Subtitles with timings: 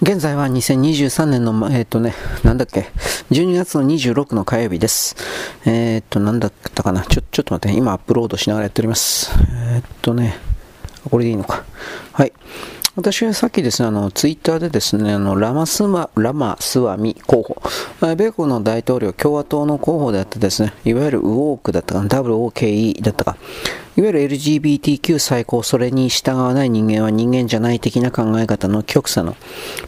[0.00, 2.14] 現在は2023年の、えっ、ー、とね、
[2.44, 2.92] なんだっけ、
[3.32, 5.16] 12月の26の火曜日です。
[5.66, 9.32] えっ、ー、と、なんだったかな、ちょ、ちょっと待って、今アップロードしながらやっております。
[9.74, 10.36] えっ、ー、とね、
[11.10, 11.64] これでいいのか。
[12.12, 12.32] はい。
[12.94, 17.62] 私はさっきですね、あの、ツイッターでですね、あの、ラマスマ、ラマスワミ候補、
[18.16, 23.36] 米国の大統領、共和党の候補であってですね、いわゆるウォークだったか、WOKE だったか、
[23.98, 29.34] いわゆる LGBTQ 最高、それに従わない人間は人間じゃない的な考え方の極左の、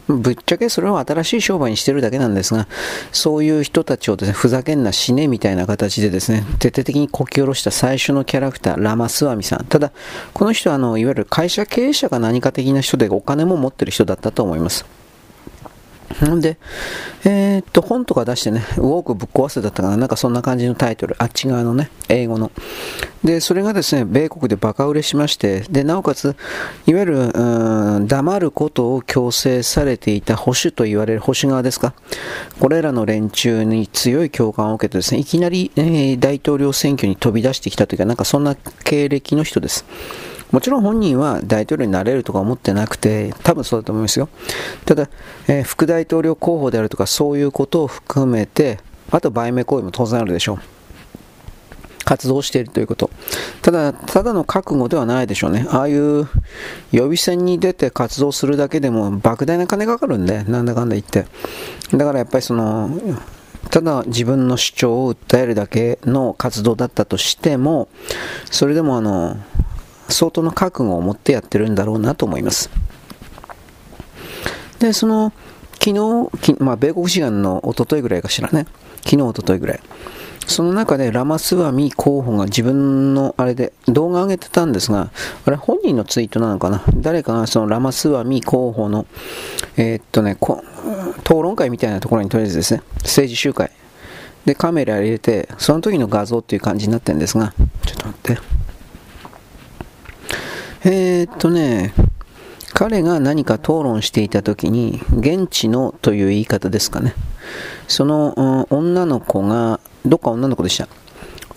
[0.09, 2.67] ぶっちゃけそれは新しい商売にしてるだけなんですが、
[3.13, 9.65] そういう人たちをですね、ふざけんな死ねみたいな形でですね、徹底的にこき下ろした最初のキャラクター、ラマスワミさん。
[9.65, 9.93] ただ、
[10.33, 15.00] この人はあの、いわゆる会社経営者か何か的な人でお金も持ってる人だったと思います。
[16.27, 16.57] んで、
[17.23, 22.51] えー、っと、本とか出してね、ウォークぶっ壊せだったかな、なんかそんな感じのタイトル、あっち側のね、英語の。
[23.23, 26.35] で、それがですね、米国でバカ売れしまして、で、なおかつ、
[26.87, 31.93] いわゆる、うん、黙ることを強制されていた保守と言われる保守側ですか、
[32.59, 39.85] これらの連中に強い共感を受けてですね、いきなり、えー、大統領選挙に飛び出してきたというか、なんかそんな経歴の人です。
[40.51, 44.29] もちろん本人は大統領になれるとか思ってなくて、多分そうだと思いますよ。
[44.85, 45.09] ただ、
[45.47, 48.79] えー、副大統領候補であるとかそういうことを含めて、
[49.11, 50.59] あと売名行為も当然あるでしょう。
[52.03, 53.09] 活動しているということ。
[53.61, 55.65] ただ、ただの覚悟ではないでしょうね。
[55.69, 56.27] ああいう
[56.91, 61.25] 予備選に出て活動するだけでも莫大な金かかるんで、なんだかんだ言って。
[61.93, 62.89] だからやっぱりその、
[63.69, 67.87] ただ自分の主張を訴えるだけの活動だったとしても、
[68.49, 69.37] それでもあの、
[70.11, 72.69] 相当の覚悟を持ってやってるんだろうなと思います。
[74.79, 75.33] で、その、
[75.73, 78.67] 昨日、まあ、米国志願の一昨日ぐらいかしらね。
[79.03, 79.79] 昨日、一昨日ぐらい。
[80.47, 85.11] その中でラマスワミ候補が自分のあれで動画上げてたんですが、
[85.45, 86.83] あれ本人のツイートなのかな？
[86.97, 89.05] 誰かがそのラマスワミ候補の、
[89.77, 90.37] えー、っとね、
[91.21, 93.71] 討論会みたいなところにとりあえずですね、政治集会
[94.45, 97.53] でカメラ入れて、その時の画像っていう感じになってるんですが、
[97.85, 98.60] ちょっと待って。
[100.83, 101.93] えー、っとね、
[102.73, 107.13] 彼が何か討論していた時に、現地のという言い方ですかね。
[107.87, 110.87] その、うん、女の子が、どっか女の子でした。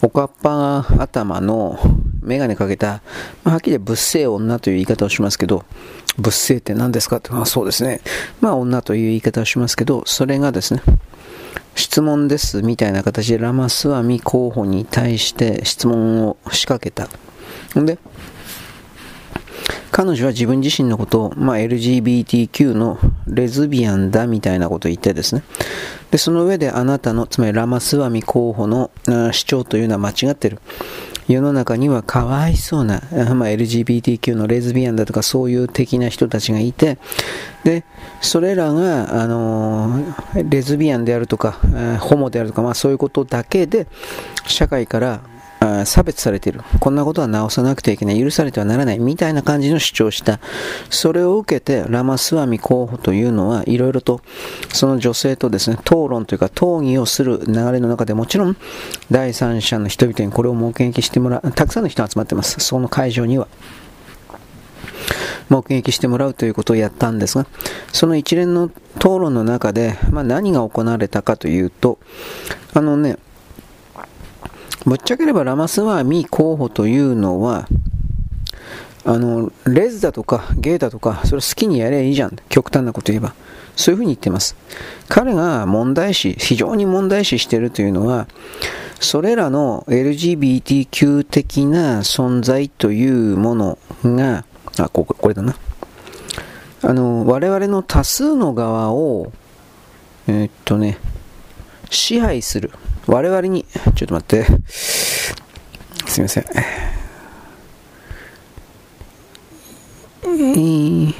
[0.02, 1.78] おかっぱ頭の
[2.20, 3.00] 眼鏡かけた、
[3.44, 5.64] まあ、はっきり物性女という言い方をしますけど、
[6.18, 8.02] 物性って何ですかって、まあ、そうですね。
[8.42, 10.82] まあ女という言い方をしますけど、それがですね、
[11.74, 17.08] 質問ですみたいな形でラマスワミ候補に対して質問を仕掛けた。
[17.80, 17.98] んで、
[19.90, 25.42] 彼女は自分自身のことを、まあ、LGBTQ のレズビアンだみたいなことを言ってですね。
[26.10, 30.58] で、その上であなたの、つまりラマスワミ候補の主張というのは間違ってる。
[31.28, 33.00] 世の中にはかわいそうな、
[33.34, 36.98] まあ、LGBTQ のレズビアンだとかそういう的な人たちがいて、
[37.64, 37.84] で、
[38.20, 40.02] それらが、あの
[40.34, 41.52] レズビアンであるとか、
[42.00, 43.86] ホモであるとか、まあそういうことだけで、
[44.46, 45.20] 社会から
[45.86, 46.60] 差別されている。
[46.80, 48.20] こんなことは直さなくてはいけない。
[48.20, 48.98] 許されてはならない。
[48.98, 50.40] みたいな感じの主張をした。
[50.90, 54.20] それを受けて、ラマスワミ候補というのは、いろいろと、
[54.72, 58.56] その女性とですね、討論というか、討議をする流れの中でもちろん、
[59.10, 61.52] 第三者の人々にこれを目撃してもらう。
[61.52, 62.60] たくさんの人が集まってます。
[62.60, 63.48] その会場には。
[65.50, 67.46] 目撃してもらうということをやったんですが、
[67.92, 71.98] その一連の討論の中で、まあ、何が行われたかというと、
[72.72, 73.18] あのね、
[74.86, 77.68] ぶっちゃければラマスワーミ候補というのは、
[79.06, 82.36] あの、レズだとかゲイだとか、それ好きにやればいいじゃん。
[82.48, 83.34] 極端なこと言えば。
[83.76, 84.56] そういうふうに言ってます。
[85.08, 88.28] 彼が問題視、非常に問題視しているというのは、
[89.00, 94.44] それらの LGBTQ 的な存在というものが、
[94.78, 95.56] あ、ここれだな。
[96.82, 99.32] あの、我々の多数の側を、
[100.28, 100.98] えー、っとね、
[101.90, 102.70] 支配する。
[103.06, 104.46] 我々に、ちょっと待って。
[104.68, 105.34] す
[106.18, 106.44] いません。
[110.26, 111.14] えー、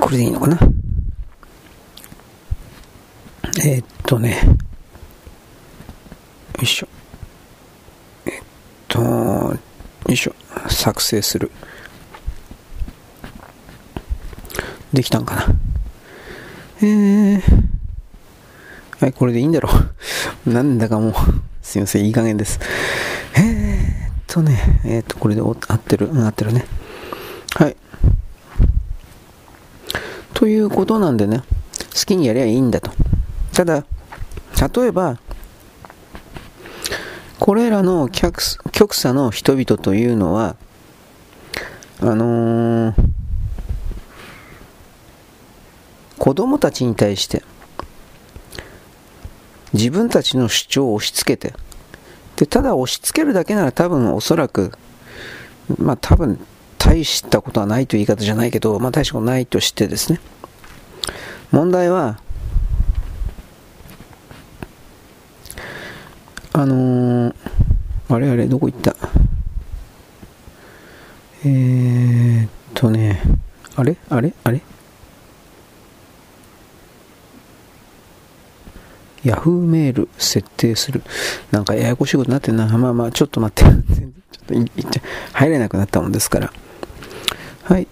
[0.00, 0.58] これでいいのかな？
[3.64, 4.40] えー、っとね。
[6.56, 6.88] よいしょ。
[8.26, 8.42] えっ
[8.88, 9.58] と、よ
[10.08, 10.34] いしょ。
[10.68, 11.50] 作成する。
[14.92, 15.46] できたんかな？
[16.82, 17.40] えー、
[18.98, 19.68] はい、これでいいんだろ？
[20.46, 20.50] う。
[20.50, 21.12] なんだかもう、
[21.62, 22.58] すいません、いい加減です。
[23.36, 26.66] えーっとね、えー、っと、これで合ってる、合ってるね。
[27.54, 27.76] はい。
[30.34, 31.42] ということなんでね、
[31.94, 32.90] 好きにやりゃいいんだと。
[33.52, 33.84] ただ、
[34.76, 35.18] 例えば、
[37.38, 38.40] これらの極
[38.94, 40.56] 左の人々というのは、
[42.00, 42.94] あのー、
[46.22, 47.42] 子供たちに対して
[49.72, 51.52] 自分たちの主張を押し付けて
[52.36, 54.70] でただ押し付けるだけなら多分おそらく
[55.78, 56.38] まあ多分
[56.78, 60.20] 大したことはないという言い方じゃないけど、まあ大したことないとしてですね。
[61.50, 62.20] 問題は
[66.52, 67.34] あのー、
[68.10, 68.94] あれあれどこ行った？
[71.44, 73.20] えー、っとね
[73.74, 73.96] あれ？
[74.08, 74.32] あれ？
[74.44, 74.62] あれ？
[79.24, 81.02] ヤフーメール設定する。
[81.50, 82.66] なんかややこしいことになってんな。
[82.66, 83.70] まあまあ、ちょっと待って。
[83.72, 85.02] ちょっといっちゃ
[85.32, 86.52] 入れなくなったもんですから。
[87.64, 87.86] はい。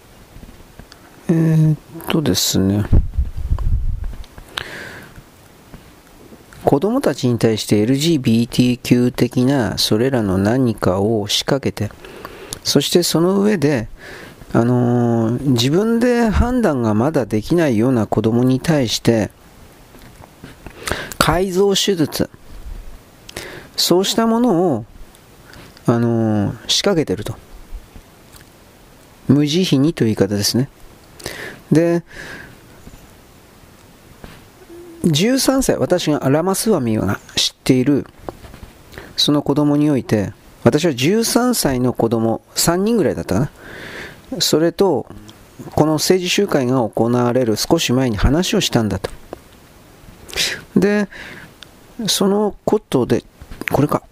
[1.29, 1.79] えー、っ
[2.09, 2.85] とですね。
[6.65, 11.91] 子供たちに対して LGBTQ 的なそれらの何かを仕掛けて、
[12.65, 13.88] そしてその上で、
[14.53, 19.31] あのー、自分で判断がまだできないような子供に対して、
[21.19, 22.31] 改造手術、
[23.77, 24.85] そうしたものを、
[25.87, 27.35] あのー、仕掛けてると。
[29.29, 30.69] 無慈悲にという言い方ですね。
[31.71, 32.03] で、
[35.05, 38.06] 13歳、私がラマスワミが知っている、
[39.17, 40.32] その子供において、
[40.65, 43.50] 私は13歳の子供、3人ぐらいだったか
[44.32, 44.41] な。
[44.41, 45.06] それと、
[45.75, 49.11] この政治集会が行われる少し前に話をしたんだと。
[50.77, 51.09] で、
[52.06, 53.25] そのことで、
[53.73, 54.03] これか。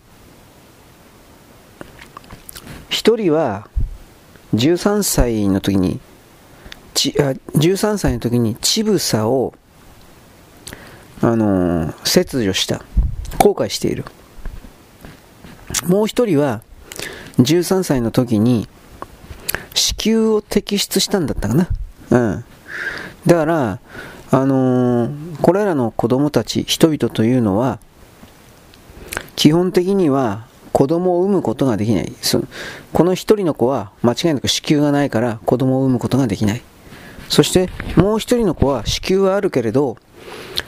[2.89, 3.69] 一人は、
[4.55, 6.01] 13歳の時に、
[6.95, 9.55] ちあ13歳の時に乳房を、
[11.21, 12.83] あのー、切除した。
[13.39, 14.05] 後悔している。
[15.87, 16.63] もう一人は、
[17.39, 18.69] 13歳の時に、
[19.75, 21.69] 子宮を摘出したんだったかな。
[22.11, 22.45] うん。
[23.27, 23.79] だから、
[24.31, 27.79] あのー、これらの子供たち、人々というのは、
[29.37, 32.13] 基本的には子供を産むことができない。
[32.21, 32.49] その
[32.93, 36.63] この一人の子は間違いなく子宮がないから子供を産むことができない。
[37.29, 39.97] そしてもう一人の子は子宮はあるけれど、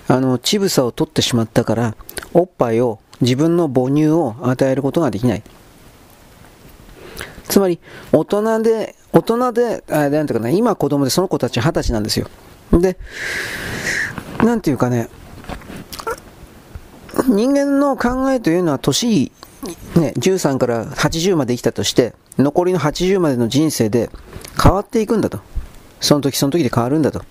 [0.08, 1.96] あの、乳房を取ってしまったから、
[2.34, 5.42] おっぱいを、自分の母乳を与えることができない。
[7.44, 7.78] つまり、
[8.12, 12.26] 大人で、大人で、あなんていうかな、今子供でその子たち二十歳なんですよ。
[12.72, 12.96] で、
[14.42, 15.08] なんていうかね、
[17.28, 19.32] 人間の考えというのは年、
[19.96, 24.10] ね、13から80まで生きたとして、残りの80までの人生で
[24.62, 25.40] 変わっていくんだと。
[26.00, 27.22] その時その時で変わるんだと。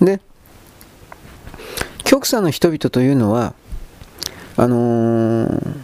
[0.00, 0.20] で、
[2.04, 3.54] 極左の人々というのは、
[4.56, 5.76] あのー、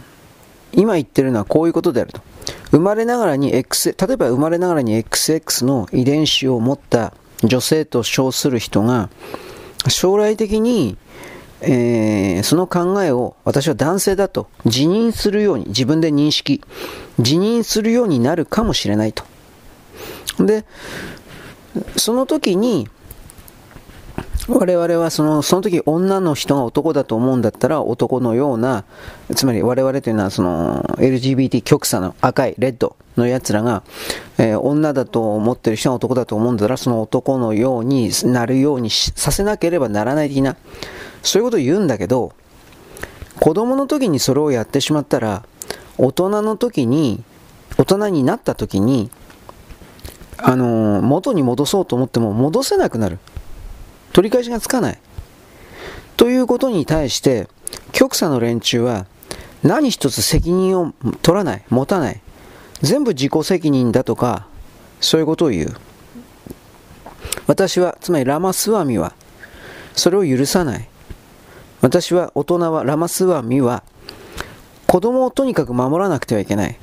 [0.73, 2.21] 今言ってるのはこういうことであると。
[2.71, 7.13] 生まれながらに X、例えば生まれながらに XX の遺伝子を持った
[7.47, 9.09] 女性と称する人が、
[9.87, 10.97] 将来的に、
[11.61, 16.61] えー、その考えを私は男性だと自認するように、自分で認識、
[17.17, 19.23] 自認するようになるかもしれないと。
[20.39, 20.65] で、
[21.97, 22.87] その時に、
[24.47, 28.85] 我々はそのその時女の人が男だと思うんだったら男のような、
[29.35, 33.81] つまり我々というのはその LGBT 極左の赤い、レッドの奴らが、
[34.37, 40.57] えー、女だと思ってる人が男だと思うんだったらその男のようになるようにさせなければならない的な、
[41.23, 42.33] そういうことを言うんだけど、
[43.39, 45.43] 子供の時にそれをやってしまったら、
[45.97, 47.23] 大人の時に、
[47.79, 49.09] 大人になった時に、
[50.37, 53.17] あの、元に戻そうと思っても戻せなくなる。
[54.15, 54.99] 取り返しがつかない。
[56.15, 57.49] ということに対して、
[57.91, 59.07] 極左の連中は
[59.61, 62.21] 何一つ責任を取らない、持たない。
[62.81, 64.47] 全部自己責任だとか、
[65.01, 65.75] そういうことを言う。
[67.47, 69.11] 私は、つまりラマスワミは、
[69.93, 70.87] それを許さない。
[71.81, 73.83] 私は、大人は、ラマスワミは、
[74.87, 76.79] 子供をとにかく守らなくてはいけない。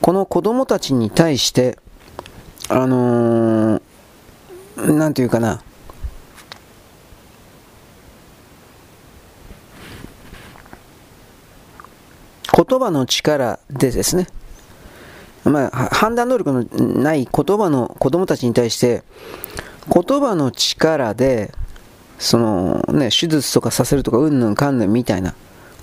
[0.00, 1.78] この子供たちに対して、
[2.68, 5.62] あのー、なんていうかな、
[12.52, 14.26] 言葉の力でですね、
[15.44, 19.02] まあ、判断能力のない言葉の子供たちに対して、
[19.92, 21.52] 言葉の力で、
[22.18, 25.34] そのね、手術とかさせるとか、うんぬんかんぬんみたいな、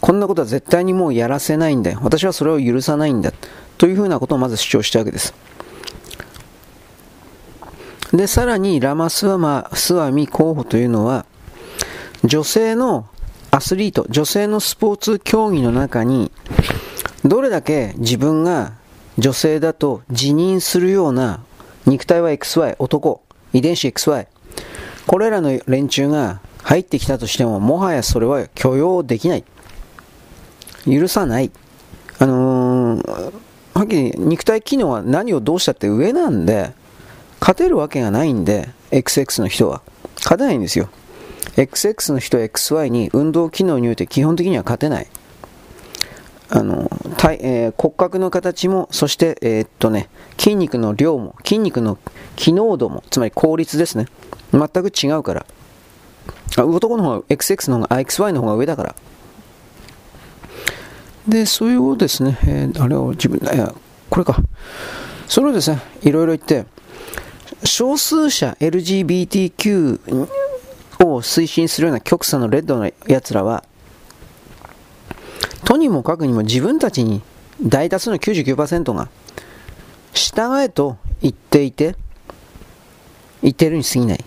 [0.02, 2.00] こんなことは絶対にもうやらせないんだよ。
[2.04, 3.32] 私はそれを許さないんだ。
[3.78, 5.34] というふうなことをまず主張したわけです。
[8.14, 11.26] で、さらに、ラマスワマ、スワミ候補というのは、
[12.24, 13.08] 女性の
[13.58, 16.32] アスリート、女性のスポーツ競技の中に、
[17.26, 18.74] どれだけ自分が
[19.18, 21.44] 女性だと自認するような
[21.88, 23.24] 肉体は XY、男、
[23.54, 24.28] 遺伝子 XY。
[25.08, 29.44] これらの連中が入ってきたとしても、もはやそれは許容できない。
[30.86, 31.50] 許さない。
[32.20, 33.34] あのー、
[33.74, 36.74] はっきり肉体機能は何をどうしたって上なんで、
[37.40, 39.82] 勝てるわけがないんで、XX の人は。
[40.18, 40.90] 勝てないんですよ。
[41.58, 45.08] XX の人 XY に運動機能において基本的には勝てない。
[46.50, 51.98] あの、体えー、骨格の形も、そして、えー、っとね、筋肉の量も、筋肉の
[52.38, 54.06] 機能度も、つまり効率ですね。
[54.54, 55.46] 全く違うから。
[56.58, 58.96] あ男の方が、XX の方が、XY の方が上だから。
[61.28, 63.74] で、それをですね、えー、あれを自分、いや、
[64.10, 64.38] これか。
[65.28, 66.66] それをですね、いろいろ言って、
[67.66, 70.47] 少数者 LGBTQ
[71.00, 73.64] を推進するような極左のレッドのやつらは、
[75.66, 77.22] とにもかくにも自分たちに
[77.62, 79.10] 大多数の99%が
[80.14, 81.96] 従えと言っていて、
[83.42, 84.26] 言ってるに過ぎない。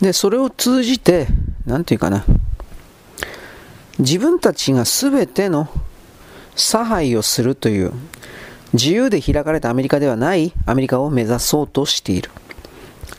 [0.00, 1.26] で、それを通じて、
[1.66, 2.24] なんていうかな、
[3.98, 5.68] 自分たちが全ての
[6.56, 7.92] 差配をするという
[8.72, 12.30] 自由で開かれたアメリカではないアメリカを目指そうとしている。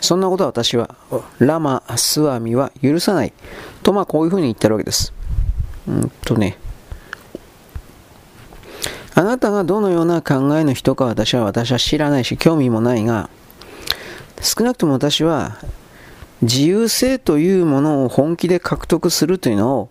[0.03, 0.95] そんなことは私は、
[1.39, 3.31] ラマ・スワミは許さない。
[3.83, 5.13] と、まあこういうふうに言ってるわけです。
[5.87, 6.57] うんとね。
[9.15, 13.29] あなたがどのような考えの人か私は私は知らないし興味もないが、
[14.41, 15.57] 少なくとも私は
[16.41, 19.89] 自由性というものを本気で獲得するというのを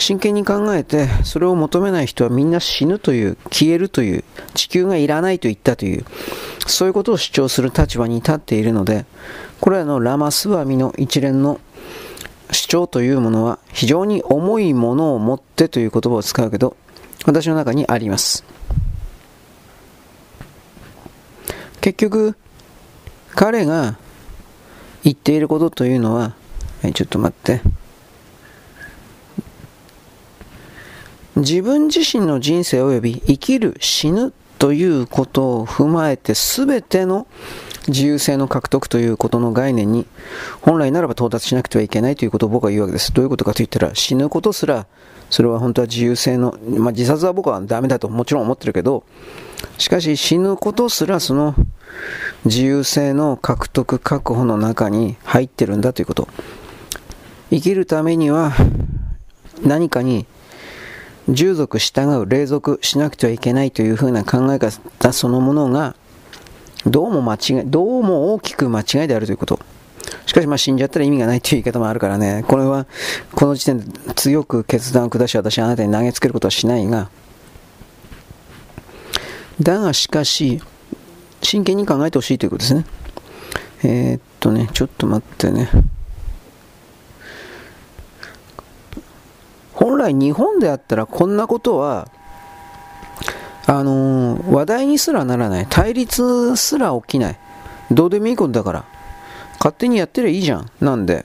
[0.00, 6.04] 真剣に考えて、それを求めない人はみんな死ぬという、消えるという、地球がいらないと言ったという、
[6.66, 9.04] そういうことを主張する立場に立っているので、
[9.60, 11.60] これらのラマスワミの一連の
[12.50, 16.76] 主張というものは非常に重いものを持ってという言葉を使うけど、
[17.26, 18.44] 私の中にあります。
[21.82, 22.36] 結局、
[23.34, 23.98] 彼が
[25.04, 26.34] 言っていることというのは、
[26.82, 27.60] はい、ちょっと待って。
[31.36, 37.26] 自分自身の人生及び生きる死ぬということを踏まえて全ての
[37.88, 40.06] 自由性の獲得ということの概念に
[40.60, 43.12] 本来ならば到達しなくてはいけないということを僕は言うわけです。
[43.12, 44.86] どういうことかと言ったら死ぬことすら
[45.30, 49.04] それは本当は自由性の、まあ、自殺は僕はダメだともちろん思ってるけど
[49.78, 51.54] しかし死ぬことすらその
[52.44, 56.28] 自由性の獲得確保の中に入ってるんだということ
[57.50, 58.52] 生きるためには
[59.64, 60.26] 何かに
[61.30, 65.94] 従属従う、隷属しなくてはいけないというふうな考え方そのものが、
[66.86, 69.60] どうも間違い、どうも大きく間違いであるということ。
[70.26, 72.86] しかし、まあ、死んじゃったら意味がないという言い方もあるからね、これは、
[73.32, 77.10] この時点で強く決断を下し、私はあなたに投げつけることはしないが、
[79.60, 80.60] だがしかし、
[81.42, 82.84] 真剣に考えてほしいということですね。
[83.82, 85.70] えー、っとね、ちょっと待ってね。
[89.80, 92.08] 本来日本であったらこんなことは、
[93.66, 95.66] あのー、話題にすらならない。
[95.70, 97.38] 対立すら起きない。
[97.90, 98.84] どうでもいいことだから。
[99.54, 100.70] 勝手にやってりゃいいじゃん。
[100.80, 101.24] なんで。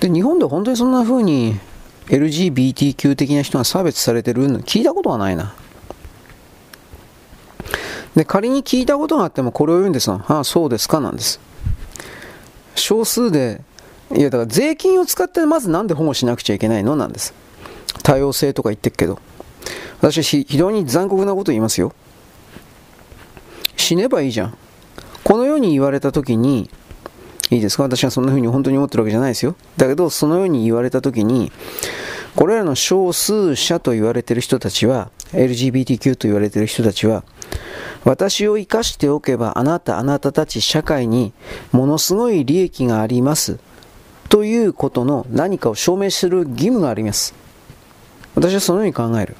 [0.00, 1.60] で、日本で本当にそんな風に
[2.08, 5.54] LGBTQ 的な人が差別されてるの聞いたことはないな。
[8.16, 11.38] で、仮に聞いたことがあってもこれを言うんですが、ああ、そうですかなんです。
[12.74, 13.60] 少数で、
[14.12, 16.96] いやだから税金を使ってまずなんで保護しなくちゃいけないの？
[16.96, 17.32] なんです。
[18.02, 19.18] 多様性とか言ってるけど、
[20.00, 21.92] 私は非常に残酷なこと言いますよ。
[23.76, 24.56] 死ねばいいじゃん。
[25.24, 26.70] このように言われたときに、
[27.50, 27.82] いいですか？
[27.82, 29.56] 私はそんな風に本当に思ってるわけじゃないですよ。
[29.76, 31.50] だけど、そのように言われたときに、
[32.36, 37.24] これらの少数者と言われてる人たちは、LGBTQ と言われてる人たちは、
[38.04, 41.32] 私を生かしておけばあなた、あなたたち社会に
[41.72, 43.58] ものすごい利益があります。
[44.28, 47.34] ということの何かを証明する義務があります。
[48.34, 49.36] 私はそのように考える。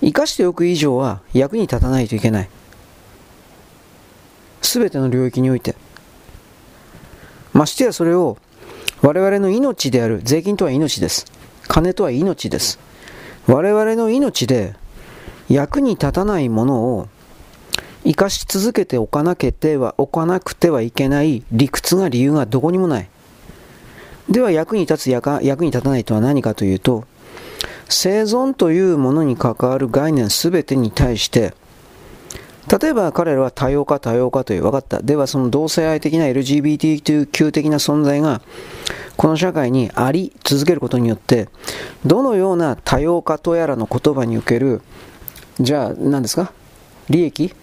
[0.00, 2.48] 生かしておく以上は役に立たないといけない。
[4.62, 5.76] すべての領域において。
[7.52, 8.36] ましてやそれを
[9.02, 11.26] 我々の命である、税金とは命です。
[11.68, 12.78] 金とは命です。
[13.46, 14.74] 我々の命で
[15.48, 17.08] 役に立たないものを
[18.04, 23.08] 生かし続けておかなけては、おかなくてはいけない理屈が理由がどこにもない。
[24.28, 27.04] では役に立つやか役に立たないとは何かというと、
[27.88, 31.54] 生存というものに関わる概念すべてに対して、
[32.80, 35.00] 例えば彼らは多様化多様化という分かった。
[35.00, 38.42] ではその同性愛的な LGBTQ 的な存在が
[39.16, 41.48] この社会にあり続けることによって
[42.04, 44.82] どのような多様化とやらの言葉における
[45.60, 46.52] じゃあ何ですか？
[47.08, 47.54] 利益？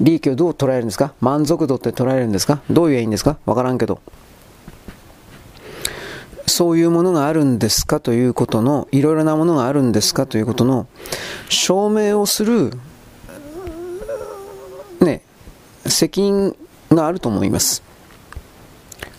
[0.00, 1.12] 利益をどう捉えるんですか？
[1.20, 2.62] 満足度って捉えるんですか？
[2.70, 3.38] どう言えばいいんですか？
[3.44, 4.00] わからんけど。
[6.52, 10.86] そういうものがあるんですかということの、いろいろなものがあるんですかということの
[11.48, 12.74] 証明をする、
[15.00, 15.22] ね、
[15.86, 16.54] 責任
[16.90, 17.82] があると思います。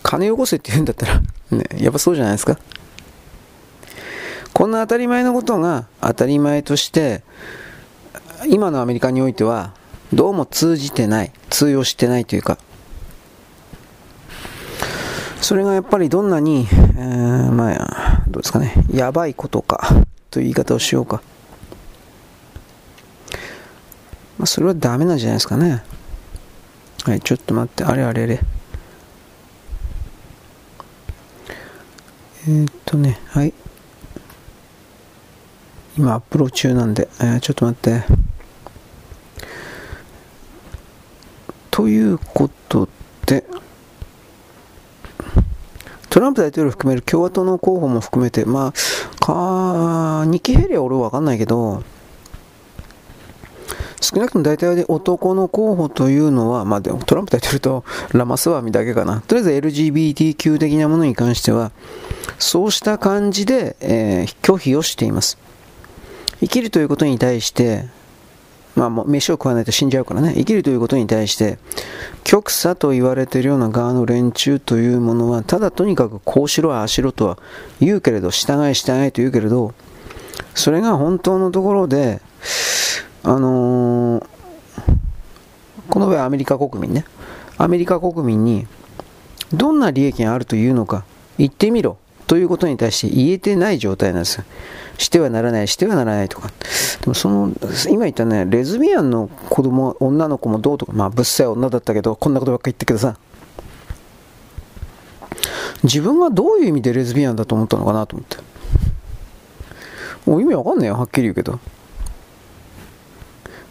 [0.04, 2.56] 金よこせって言うんだったら、ね、やっぱそうじゃないですか。
[4.52, 7.24] こんな当たり前のことが当たり前として、
[8.46, 9.74] 今のアメリカにおいては、
[10.12, 12.58] どうも通じてない、通用してないというか、
[15.44, 19.86] それがやっぱりどんなに、えー、まあ、どうですかね、やばいことか、
[20.30, 21.20] という言い方をしようか。
[24.38, 25.84] まあ、それはダメなんじゃないですかね。
[27.04, 28.40] はい、ちょっと待って、あれあれあれ。
[32.48, 33.52] えー、っとね、はい。
[35.98, 38.02] 今アップロー中なんで、えー、ちょっと待って。
[41.70, 42.88] ということ
[43.26, 43.44] で、
[46.10, 51.82] トランプ大統領含める共和党の候補も含めて、まあ、か、ニキヘリは俺はわかんないけど、
[54.00, 59.22] 少なくとも大体で男の候補というのは、まあ、でもトランプ大統領とラマスワミだけかな。
[59.22, 61.72] とりあえず LGBTQ 的なものに関しては、
[62.38, 65.38] そうした感じで、えー、拒否をしています。
[66.40, 67.86] 生きるということに対して、
[68.76, 71.58] まあもう、飯を食わないと死んじゃうからね、生きるということに対して、
[72.24, 77.38] 極左と言われているような側の連中というものは、ただとにかくこうしろ、ああしろとは
[77.80, 79.74] 言うけれど、従い従いと言うけれど、
[80.54, 82.20] それが本当のところで、
[83.22, 84.26] あのー、
[85.88, 87.04] この場合アメリカ国民ね、
[87.58, 88.66] アメリカ国民に
[89.52, 91.04] どんな利益があるというのか
[91.38, 91.96] 言ってみろ。
[92.26, 94.42] ということに対して言えてない状態なんです。
[94.96, 96.48] してはならない、してはならないとか。
[97.00, 97.52] でもその、
[97.90, 103.16] 今言ったね、レズビアンの子供、女の子もどうとか、まあ、ぶっさい女だったけど、こんなことばっか言ってくださ。
[105.82, 108.36] 自分がどういう意味でレズビアンだと思ったのかなと思って。
[110.24, 111.58] もう意味わかんないよ、はっきり言うけど。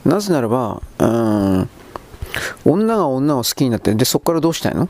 [0.05, 1.69] なぜならば、うん、
[2.65, 4.89] 女が女を好きになって、で、そこからどうしたいの？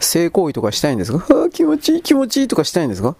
[0.00, 1.24] 性行為とかしたいんですか？
[1.52, 3.14] 気持ちいい気持ちいいとかしたいんですか？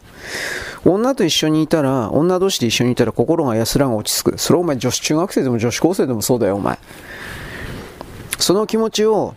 [0.85, 4.39] 女と一緒にいたら、女同士で一緒にいたら心が安らが落ち着く。
[4.39, 6.79] それお前女子中学生でも女子高生でもそうだよ、お前。
[8.39, 9.35] その気持ちを、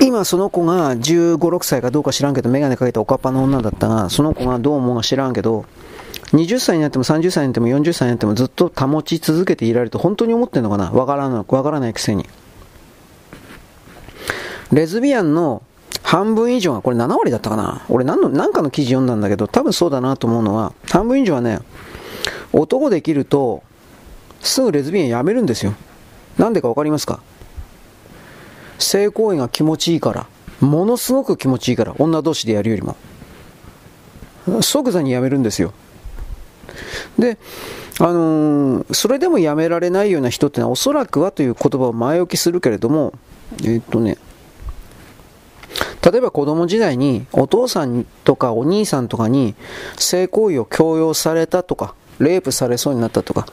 [0.00, 5.64] 今その子が15、6歳かどうか知らんけど、メガネかけたおかっぱの女だったが、その子がどう思うか知らんけど、
[6.32, 10.90] 20歳になっても30歳になっても40歳になってもずっと保ち続けていられると本当に思ってんのかな？
[10.90, 12.26] わからない、わからないくせに。
[14.70, 15.62] レズビアンの
[16.08, 17.84] 半分以上が、これ7割だったかな？
[17.90, 21.58] 俺何の、何かの記事読んだんだけど、多分そうだなと思うのは、半分以上はね、
[22.50, 23.62] 男できると、
[24.40, 25.74] すぐレズビアンやめるんですよ。
[26.38, 27.20] なんでかわかりますか？
[28.78, 30.26] 性行為が気持ちいいから。
[30.66, 31.94] ものすごく気持ちいいから。
[31.98, 32.96] 女同士でやるよりも。
[34.62, 35.74] 即座にやめるんですよ。
[37.18, 37.36] で、
[38.00, 43.12] あのー、それでもやめられないような人ってのはおそらくはという言葉を前置きするけれども、
[43.62, 44.16] えー、っとね、
[46.04, 49.54] 例えば子供時代にお父さんとかお兄さんとかに
[49.96, 53.46] 性行為を強要されたとか、レイプされそうになったとか、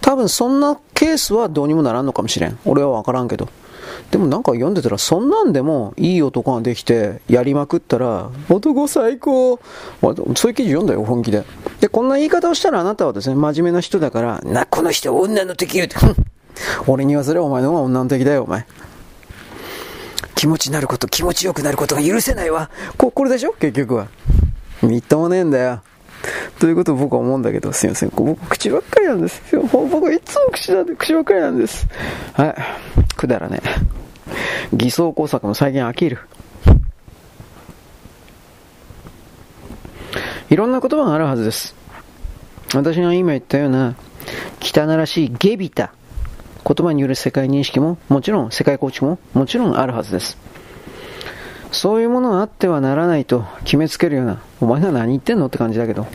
[0.00, 2.58] 多分そんなケースはどうにもならんのかもしれん。
[2.64, 3.48] 俺はわからんけど。
[4.10, 9.60] でもなんか読んでたら、そんなんでもいい男ができてやりまくったら、男最高。
[10.00, 11.44] そういう記事読んだよ、本気で。
[11.80, 15.96] で、こんな言い方をしたらあなたはですね、真面目な人だから、な、この人女の敵よって。
[16.86, 18.66] 俺に言わせればお前の方が女の敵だよ、お前。
[20.40, 22.70] 気持ちになること、気持ちよくなることが許せないわ。
[22.96, 23.52] こ、これでしょ？
[23.52, 24.08] 結局は。
[24.80, 25.82] みっともねえんだよ。
[26.58, 28.12] ということを僕は思うんだけど、すいません。
[28.14, 29.42] 僕、口ばっかりなんです。
[29.70, 31.86] 僕はいつも口なんで、口ばっかりなんです。
[32.32, 32.54] はい。
[33.16, 33.60] くだらね。
[34.72, 36.18] 偽装工作も最近飽きる。
[40.48, 41.74] いろんな言葉があるはずです。
[42.74, 43.94] 私が今言ったような、
[44.62, 45.92] 汚らしいゲビタ
[46.64, 50.36] 言葉による世界認識も、もちろん世界構築も、もちろんあるはずです。
[51.72, 56.06] そういうものがあってはならないと決めつけるような、お前が何言ってんのって感じだけど、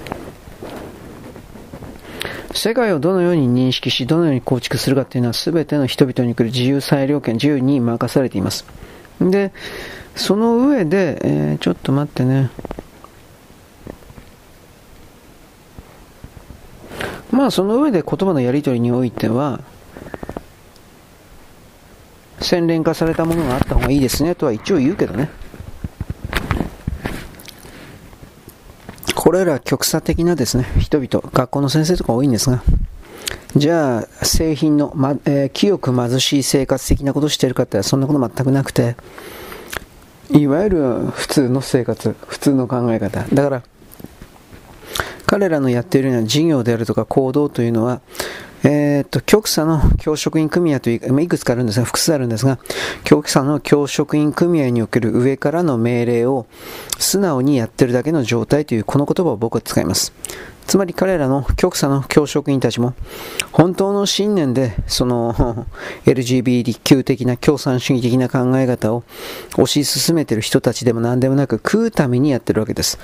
[2.54, 8.66] 世界をどのように認識し、どのように構築するかっていうのは全ての人々に来る自由裁量権、自由に任されています。
[9.20, 9.52] で、
[10.16, 12.50] その上で、えー、ちょっと待ってね。
[17.32, 19.60] まあその上で言葉のやり取りにおいては、
[22.42, 25.30] 洗練化されたものがあった方がいいですねとは一応言うけどね。
[29.16, 32.62] これら極左的なですね、人々、学校の先生とか多いんですが、
[33.56, 38.96] じゃあ、製品の、まえー、清く貧しい生活的なことをしているかってそんなこと全くなくて、
[40.30, 43.26] いわゆる普通の生活、普通の考え方。
[43.34, 43.64] だから、
[45.26, 48.02] 彼らのやっているような事業であるとか行動というのは、
[48.68, 52.58] えー、っと、極左の教職員組合という、いくつかあるんですが、複数あるんですが、
[53.04, 56.48] 極左の教職員組合における上からの命令を
[56.98, 60.14] 素直にやってるだけの状態というこの言葉を僕は使います。
[60.68, 62.94] つまり彼らの極左の教職員たちも
[63.52, 65.68] 本当の信念でその
[66.06, 69.04] LGBTQ 的な共産主義的な考え方を
[69.52, 73.00] 推し進めている人たちでも何でもなく食うためにやってるわけです。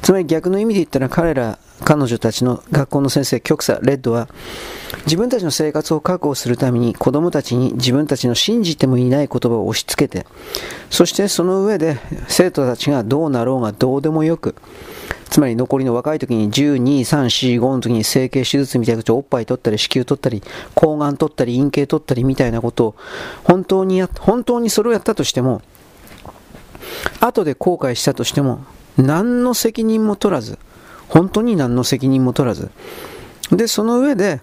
[0.00, 4.28] つまり逆の意味で言ったら彼ら彼女たちの学校の先生、極左、レッドは、
[5.04, 10.26] 自分たちの生活を確保するために子供たちに自分たちの信じてもいない言葉を押し付けて、
[10.90, 11.98] そしてその上で
[12.28, 14.54] 生徒たちがどうなろうがどうでもよく、
[15.32, 20.42] つまり残りの若い時に12、3、4、5の時に整形手術みたいなことをおっぱい取ったり、子宮取ったり、
[20.74, 22.94] 抗がん取ったり、陰茎取ったりみたいなことを
[23.42, 25.62] 本当にや、本当にそれをやったとしても、
[27.20, 28.62] 後で後悔したとしても、
[28.98, 30.58] 何の責任も取らず、
[31.08, 32.70] 本当に何の責任も取らず。
[33.50, 34.42] で、その上で、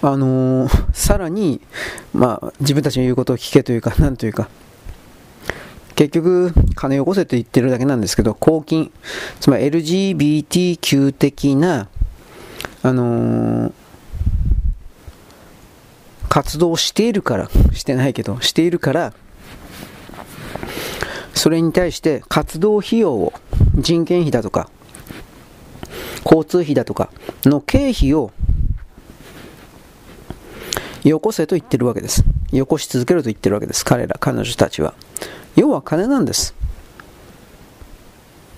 [0.00, 1.60] あのー、さらに、
[2.14, 4.48] まあ、自分たちの言うことを聞けというか、なんというか、
[5.96, 8.92] 結局、金をよこせと言ってるだけなんですけど、公金、
[9.40, 11.88] つまり LGBTQ 的な、
[12.82, 13.72] あのー、
[16.28, 19.14] 活動をしているから、してないけど、しているから、
[21.32, 23.32] それに対して活動費用を
[23.74, 24.68] 人件費だとか、
[26.26, 27.10] 交通費だとか
[27.46, 28.32] の経費を
[31.08, 32.24] よこせと言ってるわけです。
[32.50, 33.84] よこし続けると言ってるわけです。
[33.84, 34.92] 彼ら、彼女たちは。
[35.54, 36.52] 要は金なんです。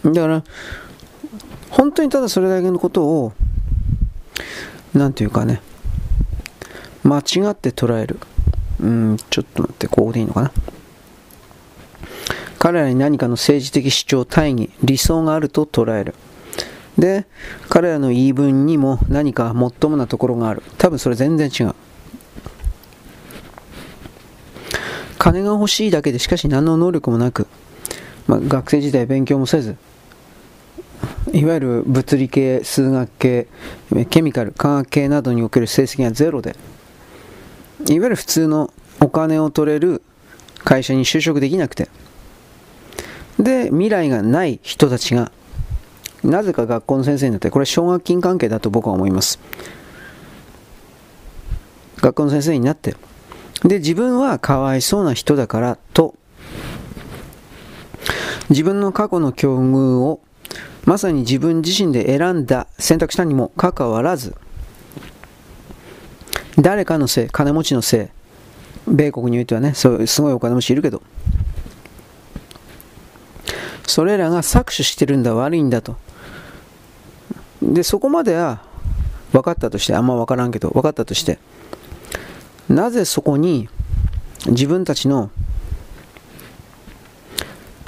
[0.02, 0.44] だから、
[1.68, 3.32] 本当にただそれだけのことを、
[4.94, 5.60] なんていうかね、
[7.04, 8.18] 間違って捉える。
[8.80, 10.52] うん、ちょっと待って、こうでいいのかな。
[12.58, 16.14] 彼らに何かの政治的主張、大義、理想があると捉える。
[16.96, 17.26] で、
[17.68, 20.62] 彼らの言い分にも何かもっともなところがある。
[20.78, 21.74] 多分それ全然違う。
[25.28, 27.46] 金が欲しいだけでしかし何の能力もなく、
[28.26, 29.76] まあ、学生時代勉強もせず、
[31.34, 33.46] いわゆる物理系、数学系、
[34.08, 36.56] ケミカル、化学系などにおける成績がゼロで、
[37.88, 40.00] いわゆる普通のお金を取れる
[40.64, 41.90] 会社に就職できなくて、
[43.38, 45.30] で、未来がない人たちが、
[46.24, 49.38] なぜか学校の先生になって、これ奨学金関係だと僕は思います。
[51.98, 52.96] 学校の先生になって、
[53.64, 56.14] で、自分はかわいそうな人だからと、
[58.50, 60.20] 自分の過去の境遇を
[60.84, 64.34] まさに自分自身で選んだ選択したにもかかわらず
[66.56, 71.02] 誰かのせい金持ちのせい米国においてはねそういうすごいお金持ちいるけど
[73.88, 75.96] それらが搾取してるんだ、悪いんだと。
[77.62, 78.62] で、そこまでは
[79.32, 81.38] 分かったとして、あんま分からんけど、分かったとして、
[82.68, 83.68] なぜそこに
[84.46, 85.30] 自分たちの、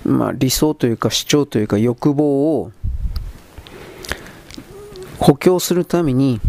[0.04, 2.72] まあ、理想というか主張というか欲望を
[5.18, 6.40] 補強するために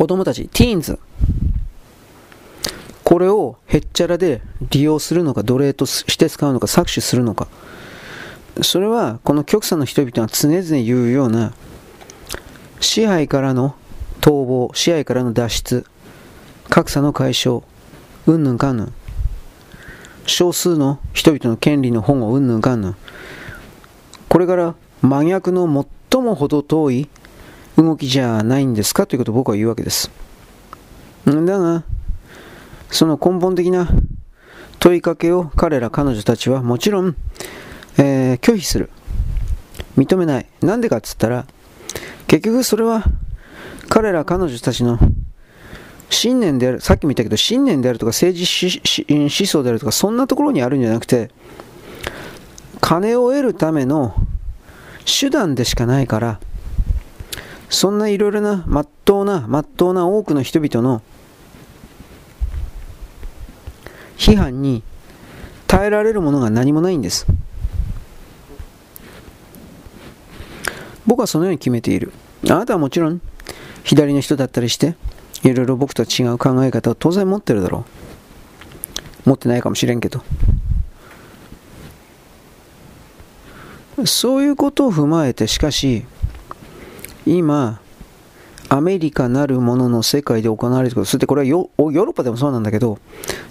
[0.00, 0.98] 子供たち、ティーンズ、
[3.04, 4.40] これをへっちゃらで
[4.70, 7.48] 利用するのか、奴隷として使うのか、搾取するのか。
[8.62, 11.52] それは、この極左の人々が常々言うような、
[12.80, 13.74] 支配からの
[14.20, 15.86] 逃亡、支配からの脱出、
[16.68, 17.62] 格差の解消、
[18.26, 18.92] うんぬんかんぬん。
[20.26, 22.96] 少数の人々の権利の保護、うんぬんかんぬん。
[24.28, 25.66] これから真逆の
[26.10, 27.08] 最も程遠い
[27.76, 29.06] 動きじゃないんですか？
[29.06, 30.10] ということを僕は言うわけです。
[31.24, 31.84] だが、
[32.90, 33.88] その根本的な
[34.78, 37.16] 問いかけを彼ら彼女たちはもちろん、
[37.98, 38.90] えー、拒否する
[39.96, 41.46] 認めないなんでかっつったら
[42.26, 43.04] 結局それは
[43.90, 44.98] 彼ら彼女たちの
[46.08, 48.80] 信念であるさっきも言ったけど信念であるとか政治
[49.12, 51.30] 思想であるとかそんなところにあるんじゃなくて
[52.80, 54.14] 金を得るための
[55.04, 56.40] 手段でしかないから
[57.68, 61.02] そんないろいろなまっとうなまっとうな多くの人々の
[64.16, 64.84] 批判に
[65.66, 67.26] 耐えられるものが何もないんです。
[71.06, 72.12] 僕はそのように決めている。
[72.44, 73.20] あなたはもちろん
[73.84, 74.94] 左の人だったりして
[75.42, 77.84] いろいろ僕とは違う考え方を当然持ってるだろ
[79.26, 79.28] う。
[79.28, 80.22] 持ってないかもしれんけど。
[84.06, 86.04] そういうことを踏まえてしかし
[87.26, 87.80] 今、
[88.70, 92.98] アメリカなるものの世界で行われていること、そしてこれはヨーロッパでもそうなんだけど、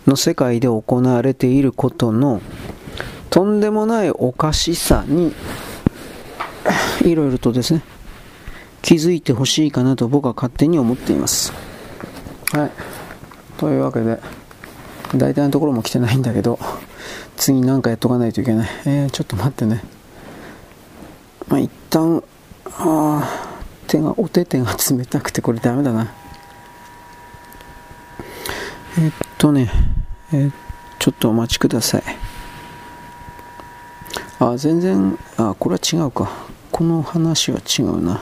[0.08, 2.42] の世界で行われていることの
[3.30, 5.34] とんでもないおかしさに、
[7.04, 7.84] いろいろとですね、
[8.82, 11.54] 気づいてほしいかなと僕は勝手に思っています。
[12.52, 12.72] はい。
[13.58, 14.20] というわけで、
[15.16, 16.60] 大体のところも来てないんだけど、
[17.36, 18.70] 次なんかやっとかないといけない。
[18.86, 19.84] えー、ちょっと待ってね。
[21.48, 22.24] まあ、一旦、
[22.78, 23.50] あ
[23.88, 26.14] 手が、お手手が冷たくてこれダメだな。
[29.00, 29.72] えっとね、
[30.32, 30.52] えー、
[31.00, 32.04] ちょっとお待ちください。
[34.40, 36.30] あ、全然、あ、これは違うか。
[36.72, 38.22] この話は違うな。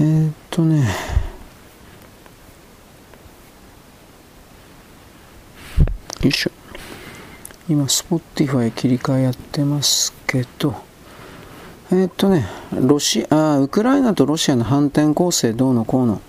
[0.00, 0.88] えー、っとね、
[6.22, 6.50] よいしょ。
[7.68, 10.74] 今、Spotify 切り替えやってますけど、
[11.90, 16.22] えー、っとね、ロシア、ウクライナとロシアの反転攻勢どうのこうの。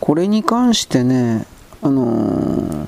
[0.00, 1.46] これに関してね、
[1.82, 2.86] あの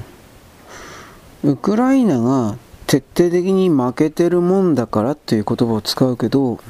[1.44, 6.60] ー、ウクライナが徹底的に負けてるもんだからっていう言葉を使うけど、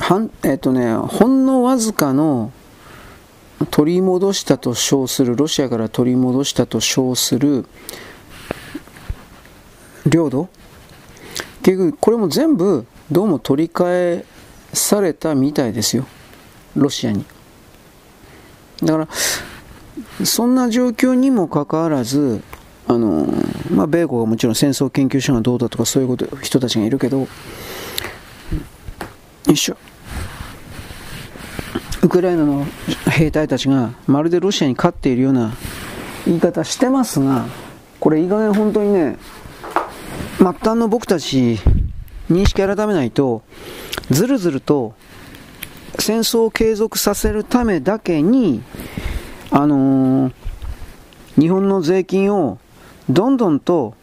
[0.00, 2.52] はんえっ、とね、ほんのわずかの
[3.70, 7.66] 取り戻したと称する、ロシアから取り戻したと称する
[10.06, 10.48] 領土。
[11.62, 14.24] 結局これも全部どうも取り返
[14.72, 16.06] されたみたいですよ。
[16.74, 17.24] ロシアに。
[18.82, 18.98] だか
[20.18, 22.42] らそんな状況にもかかわらず
[22.88, 23.26] あの、
[23.70, 27.26] まあ、米国はもちろん戦争研究所がどうだとかそういうこと人たちがいるけどよ
[29.46, 29.76] いしょ
[32.02, 32.64] ウクライナの
[33.10, 35.52] 兵隊たちがまるでロシアに勝っているような
[36.24, 37.46] 言い方してますが
[37.98, 39.18] これいい加減本当にね
[40.38, 41.58] 末端の僕たち
[42.30, 43.42] 認識改めないと
[44.10, 44.94] ずるずると
[45.98, 48.62] 戦争を継続させるためだけに
[49.50, 50.32] あのー、
[51.38, 52.58] 日本の税金を
[53.10, 53.94] どんどんと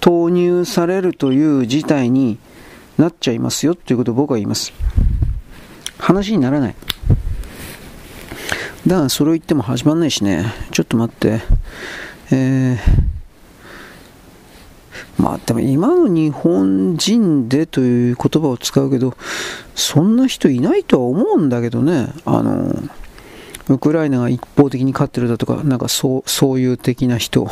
[0.00, 2.38] 投入されるという事態に
[2.98, 4.72] なっちゃいますよということを僕は言います。
[5.98, 6.74] 話にならない。
[8.86, 10.52] だからそれを言っても始まんないしね。
[10.72, 11.40] ちょっと待って。
[12.32, 13.10] えー
[15.20, 19.14] まあでも今の日本人でという言葉を使うけど、
[19.74, 22.74] そんな人いないとは思うんだけどね、あの、
[23.68, 27.48] ウクライナが一方的に勝ってるだとか、なんかそう、そういう的な人、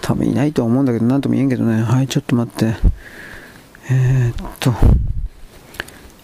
[0.00, 2.76] 多分いないとは思うんだけど、なんとも言えんけどね、はい、ちょっと待って。
[3.90, 4.72] えー、っと、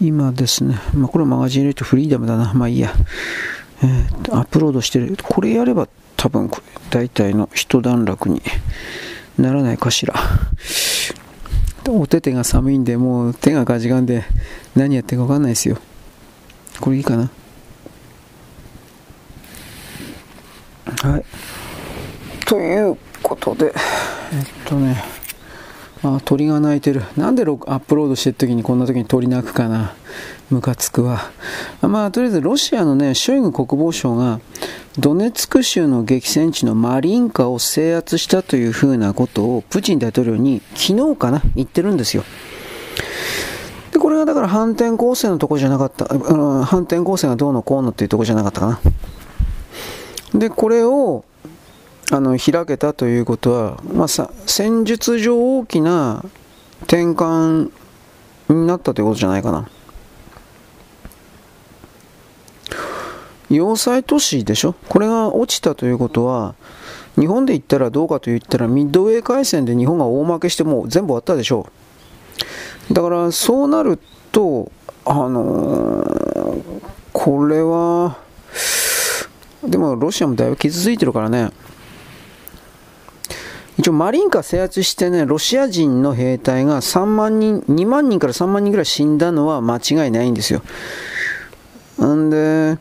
[0.01, 2.95] 今ですね、まあこれマガジン入れてフリーダムだな、まあいいや。
[3.85, 5.17] えー、アップロードしてる。
[5.23, 6.51] これやれば多分、
[6.91, 8.41] 大体の一段落に
[9.39, 10.15] ならないかしら。
[11.87, 14.25] お手手が寒いんで、もう手がガジガンで
[14.75, 15.77] 何やってるか分かんないですよ。
[16.81, 17.31] これいいかな。
[21.03, 21.25] はい。
[22.47, 23.73] ということで、えっ
[24.65, 25.03] とね、
[26.03, 27.03] あ、鳥が鳴いてる。
[27.17, 29.95] なんでアップロードしてる時にこんな時に鳥鳴くかな。
[30.55, 31.31] ムカつくわ。
[31.83, 34.41] まあ、とりあえずロシアのね、ショイグ国防相が、
[34.99, 42.25] ドネツク州の激戦地のマリンカを制圧したというふうなことをプーチン大統領に昨日かな言ってるんですよ。
[43.93, 48.67] で、これがだから反転攻勢のとこじゃなかった、うん、反転攻勢がどうのこうのっていうとこじゃなかったか
[50.33, 50.39] な。
[50.39, 51.25] で、これを
[52.13, 56.25] あの開けたということは、まあ、さ戦術上大きな
[56.83, 57.71] 転換
[58.49, 59.69] になったということじゃないかな。
[63.51, 64.75] 要塞都市でしょ？
[64.89, 66.55] これが落ちたということは、
[67.19, 71.69] 日本で言ったらどうかと言ったら、ミッドウェー海戦で日本が大負けしてもう全部終わったでしょ
[72.91, 72.95] う。
[72.95, 73.99] だからそうなる
[74.33, 74.71] と、
[75.05, 76.63] あのー、
[77.13, 78.17] これは、
[79.63, 81.51] でもロシアもだいぶ傷ついてるからね。
[83.77, 90.63] 一応マリンカ制圧してね、ロシア人の兵隊が3万人、2万人から3万人ぐらい死んだのは間違いないんですよ。
[92.05, 92.79] んで、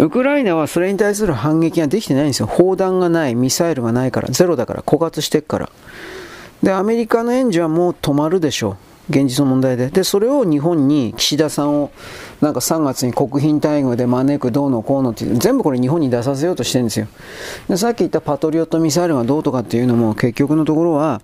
[0.00, 2.46] ウクライナはそれに対する反撃ができてないんですよ。
[2.46, 5.70] 砲弾がない、ミサイルがないから、ゼロだから、枯渇してっから。
[6.62, 8.76] で、アメリカの援助はもう止まるでしょう。
[9.10, 9.88] 現実の問題で。
[9.88, 11.90] で、それを日本に岸田さんを、
[12.40, 17.08] なんか3月に国賓待遇で招くどうのこうのって全部これ日本に出させようとしてるんですよ。
[17.68, 21.20] で、さっき言ったパトリオットミサイルがどうとかっていうのも結局のところは、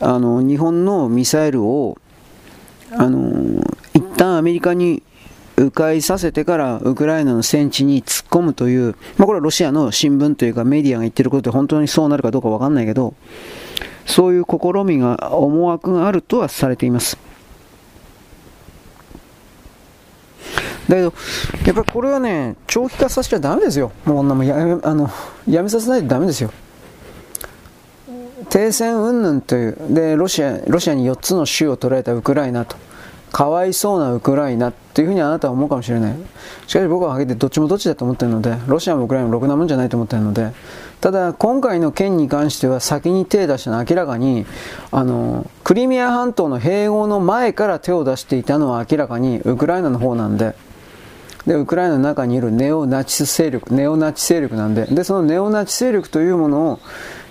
[0.00, 1.98] あの、日本のミサイルを、
[2.90, 3.62] あの、
[3.94, 5.02] 一旦アメリカに
[5.56, 13.14] 迂回させてからウクライナの戦地に突っ込むという、まあ、これはロシアの新聞というかメディアが言ってることで本当にそうなるかどうかわかんないけど、
[14.06, 17.18] そういう試みが、思惑があるとはされています。
[20.88, 21.14] だけど、
[21.66, 23.92] やっぱりこれはね、長期化させちゃダメですよ。
[24.04, 25.10] もうこんなもやめあの
[25.48, 26.50] やめさせないとダメですよ。
[28.50, 32.76] 停戦云々という、で、ロシア、ロシアに4つの州を取られたウクライナと。
[33.32, 36.16] かわいそうなウクライナっていうふうにあなたは思うかもしれない。
[36.66, 40.52] しかし僕は挙げてどっちもどっちだと思ってるので、ロシアもウクライナもろくなもんじゃないと思ってるので、
[41.00, 44.46] ただ今回の件に関しては先に手を出したのは明らかに、
[44.90, 50.54] あの、クリミア半島の併合の前から手を出していたのは明らかにウクライナの方なんで、
[51.46, 56.80] で、ウクライナの中にいるネオナチス勢力、ネオナチ勢力なんで、で、そのネオナチ勢力というものを、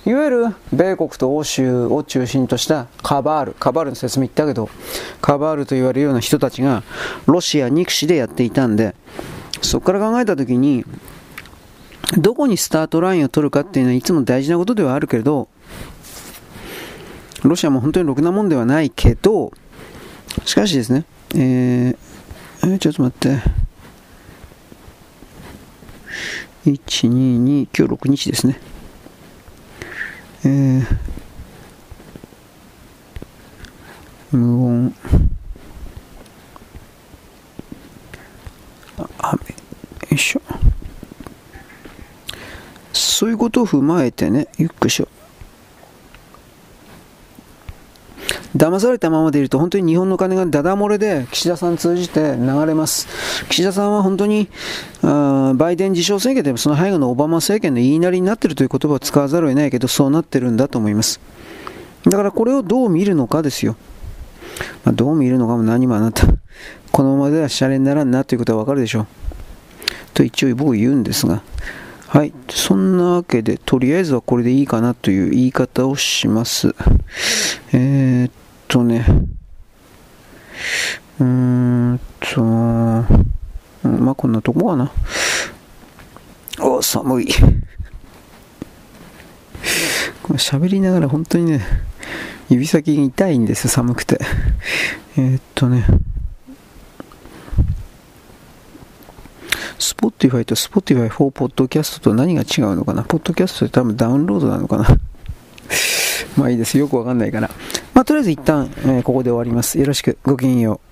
[0.05, 4.69] いわゆる米国と欧州を中心としたカバール、カバールの説明言ったけど、
[5.21, 6.83] カバールと言われるような人たちが
[7.27, 8.95] ロシア憎しでやっていたんで、
[9.61, 10.85] そこから考えたときに、
[12.17, 15.47] どこにスタートラインを取るかっていうのはいつも大事なことではあるけれど、
[17.43, 19.51] ロシアも本当にろくなもんではないけど、
[20.45, 21.97] しかしですね、えー、
[22.63, 23.61] えー、ちょっと待って。
[26.65, 28.59] 1、2、2、今日6日ですね。
[30.43, 30.85] えー、
[34.31, 34.95] 無音
[39.19, 39.39] 雨。
[39.49, 39.57] よ
[40.09, 40.41] いしょ。
[42.91, 45.20] そういうことを踏まえてねゆっくりしよう。
[48.55, 53.07] 騙されたままでいると本当に日本の金がダダ漏れで岸田さん通じて流れます。
[53.49, 54.49] 岸田さんは本当に
[55.01, 61.19] バイデン自称政権でもその背後のオバマ政権の言いなりになっているという言葉を使わざるを得ないけどそうなってるんだと思います。
[62.05, 63.75] だからこれをどう見るのかですよ。
[64.83, 66.27] まあ、どう見るのかも何もあなた、
[66.91, 69.07] このままではシャレにならんなということはわかるでしょう。
[70.13, 71.41] と一応僕言うんですが、
[72.11, 72.33] はい。
[72.49, 76.75] そんなわけで、とりあえずはこれでいいかなという言い方をします。
[77.71, 78.31] えー、っ
[78.67, 79.05] とね、
[81.21, 81.25] うー
[81.93, 84.91] んと、まあ、こんなとこかな。
[86.59, 87.27] お、寒い。
[90.21, 91.61] これ喋りながら本当にね、
[92.49, 94.19] 指先が痛いんですよ、寒くて。
[95.15, 95.85] えー、っとね、
[99.79, 103.03] Spotify と Spotify for Podcast と何が違うのかな？
[103.03, 104.87] ポッドキャストって多分ダウンロードなのかな？
[106.37, 106.77] まあいいです。
[106.77, 107.49] よくわかんないから。
[107.93, 109.79] まあとりあえず一旦、えー、ここで終わります。
[109.79, 110.17] よろしく。
[110.23, 110.87] ごきげんよう。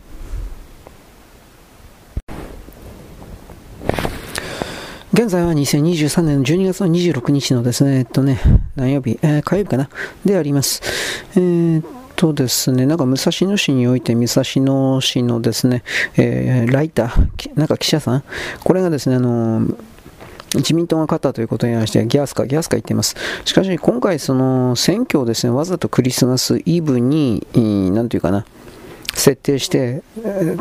[5.12, 8.39] 現在は2023年の12月の26日のですね、えっとね、
[8.76, 9.89] 何曜日、えー、火曜日かな？
[10.24, 10.82] であります。
[11.36, 15.84] えーとですね、なんか武蔵野市において、武蔵野市のですね、
[16.17, 18.23] えー、ライター、なんか記者さん、
[18.62, 19.65] これがですね、あの
[20.53, 23.15] 自民党が勝ったということに関してギャスかギャスか言っています。
[23.45, 28.45] しかし今回その選挙をですね、わざとクリスマスイブに、何て言うかな、
[29.13, 30.02] 設定して、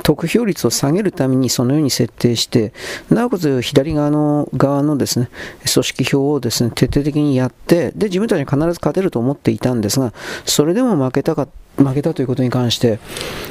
[0.02, 2.72] 得票率を下げるためにそのように設定して、
[3.10, 5.28] なおかつ左側の側のですね、
[5.72, 10.12] 組織票をですね、徹底的にやって、で、自分たちに必ず勝てると思っていたんですが、
[10.44, 12.98] それでも負けたか負けたということに関して、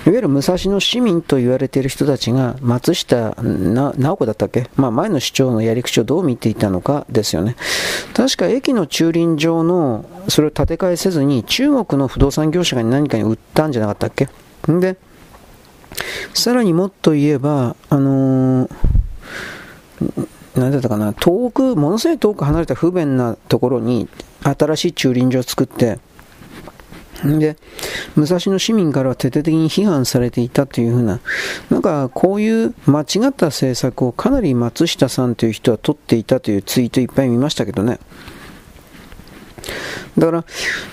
[0.05, 7.55] いわゆる武蔵野市民と言われている人たちが、松下直子だったっけ、まあ、前の市長のやり口をどう見ていたのかですよね。
[8.13, 14.27] 確か駅の駐輪場の、それを建て替えせずに、中国の不動産業者が何かに売ったんじゃなかったっけ？
[14.67, 14.97] で、
[16.33, 18.69] さらにもっと言えば、あのー、
[20.55, 24.07] なんだったかな、遠く、ものすごい遠く離れた不便なところに
[24.43, 25.99] 新しい駐輪場を作って、
[27.23, 27.57] で、
[28.15, 31.19] 武蔵野市民からは徹底的に批判されていたというふうな、
[31.69, 37.99] なんかこういう間違った政策をかなり松下さんという人は取っていたというツイートいっぱい見ましたけどね。
[40.17, 40.45] だから、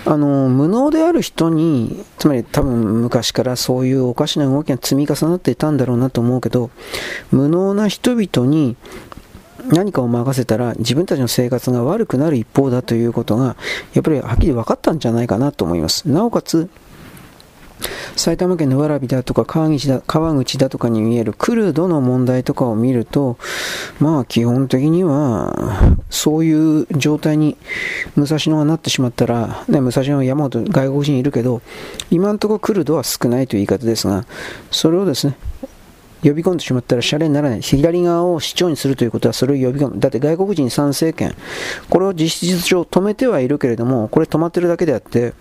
[0.04, 6.70] あの、無能である人に、つまり多分昔からそういうおかしな動きが積み重なっていたんだろうなと思うけど、
[7.30, 8.76] 無能な人々に
[9.68, 13.56] 何かを任せたら自分たちの生活が悪くなる一方だということが、
[13.94, 16.08] やっぱりはっきり分かったんじゃないかなと思います。
[16.08, 16.68] なおかつ、
[18.16, 23.36] 埼玉県の蕨だとか川口だ川口だとかに見えるクルドの問題とかを見ると、
[23.98, 27.56] まあ基本的には、そういう状態に
[28.16, 31.62] 武蔵野がなってしまったら、ね、武蔵野は山ほど外国人いるけど、
[32.10, 34.24] 今のところクルドは少ないという言い方ですが、
[34.70, 35.36] それをですね、
[36.24, 37.60] 呼び込んでしまったらシャレにならない。
[37.60, 40.00] 左側を市長にするということはそれを呼び込む。
[40.00, 41.34] だって外国人参政権、
[41.90, 45.34] これを実質上止めてはいるけれども、これ止まってるだけであって、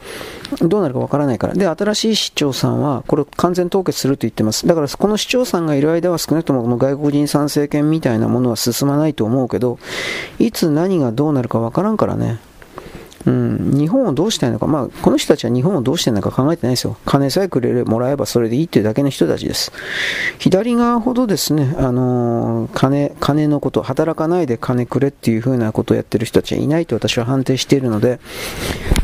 [0.60, 1.54] どうなるかわからないから。
[1.54, 4.68] で、新しい市長さんは、これを完全凍結すると言ってます。
[4.68, 9.80] だから、この市長さんがいる間は少なくともこの外国人参政権みたいなものは進まないと思うけど、
[10.40, 12.40] いつ何がどうなるかわからんからね。
[13.26, 16.98] うん、日本をどうしたいのか、まあ、この人たちは日本をどうしてるのか考えてないですよ。
[17.06, 19.72] 金さえくれもらえばそれでいいっていうだけの人たちです。
[20.40, 28.20] 左側ほどですね、あのー、金、金のこと、働かないで金くれっていうふうなことをやってる人たちはいないと私は判定しているので、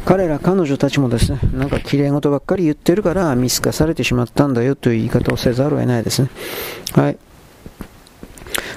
[0.06, 6.30] 彼ら、彼女たちもですね、なんか綺麗事ばっかり言ってるから見透かされてしまったんだよという言い方をせざるを得ないですね。
[6.94, 7.18] はい。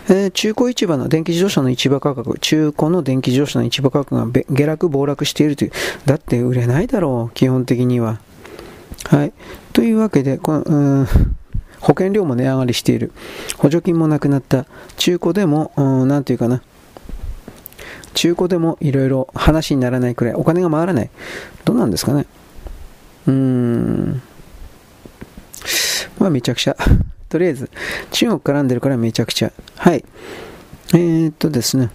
[0.09, 5.72] えー、中古市場の電気自動車の市場価格、中古の電気自動車の市場価格が下落、暴落しているという。
[6.07, 8.20] だって売れないだろう、基本的には。
[9.05, 9.33] はい。
[9.72, 11.07] というわけで、この、うん
[11.83, 13.11] 保険料も値上がりしている。
[13.59, 14.66] 補助金もなくなった。
[14.97, 16.62] 中古でも、うん、ていうかな。
[18.14, 21.11] 中古でもいろいろ話にならないくらいお金が回らない。
[21.64, 22.26] どうなんですかね。
[23.26, 24.22] うーん。
[26.18, 26.76] まあめちゃくちゃ。
[27.33, 27.70] とりあえず、
[28.11, 29.53] 中国絡んでるからめちゃくちゃ。
[29.76, 30.05] はい。
[30.93, 31.91] えー、っとですね。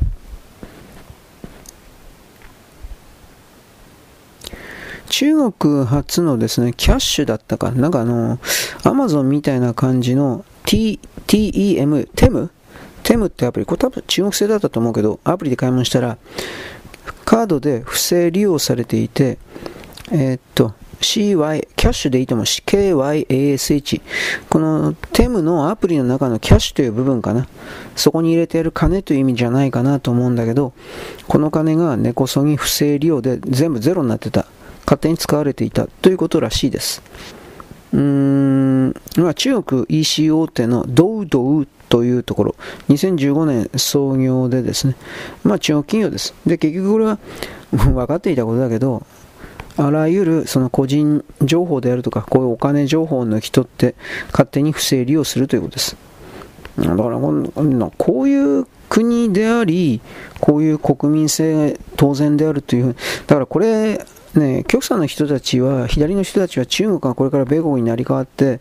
[5.09, 8.39] 中国初のですね、キャッシュだったか、なんかあの、
[8.83, 12.49] アマゾンみたいな感じの T、TEM、テム？
[13.03, 16.17] テムってアプリ、これ多分中国製だったと思うけど、アプリで買い物したら、
[17.25, 19.37] カードで不正利用されていて、
[20.11, 22.45] えー、っと、CY、キャッシュでいいと思う。
[22.45, 24.01] KYASH。
[24.49, 27.47] このテムのアプリの中のキャッシュという部分かな。
[27.95, 30.73] そこに入れてやる金という意味じゃないかなと思うんだけど、
[31.27, 34.45] この金が根こそぎ不正利用で全部ゼロになってた。
[34.85, 37.01] 勝手に使われていたということらしいです。
[37.93, 42.55] うーん、まあ、中国 EC 大手のドウドウというところ、
[42.89, 44.95] 2015年創業でですね、
[45.43, 46.33] まあ中国企業です。
[46.45, 47.19] で、結局これは
[47.71, 49.05] 分かっていたことだけど、
[49.77, 53.95] あらゆるその個人情報であるとか、こういうお金情報を抜き取って
[54.31, 55.97] 勝手に不正利用するということです。
[56.77, 57.19] だから
[57.97, 60.01] こういう国であり、
[60.39, 62.95] こういう国民性が当然であるという、
[63.27, 64.05] だからこれ、
[64.35, 68.59] ね、極左の人たちは、左の人たちは中国がこれから米国になり変わって、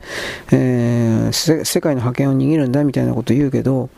[0.52, 3.90] えー、世界の覇権を握るんだみたいなことを言うけど、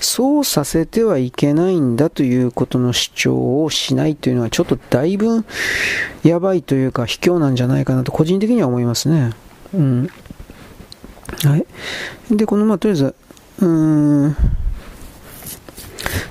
[0.00, 5.44] そうさせてはいけないんだということの主張をしないというのはちょっとだいぶ
[6.22, 9.32] やばいというか卑怯なんじゃないかなと個人的には思いますね。
[9.74, 10.08] うん。
[11.44, 11.66] はい。
[12.30, 13.14] で、このまあとりあえず、
[13.60, 14.36] うーん、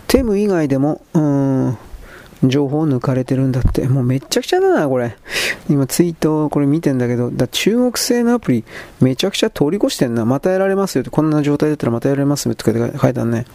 [0.08, 1.78] テム以外でも、うん、
[2.50, 3.88] 情報抜かれてるんだって。
[3.90, 5.16] もうめちゃくちゃだな、これ。
[5.70, 8.64] 今ツイートこれ見てんだけど、だ中国製のアプリ
[9.02, 10.26] めちゃくちゃ通り越してんな。
[10.26, 12.74] またやられますよって、こんな状態だったらまたやられますよって書い
[13.14, 13.46] てあるね。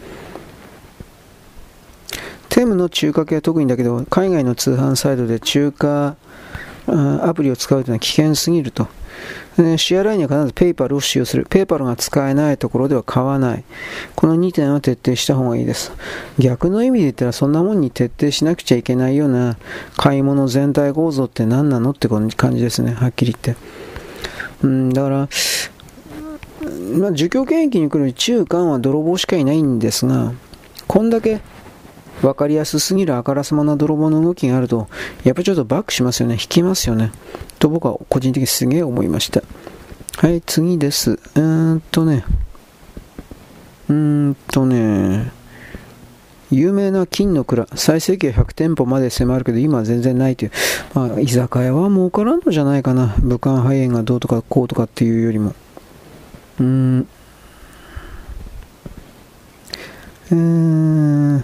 [2.48, 6.16] テムの中華系は特にだけど、海外の通販サイトで中華
[6.86, 8.88] アプリを使うというのは危険すぎると。
[9.62, 11.46] で支払いには必ずペイパルを使用する。
[11.48, 13.64] ペイパルが使えないところでは買わない。
[14.16, 15.92] この2点は徹底した方がいいです。
[16.38, 19.56] 逆の意味で言ったらそんなもんに徹底しなくちゃいけないような
[19.96, 22.92] 買い物全体構造って何なのって感じですね。
[22.92, 23.62] はっきり言って。
[24.62, 25.28] うん、だから、
[26.98, 30.32] まあ、儒教権益に来る中間は泥棒しかいないんですが、
[30.86, 31.40] こんだけ
[32.22, 34.88] 分かりやすすぎるあからさまな泥棒の動きがあると、
[35.24, 36.34] やっぱちょっとバックしますよね。
[36.34, 37.12] 引きますよね。
[37.58, 39.42] と僕は個人的にすげえ思いました。
[40.16, 41.12] はい、次です。
[41.12, 42.24] うーんとね。
[43.88, 43.94] うー
[44.30, 45.32] んとね。
[46.50, 50.50] 有名な金の蔵、最盛期は100店舗まで迫るけど、今は全然ないという。
[50.94, 53.14] まあ、居酒屋は儲からんのじゃないかな。
[53.20, 55.54] 武漢肺炎がどうとかこうとかっていうよりも。
[56.58, 57.06] うーん。
[60.32, 61.42] うー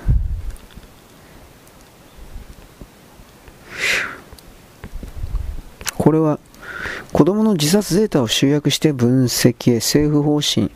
[5.96, 6.38] これは
[7.12, 10.70] 子供の自殺データを集約して分析へ政府方針。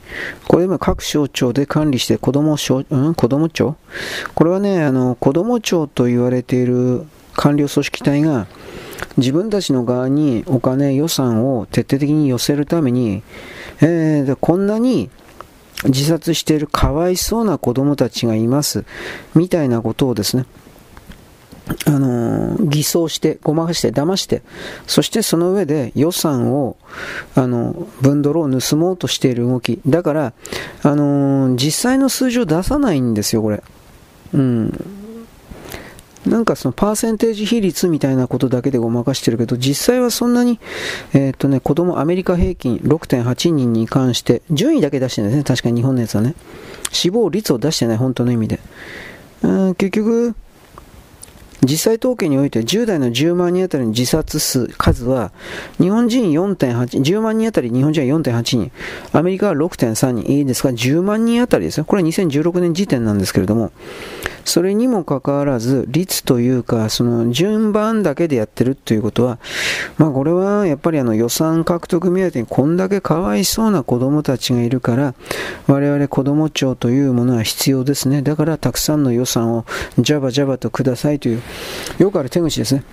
[0.49, 3.15] これ今各省庁で管理して子供省、うん？
[3.15, 3.77] 子供庁？
[4.35, 8.47] これはね、あの、子供庁と言われている官僚組織体が
[9.19, 13.23] 自分たちの側にお金、予算を徹底的に寄せるために、
[13.81, 15.11] えー、こんなに
[15.85, 18.85] 自殺しているかわいそうな子供たちがいます。
[19.35, 20.47] みたいなことをですね、
[21.87, 24.43] あのー、偽装して、ごまかして、騙して、
[24.87, 26.77] そしてその上で予算を、
[27.35, 29.81] あの、分ドルを盗もうとしている動き。
[29.87, 30.33] だから、
[30.83, 33.63] あのー、実際の数字を出さないんですよ、これ。
[34.33, 35.01] うん。
[36.27, 40.61] なんかそのパーセンテージ比率みたいなことだけでごまかしてるけど、実際はそんなに、
[41.15, 46.35] えー、っとね、子供アメリカ平均6.8人に関して、順位だけ出してるんですね、確かに日本のやつはね。
[46.93, 48.61] 死亡率を出してない、本当の意味で。
[49.43, 50.35] うん結局、
[51.63, 55.33] 実際統計において10代の10万人当たりの自殺数、数は、
[55.79, 58.73] 日本人4.8、10万人当たり日本人は4.8人、
[59.13, 61.85] アメリカは6.3人、いいですか、10万人当たりですよ。
[61.85, 63.73] これは2016年時点なんですけれども、
[64.45, 69.39] それにもかかわらず、率というか、その順番だけでやってるということは、
[69.99, 75.15] まあこれはやっぱりあの予算獲得目当てにこんだけかわいそうな子供たちがいるから、
[75.67, 78.23] 我々子供庁というものは必要ですね。
[78.23, 79.67] だからたくさんの予算を
[79.99, 81.43] ジャバジャバとくださいという、
[81.99, 82.85] よくある手口ですね。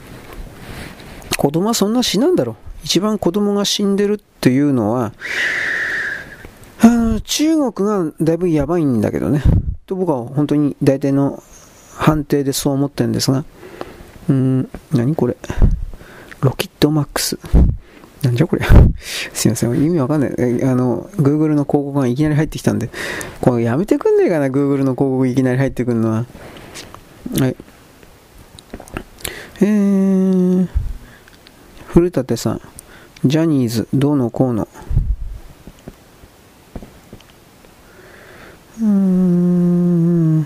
[1.37, 2.55] 子供はそんな死なんだろう。
[2.83, 5.13] 一番子供が死んでるっていうのは、
[6.79, 9.41] あの中国がだいぶやばいんだけどね。
[9.85, 11.41] と僕は本当に大体の
[11.95, 13.45] 判定でそう思ってるんですが、
[14.29, 15.37] うん、何これ。
[16.41, 17.39] ロキッドマックス。
[18.21, 18.65] なんじゃこれ。
[19.33, 19.83] すいません。
[19.83, 20.29] 意味わかんない。
[20.63, 22.89] あの、Google の広告がいきなり入ってきたんで、
[23.41, 26.25] これやめてくんねえかな、Google の広告いきなり入ってくるのは。
[27.39, 27.55] はい。
[29.59, 30.67] えー、
[31.87, 32.61] 古舘さん。
[33.25, 34.67] ジャニーズ、どうのこうの。
[38.79, 40.41] うーん。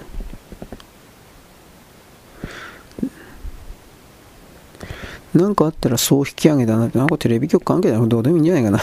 [5.33, 8.79] なんかあったらそう引き上げだなって、なんかテレビ局関係だなどうでもいいんじゃないかな。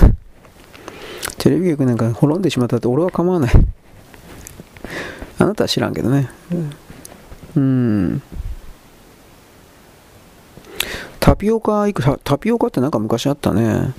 [1.39, 3.53] テレビ局なんか滅んでしまったって俺は構わない。
[5.39, 6.29] あなたは知らんけどね。
[7.57, 8.23] うん。
[11.21, 13.93] タピオカ愛好、タピオカってなんか昔あったね。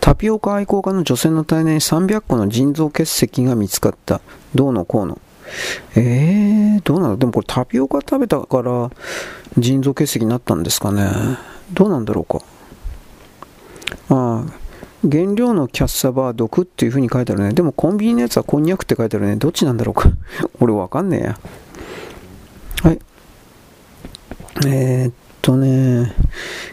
[0.00, 4.20] タピオカ愛好家の女性の体内に300個の腎臓結石が見つかった。
[4.54, 5.18] どうのこうの。
[5.96, 8.90] えー、どうなのでもこれタピオカ食べたから
[9.58, 11.08] 腎臓結石になったんですかね。
[11.72, 12.44] どうなんだろうか。
[14.08, 17.52] ああ、原料のキャッサバは毒っていう風に書いてあるね。
[17.52, 19.36] でもコンビニのやつはこんにゃくって書いてあるね。
[19.36, 20.10] どっちなんだろうか。
[20.60, 21.38] 俺わかんねえや。
[22.82, 22.98] はい。
[24.66, 25.12] えー、っ
[25.44, 26.10] とね、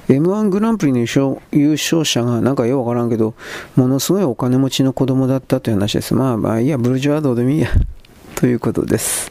[0.08, 3.34] M1 グランプリの優勝者が、なんかよくわからんけど、
[3.76, 6.16] ものすごいお金持ちの子供だったという話です。
[6.16, 7.68] まあまあいいや、ブルジョワどうでもいいや。
[8.36, 9.30] ということです。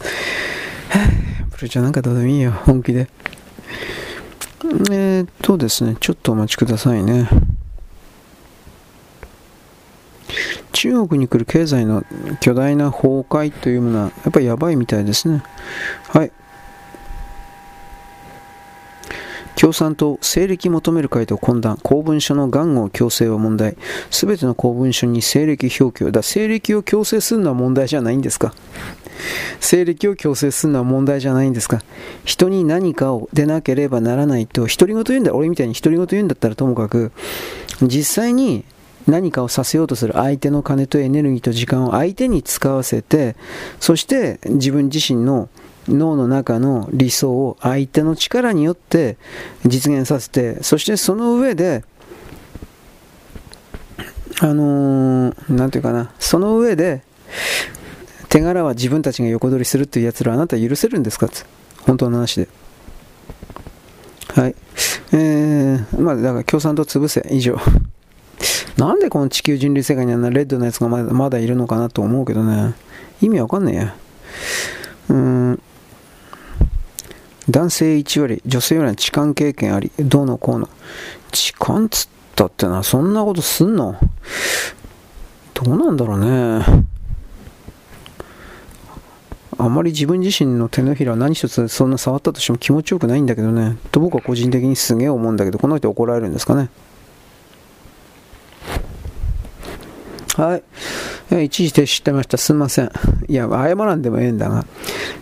[1.52, 3.08] ブルジョワなんかどうでもいいよ、本気で。
[4.90, 7.30] えー、っとですね、ちょっとお待ちくださいね。
[10.72, 12.04] 中国に来る経済の
[12.40, 15.42] 巨大な崩壊というものは、やっぱりやばいみたいですね。
[16.08, 16.32] はい。
[19.60, 23.76] 共産党、西暦求める会と懇談、公文書の元号強制は問題。
[24.10, 26.10] すべての公文書に西暦表記を。
[26.10, 28.54] だ、西暦を強制するのは問題じゃないんですか？
[29.60, 31.82] 西暦を強制するのは問題じゃないんですか？
[32.24, 37.12] 人に何かを出なければならないと、独り言言うんだ、俺みたいに独り言言うんだったらともかく、
[37.82, 38.64] 実際に
[39.06, 43.36] 何かをさせようとする相手の金とエネルギーと時間を相手に使わせて、
[43.78, 45.50] そして自分自身の
[45.90, 49.16] 脳の中の理想を相手の力によって
[49.66, 51.84] 実現させて、そしてその上で、
[54.40, 57.02] あのー、ていうかな、その上で、
[58.28, 61.26] 手柄は自分たちが横取りするっていうやつらあなた許せるんですか？
[61.26, 61.36] って
[61.82, 62.48] 本当の話で。
[64.34, 64.54] はい。
[65.12, 67.58] えー、まあ、だから共産党潰せ、以上。
[68.78, 72.74] なんでこの地球人類世界にあんなレッドのやつがまだまだいるのかなと思うけどね。
[73.20, 73.94] 意味わかんねえや。
[75.10, 75.62] うん。
[77.50, 80.68] 男性1割、女性よりは痴漢経験あり、どうのこうの。
[81.32, 83.96] 痴漢つったってな、そんなことすんの？
[85.54, 86.64] どうなんだろうね。
[89.58, 93.76] あまり自分自身の手のひら何一つそんな触ったとしても気持ちよくないんだけどね。
[93.90, 96.70] と僕は個人的にすげえ思うんだけど、この人怒られるんですかね？
[100.40, 100.62] はい。
[101.32, 102.38] え一時停止してました。
[102.38, 102.90] すみません。
[103.28, 104.64] いや、謝らんでもええんだが。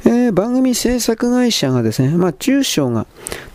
[0.04, 3.04] えー、番組制作会社がですね、まあ、中小が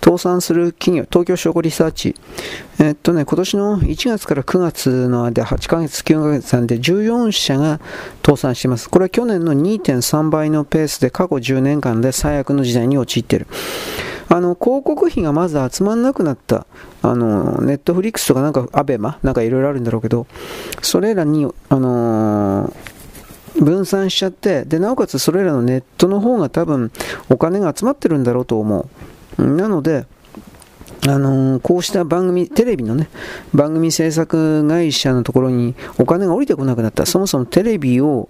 [0.03, 2.15] 倒産する企業、東京証拠リサーチ。
[2.79, 7.79] えー、っとね、今年の1月から9月の間、8ヶ月、9ヶ月間で14社が
[8.25, 8.89] 倒産しています。
[8.89, 13.47] これは去年の2.3倍のペースで過去10年間で最悪の時代に陥っている。
[14.29, 16.65] あの、広告費がまず集まんなくなった。
[17.01, 20.27] あの、ネットフリックスとかなんか、アベマなんかいろいろあるんだろうけど、
[20.81, 22.93] それらに、あのー
[23.61, 26.91] 分散しちゃって、で、なおかつそれらのネットの方が多分
[27.29, 28.87] お金が集まってるんだろうと思
[29.37, 29.43] う。
[29.43, 30.05] なので、
[31.05, 33.09] あのー、こうした番組、テレビのね、
[33.53, 37.05] 番組制作会社のところにお金が降りてこなくなった。
[37.05, 38.29] そもそもテレビを、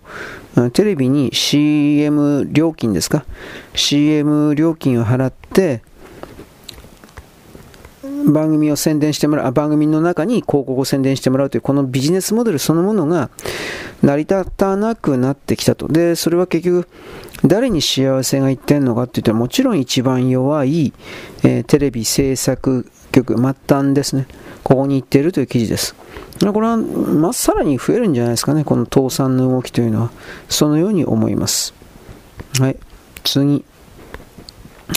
[0.74, 3.26] テレビに CM 料金ですか
[3.76, 5.82] ?CM 料金を払って、
[8.26, 13.30] 番組を宣伝してもらう、番組の中に広告を宣伝してもらうという、このビジネスモデルそのものが
[14.02, 15.88] 成り立たなくなってきたと。
[15.88, 16.88] で、それは結局、
[17.46, 20.94] 誰に幸せがいってんのかって言ったら、もちろん一番弱い、
[21.44, 24.28] えー、テレビ制作局、末端ですね。
[24.64, 25.96] ここに行っているという記事です。
[26.40, 30.12] これは、まっさらに増えるんじゃないですかね、この倒産の動きというのは。
[30.48, 31.74] そのように思います。
[32.60, 32.78] はい。
[33.24, 33.66] 次。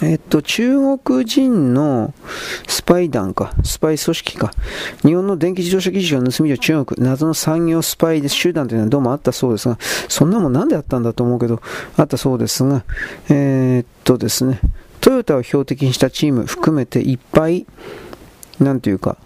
[0.02, 2.12] えっと、中国人の
[2.66, 4.52] スパイ団か、スパイ組織か、
[5.02, 9.78] 日本の電気自動車技術を盗みを中国、謎の産業スパイ集団というのはどうもあったそうですが、
[10.08, 11.62] そんなもんなんであったんだと思うけど、
[11.96, 12.84] あったそうですが、
[13.30, 14.60] えー、っとですね、
[15.00, 17.66] トヨタを標的にしたチーム含めていっぱい、
[18.60, 19.16] なんていうか、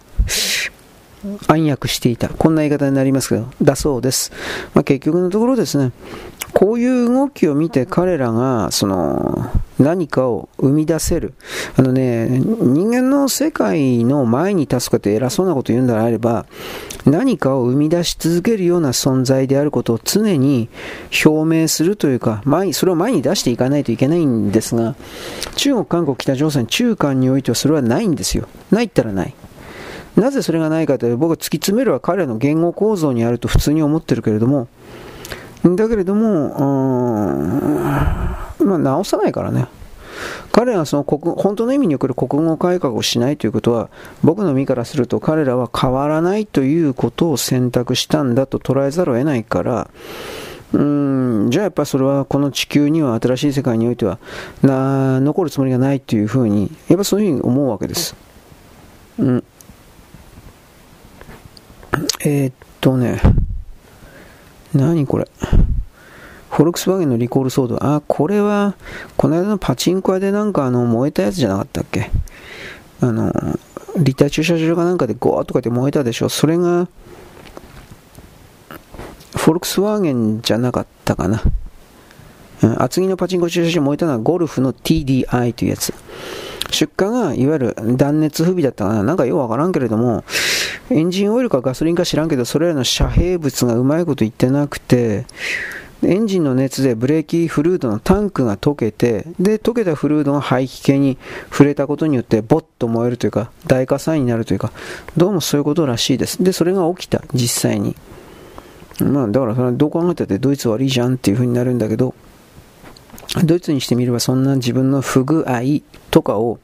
[1.49, 2.29] 暗躍していた。
[2.29, 4.33] こんな言い方になりますけど、だそうです。
[4.75, 5.93] まあ、結局のところですね、
[6.53, 11.35] こういう動きを見て彼らが、その、何かを生み出せる。
[11.77, 16.47] あのね、人間の世界の前に立つかって偉そうなこと言うんであれば、
[17.07, 20.69] 何かを生み出し続けるような存在であることを常に
[21.25, 24.97] 表明するというか、前それを前に出していかないといけないんですが、
[25.57, 28.49] 中国、韓国、北朝鮮、中間においてはそれはないんですよ。
[28.71, 29.35] ないったらない。
[30.17, 34.69] なぜそれがないかというと、僕は突き詰めるは彼らの言語構造にあると普通に思ってるけれども、
[35.65, 36.49] だけれども、
[38.59, 39.69] まあ、直さないからね。
[40.53, 43.89] 彼らがその国本当の意味における国語改革をしないということは
[44.23, 49.91] 僕の身からすると彼らは変わらないということを選択したんだと捉えざるを得ないから
[50.73, 54.19] うんじゃあやっぱそれはこの地球には新しい世界においては
[54.63, 58.15] な残るつもりがないというふうにやっぱそういうふうに思うわけです。
[59.19, 59.45] うん、
[62.25, 63.21] えー、っとね
[64.75, 65.29] 何これ。
[66.51, 67.79] フォルクスワーゲンのリコール騒動。
[67.81, 68.75] あ、これは、
[69.17, 72.11] この間のパチンコ屋でなんかあの、燃えたやつじゃなかったっけ？
[73.01, 73.33] あの、
[73.97, 76.29] 立体駐車場かなんかでゴーとかって燃えたでしょ？
[76.29, 76.89] それが、
[79.37, 81.43] フォルクスワーゲンじゃなかったかな。
[82.63, 85.95] うん、厚木のパチンコ駐車場燃えたのはゴルフの TDI というやつ。
[86.71, 89.03] 出荷がいわゆる断熱不備だったかな。
[89.03, 90.25] なんかようわからんけれども、
[90.91, 95.27] エンジンオイルかガソリンか知らんけど、それらの遮蔽物がうまいこと言ってなくて、
[96.03, 101.19] エンジンの熱でブレーキフルードのタンクが溶けて、で、溶けたフルードが排気系に
[101.51, 104.73] 触れたことによって、ボッと燃えるというか、大火災になるというか、
[105.17, 106.43] どうもそういうことらしいです。
[106.43, 107.97] で、それが起きた、実際に。
[108.99, 112.15] まあ、だからそれはどう考えたってドイツ悪いじゃんっていう風になるんだけど、
[113.45, 115.61] ドイツにしてみればそんな自分の不具合
[116.11, 116.59] とかを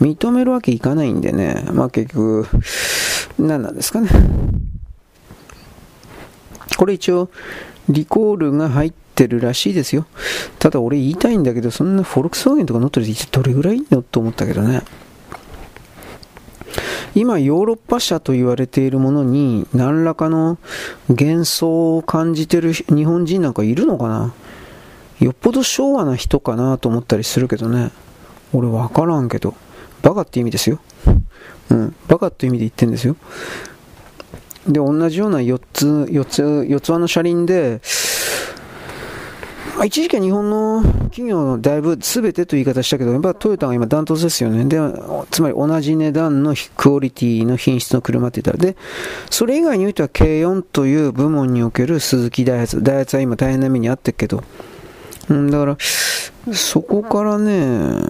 [0.00, 2.46] 認めるわけいかないんでね、まあ結局、
[3.38, 4.10] 何なんですかね。
[6.76, 7.30] これ一応、
[7.88, 10.06] リコールが入ってるらしいですよ。
[10.58, 14.82] ただ俺言いたいんだけど、そんなフォルクスワーゲンとか乗ってるってどれぐらいいいのと思ったけどね。
[17.14, 20.58] 今ヨーロッパ車と言われているものに何らかの
[21.08, 24.34] 幻想を感じてる日本人なんかいるのかな
[25.22, 27.92] よっぽど昭和な人かなと思ったりするけどね。
[28.52, 29.54] 俺わからんけど。
[30.02, 30.80] バカって意味ですよ。
[31.70, 31.94] うん。
[32.08, 33.16] バカって意味で言ってんですよ。
[34.66, 37.80] で、同じような4つ、4つ、4つ輪の車輪で、
[39.78, 44.64] ま、一時期は日本の企業のだいぶ全てという言い方したけど、やっぱトヨタが今ダントツですよね。
[44.64, 44.78] で、
[45.30, 48.72] つまり同じ値段のクオリティの品質の車って言ったら。
[48.72, 48.76] で、
[49.30, 52.82] それ以外においては軽4という部門における鈴木ダイハツ。
[52.82, 54.42] ダイハツは今大変な目にあってるけど、
[55.28, 55.76] だから、
[56.54, 58.00] そこからね、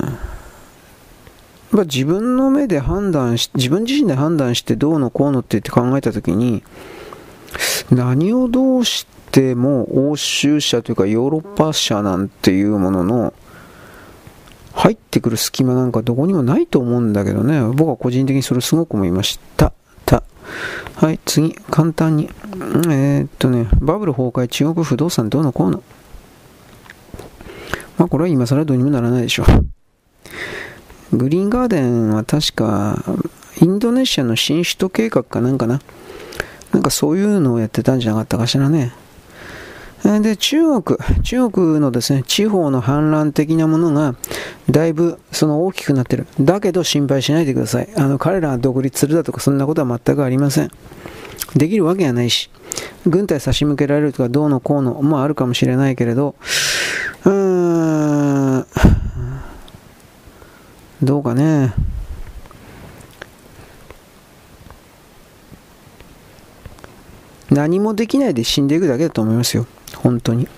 [1.71, 6.63] ま自分の目で判断し、自分自身で判断してどうのこうのって言って考えたときに、
[7.91, 13.35] 何をどうしても欧州車というかヨーロッパ車なんていうものの
[14.73, 17.63] 入ってくる隙間なんかどこにもないと思うんだけどね。
[17.75, 19.73] 僕は個人的にそれすごく思いました。
[20.07, 20.23] た。
[20.97, 22.31] はい、次、簡単に。
[22.89, 25.83] えー、っとね、バブル崩壊、中国不動産どうのこうの。
[27.99, 31.17] まあこれは今更どうにもならないでしょう。
[31.17, 33.03] グリーンガーデンは確か、
[33.61, 35.81] インドネシアの新首都計画かなんかな。
[36.73, 38.93] なんかそういうのをやってたんじゃなかったかしらね。
[40.21, 44.17] で、中国、中国のですね、地方の反乱的なものが、
[44.69, 46.27] だいぶ、その大きくなってる。
[46.41, 47.89] だけど心配しないでください。
[47.97, 50.71] あの、彼らが独立するだとか、そんなことは全くありません。
[51.55, 52.51] できるわけがないし、
[53.07, 56.35] 軍隊差し向けられるとか、どうのこうの、もあるかもしれないけれど、
[57.25, 57.31] う
[61.03, 61.75] どうかね。
[67.51, 69.67] 何もできないで死んでいくだけだと思いますよ。
[69.97, 70.49] 本当に。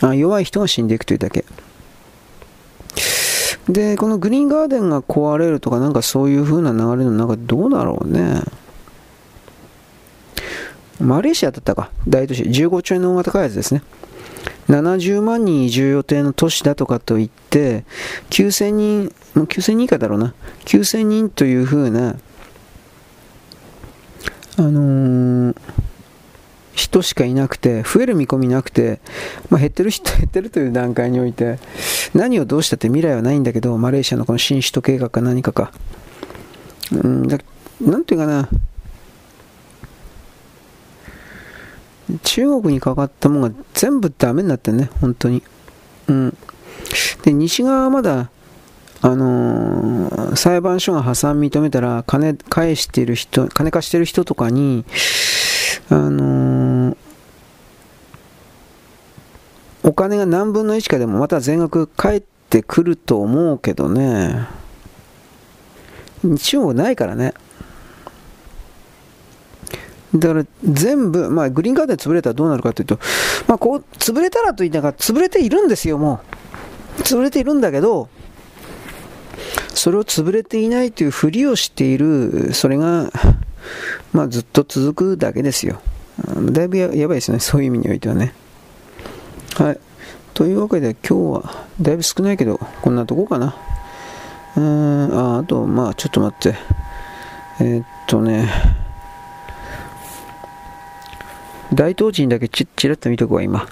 [0.00, 1.44] あ弱い人が死んでいくというだけ。
[3.68, 8.42] で、このグリーンガーデンが壊れるとか、なんかそういう風な流れの中でどうだろうね。
[11.00, 11.90] マレーシアだったか。
[12.06, 12.42] 大都市。
[12.42, 13.82] 15兆円の大型開発ですね。
[14.68, 17.84] 70万人移住予定の都市だとかといって、
[18.30, 20.34] 9000人、9000人以下だろうな。
[20.66, 22.16] 9000人という風な、
[24.58, 25.56] あのー、
[26.74, 29.00] 人しかいなくて、増える見込みなくて、
[29.50, 31.58] まあ、減ってる人、減ってるという段階において、
[32.14, 35.72] 何をどうしたって未来はないんだけど、マレーシアのこの新首都計画か何かか。
[36.92, 37.38] うん、だ
[37.80, 38.48] なんていうかな、
[42.22, 45.42] 中国にかかったものが全部ダメになってね、本当に。
[46.08, 46.36] うん。
[47.22, 48.30] で、西側はまだ、
[49.00, 54.84] あのー、裁判所が破産認めたら、金返してる人、金貸してる人とかに、
[55.90, 56.96] あのー、
[59.84, 64.48] お金が何分の1かでもまた全額返ってくると思うけどね。
[66.40, 67.34] 中国ないからね。
[70.14, 72.98] だから全部、まあ、グリーンカードで潰れたらどうなるかというと、
[73.46, 76.20] まあ、こう、潰れたらと言いながら、潰れているんですよ、も
[76.98, 77.02] う。
[77.02, 78.08] 潰れているんだけど、
[79.74, 83.12] それを潰れていないというふりをしている、それが、
[84.12, 85.80] まあ、ずっと続くだけですよ。
[86.52, 88.32] だいぶややばいですね、そういう意味においてはね。
[89.56, 89.78] はい。
[90.34, 93.54] というわけで、今日はだいぶ少ないけど、こんなとこかな。
[94.56, 96.58] うーん、あ、あと、まあ、ちょっと待って。
[97.60, 98.48] えー、っとね、
[101.74, 103.68] 大東人だけちちらっと見とくわ、今。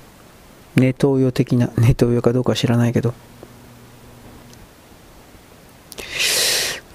[0.77, 3.15] ネトウヨ的な、ネトウヨかどうか知らないけど。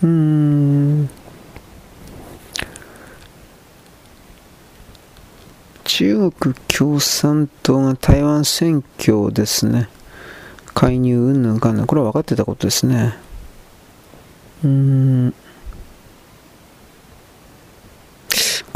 [0.03, 1.09] うーん。
[5.83, 9.89] 中国共産党が台湾選挙ですね。
[10.73, 11.87] 介入うんぬんかんぬん。
[11.87, 13.15] これは分かってたことですね。
[14.63, 15.33] うーん。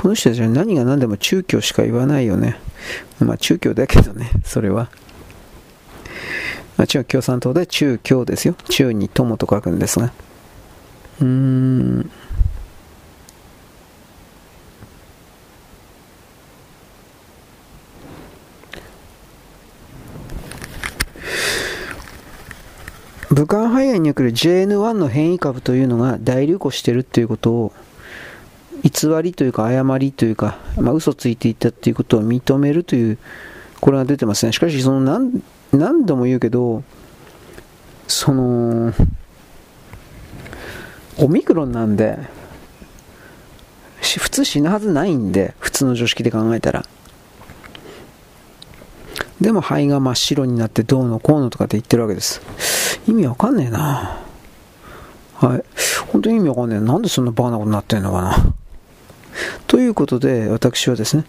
[0.06, 2.60] この人たちは何が何でも中共しか言わないよね。
[3.20, 4.92] まあ中共だけどね、それは。
[6.78, 8.54] まあ、中国共産党で中共ですよ。
[8.70, 10.14] 中に友と書くんですが。
[11.22, 12.12] うーん。
[23.32, 27.74] 武漢肺炎における JN1 の変異株というのが大流行しているということを
[28.84, 33.18] 偽りというか誤りというか、まあ、嘘ついていたということを認めるという、
[33.82, 34.52] これが出てますね。
[34.52, 36.84] しかし、その何、何度も言うけど、
[38.08, 38.94] その、
[41.18, 42.18] オミクロンなんで、
[44.02, 46.86] 普通死ぬはずないんで、普通の常識で考えたら。
[49.42, 52.42] でも肺が真っ白になってどうのこうのとかって言ってるわけです。
[53.08, 54.20] 意味わかんねえな
[55.36, 55.64] はい。
[56.08, 56.80] 本当に意味わかんねえ。
[56.80, 58.36] なんでそんなバカなことになってんのかな。
[59.68, 61.26] ということで、私はですね、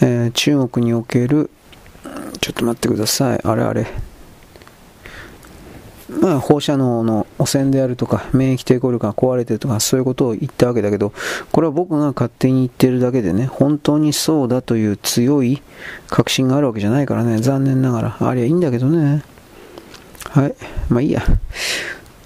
[0.00, 1.50] えー、中国における、
[2.40, 3.86] ちょっと待ってください、あれあれ、
[6.20, 11.12] まあ、放射能の汚染であるとか、免疫抵抗力が壊れてるとか、そういうことを言ったわけだけど、
[11.52, 15.62] これは僕が勝手に言ってるだけでね、本当にそうだという強い
[16.08, 18.28] 確信があるわけじゃないからね、残念ながら。
[18.28, 19.22] ありゃいいんだけどね。
[20.30, 20.54] はい。
[20.88, 21.22] まあいいや。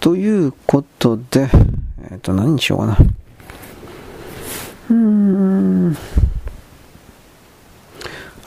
[0.01, 1.49] ということで、
[2.11, 2.99] えっ、と、何にしようかな。
[4.91, 5.97] うん。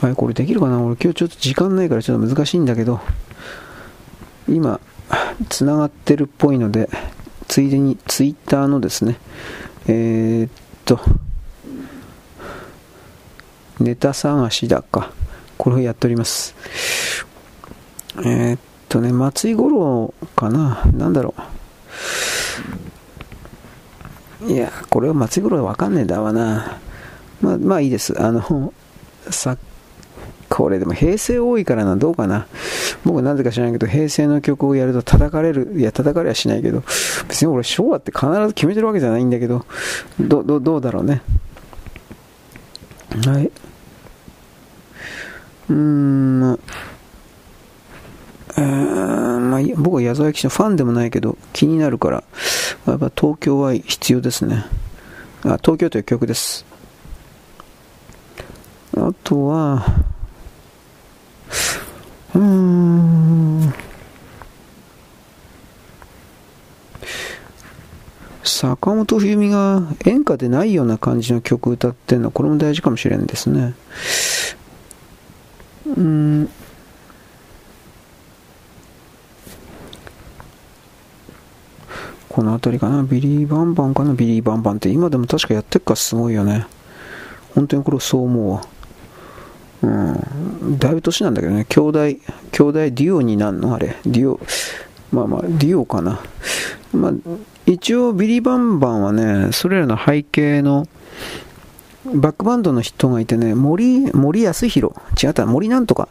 [0.02, 0.82] はい、これできるかな？
[0.82, 3.00] 俺今日ちょっと時間ないからちょっと難しいんだけど、
[4.50, 4.80] 今、
[5.50, 6.90] つながってるっぽいので、
[7.48, 9.18] ついでにツイッターのですね、
[9.88, 10.52] えー、っ
[10.86, 11.00] と、
[13.80, 15.12] ネタ探しだか、
[15.58, 16.56] これをやっております。
[18.26, 20.84] えー、っとね、松井五郎かな？
[20.94, 21.42] なんだろう。
[24.48, 26.80] いや、これは松井五郎わかんねえだわな。
[27.42, 28.20] まあ、まあいいです。
[28.22, 28.74] あの、
[29.30, 29.58] さ、
[30.50, 32.48] これでも平成多いからな、どうかな。
[33.06, 35.74] 僕なぜか知らないけど、平成の曲をやると叩かれる。
[35.78, 36.84] いや、叩かれはしないけど、
[37.28, 39.66] 別に俺昭和って必ず決めてるわけじゃないんだけど、
[40.20, 41.22] ど、ど、どうだろうね。
[43.26, 43.52] はい。
[45.70, 46.60] うーん、
[48.58, 52.24] まあ、僕は矢沢永吉のファンでもないけど、気になるから、
[52.88, 54.66] やっぱ東京は必要ですね。
[55.44, 56.66] あ、東京という曲です。
[58.98, 59.86] あとは、
[62.36, 63.74] うーん、
[68.44, 73.74] 坂本冬美が演歌でないような感じの曲歌ってるの、これも大事かもしれんですね。
[75.88, 76.50] うん、
[82.32, 83.04] この辺りかな？
[83.04, 84.14] ビリー・バンバンかな？
[84.14, 86.66] ビリー・バンバンって今でも確かやってっからすごいよね。
[87.54, 88.66] 本当にこれそう思うわ。
[89.82, 90.80] うん。
[90.80, 91.66] だいぶ年なんだけどね。
[91.66, 93.76] 兄弟、兄弟デュオになんの？
[93.76, 93.98] あれ。
[94.06, 94.40] デュオ。
[95.12, 96.22] まあまあ、デュオかな。
[96.94, 97.12] まあ、
[97.66, 100.88] 一応ビリー・バンバンはね、それらの背景の
[102.06, 106.08] バックバンドの人がいてね、森、森康弘、違った、森なんとか。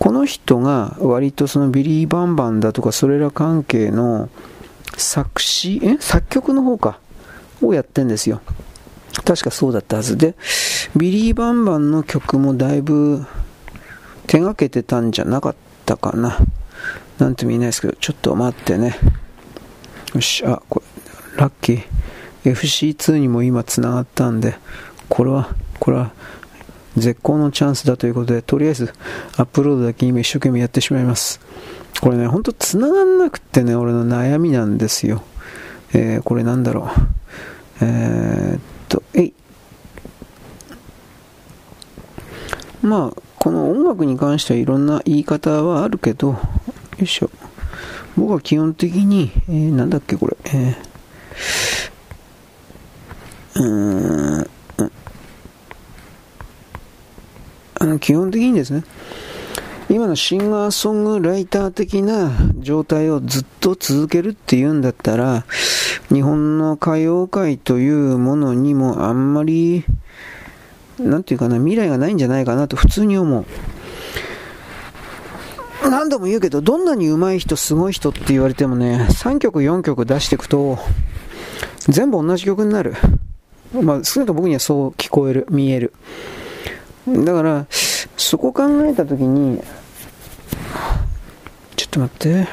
[0.00, 4.28] この人が割とそのビリー・バンバンだとか、それら関係の
[5.02, 5.96] 作詞、え？
[6.00, 6.98] 作曲の方か、
[7.62, 8.40] をやってんですよ。
[9.24, 10.34] 確かそうだったはずで、
[10.96, 13.26] ビリー・バンバンの曲もだいぶ
[14.26, 16.38] 手がけてたんじゃなかったかな。
[17.18, 18.96] なんとも言えないですけど、ちょっと待ってね。
[20.14, 20.82] よし、あ、こ
[21.34, 21.82] れ、ラッキー。
[22.44, 24.56] FC2 にも今繋がったんで、
[25.08, 26.12] これは、これは、
[26.96, 28.92] 絶好のチャンスだということで、とりあえず
[29.36, 31.40] アップロードだけ今一生懸命やってしまいます。
[32.00, 35.22] これね、ほんと繋がんなくってね、俺の悩みなんですよ。
[35.92, 36.90] えー、これなんだろ
[37.80, 37.84] う。
[37.84, 39.34] えー、っと、えい。
[42.82, 46.38] まあ、この音楽に関してはいろんな言い方はあるけど、よ
[47.02, 47.30] いしょ。
[48.16, 54.50] 僕は基本的に、えー、なんだっけこれ、えー、うーん、
[57.78, 58.84] あの基本的にですね、
[59.90, 62.30] 今のシンガーソングライター的な
[62.60, 65.44] 状態をずっと続けるっていうんだったら、
[66.10, 69.84] 日本の歌謡界というものにもあんまり、
[71.00, 73.44] なんていうかな、未来がないんじゃないかなと普通に思う。
[75.82, 80.78] 何度も言うけど、どんなに上手い人、すごい人って言われてもね、3曲、4曲出していくと、
[81.88, 82.94] 全部同じ曲になる。
[83.72, 85.92] まあ、少なくとも僕にはそう聞こえる、見える。
[87.08, 87.66] だから、
[88.16, 89.60] そこ考えたときに、
[91.90, 92.48] と待って。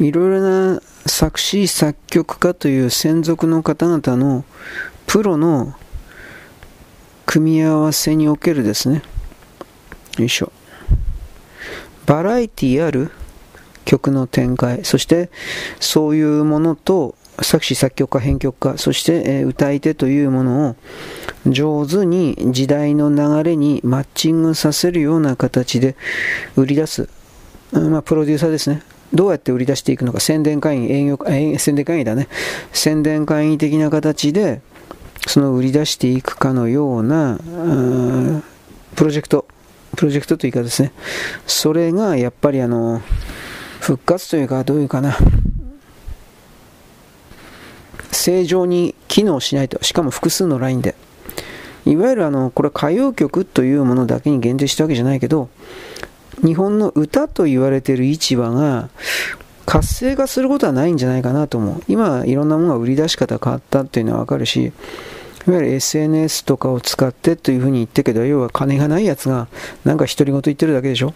[0.00, 4.44] いろいろな作詞作曲家という専属の方々の
[5.06, 5.74] プロの
[7.26, 9.02] 組み合わせにおけるですね。
[10.18, 10.50] よいしょ。
[12.06, 13.10] バラエティある
[13.84, 14.84] 曲の展開。
[14.84, 15.30] そして
[15.78, 20.76] そういうものと作詞作曲家編曲家そして、え歌い手というものを
[21.46, 25.96] 上手に時代の流れにマッチングさせるような形で
[26.56, 27.08] 売り出す、
[27.72, 28.82] まあ、プロデューサーですね。
[29.14, 30.20] どうやって売り出していくのか。
[30.20, 31.18] 宣伝会員営業
[31.58, 32.28] 宣伝会員だね。
[32.72, 34.62] 宣伝会員的な形で
[35.26, 37.38] その売り出していくかのような
[38.94, 39.46] プロジェクト。
[39.96, 40.92] プロジェクトというかですね。
[41.46, 43.02] それがやっぱりあの
[43.80, 45.16] 復活というかどういうかな。
[48.12, 50.94] 正常に機能しないと、しかも複数のラインで。
[51.84, 55.48] いわゆるあの、これ歌謡曲というものだけに限定したわけじゃないけど、
[56.44, 58.88] 日本の歌と言われている市場が
[59.66, 61.82] 活性化することはないんじゃないかなと思う。
[61.88, 64.72] 今、いろんなものが売り出し方変わったっていうのはわかるし、
[65.46, 69.48] いわゆる SNS とかを使ってというふうに言ってけど、要は金がないやつが
[69.84, 71.14] なんか独り言言ってるだけでしょ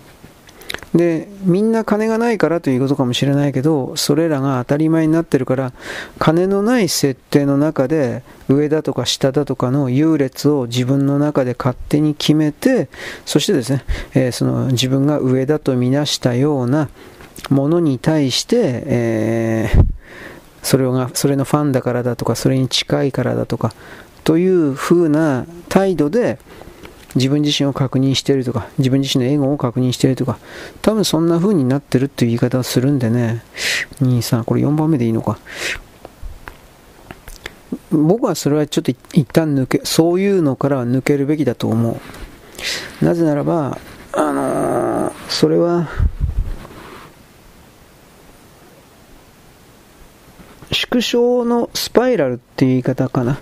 [0.95, 5.73] で、みんな金がないからということかもしれないけど、それらが当たり前になってるから、
[6.19, 12.89] 金のない設定の中で、上だとか下だとかの優劣を自分の中で勝手に決めて、
[13.25, 16.89] そしてですね、えー、その自分が上だとみなしたような
[17.51, 19.85] ものに対して、えー、
[20.63, 23.75] それが、それのファンだからだとか、それに近いからだとか、
[24.25, 26.39] という風な態度で、
[27.17, 30.39] 自分自身を確認しているとか、自分自身のエゴを確認しているとか、
[30.83, 33.43] 多分そんな風になってるっていう言い方をするんでね、
[34.03, 35.39] 2、3、これ4番目でいいのか。
[37.91, 42.01] 僕はそれはちょっと一旦抜け、そういうのからは抜けるべきだと思
[43.01, 43.05] う。
[43.05, 43.79] なぜならば、
[44.13, 45.89] あのー、それは、
[50.71, 53.39] 縮小のスパイラルっていう言い方かな。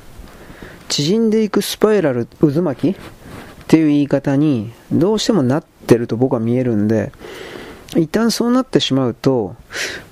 [0.88, 2.96] 縮んでいくスパイラル、渦巻き
[3.64, 7.12] っていう言い方にどうしてもなってると僕は見えるんで、
[7.96, 9.56] 一旦そうなってしまうと、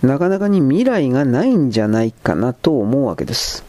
[0.02, 3.64] なかなかに未来がないんじゃないかなと思うわけです。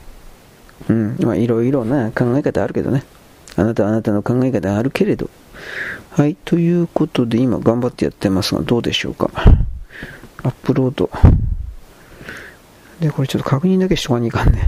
[0.90, 1.18] うん。
[1.20, 3.04] まあ、いろいろな考え方あるけどね。
[3.56, 5.30] あなたはあなたの考え方あるけれど。
[6.12, 6.38] はい。
[6.46, 9.32] ということで、今頑張ってやってますが、どうでしょうか。
[10.44, 11.10] アップロード。
[13.00, 14.68] で、これちょっと確認だけしとかにいかんね。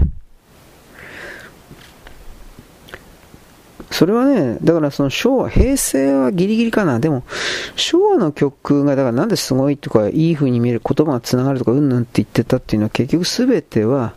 [3.90, 6.98] それはね、だからその昭和、平成はギリギリかな。
[6.98, 7.22] でも、
[7.76, 14.14] 昭和の曲が、だからなんですごいとか、いい風に見える言葉が繋がるとか、うんぬんって言ってたっていうのは結局全ては、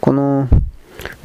[0.00, 0.48] この、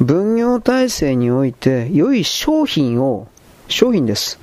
[0.00, 3.28] 分業体制において、良い商品を、
[3.68, 4.40] 商品です。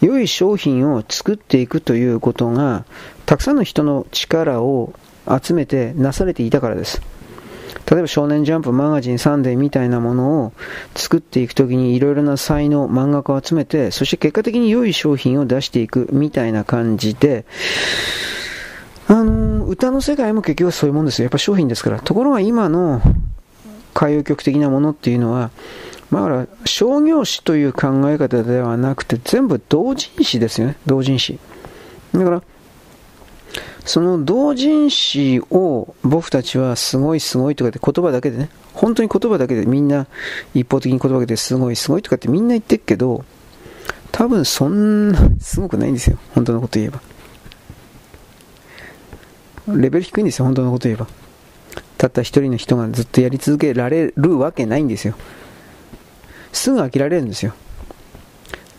[0.00, 2.84] 良い商品を作っていくということが、
[3.26, 4.92] たくさんの人の力を
[5.42, 7.00] 集めてなされていたからです。
[7.90, 10.52] 例えば少年ジャンプマガジンサンデーみたいなものを
[10.94, 17.44] 作っていくときにいろいろな才能、漫画家を集めて、そして結果的に良い商品を出していくみたいな感じで、
[19.08, 21.24] あの、歌の世界も結局そういうもんですよ。
[21.24, 21.98] やっぱ商品ですから。
[21.98, 23.02] ところが今の
[23.94, 25.50] 歌謡曲的なものっていうのは、
[26.12, 31.38] だから商業詞という考え方ではなくて全部同人詞ですよね同人詞
[32.12, 32.42] だから
[33.84, 40.06] その同人誌を僕たちはすごいすごいとかって言葉だけでね、本当に言葉だけでみんな
[40.54, 43.24] 一方的に言葉だけですごいすごいとかってみんな言ってるけど、
[44.12, 46.18] 多分そんなすごくないんですよ。
[46.34, 47.00] 本当のこと言えば。
[49.76, 51.06] レベル低いんですよ、本当のこと言えば。
[51.98, 55.14] たった一人の人がずっとやり続けられるわけないんですよ。
[56.52, 57.54] すぐ飽きられるんですよ。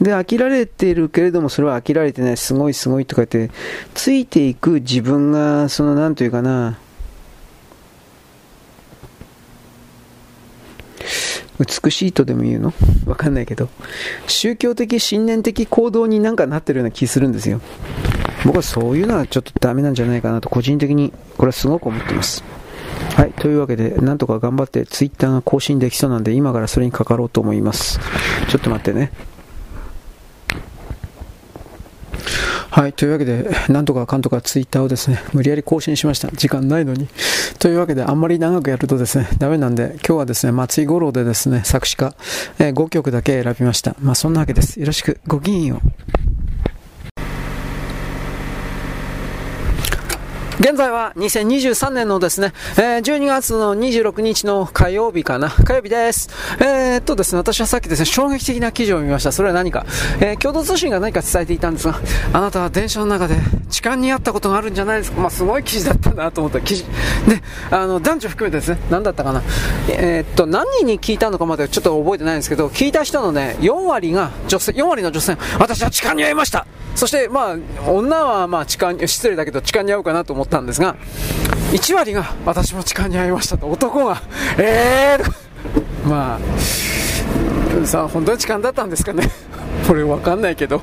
[0.02, 3.54] で、飽きられてるけれども、それは飽きられてない、すごいすごいとか言って、
[3.94, 6.80] ついていく自分が、その、なんというかな、
[11.60, 12.74] 美しいとでも言うの？
[13.06, 13.70] わかんないけど、
[14.26, 17.62] 宗教的、信念的行動になんかなってるような気するんですよ。
[18.44, 22.44] 僕はそういうのはちょっとダメなんじゃないかなと、個人的に、これはすごく思ってます。
[23.16, 23.34] はい。
[23.34, 28.00] というわけで、なんとか頑張ってツイッターが更新できそうなんで、今からそれにかかろうと思います。
[28.50, 29.12] ちょっと待ってね。
[32.70, 36.30] はい、というわけで、なんとかかんとかツイッターをですね、無理やり更新しました。
[36.30, 37.08] 時間ないのに。
[37.60, 42.16] というわけで、あんまり長くやるとですね、ダメなんで、今日はですね、松井五郎でですね、作詞家、
[42.60, 43.96] えー、5曲だけ選びました。
[44.00, 44.80] まあ、そんなわけです。
[44.80, 46.41] よろしく、ごきげんよう。
[50.62, 55.50] 現在は2023年のですね、えー、12月の26日の火曜日かな。
[55.50, 56.30] 火曜日です。
[56.60, 59.32] えー、っとですね、私はさっきですね、衝撃的な記事を見ました。
[59.32, 59.88] それは何か。
[60.20, 62.00] えー、共同通信が何か伝えていたんですが、
[62.32, 63.38] あなたは電車の中で
[63.72, 65.20] 痴漢にあったことがあるんじゃないですか。
[65.20, 66.84] まあ、すごい記事だったなと思った記事。
[66.84, 67.42] で、
[67.72, 69.42] あの、男女含めてですね、何だったかな。
[69.90, 76.68] えー、っと、何人に聞いたのかまでちょっと覚えてないんですけど、聞いた人のね、4割が女性、4割の女性、私は痴漢に遭いました。
[76.94, 80.96] そして、まあ、女はまあ痴漢、失礼だけど痴漢に遭うかなと思ってたんですが、
[81.72, 84.22] 1割が私も痴漢に遭いましたと、男が、
[84.58, 89.30] えーまあ、さあ、本当に痴漢だったんですかね。
[89.88, 90.82] これわかんないけど。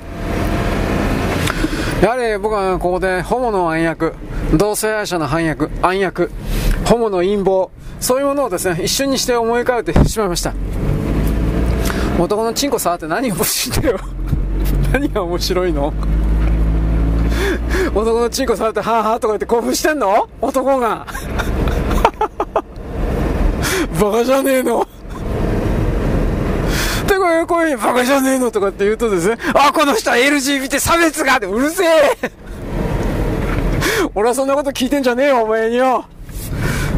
[2.03, 4.15] やはり僕はここでホモの暗躍、
[4.55, 6.31] 同性愛者の反逆、暗躍、
[6.85, 10.55] ホモの陰謀、そういうものをですね、一瞬にして思い浮かべてしまいました。
[12.19, 13.99] 男のチンコ触って何が欲しいんだよ。
[14.93, 15.93] 何が面白いの？
[17.95, 20.29] 男のチンコ触ってはーはーとか言って興奮してんの？
[20.41, 21.07] 男が。
[24.01, 24.87] バカじゃねえの。
[27.07, 31.37] でこういうこういうバカじゃねえのとかって言うとですねあこの人は LGBT 差別が。
[31.37, 31.89] ってうるせえ。
[34.15, 36.05] 俺はそんなこと聞いてんじゃねえよお前によ。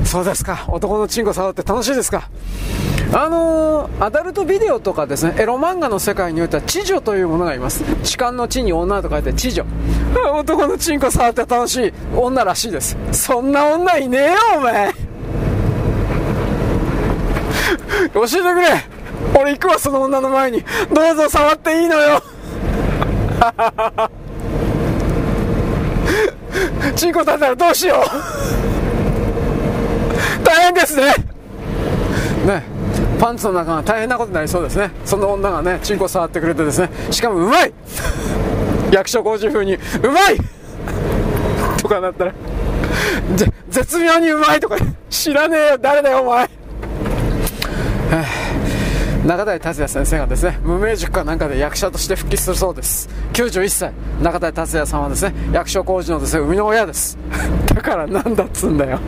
[0.05, 0.64] そうですか。
[0.68, 2.28] 男のチンコ触って楽しいですか？
[3.12, 7.82] あのー、アダルトビデオとかですねエロ漫画の世界においては知女というものがいます。
[8.04, 9.64] 痴漢の地に女と書いて知女。
[10.32, 12.96] 男のチンコ触って楽しい女らしいです。
[13.11, 14.92] そんな女いねえよお前。
[18.14, 18.68] 教えてくれ。
[19.40, 20.62] 俺行くわその女の前に。
[20.92, 22.22] どうぞ触っていいのよ。
[26.94, 27.98] チンコ立ったらどうしよう。
[30.44, 31.14] 大変ですね。
[32.46, 32.80] ね
[33.20, 34.90] パンツの中が大変なことになりそうですね。
[35.04, 36.88] その女がねチンコ触ってくれてですね。
[37.10, 37.72] しかもうまい。
[38.90, 39.78] 役所工事風にう
[40.10, 40.38] まい。
[41.76, 42.32] とかなったら
[43.68, 44.76] 絶妙にうまいとか
[45.10, 46.48] 知らねえよ誰だよお前。
[49.26, 53.08] 中谷達也先生がですね無名塾かなんかで役者として復帰するそうです。
[53.34, 53.92] 91歳。
[54.22, 57.18] 中谷達也さんはですね役所工事のですね生みの親です。
[57.74, 58.98] だからなんだっつうんだよ。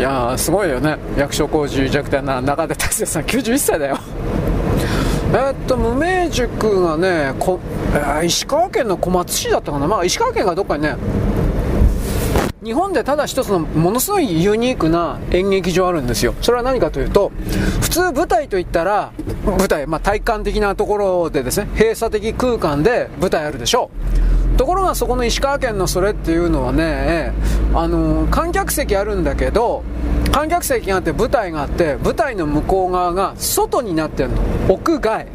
[0.00, 0.96] いやすごいよね。
[1.18, 3.98] 役所工事弱点な中で達也さん91歳だよ。
[5.34, 7.60] えっと無名塾がねこ、
[7.92, 9.86] えー、石川県の小松市だったかな。
[9.86, 10.96] まあ石川県がどっかにね
[12.64, 16.34] 日本でただ一つのものすごいユニークな演劇場あるんですよ。
[16.40, 17.30] それは何かというと
[17.82, 19.12] 普通舞台といったら
[19.44, 24.39] 舞台、まあ、体感的なところでですね閉鎖的空間で舞台あるでしょう。
[24.60, 27.32] ところがそこの石川県のそれっていうのはね、
[27.72, 29.82] あの、観客席あるんだけど、
[30.32, 34.36] 観客席があって舞台があって、舞台の向こう側が外になってんの。
[34.68, 35.26] 屋外。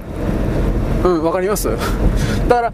[1.06, 1.70] うん、わかります？
[2.48, 2.74] だから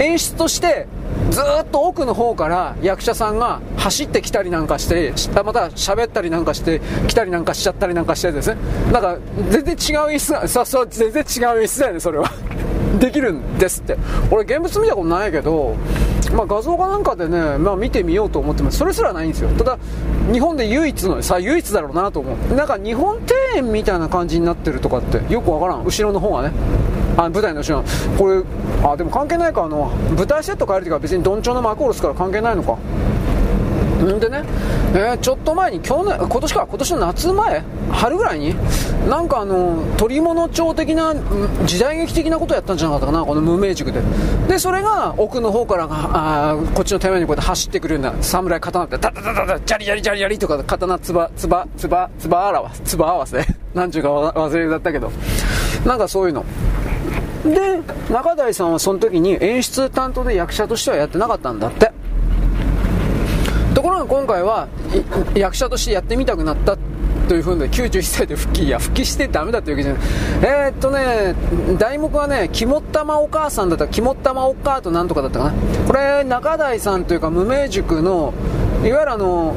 [0.00, 0.88] 演出として
[1.30, 5.12] ずっと奥の方から役者さんが走ってきたりなんかして
[5.44, 8.56] また喋ったりなんかして来たりなんかしちゃったりなんかしてですね
[8.92, 9.18] なんか
[9.50, 9.76] 全然違う
[10.16, 12.28] 椅子がそうそう全然違う椅子だよねそれは
[12.98, 13.96] できるんですって。
[14.30, 15.74] 俺現物見たことないけど、
[16.34, 18.78] まあ、画像かなんかでね、まあ、見てみようと思ってます。
[18.78, 19.50] それすらないんですよ。
[19.50, 19.78] ただ
[20.32, 22.54] 日本で唯一のさ唯一だろうなと思う。
[22.54, 25.84] なんか日本庭園みたいな感じになってるとかってよくわからん。
[25.84, 26.52] 後ろの方がね。
[27.16, 27.84] あ舞台の後ろ。
[28.18, 28.42] これ
[28.84, 32.78] あでも関係ないかあの舞台セット変えるときは別にどんちょうの幕下ろすから関係ないのか。
[34.04, 34.42] んでね、
[34.94, 38.54] えー、ちょっと前に去年、今年か、今年の夏前、春ぐらいに、
[39.08, 41.14] なんかあの、鳥物町的な、
[41.64, 44.00] 時代劇的なことやったんじゃなかったかな、この無名塾で。
[44.48, 53.44] で、それが奥の方からあこっちの手前にこうやって走ってくるような侍刀って、ダダダダダ、ジャリジャリジャリジャリとか、刀つば、つば、つば、つばあらわ、つば合わせ。
[53.74, 55.10] なんちゅうか忘れだったけど、
[55.86, 56.44] なんかそういうの。
[57.44, 57.80] で、
[58.12, 61.92] 中台さんはその時に演出担当で役者としてはやってなかったんだって。
[63.82, 64.68] ところが今回は
[65.34, 66.78] 役者としてやってみたくなった
[67.28, 70.02] というふうで91歳で復帰いや復帰してダメだというわけじゃない。
[70.68, 71.34] えー、っとね
[71.80, 75.54] 題目はね肝っ玉お母さんだったら肝っ玉お母となんとかだったかな。
[75.88, 78.32] これ中台さんというか無名塾の
[78.84, 79.56] いわゆるあの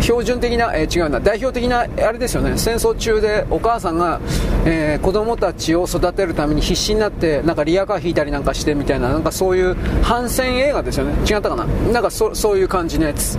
[0.00, 4.20] 標準的な、えー、違うな代表的なあれですよね戦争中でお母さんが、
[4.64, 11.64] えー、子供たちを育てるために必死になってなんかリアカー引いたりなんかしてみたいななんかそういう反戦映画ですよね違ったかな？
[11.92, 13.38] なんかそそういう感じのやつ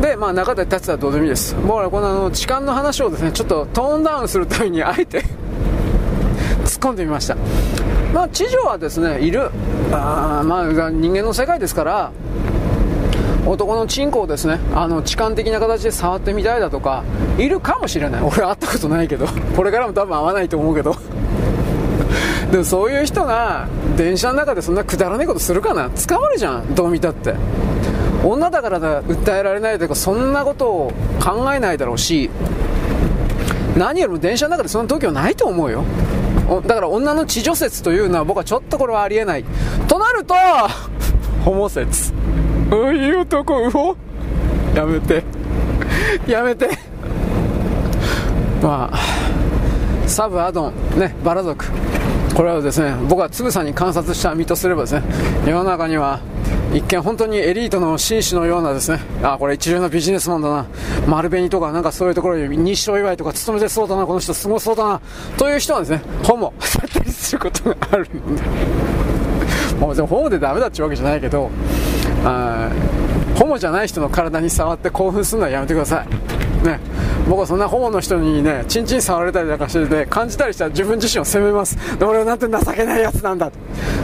[0.00, 1.54] で、まあ、中で達はどうでもいいです。
[1.54, 5.28] 僕はこのあの痴漢の話をですね、ちょっとトーンダウンするためにあえて突っ
[6.80, 7.36] 込んでみました。
[8.12, 9.50] まあ、知女はですね、いる。
[9.92, 12.12] あまあ、人間の世界ですから、
[13.46, 17.04] 男のチンコをですねあの痴漢的な形で触ってみたいだとか
[17.38, 18.22] いるかもしれない。
[18.22, 19.26] 俺会ったことないけど。
[19.54, 20.96] これからも多分会わないと思うけど。
[22.50, 23.66] でもそういう人が
[23.96, 25.90] 電車の中でそんなくだらないことするかな。
[25.90, 27.34] 捕まるじゃんどう見たって。
[28.24, 30.92] 女だからだ訴えられないというかそんなことを
[31.22, 32.28] 考えないだろうし
[33.76, 35.84] 何よりも電車の中でその度胸ないと思うよ。
[36.66, 39.44] だから女の地女説というのは僕はちょっとこれはありえない。
[39.86, 40.34] となると
[41.44, 42.12] ホモ説。
[42.70, 43.96] うい男うほ
[44.74, 45.22] やめて。
[46.26, 46.68] やめて。
[48.62, 51.66] まあサブアドンねバラ族。
[52.34, 55.02] これはですね僕はつぶさに観察した身とすればですね
[55.46, 56.20] 世の中には
[56.74, 60.66] 一見本当にエリートの紳士のようなですねあこれ一流のビジネスマンだな。
[61.06, 64.06] 丸紅とかなんかそういうところに日照祝いとか勤めてそうだな。
[64.06, 65.00] この人すごそうだな。
[65.38, 66.52] という人はですねホモ。
[66.60, 68.42] だったりすることがあるので。
[69.78, 71.50] もうホモでダメだっていうわけじゃないけど
[72.24, 72.70] あ
[73.36, 76.06] ホモじゃない人の体に触って興奮するのはやめてください
[76.64, 76.80] ね、
[77.28, 81.76] 僕はそんなホモの人にね、チンチン触られたりなんかしてて、感じたりしたら自分自身を責めます。
[81.98, 83.52] で俺はなんて情けないやつなんだ。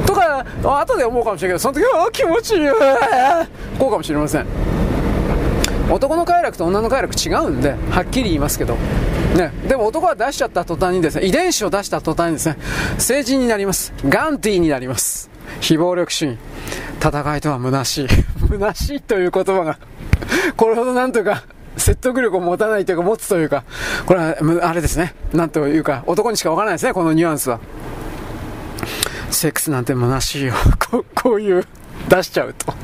[0.07, 2.69] とか、後で思うかもしれないけど、その時は気持ちいい
[3.79, 4.47] こうかもしれません。
[5.91, 8.77] 男の快楽と女の快楽違うんで、はっきり言いますけど。
[9.37, 12.59] ね、でも男は出しちゃった途端にですね、遺伝子を出した途端にですね、
[12.99, 13.93] 成人になります。
[14.07, 15.32] ガンティーになります。
[15.61, 16.39] 非暴力主義。
[17.01, 18.09] 戦いとは虚しい。
[18.49, 19.79] 虚しいという言葉が、
[20.57, 21.45] これほどなんというか、
[21.77, 23.65] 説得力を持たないというか、持つというか、
[24.07, 24.37] これは、
[24.69, 25.15] あれですね。
[25.33, 27.61] なんというか、男にしかわからないですね、このニュアンスは。
[29.31, 30.55] セックスなんて虚しいよ。
[30.91, 31.67] ここういう、
[32.09, 32.75] 出しちゃうと。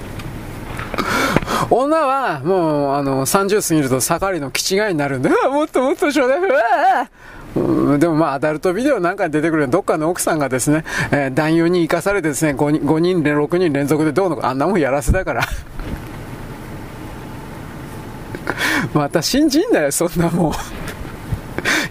[1.70, 7.10] 女は、もう、あの、30過ぎると盛りの気違いになるんで、もっともっとちょうだい、うわ、
[7.54, 15.44] でもまあ、アダルトビデオなんかに出てくるどっかの奥さんがですね、えー、男優に生かされてですね、5人、5人、6人連続でどうのあんなもんやらせだから。
[18.94, 20.52] また信じんなよ、そんなもん。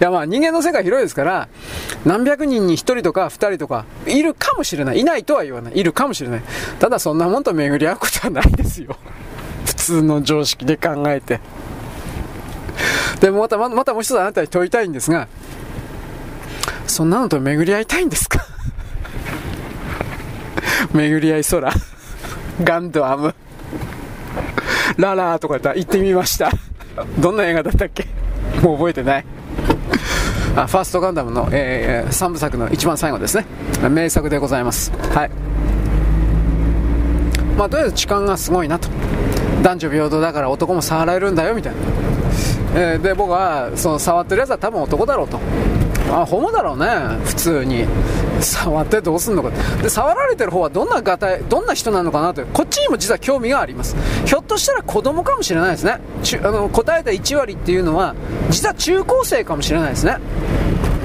[0.00, 1.48] やまあ人間の世界広いですから、
[2.04, 5.00] 何百人に1人とか2人とか、いるかもしれない。
[5.00, 5.78] いないとは言わない。
[5.78, 6.42] いるかもしれない。
[6.78, 8.96] ただそんなもんと巡り合うことはないですよ。
[9.66, 11.40] 普通の常識で考えて。
[13.20, 15.28] でもまた、またもう一つあなたに問いたいんですが、
[16.86, 18.44] そんなのと巡り合いたいんですか？
[20.92, 21.70] 巡り合い空。
[22.64, 23.34] ガンドアム。
[24.96, 26.50] ララーとか言ったら行ってみました。
[27.18, 28.06] どんな映画だったっけ？
[28.62, 29.24] もう覚えてない。
[30.56, 33.46] あファーストガンダムの、えー、3部作の一番最後ですね。
[33.90, 34.90] 名作でございます。
[35.14, 35.30] はい。
[37.56, 38.88] まあ、とりあえず痴漢がすごいなと。
[39.62, 41.78] 男女平等だから男も触られるんだよみたいな。
[42.74, 45.38] えー、で、僕は、その触ってるやつは多分男だろうと。
[46.12, 46.86] あ、ホモだろうね、
[47.24, 47.84] 普通に。
[48.40, 49.50] 触ってどうすんのか。
[49.82, 53.96] で、触られてる方はどんながたい、どんな人なのかなと、こっちにも実は興味があります。
[54.24, 55.98] ひょっとしたら子供かもしれないですね。
[56.42, 58.14] あの、答えた1割っていうのは、
[58.50, 60.18] 実は中高生かもしれないですね。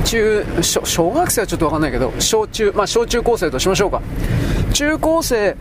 [0.05, 4.01] 中小、学生はちょっとわかんないけど、小中、まあ小中高生としましょうか。
[4.73, 5.55] 中高生、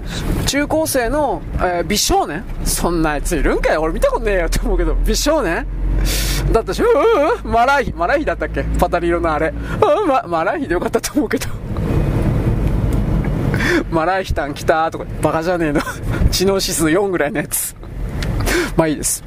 [0.47, 2.44] 中高生の、えー、美少年？
[2.64, 5.66] そんなやついるんかよ俺見たことねえよって思うけど、美少年？
[6.52, 8.64] だったし、ううマラーヒ、マラーヒだったっけ？
[8.78, 9.48] パタリ色のあれ。
[9.48, 11.48] うん、ま、マラーヒでよかったと思うけど。
[13.90, 15.81] マラーヒタン来たとか、バカじゃねえの。
[16.31, 17.77] 知能指数4ぐらいのやつ。
[18.77, 19.23] まあいいです。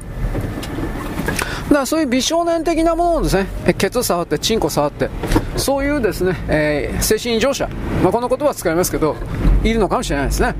[1.68, 5.10] だからそういう美少年的なものをですね、ケツ触って、チンコ触って、
[5.56, 7.68] そういうですね、えー、精神異常者、
[8.02, 9.16] まあ、この言葉は使いますけど、
[9.64, 10.54] いるのかもしれないですね。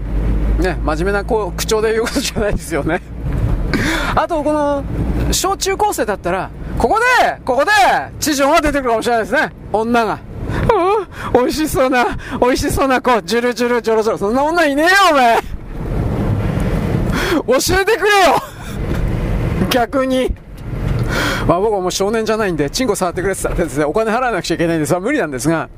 [0.59, 3.01] ね、真面目なこう口調で言うことじゃないですよね。
[4.17, 4.83] あと、この、
[5.31, 7.71] 小中高生だったら、ここで、ここで、
[8.19, 9.53] 知女が出てくるかもしれないですね。
[9.73, 10.19] 女が。
[11.35, 12.05] うん、美味しそうな、
[12.41, 14.19] 美味しそうな子、ジュルジュルジョロジョロ。
[14.19, 15.39] そんな女いねえよ、お前。
[17.61, 18.43] 教えてくれよ
[19.71, 20.35] 逆に。
[21.47, 25.69] まあ僕はもう少年じゃないんで、チンコ触ってくれて言ったらですね、お金払わなくちゃいけないんで、それは無理なんですが、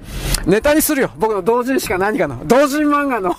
[0.47, 1.11] ネタにするよ。
[1.19, 2.41] 僕の同人誌か何かの。
[2.47, 3.37] 同人漫画の。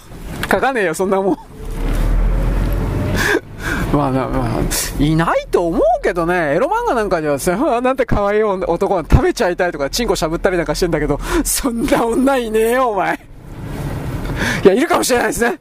[0.52, 1.38] 書かねえよ、そんなもん。
[3.94, 13.20] まあ、まあ、いないと思うけどね、エロ漫画なんかではですね、あなんて可愛い男が食べちゃいたいとか、チンコしゃぶったりなんかしてんだけど、そんな女いねえよ、お前。
[14.64, 15.60] いや、いるかもしれないですね。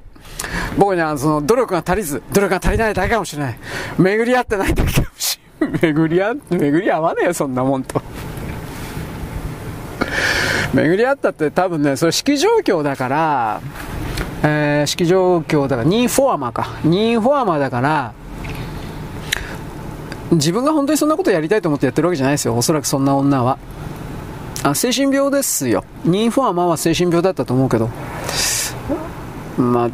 [0.76, 3.58] 僕にはその努力が足りず、努力が足りないだけかもしれない。
[3.98, 5.47] 巡り合ってないだけかもしれない。
[5.82, 8.00] 巡り合、巡り合わねえよ、そんなもんと。
[10.74, 13.60] 巡り合ったって多分ね、それ式状況だから、
[14.42, 16.68] えー、式状況だから、ニーフォアマか。
[16.84, 18.12] ニーフォアマだから、
[20.32, 22.56] 自分が本当にそんなことやりたいと思ってやってるわけじゃないですよ。
[22.56, 23.58] おそらくそんな女は。
[24.62, 25.84] あ、精神病ですよ。
[26.04, 27.88] ニーフォアマは精神病だったと思うけど。
[29.56, 29.90] まあ、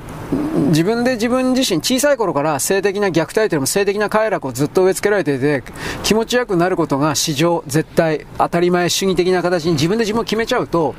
[0.69, 5.62] 自分で自分自身小さい頃から性的な虐待というよりも性的な快楽をずっと植え付けられていて
[6.02, 10.94] 気持ちよくなることが市場絶対当たり前主義的な形に自分で自分を決めちゃうと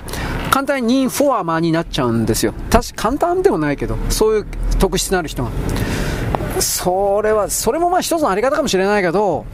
[0.52, 2.54] 簡単にニンフォアマーになっちゃうんですよ。
[2.70, 4.46] 確か簡単でもないけどそういう
[4.80, 5.52] 特質のある人が
[6.62, 9.46] それはそれもまあ一つのあり方かもしれないけど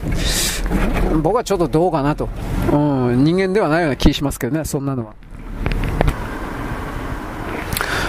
[1.22, 2.28] 僕はちょっとどうかなと、
[2.72, 2.76] う
[3.12, 5.14] ん、人間ではないような気しますけどねそんなのは。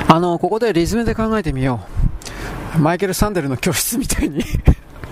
[0.07, 1.81] あの、ここでリズムで考えてみよ
[2.75, 2.79] う。
[2.79, 4.43] マイケル・サンデルの教室みたいに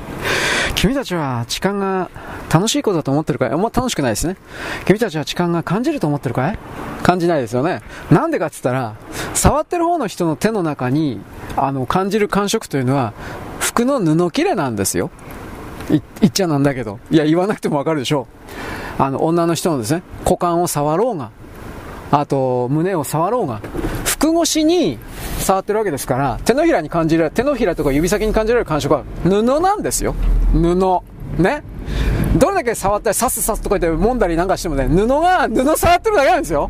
[0.76, 2.10] 君たちは痴漢が
[2.52, 3.52] 楽しいことだと思ってるかい？
[3.52, 4.36] あんま楽しくないですね。
[4.86, 6.58] 君たちは痴漢が感じると思ってるかい？
[7.04, 7.82] 感じないですよね。
[8.10, 8.96] なんでかって言ったら、
[9.34, 11.22] 触ってる方の人の手の中に、
[11.56, 13.14] あの、感じる感触というのは、
[13.60, 15.10] 服の布切れなんですよ。
[15.90, 17.00] 言っちゃなんだけど。
[17.12, 18.28] いや、言わなくてもわかるでしょ
[19.00, 19.02] う。
[19.02, 21.30] あの、女の人のですね、股間を触ろうが、
[22.12, 23.62] あと、胸を触ろうが、
[24.22, 25.00] 服越しに
[25.40, 30.14] 触ってるわけですから、手のひらに感じられる、手のひらとか指先に感じられる感触は布なんですよ。
[30.54, 30.76] 布。
[31.42, 31.64] ね。
[32.38, 36.70] どれだけ触ったり、刺す刺すとか言って揉んだりなんかしてもね、布が、布触ってるだけなんですよ。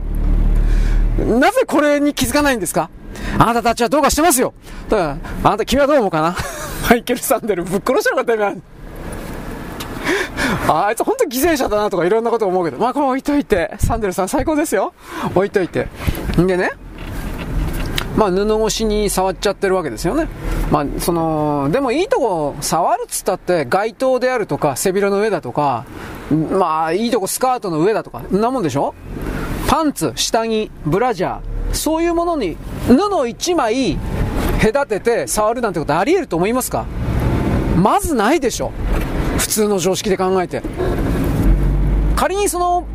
[1.19, 2.89] なぜこれに気づかないんですか？
[3.37, 4.53] あなたたちはどうかしてますよ。
[4.87, 6.35] だから、あなた君はどう思うかな？
[6.89, 8.53] マイケル・サンデルぶっ殺してよかった今。
[10.69, 14.93] ああいつ本当犠牲者だなとかいろんなこと思うけど、まあこれ置いといて、サンデルさん最高ですよ。
[15.35, 15.87] 置いといて。
[16.39, 16.71] んでね、
[18.17, 20.27] まあ、布越しに触っちゃってるわけですよね。
[20.69, 25.85] まあ、その、でもいいとこ触るっつったって街灯であるとか背広の上だとか、
[26.29, 28.93] まあいいとこスカートの上だとか、んなもんでしょ？
[29.67, 32.57] パンツ、下着、ブラジャー、そういうものに
[32.87, 33.97] 布1枚
[34.61, 36.85] 隔てて触るなんてことあり得ると思いますか？
[37.77, 38.71] まずないでしょ。
[39.37, 40.61] 普通の常識で考えて。
[42.15, 42.85] 仮にその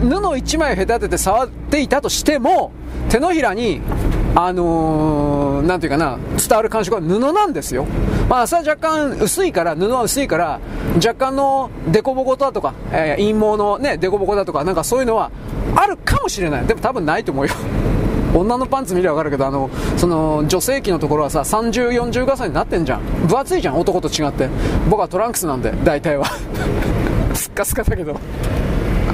[0.00, 2.70] 布1枚隔てて触っていたとしても、
[3.08, 3.80] 手のひらに
[4.34, 7.86] あのー、なんていうかな、伝わる感触は布なんですよ。
[8.28, 10.60] まあ、それは若干薄いから、布は薄いから、
[10.96, 15.30] 若干の凸凹だとか、えー、陰毛のね、凸凹だとか、なんかそういうのは
[15.74, 16.66] あるかもしれない。
[16.66, 17.54] でも多分ないと思うよ。
[18.34, 23.00] 女のパンツ見りゃ分かるけど、あの、その、女性器のところはさ、30、40重ねになってんじゃん。
[23.26, 24.48] 分厚いじゃん、男と違って。
[24.88, 26.26] 僕はトランクスなんで、大体は。
[27.34, 28.16] スッカスカだけど。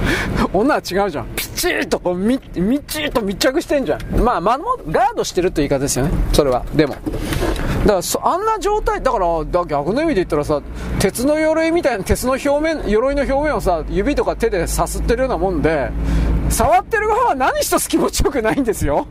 [0.52, 1.26] 女は違うじゃん。
[1.36, 4.20] ピチッとこう、み、みちりと密着してんじゃん。
[4.20, 6.10] まあ、まも、ガードしてるという言い方ですよね。
[6.32, 6.64] それは。
[6.74, 6.94] でも。
[6.94, 10.60] だからそ、あんな状態、だから、だ逆の意味で言ったらさ、
[10.98, 15.90] 鉄の鎧みたいな、鉄の表面、鎧の表面をさ、指とか手でさすってるようなもんで、
[16.48, 19.06] 触ってる側は何一つ気持ちよくないんですよ。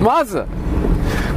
[0.00, 0.44] まず。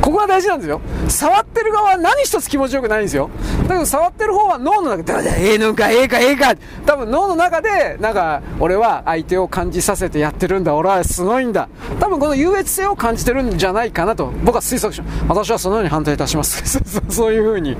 [0.02, 0.82] ここが大事なんですよ。
[1.08, 3.30] 触ってる側は何一つ気持ちよくないんですよ。
[3.68, 6.56] だけど触ってる方は脳の中で、ええのか、ええか、ええか、
[6.86, 11.70] 多分脳の中で、なんか、俺は相手を感じさせてやってるんだ、俺はすごいんだ。
[12.00, 16.80] 多分この優越性を感じてるんじゃないかなと、僕は推測し私はそのように判定いたします。
[17.10, 17.78] そういう風に。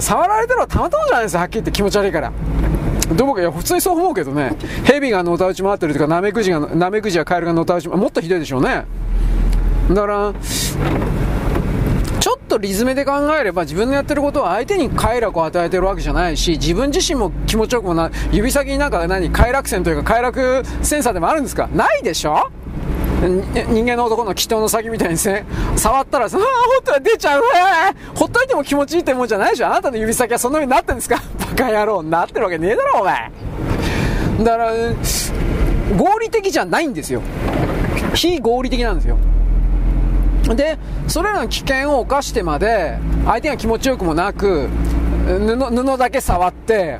[0.00, 2.32] 触られてるのはたまたまじゃないです、はっきり言って気持ち悪いから。
[3.14, 3.40] どうか？
[3.40, 8.86] いや普通にそう思うけどね蛇がのたうち回ってるとかナメクジがナメクジやカエルがのたうちもっとひどいでしょうね
[9.90, 10.32] だから
[12.54, 21.66] とリズムで考えれば自分のやってることは相手に快楽を与えてるわけじゃないし自分自身も気持ちよくもな指先になんか何快楽線というか快楽センサーでもあるんですか？
[21.68, 22.50] ないでしょ？
[23.70, 29.68] 人間の男の祈祷の先みたいにね、触ったらさ、ああ、ほっと出ちゃう、えー、ほっといても気持ちいいってもんじゃないでしょ？
[29.68, 31.16] あなたの指先はそんな風になってんですか？
[31.56, 33.30] バカ野郎、なってるわけねえだろ、お前。
[34.40, 34.72] だから、
[35.96, 37.22] 合理的じゃないんですよ。
[38.14, 39.16] 非合理的なんですよ。
[40.54, 44.68] で、それらの危険を冒してまで、相手が気持ちよくもなく、
[45.26, 46.98] 布布だけ触って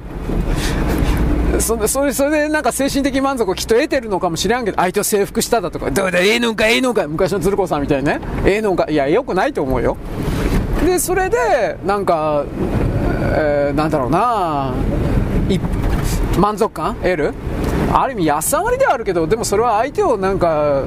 [1.59, 9.97] そそれそれでなんか精神的満足をきっと得てるのかもしれんけど相手を征服しただとかどうだええのかええのか昔の鶴子さんみたいにねええのかいやよくないと思うよ。
[10.85, 12.45] でそれでなんか、
[13.37, 14.73] えー、なんだろうな
[16.39, 17.35] 満足感得る？
[17.93, 20.83] ある意味安上がりではあるけどでもそれは相手をなんか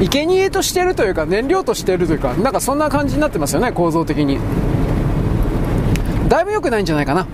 [0.00, 4.38] 生贄としてるというか燃料としてるというかなんかそんな感じになってますよね構造的に。
[6.28, 7.26] だいぶ良くないんじゃないかな。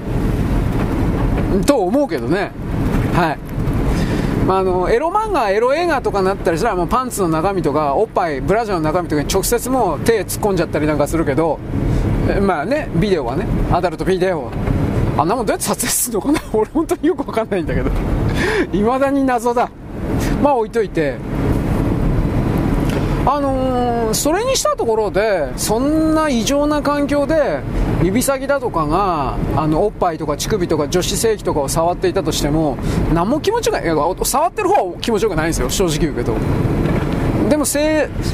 [1.67, 2.53] と思うけどね。
[3.15, 3.39] はい。
[4.47, 11.59] まあ、あのエロ漫画、エロ映画とかになったりしたらもうパンツの中身とかおっぱい、ブラジャーの中身とかに直接もう手突っ込んじゃったりなんかするけど、
[12.43, 14.51] まあね、ビデオはね、アダルトビデオ
[15.17, 16.41] あんなもんどうやって撮影するのかな。
[16.53, 17.91] 俺本当によくわかんないんだけど。
[18.73, 19.71] 未だに謎だ。
[20.43, 21.17] まあ置いといて。
[23.27, 27.61] あのー、それにしたところでそんな異常な環境で
[28.03, 32.79] 指先だとかがあのおっぱいとか乳首とか女子性器とかを触っていたとしても
[33.13, 33.85] 何も気持ちがい
[34.25, 36.35] 触ってる方は気持ちよくないんですよ正直言うけど。
[37.51, 37.65] でも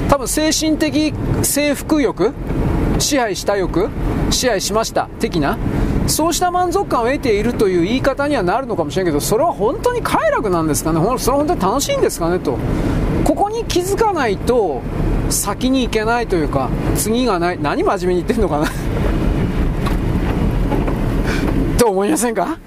[0.08, 2.34] 多分精神的征服欲
[2.98, 3.88] 支配した欲
[4.30, 5.56] 支配しました的な
[6.06, 11.00] そうした満足感を得ているという言い方にはなるのかもしれないけどそれは本当に快楽なんですかね？
[11.18, 12.56] それは本当に楽しいんですかねと。
[13.24, 14.82] ここに気づかないと
[15.30, 17.58] 先に行けないというか次がない。
[17.60, 18.68] 何真面目に言ってんのかな？
[21.78, 22.58] と思いませんか？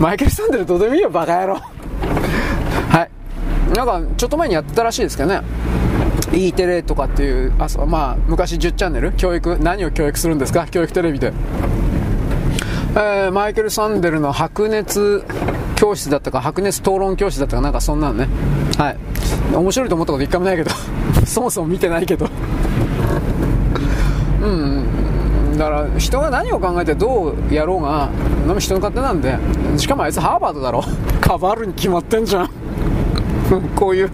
[0.00, 1.54] マイケル・サンデルどうでもいいよバカ野郎。
[2.90, 3.10] はい。
[3.76, 5.40] なんかちょっと前にやってたらしいですけどね。
[6.32, 9.12] E テレとかっていうあまあ昔10チャンネル？
[9.12, 9.58] 教育？
[9.60, 10.66] 何を教育するんですか？
[10.66, 11.32] 教育テレビで。
[12.92, 15.24] えー、マイケル・サンデルの白熱
[15.76, 18.28] 教室だったか白熱討論教室だったかなんかそんなのね。
[18.76, 18.96] はい。
[19.54, 20.70] 面白いと思ったこと一回もないけど
[21.24, 22.28] そもそも見てないけど。
[24.42, 25.56] うん。
[25.56, 28.08] だから人が何を考えてどうやろうが
[28.58, 29.36] 人の勝手なんで
[29.76, 30.82] しかもあいつハーバードだろ。
[31.20, 32.50] カバールに決まってんじゃん。
[33.76, 34.10] こういう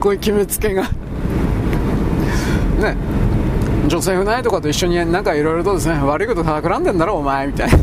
[0.00, 0.82] こういう決めつけが。
[0.82, 0.88] ね。
[3.88, 7.78] 女性不内とかと一緒になんかいろいろとですね悪いこと企んでんだろお前みたいな。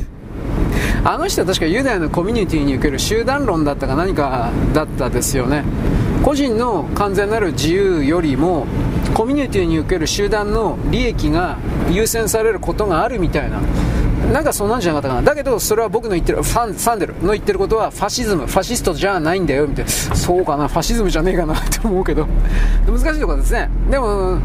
[1.13, 5.63] あの人は確かユダヤのコミュニティにおける集団論だったか何かだったですよね。
[6.23, 8.67] 個人の完全なる自由よりも
[9.15, 11.57] コミュニティにおける集団の利益が
[11.89, 13.59] 優先されることがあるみたいな。
[14.31, 15.27] なんかそんなんじゃなかったかな。
[15.27, 19.91] だけどそれは僕の言ってるファンサンデルの言ってることはファシズムファシストじゃないんだよみたいな。
[19.91, 22.27] そうかなファシズムじゃねえかなって思うけど。
[22.87, 23.69] 難しいところですね。
[23.89, 24.37] でも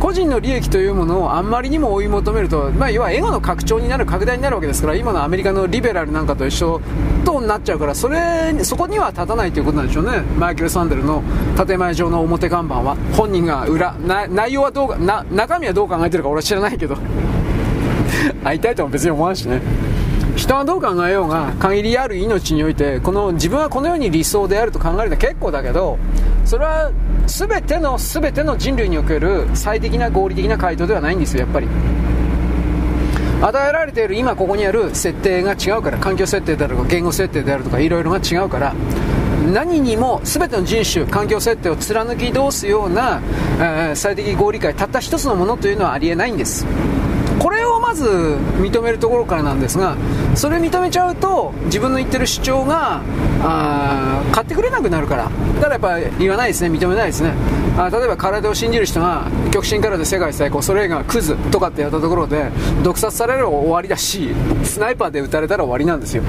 [0.00, 6.80] 個人の利益というものをあんまりにも追い求めると、まあ、要はエゴの拡張になる拡大になるわけですから今のアメリカのリベラルなんかと一緒
[7.24, 10.20] となっちゃうからそれそこには立たないということなんでしょうね。
[10.38, 11.22] マイケル・サンデルの
[11.66, 12.96] 建前上の表看板は。
[13.16, 13.94] 本人が裏
[14.28, 16.96] 内容はどうな中身はどう考えてるか俺は知らないけど。
[18.44, 19.60] 会いたいとも別に思わんしね。
[20.36, 25.98] 人はどう考えようが限りある命においてこの自分はこのように理想であると考えるの結構だけど
[26.44, 26.92] それは
[27.26, 31.68] 全ての全ての人類における最適な合理的な回答ではないんですよやっぱり。
[33.42, 38.74] 与えられている今ここにある設定が違うから環境設定であるとか言語設定であるとかいろいろが違うから
[39.52, 43.20] 何にも全ての人種環境設定を貫き通すような、
[43.58, 46.66] えー、最適合理解たった一つのものというのはありえないんです。
[47.96, 48.06] ず
[48.60, 49.96] 認めるところからなんですが
[50.34, 53.00] それ認めちゃうと自分の言ってる主張が
[53.42, 55.30] あ買ってくれなくなるから。
[55.60, 56.70] だからやっぱ言わないですね。
[56.70, 57.32] 認めないですね。
[57.78, 62.50] あ例えば空手を信じる人が極真空手世界最高それがクズとかってやったところで
[62.82, 64.30] 毒殺される終わりだし
[64.62, 66.22] スナイパーで撃たれたら終わりなんですよ。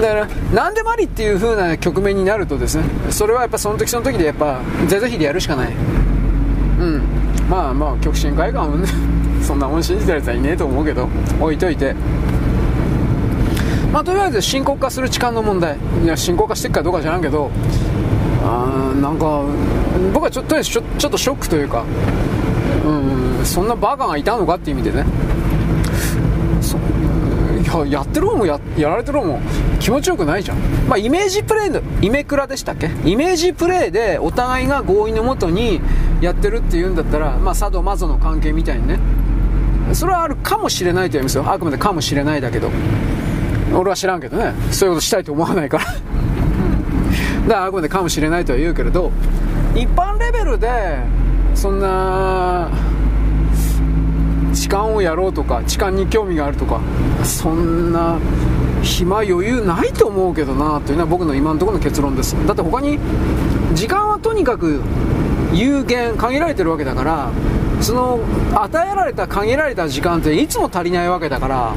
[0.00, 5.72] だから何でもありっていう風な局面になるとですねそれはやっぱその時その時でやっぱ是々非でやるしかない。
[5.72, 5.74] う
[6.84, 7.02] ん。
[7.48, 8.88] まあまあ極真会館をね。
[9.44, 11.08] そんなもん信じてるやつはいねえと思うけど
[11.40, 11.94] 置いといて。
[13.92, 15.76] まあとりあえず深刻化する痴漢の問題。
[16.02, 17.48] いや深刻化していくかどうか知らんけど
[18.42, 19.42] あーなんか
[20.12, 21.84] 僕はちょとりあえずちょちょっとショックというか
[22.84, 25.06] うんそんなバカがいたのかっていう意味でね。
[27.62, 29.40] いややってる方もややられてる方も
[29.80, 30.58] 気持ちよくないじゃん、
[30.88, 32.90] まあ、イメージプレイのイメクラでしたっけ？
[33.04, 35.80] イメージプレイでお互いが合意のもとに
[36.20, 38.98] やってるっていうんだったら、まあ、佐渡マゾの関係みたいにね。
[39.92, 41.44] それはあるかもしれないと言いますよ。
[41.46, 42.70] あくまでかもしれないだけど。
[43.74, 44.54] 俺は知らんけどね。
[44.70, 45.84] そういうことしたいと思わないから。
[47.48, 49.12] だからあくまでかもしれないとは言うけれど
[49.74, 50.68] 一般レベルで
[51.54, 52.68] そんな
[54.54, 56.80] 痴漢をやろうとか痴漢に興味があるとか
[57.22, 58.18] そんな
[58.82, 62.34] 暇余裕ないと思うけどなというのは僕の今のところの結論です。
[62.46, 62.98] だって他に
[63.74, 64.80] 時間はとにかく
[65.52, 67.30] 有限限られてるわけだから
[67.80, 68.20] その
[68.54, 71.72] 与えられた限られた時間っていつも足りないわけだから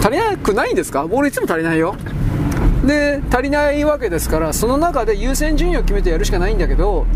[0.00, 1.06] 足りなくないんですか？
[1.10, 1.94] 俺いつも足りないよ。
[2.86, 7.06] で足りないわけですからその中で優先順位を決めてやるしかないんだけど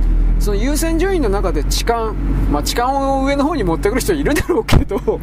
[0.40, 2.12] その優先順位の中で痴漢
[2.50, 4.98] まあ痴漢を上の方に持ってくる人いるだろうけど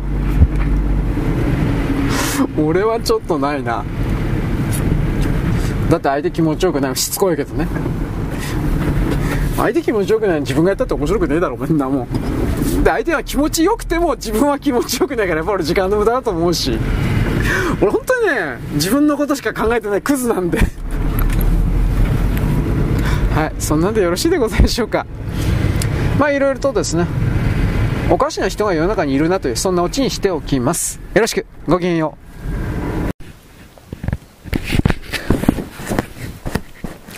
[2.57, 3.83] 俺はちょっとないな。
[5.89, 6.95] だって相手気持ちよくない。
[6.95, 7.67] しつこいけどね。
[9.57, 10.39] 相手気持ちよくない。
[10.41, 12.07] 自分がやったって面白くねえだろみんなもん
[12.83, 16.77] で相手は気持ちよくても自分は気持ちよくないからやっぱ俺時間の無駄だと思うし。
[17.81, 20.59] 俺本当にね自分のことしか考えてないクズなんで。
[23.33, 25.05] はいそんなんでよろしいでございましょうか。
[26.19, 27.07] まあいろいろとですね
[28.09, 30.99] おかしな人が世の中にいるなというそんなオチにしておきます。
[31.13, 31.45] よろしく。
[31.67, 32.17] ごきげんよ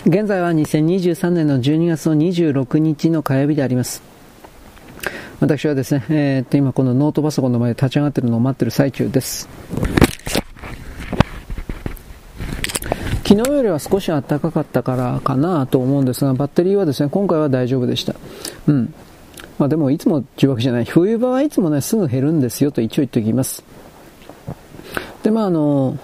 [0.06, 0.08] う。
[0.08, 4.02] 現在は2023年の12月の26日の火曜日であります。
[5.42, 9.48] 私はですね、えー、っと今このノートパソコンの前で立ち上がってるのを待ってる最中です
[13.24, 18.14] 昨日よりは少し暖かかったからかなと思うんですが、バッテリーはですね、今回は大丈夫でした。
[18.66, 18.92] うん。
[19.58, 20.84] まあでもいつもというわけじゃない。
[20.84, 23.64] 冬場はいつもね、すぐ減るんですよと一応言っておきます。
[25.22, 25.96] で、まああの、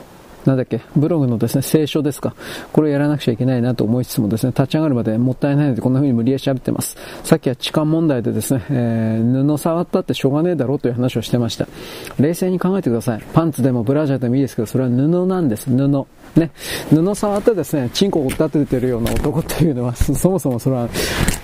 [0.49, 2.35] なんだっけ、ブログのですね、聖書ですか。
[2.73, 6.97] これをやらなくちゃいけないなと思いつつもですね、立ち上がるまでもったいないのでこんな風に無理やり喋ってます。
[7.23, 11.69] さっきは痴漢問題でですね、えー、布触ったってしょうがねえだろうという話をしてました。
[12.19, 13.23] 冷静に考えてください。
[13.35, 15.69] パンツでもブラジャーでもいいですけど、それは布なんです。
[15.69, 16.07] 布。
[16.35, 16.51] ね。
[16.89, 20.89] 布触ってですね、チンコを立ててるような男というのは、 そもそもそれは、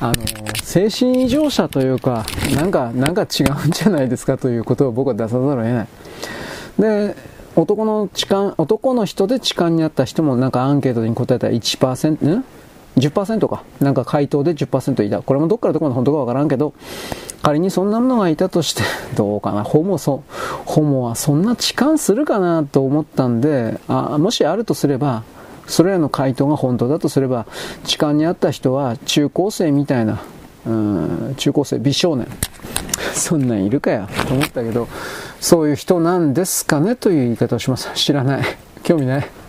[0.00, 0.14] あの、
[0.62, 2.24] 精神異常者というか、
[2.54, 5.88] なんか、なんか違うんじゃないですかということを僕は出さざるを得ない。
[6.78, 12.44] で、男の痴漢、男の人で痴漢にあった人もなんかアンケートに答えたら1%、ん
[12.96, 13.62] ?10% か。
[13.80, 15.22] なんか回答で10%いた。
[15.22, 16.74] これもどっからどこまで本当かわからんけど、
[17.42, 18.82] 仮にそんなものがいたとして、
[19.16, 19.62] どうかな？
[19.62, 20.24] ホモ、そ、
[20.64, 25.22] ホモはそんな痴漢するかなと思ったんで、あもしあるとすれば、
[25.66, 27.46] それらの回答が本当だとすれば、
[27.84, 30.20] 痴漢にあった人は中高生みたいな、
[30.66, 32.26] うん、中高生、美少年。
[33.14, 34.88] そんなんいるかや、と思ったけど、
[35.40, 37.90] そういう人なんですかねという言い方をします。
[37.94, 38.44] 知らない。
[38.82, 39.43] 興味ない。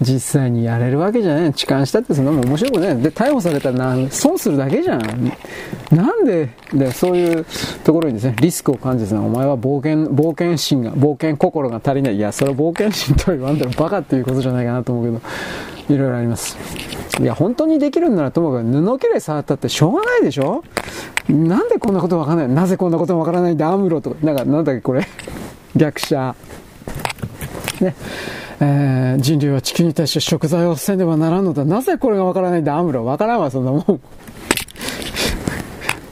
[0.00, 1.52] 実際にやれるわけじゃない。
[1.54, 2.96] 痴漢したってそんなもん面白くない。
[2.98, 5.00] で、逮捕されたら損するだけじゃん。
[5.90, 7.44] なんで、で、そういう
[7.84, 12.16] ところにですね、リスクを感じてお前は冒険、冒険心が、冒険心が足りない。
[12.16, 15.10] いや、それは冒険心と言わんだろ、バカっていうことじゃないかなと思うけ
[15.88, 16.56] ど、いろいろあります。
[17.20, 20.62] いや、本当にできるんならともかく布切れ触ったってしょうがないでしょ
[21.28, 22.48] なんでこんなことわかんない？
[22.48, 23.54] なぜこんなことわからない？
[23.54, 25.06] んだ、アムロとか、なんか、なんだっけ、これ？
[25.76, 26.34] 逆者。
[27.80, 27.94] ね。
[28.62, 31.64] えー、人類は地球に対して食材をせんではならんのだ。
[31.64, 33.04] なぜこれがわからないんだ、アムロ。
[33.06, 34.00] わからんわ、そんなもん。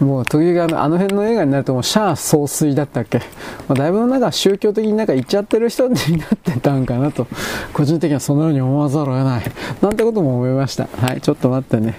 [0.05, 3.25] もう時があの辺の映画になるともうシャア総帥だったっけ、ま
[3.71, 7.27] あ、だいぶなんか宗教的になんか言っちゃってる人になってたんかなと。
[7.75, 9.43] 個人的にはそのように思わざるを得ない。
[9.83, 10.89] なんてことも思いました。
[10.97, 11.99] はいちょっと待ってね。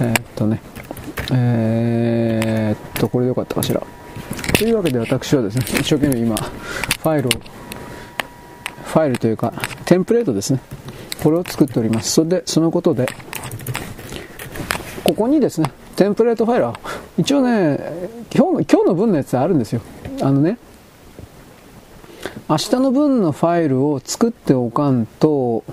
[0.00, 0.60] えー、っとね。
[1.32, 3.82] えー、っとこれでよかったかしら。
[4.56, 7.32] というわけで私はですね一生懸命今ファイルを
[8.84, 9.52] ファイルというか
[9.84, 10.60] テンプレートですね
[11.22, 13.06] これを作っておりますそれでそのことで
[15.02, 16.78] ここにですねテンプレートファイルは
[17.18, 17.78] 一応ね
[18.34, 19.80] 今日の今日の分のやつあるんですよ
[20.20, 20.58] あのね
[22.48, 25.64] 明日の分のファイルを作っておかんと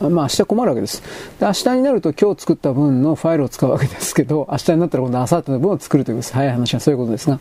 [0.00, 1.02] まあ明日困るわけです。
[1.40, 6.34] で、明日になると今日作った分のファイルを使うわけですけど、明日になったら今度明後日の分を作るということです。
[6.34, 7.38] 早い話はそういうことですが。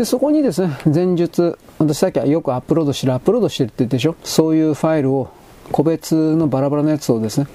[0.00, 4.16] で、そこにですね、前述、私さっきはよくアップロードしてる、アップロードしてるって言ってでしょ？
[4.24, 5.28] そういうファイルを、
[5.72, 7.46] 個別のバラバラのやつをですね、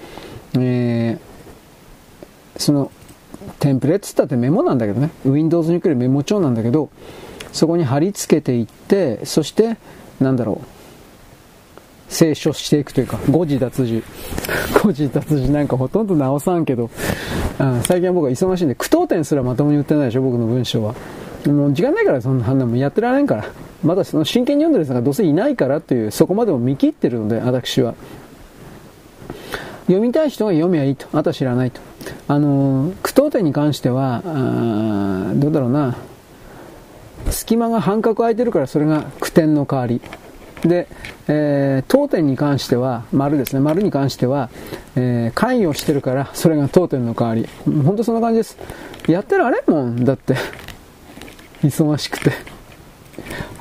[0.59, 2.91] えー、その、
[3.57, 6.91] テンプレっつったってメモなんだけどね、Windows に来るメモ帳なんだけど、
[7.51, 9.77] そこに貼り付けていって、そして、
[10.19, 14.03] なんだろう、清書していくというか、誤字脱字。
[14.83, 16.91] 誤字脱字なんかほとんど直さんけど、
[17.59, 20.93] うん、最近は僕は忙しいんで、句読点すらまともに売ってないでしょ、僕の文章は。
[21.51, 23.45] もう時間ないからそんな判断もやってられんから。
[23.83, 27.95] まだその真剣に読んでる人がどうせいないからっていう、そこまでも見切ってるので、私は。
[29.87, 31.07] 読みたい人が読めばいいと。
[31.13, 31.79] あとは知らないと。
[32.27, 35.95] あの、句読点に関しては、あどうだろうな。
[37.29, 40.01] 隙間が半角空いてるからそれが句点の代わり。
[40.61, 40.87] で、
[41.27, 44.49] えー、当点に関しては、丸ですね、丸に関しては、
[44.95, 47.47] えー、関与してるから、それが当点の代わり。
[47.65, 48.57] 本当そんな感じです。
[49.07, 50.35] やってられんもん、だって。
[51.65, 52.31] 忙しくて。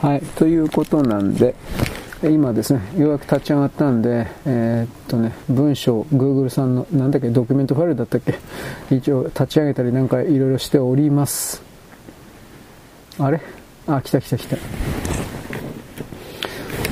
[0.00, 1.54] はい、ということなんで、
[2.22, 8.38] 今ですね、ようやく立ち上がったんで、えー、っとね、文章、Google さんの、なんだっけ、ドキュメントファイルだったっけ、
[8.90, 11.62] 一応立ち上げたりなんかいろいろしております。
[13.18, 13.40] あれ？
[13.86, 14.56] あ、来た来た来た。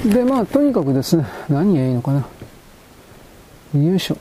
[0.08, 2.26] で、まあ、とにかくですね、何がいいのかな。
[3.80, 4.18] よいしょ。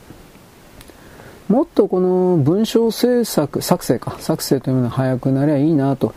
[1.49, 6.13] もっとこの文章制作、作成か、作成というものが早くなりゃいいなと、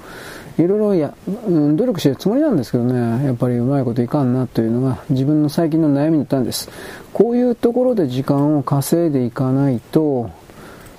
[0.59, 1.15] いろいろや、
[1.47, 6.71] うん、努力してるつもりなんですけどね、やっぱりうまいこといかんなというのが自分の最近の悩みだったんです。
[7.13, 10.31] こういうところで時間を稼いでいかないと、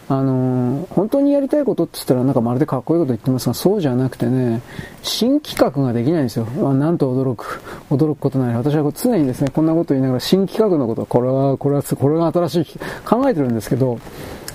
[0.07, 4.61] あのー、本当にやりたいことって言ったらなんかまるでかっこいいこと言ってますが、そうじゃなくてね、
[5.01, 6.45] 新企画ができないんですよ。
[6.45, 8.55] ま、なんと驚く、驚くことない。
[8.55, 13.97] 私は常にですね、こんなこと言いながら新企画のこと、これは、これは、これが新しい、考えてるんですけど、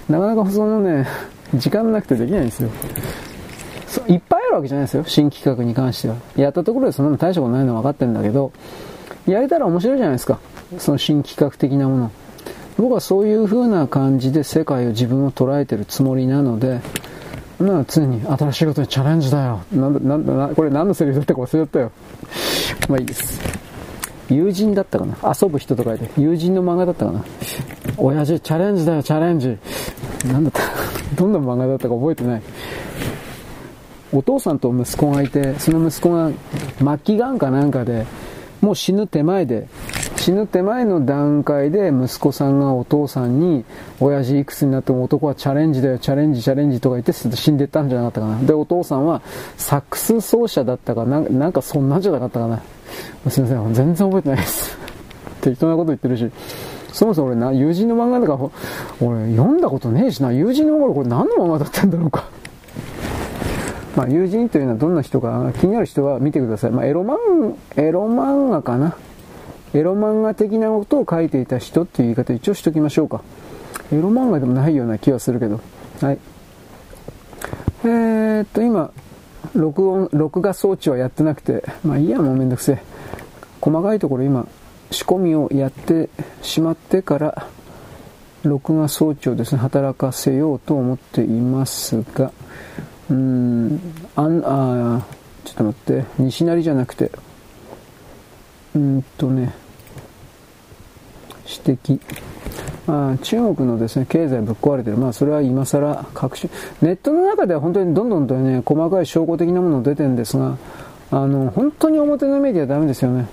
[0.09, 1.07] なかなかそのね、
[1.55, 2.71] 時間なくてできないんですよ。
[3.91, 5.05] そいっぱいあるわけじゃないですよ。
[5.05, 6.15] 新企画に関しては。
[6.37, 8.53] やったところでそんなの大したことないのは分かってるんだけど、
[9.27, 10.39] やれたら面白いじゃないですか。
[10.79, 12.13] その新企画的なもの。
[12.79, 16.81] 僕はそういう風な感じで世界を自分を捉えてるつもりなので、
[17.59, 19.61] まあ常に新しいことにチャレンジだよ。
[19.73, 21.91] なんだ、なんだ、これ何のセリフだったか忘れちゃったよ。
[22.89, 23.41] まあいいです。
[24.31, 26.09] 友人だったかな遊ぶ人とかで。
[26.17, 27.25] 友人の漫画だったかな
[27.97, 29.59] 親父、チャレンジだよ、チャレンジ。
[30.27, 30.61] なんだった？
[31.17, 32.43] どんな漫画だったか覚えてない。
[34.13, 36.31] お父さんと息子がいて、その息子が
[36.79, 38.07] 末期がんかなんかで、
[38.61, 39.69] もう死ぬ手前で、
[40.17, 43.65] 死ぬ手前の段階で息子さんがお父さんに、
[44.01, 48.43] 親父いくつになっても男はチャレンジだよ、チャレンジ、チャレンジとか言って死んでったんじゃなかったかな。
[48.43, 49.23] で、お父さんは
[49.57, 52.63] サックス奏者だったかな、なんかそんなんじゃなかったかな。
[53.31, 54.77] すいません、全然覚えてないです。
[55.41, 56.31] 適当なこと言ってるし。
[56.93, 58.51] そもそも俺な、友人の漫画とか、
[59.01, 62.29] 俺読んだことねえしな、友人の漫画これ何の漫画だったんだろうか。
[63.97, 66.71] まあ、友人というのはどんな人か気になる人は見てください。
[66.71, 68.97] まあ、エロ漫、エロ漫画かな。
[69.73, 73.23] エロ漫画的なことを書いていた人っていう言い方一応しときましょうか。
[73.93, 75.61] エロ漫画でもないような気はするけど。
[76.01, 76.19] はい。
[77.85, 78.91] えー、っと、今、
[79.55, 82.83] 録音、録画装置はやってなくて、まあいいや、もうめんどくせえ。
[83.61, 84.47] 細かいところ今、
[84.91, 86.09] 仕込みをやって
[86.43, 87.47] しまってから、
[88.43, 92.33] 録画装置をですね、働かせようと思っていますが、
[93.11, 93.81] うーん、
[94.17, 95.07] あん、あ
[95.45, 97.11] ちょっと待って、西成じゃなくて、
[98.75, 99.53] うんとね、
[101.45, 102.01] 指摘。
[102.87, 104.97] あ中国のですね、経済ぶっ壊れてる。
[104.97, 106.51] まあ、それは今更確信。
[106.81, 110.57] ネットの中では本当にどんどんとね、細かい証拠的なもの出てるんですが、
[111.11, 113.27] あの、本当に表のメディアはダメですよね。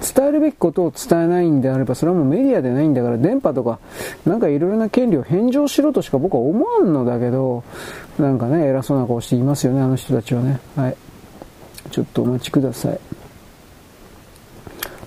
[0.00, 3.78] 伝えるべきことを伝えないんであれば、それはもうメディアでないんだから、電波とか、
[4.24, 7.62] なんかいろいろな権利を返上しろとしか僕は思わんのだけど、
[8.18, 10.60] なんかね、偉そうな顔していますよね、あの人たちはね。
[10.76, 10.96] はい。
[11.90, 13.00] ちょっとお待ちください。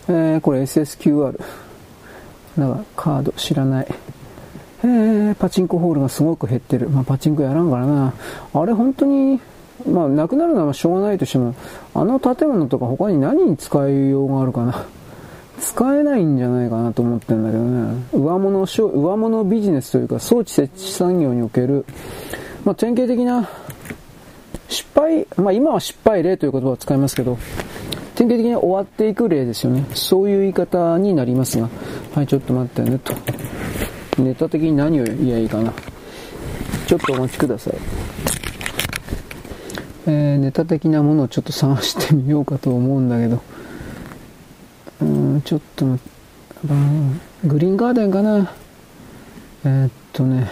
[0.09, 1.39] えー、これ SSQR。
[2.57, 3.87] だかカード知らない。
[4.83, 6.89] えー、パチンコホールがすごく減ってる。
[6.89, 8.13] まあ、パチンコやらんからな。
[8.53, 9.39] あれ本当に、
[9.87, 11.55] まあ、なくなるのはしょうがないとしても、
[11.93, 14.85] あの建物とか他に何に使いようがあるかな。
[15.59, 18.03] 使えないんじゃないかなと思ってんだけどね。
[18.13, 21.85] 上物、 上物ビジネスというか装置設置産業における、
[22.65, 23.49] まあ、典型的な
[24.67, 27.37] 失敗、まあ今は失敗例という言葉を使いますけど、
[28.15, 29.85] 典型的に終わっていく例ですよね。
[29.93, 31.69] そういう言い方になりますが、
[32.13, 33.13] はい、ちょっと待ってねと。
[34.21, 35.73] ネタ的に何を言えばいいかな。
[36.87, 38.42] ちょっとお待ちください。
[40.05, 43.41] えー、ネタ的なものをちょっと探してみようかと思うんだけど、
[45.01, 45.85] うん、ちょっと、
[47.45, 48.53] グリーンガーデンかな。
[49.65, 50.51] えー、っとね、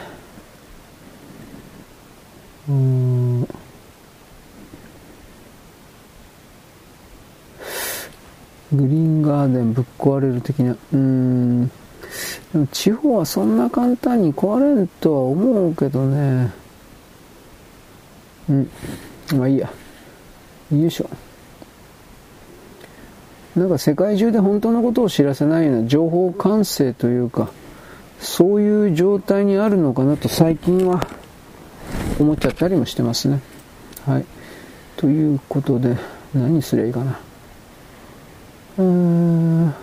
[2.69, 3.47] うん、グ
[8.73, 11.73] リーンガーデンぶっ壊れる的な、うん、で
[12.53, 16.53] も地方はそんな簡単に壊れんとは思うけどね。
[18.49, 18.69] うん。
[19.35, 19.71] まあいいや。
[20.71, 21.09] よいしょ。
[23.55, 27.49] なんか世界中で本当のことを知らせないような情報管制というか、
[28.19, 31.05] そういう状態にあるのかなと最近は
[32.19, 33.41] 思っちゃったりもしてますね。
[34.05, 34.25] はい。
[34.95, 35.97] ということで、
[36.33, 37.19] 何すりゃいいかな。
[38.77, 39.73] うーん。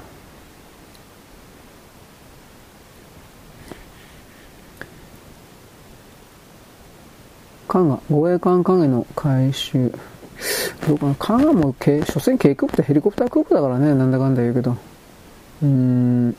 [7.68, 9.92] 加賀、護衛艦影の回収。
[10.86, 14.72] どうかな、加賀も、所詮軽空母とヘリコプター空母だからね、なんだかんだ言うけど。
[14.72, 16.36] うーん。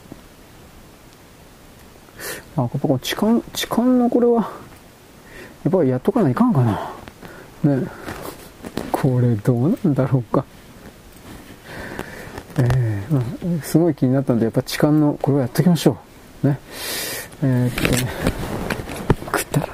[2.57, 4.51] あ、やっぱこの痴漢、痴漢のこれは、
[5.64, 6.91] やっぱりやっとかないかんかな。
[7.64, 7.88] ね
[8.91, 10.43] これどうなんだろうか。
[12.57, 13.22] えー、ま
[13.60, 15.97] あ、すごい気になったんで、やっぱ痴漢の、これはやっときましょ
[16.43, 16.47] う。
[16.47, 16.60] ね。
[17.41, 18.11] えー、っとね、
[19.26, 19.73] 食ったらね。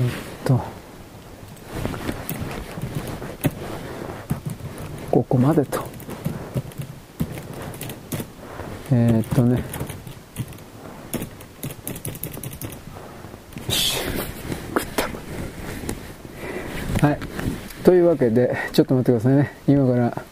[0.00, 0.10] えっ
[0.44, 0.60] と、
[5.10, 5.84] こでと。
[8.90, 9.62] えー、っとね。
[13.66, 13.98] よし。
[14.74, 14.86] 食っ
[17.00, 17.06] た。
[17.06, 17.18] はい。
[17.84, 19.52] というわけで、ちょっと待ってくださいね。
[19.68, 20.22] 今から、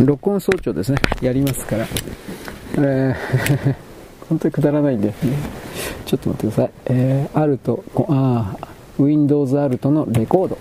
[0.00, 1.86] 録音装置をですね、やりますから。
[2.78, 3.74] えー
[4.30, 5.12] 本当にくだらないんで、
[6.06, 6.70] ちょっと待ってください。
[6.86, 8.56] えー、アルト、あ
[8.96, 10.58] Windows アルトのレコード。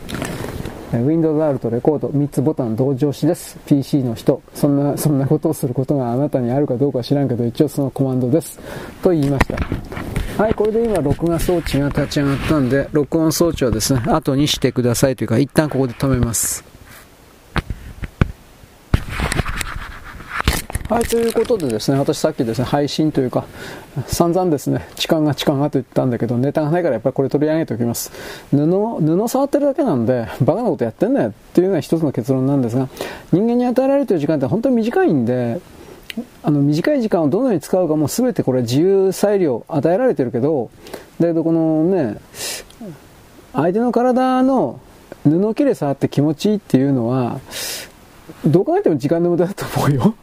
[0.91, 3.57] Windows アルトレコード3つボタン同時押しです。
[3.67, 4.41] PC の人。
[4.53, 8.59] そんな、そんなことをすることがあなたにあるかどうか知らんけど、一応そのコマンドです。
[9.03, 10.43] と言いました。
[10.43, 16.68] はい、これで今録画装置が立ち上がったんで、録音装置はですね、後にしてくださいというか、一旦ここで止めます。
[20.89, 23.45] はい、ということでですね、私さっきですね、配信というか、
[24.07, 28.11] 散々ですね、痴漢が痴漢がと言ったんだけど、ネタがないからやっぱりこれ取り上げておきます。
[28.49, 28.57] 布、
[28.99, 32.89] 布触ってるだけなんで、バカなことやってんだよっていうのが一つの結論なんですが、
[33.31, 35.61] 人間に与えられている時間って本当に短いんで、
[36.41, 40.71] あの短い時間をどのように使うかも全てこれ自由裁量与えられてるけど、
[41.19, 42.17] だけどこのね、
[43.53, 44.79] 相手の体の
[45.23, 47.39] 布切れ触って気持ちいいっていうのは、
[48.43, 50.15] どう考えても時間の無駄だと思うよ。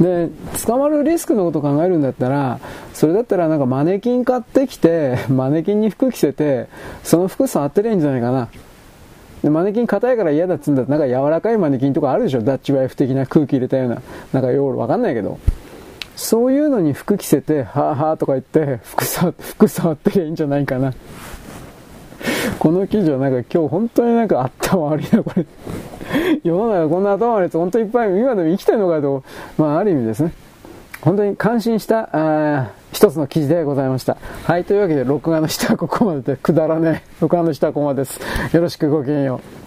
[0.00, 0.28] で、
[0.66, 2.60] 捕まるリスクのことを考えるんだったら、
[2.92, 6.66] それだったらなんかマネキン買ってきて、 マネキンに服着せて、
[7.02, 8.48] その服触ってりゃいいんじゃないかな。
[9.42, 12.42] で、マネキン硬いから嫌だっつうんだったら、なんか柔らかいマネキンとかあるでしょ？
[12.42, 14.02] ダッチワイフ的な空気入れたような。
[14.32, 15.38] なんかよくわかんないけど。
[16.14, 20.92] そういうのに服着せて、はぁはぁとか言って、服触って、 服触ってりゃいいんじゃないかな。
[22.58, 25.46] この記事はなんか今日本当になんか頭悪いな、これ。
[26.44, 29.22] 世の中こんな頭悪いやつ本当にいっぱい今でも生きてるのかと、
[29.58, 30.32] まあある意味ですね。
[31.02, 34.16] 本当に感心した、あ一つの記事でございました。
[34.44, 37.10] はい、というわけで、録画の下はここまでで、くだらねえ。
[37.20, 38.20] 録画の下はここまでです。
[38.52, 39.65] よろしくごきげんよう。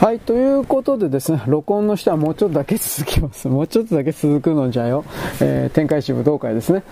[0.00, 3.48] はい、ということでですね、 録音の下はもうちょっとだけ続きます。
[3.52, 5.04] もうちょっとだけ続くのじゃよ。
[5.42, 6.82] えー、展開支武道会ですね。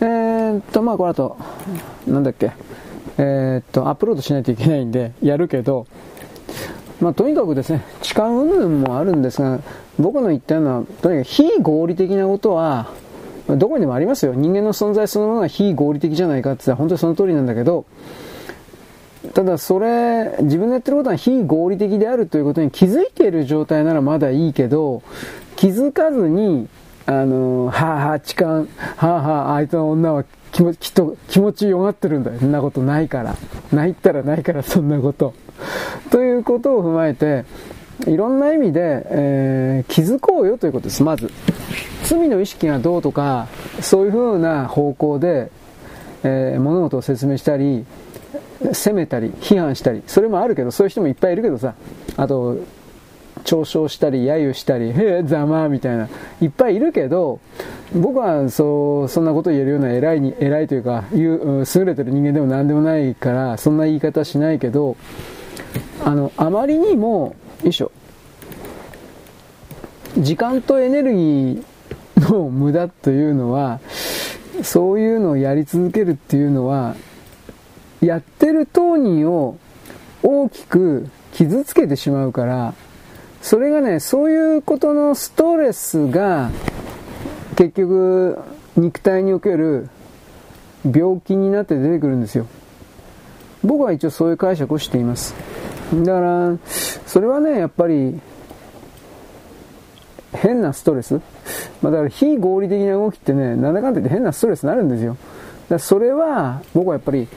[0.00, 1.36] えー、っと、まあこの後、
[2.06, 2.52] なんだっけ。
[3.18, 5.86] えー、っと、アップロードしないといけないんで、やるけど、
[7.02, 9.58] まあ、とにかくですね、痴漢云々もあるんですが、
[9.98, 12.86] 僕の言ったような、とにかく非合理的なことは、
[13.46, 14.32] どこにもありますよ。
[14.34, 17.84] 人間の存在そのものが非合理的じゃないかって言ったら本当にその通りなんだけど、
[19.32, 25.02] ただそれ、自分のやってることは非合理的であるということに気づいている状態ならまだいいけど、
[25.56, 26.68] 気づかずに、
[27.06, 28.66] あの、はあはあ、痴漢、は
[28.98, 32.38] あはあ、あいつの女は気持きっと気持ちよがってるんだよ。
[32.38, 33.36] そんなことないから。
[33.72, 35.34] ないったらないからそんなこと。
[36.10, 37.44] ということを踏まえて、
[38.06, 41.30] いろんな意味で、えー、気づこうよということです、まず。
[42.04, 43.48] 罪の意識がどうとか、
[43.80, 45.50] そういう風な方向で、
[46.22, 47.84] えー、物事を説明したり、
[48.72, 51.74] 責めたり、批判したり、それもあるけど、そういう人もいっぱいいるけどさ、
[52.16, 52.58] あと、
[53.44, 56.08] 嘲笑したり、揶揄したり、へえ、ざまみたいな、
[56.40, 57.40] いっぱいいるけど、
[57.94, 64.96] 僕はそう、そんなこと言えるような偉いに、偉いというか、優れてる人間でも何でもないから、そんな言い方しないけど、
[66.04, 67.90] あの、あまりにも、よいしょ、
[70.16, 73.80] 時間とエネルギーの無駄というのは、
[74.62, 76.94] そういうのをやり続けるっていうのは、
[78.04, 79.58] やってる当人を
[80.22, 82.74] 大きく傷つけてしまうから、
[83.42, 86.50] それがね、そういうことのストレスが、
[87.56, 88.38] 結局、
[88.76, 89.88] 肉体における
[90.84, 92.46] 病気になって出てくるんですよ。
[93.62, 95.34] 僕は一応そういう解釈をしています。
[95.92, 96.56] だから、
[97.06, 98.20] それはね、やっぱり、
[100.32, 101.20] 変なストレス。
[101.80, 105.16] まあ、だから非合理的な動きってね、なんだかんだ言って変なストレスになるんですよ。
[105.68, 107.28] だそれは、僕はやっぱり、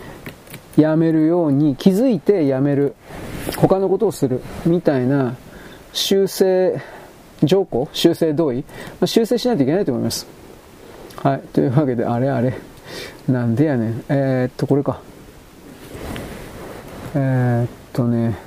[0.77, 2.95] やめるように、気づいてやめる。
[3.57, 4.41] 他のことをする。
[4.65, 5.35] みたいな
[5.93, 6.79] 修正
[7.43, 7.89] 条項？
[7.93, 8.63] 修正同意、ま
[9.01, 10.27] あ、修正しないといけないと思います。
[11.17, 11.41] はい。
[11.53, 12.53] というわけで、あれあれ。
[13.27, 14.03] なんでやねん。
[14.09, 15.01] えー、っと、これか。
[17.15, 18.37] えー、っとね。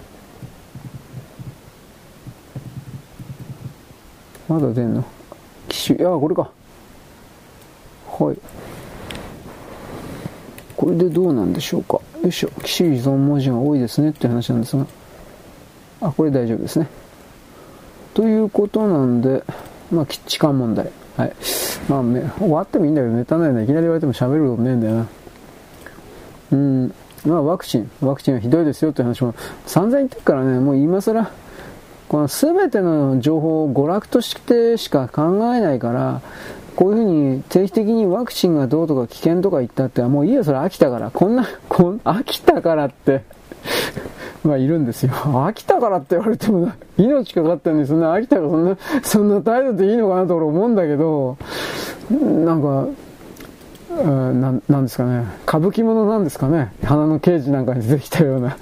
[4.49, 5.05] まだ出んの？
[5.69, 6.51] 機種、いや、これか。
[8.19, 8.39] はい。
[10.77, 12.01] これでどうなんでしょうか。
[12.23, 12.51] よいしょ。
[12.63, 14.87] 機種依存文字が多いですねっていう話なんですが。
[16.03, 16.87] あ、これ大丈夫ですね。
[18.15, 19.45] ということなんで、
[19.91, 20.91] まあ、痴漢問題。
[21.17, 21.33] はい。
[21.89, 22.03] まあ、
[22.39, 23.63] 終わってもいいんだけど、ネタないな。
[23.63, 25.07] いきなり言われても喋ることねえんだよな。
[26.53, 26.95] うん。
[27.25, 27.91] まあ、ワクチン。
[28.01, 29.35] ワクチンはひどいですよって話も
[29.67, 31.31] 散々言ってるからね、もう今更、
[32.09, 36.23] この全ての情報を娯楽としてしか考えないから、
[36.81, 37.05] こういうふう
[37.35, 41.11] に定期的にワクチンがどうとか危険とか言ったって、もういいよ、それ飽きたから。
[41.11, 43.21] こんな、こん、飽きたからって
[44.43, 45.13] まあいるんですよ。
[45.47, 51.37] 秋田からって言われても命かかってるんですそんな秋田がそんな、 そんな態度でいいのかなと俺思うんだけど、
[52.11, 52.87] なんか、
[54.03, 58.57] ななんですかね、歌舞伎者なんですかね、花の刑事なんかに出てきたような。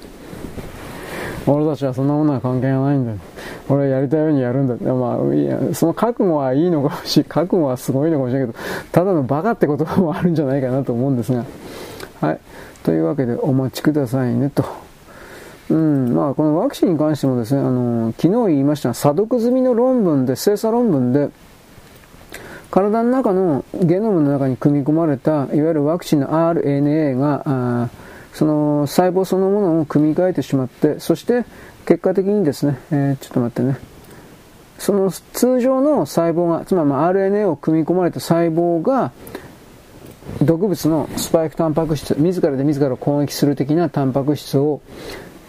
[1.47, 3.23] 俺たちはそんなものは関係がないんだ。
[3.69, 4.94] 俺はやりたいようにやるんだ。
[4.94, 8.59] まあ、いや、その覚悟はいいのかもしれ 覚悟はすごいのかもしれないけど、
[8.93, 11.44] ただのバカって言葉もあるんじゃないかなと思うんですが。
[12.20, 12.39] はい。
[12.82, 14.65] というわけで、お待ちくださいね、と。
[15.70, 21.28] うん、まあ、このワクチンに関してもですね、あの、昨日言いました査読済みの論文で、精査論文で、
[22.70, 27.89] 体の中のゲノムの中に組み込まれた、いわゆるワクチンの RNA が、
[28.39, 31.44] その細胞そのものを組み替えてしまって、そして
[31.86, 33.81] 結果的にですね、えー、ちょっと待ってね、
[34.78, 39.10] その通常の細胞が、つまりま RNA を組み込まれた細胞が、
[40.40, 44.82] 毒物のスパイクタンパク質、自らで自らを攻撃する的なタンパク質を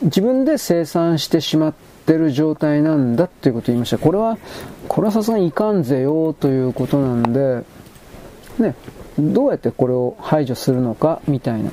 [0.02, 1.74] 自分で生産してしまっ
[2.07, 3.99] てる状態なんだっていうことを言いました。
[3.99, 4.40] これは、
[4.88, 7.64] これはさすがにいかんぜよということなんで、
[8.57, 8.74] ね、
[9.20, 11.70] どうやってこれを排除するのかみたいな。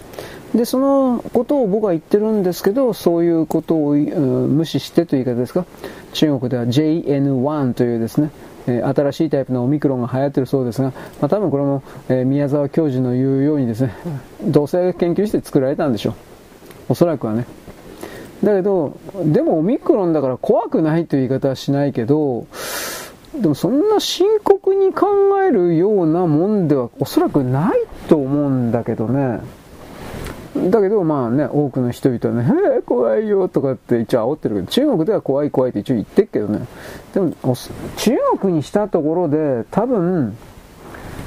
[0.57, 5.67] で、そのことを僕は言ってるんですけど、そういうことを、無視してという言い方ですか？
[6.15, 8.31] 中国では JN1 というですね、
[8.67, 10.89] え新しいタイプのオミクロンが流行ってるそうですが、
[11.21, 13.93] まあ、多分これも、え宮沢教授の言うようにですね、
[14.45, 16.15] 同性研究して作られたんでしょう。
[16.89, 17.47] おそらくはね。
[18.43, 22.47] だけど、でもオミクロンだから怖くないという言い方はしないけど、
[23.41, 25.07] でもそんな深刻に考
[25.47, 27.79] えるようなもんではおそらくない
[28.09, 29.41] と思うんだけどね。
[30.71, 36.67] だけどまあね、多くの人々はね、 えー、怖いよとかって一応煽ってるけど、中国では怖い怖いって一応言ってるけどね。
[37.15, 37.33] でも、
[37.97, 40.37] 中国にしたところで多分、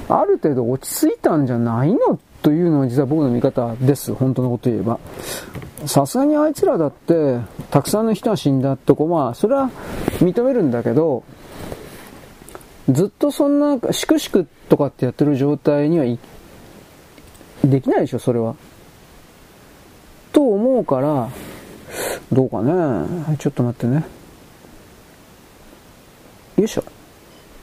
[0.10, 4.14] ある程度落ち着いたんじゃないのというのは実は僕の見方です。
[4.14, 4.99] 本当のこと言えば。
[5.85, 7.39] さすがにあいつらだって、
[7.69, 9.69] たくさんの人が死んだとこ、まあ、それは
[10.19, 11.23] 認めるんだけど、
[12.89, 16.06] ずっとそんな、しくしくとかってやってる状態には
[17.64, 18.56] できないでしょ、それは。
[20.40, 21.30] と思うから、
[22.32, 23.36] どうかね。
[23.40, 24.06] ちょっと待ってね。
[26.56, 26.84] よいしょ。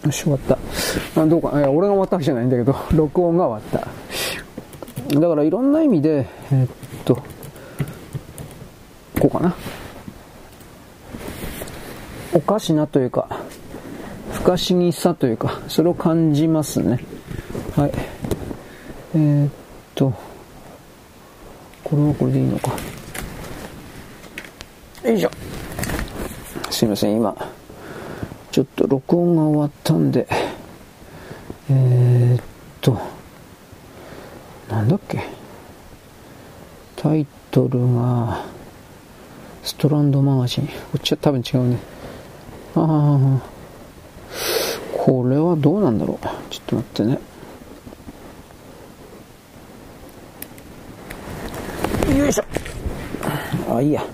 [0.04, 0.58] よし、終わった。
[1.22, 3.82] あどうか、いや、俺が終わったわけじゃないんだけど、 録音が終わっ
[5.08, 5.18] た。
[5.18, 7.14] だからいろんな意味で、えっと、
[9.18, 9.54] こうかな。
[12.34, 13.40] おかしなというか、
[14.32, 17.02] 不可思議さというか、それを感じますね。
[17.74, 17.92] はい。
[19.14, 19.50] えー、っ
[19.94, 20.12] と、
[21.88, 22.72] これはこれでいいのか。
[25.04, 25.30] よいしょ。
[26.68, 27.32] すいません、今、
[28.50, 30.26] ちょっと録音が終わったんで、
[31.70, 32.44] えー、っ
[32.80, 32.98] と、
[34.68, 35.22] なんだっけ。
[36.96, 38.44] タイトルが、
[39.62, 40.66] ストランドマガジン。
[40.66, 41.78] こっちは多分違うね。
[42.74, 43.40] ああ、
[44.92, 46.26] これはどうなんだろう。
[46.50, 47.35] ちょっと待ってね。
[52.14, 52.44] よいしょ。
[53.74, 54.04] あいいや。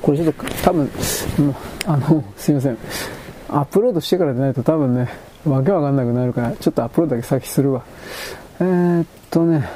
[0.00, 0.84] これちょっと多分
[1.38, 1.54] もう
[1.86, 2.78] あのすいません。
[3.48, 5.08] アップロードしてからでないと多分ね
[5.44, 7.84] わけわかんなくなるからちょっとアップロードだけ先するわ。
[8.60, 9.68] えー、っとね。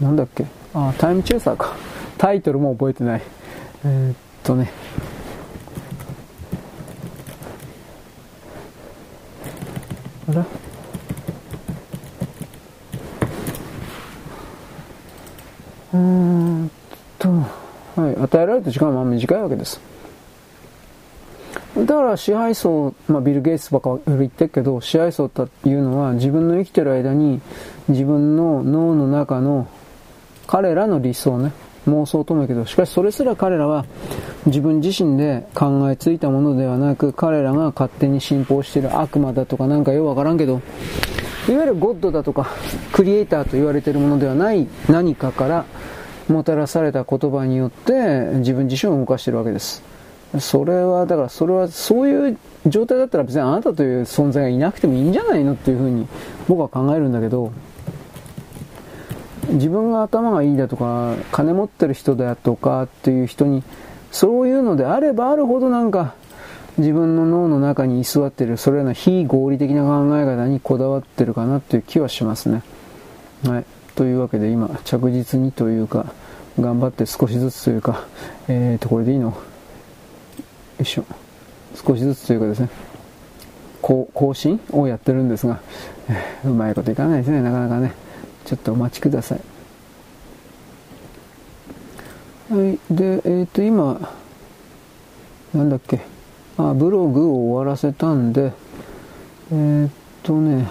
[0.00, 0.46] なんだっけ？
[0.74, 1.74] あタイムチェイサーか。
[2.16, 3.22] タイトルも覚えてない。
[3.84, 4.70] えー、っとね。
[10.28, 10.46] あら？
[15.98, 16.70] うん
[17.18, 19.80] と、はい、与えられた時間はまあ短いわけです。
[21.76, 27.40] だから支配層、まあ、ビル・ゲイツばっか言ってるけど、支配層というのは自分の生きてる間に
[27.88, 29.68] 自分の脳の中の
[30.46, 31.52] 彼らの理想ね、
[31.86, 33.84] 妄想とも言うけど、しかしそれすら彼らは
[34.46, 40.60] 自分自身で考えついたものではなく、彼らが勝手に信奉している悪魔だとかなんかようわからんけど、
[41.48, 42.48] いわゆるゴッドだとか、
[42.92, 45.64] クリエイターと言われているものではない何かから
[46.28, 47.92] もたらされた言葉によって
[48.36, 49.82] 自分自身を動かしているわけです。
[50.38, 56.06] それは、だからそれはそういう状態だったら別にあなたという存在がいなくてもいいんじゃないのっていうふうに
[56.48, 57.50] 僕は考えるんだけど、
[59.48, 63.62] 自分が頭がいいだとか、金持ってる人だとかっていう人に、
[64.12, 66.14] そういうのであればあるほどなんか、
[66.78, 72.62] 自分の脳の中に居座っているそれらの非合理的な考え方にこだわってるかなという気はしますね。
[73.44, 73.64] はい。
[73.96, 76.06] というわけで今、着実にというか、
[76.58, 78.06] 頑張って少しずつというか、
[78.46, 79.28] えーと、これでいいの？
[79.28, 79.34] よ
[80.80, 81.04] いしょ。
[81.74, 82.68] 少しずつというかですね、
[83.82, 85.60] 更新をやってるんですが、
[86.08, 87.92] えー、うまいこといかないですね、なかなかね。
[88.44, 89.40] ちょっとお待ちください。
[92.50, 92.78] はい。
[92.94, 94.00] で、えっ、と、今、
[95.54, 96.00] なんだっけ？
[96.58, 98.52] あ、ブログを終わらせたんで、
[99.52, 99.90] えーっ
[100.24, 100.68] とね、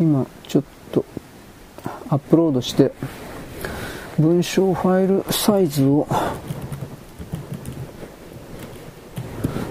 [0.00, 1.04] 今、ちょっと、
[2.08, 2.92] アップロードして、
[4.18, 6.08] 文章ファイルサイズを、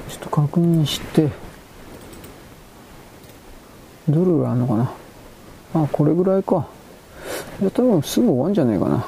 [0.10, 1.30] ちょっと確認して、
[4.08, 4.92] どれぐらいあるのかな。
[5.74, 6.66] あ、これぐらいか。
[7.60, 9.06] いや、多分すぐ終わんじゃねえかな。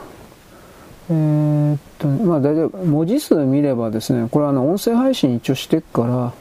[1.09, 6.33] えーっと、まあ大体文字数見ればですね、これあの音声配信一応してから、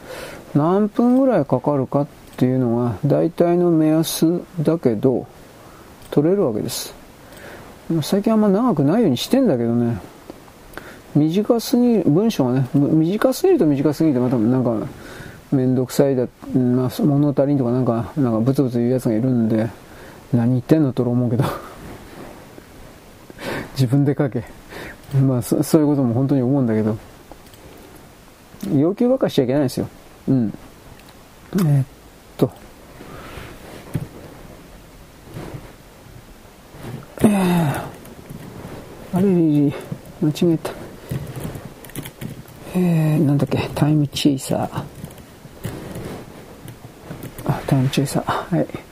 [0.55, 2.07] 何分ぐらいかかるかっ
[2.37, 5.27] ていうのが大体の目安だけど、
[6.11, 6.95] 取れるわけです。
[8.03, 9.99] 最近あんま長くないようにしてんだけどね、
[11.15, 14.87] 短すぎる、文章がね、短すぎると短すぎてまたなんか、
[15.53, 19.71] めんどくさいだ、まあ、物足りんとかなんか、なんかブツブツ言うやつがいるんで、
[20.33, 21.45] 何言ってんのと思うけど。
[23.77, 24.43] 自分で書け。
[25.21, 26.97] まあそ、そういうことも本当に思うんだけど、
[28.75, 29.89] 要求ばっかしちゃいけないんですよ。
[30.29, 30.59] うん。
[31.55, 31.87] えーっ
[32.37, 32.51] と。
[37.23, 37.87] えー
[39.13, 39.41] あれれれ
[40.21, 40.73] 間違えた。
[42.75, 44.85] えー、なんだっけ、タイムチェイサー。
[47.47, 48.57] あ、タイムチェイサー。
[48.57, 48.63] は。
[48.63, 48.86] い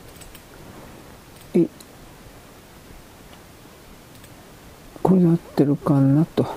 [5.05, 6.43] これで合ってるかなと。
[6.43, 6.49] よ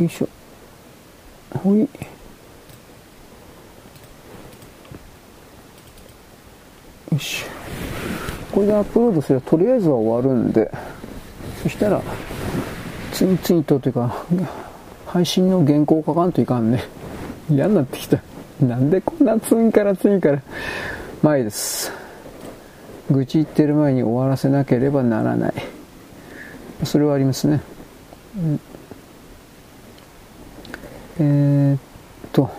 [0.00, 0.28] いしょ。
[1.58, 1.80] ほい。
[7.12, 7.44] よし。
[8.50, 10.72] これでアップロードすればとりあえずは終わるんで、
[11.62, 12.00] そしたら、
[13.12, 14.24] 次々とというか、
[15.06, 16.82] 配信の原稿を書かんといかんね。
[17.50, 18.18] 嫌になってきた。
[18.58, 20.40] なんでこんな次から次から。
[21.22, 21.92] 前です。
[23.10, 25.73] 愚痴言ってる前に終わらせなければならない。
[26.82, 27.60] それはありますね。
[28.36, 28.60] うん、
[31.18, 31.80] えー、っ
[32.32, 32.50] と。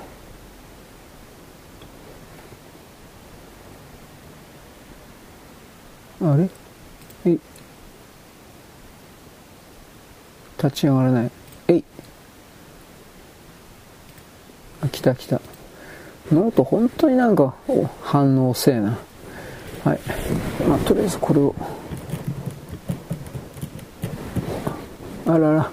[6.22, 6.50] あれ？
[7.26, 7.40] えい。
[10.58, 11.32] 立ち上がらない。
[11.68, 11.84] えい。
[14.82, 15.42] あ、来た来た。
[16.32, 17.54] ノート本当になんか
[18.02, 18.98] 反応せえな。
[19.84, 20.00] はい。
[20.68, 21.54] まあ、とりあえずこれを。
[25.28, 25.72] あらら。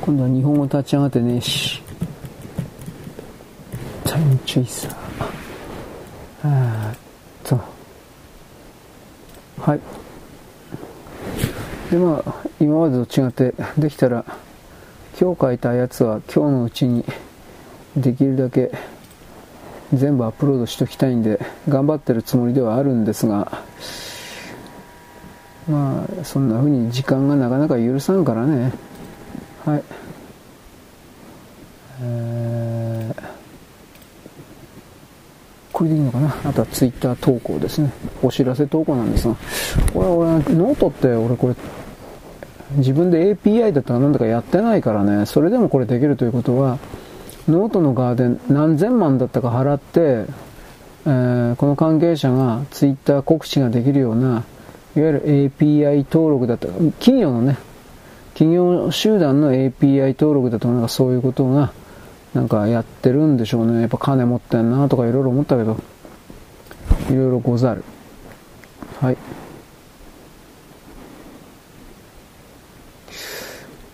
[0.00, 1.82] 今度は日本語立ち上がってねえし。
[4.04, 4.92] タイムチェイサー。
[6.42, 6.98] あーっ
[7.44, 7.60] と。
[9.60, 9.80] はい。
[11.90, 14.24] で、まあ、今までと違って、できたら、
[15.20, 17.04] 今日書いたやつは今日のうちに
[17.96, 18.70] できるだけ
[19.92, 23.64] 全部アップロードしときたいんで頑張ってるつもりではあるんですが
[25.68, 28.72] まあそんな風に時間がなかなか許さんからね。
[29.64, 29.82] はい、
[35.72, 36.34] これでいいのかな？
[36.44, 37.92] あとはツイッター投稿ですね。
[38.22, 39.36] お知らせ投稿なんですが。
[39.92, 41.54] これ俺ノートって俺これ
[42.76, 45.26] 自分で API だったかなんだかやってないからね。
[45.26, 46.78] それでもこれできるということは
[47.46, 50.26] ノートの側で何千万だったか払って、
[51.06, 54.44] えー、この関係者がツイッター告知ができるような、
[54.98, 57.56] いわゆる API 登録だった企業のね、
[58.34, 61.72] 企業集団の API 登録だと、なんかそういうことが、
[62.34, 63.82] なんかやってるんでしょうね。
[63.82, 65.76] やっぱ金持ってんなとかいろいろ思ったけど、
[67.10, 67.84] いろいろござる。
[69.00, 69.16] はい。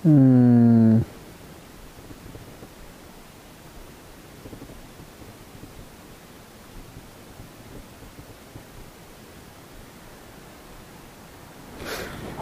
[0.07, 1.05] うーん。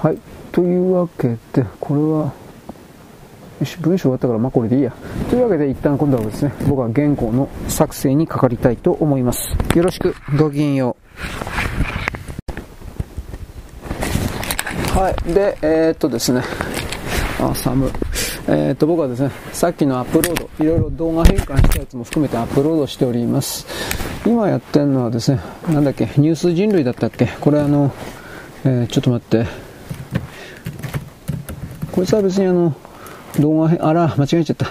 [0.02, 0.18] はい。
[0.50, 2.32] というわけで、これは、
[3.60, 4.92] よし、文章終わったから、まあこれでいいや。
[5.30, 9.56] というわけで、一旦今度はですね、僕は原稿の作成にかかりたいと思います。
[9.76, 10.96] よろしく、ごきげんよ
[14.96, 14.98] う。
[14.98, 15.32] はい。
[15.32, 16.42] で、えー、っとですね、
[17.40, 17.90] あ、寒い。
[18.48, 23.68] えー、っと、僕はですね、さっきのアップロード、いろいろ動画変換したやつも含めてアップロードしております。
[24.26, 25.38] 今やってるのはですね、
[25.72, 27.28] なんだっけ、ニュース人類だったっけ？
[27.40, 27.94] これあの、
[28.64, 29.71] えー、ちょっと待って。
[31.92, 32.74] こいつは別にあの、
[33.38, 34.66] 動画変、あら、間違えちゃった。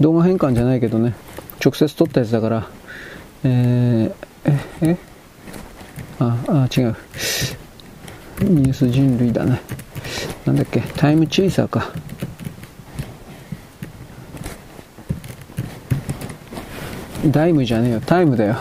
[0.00, 1.14] 動画変換じゃないけどね、
[1.62, 2.68] 直接撮ったやつだから、
[3.44, 4.96] えー、え、え？
[6.20, 6.96] あ、あ、違う。
[8.40, 9.60] ニュース人類だね。
[10.46, 11.90] なんだっけ、タイムチェイサーか。
[17.26, 18.56] ダイムじゃねえよ、タイムだよ。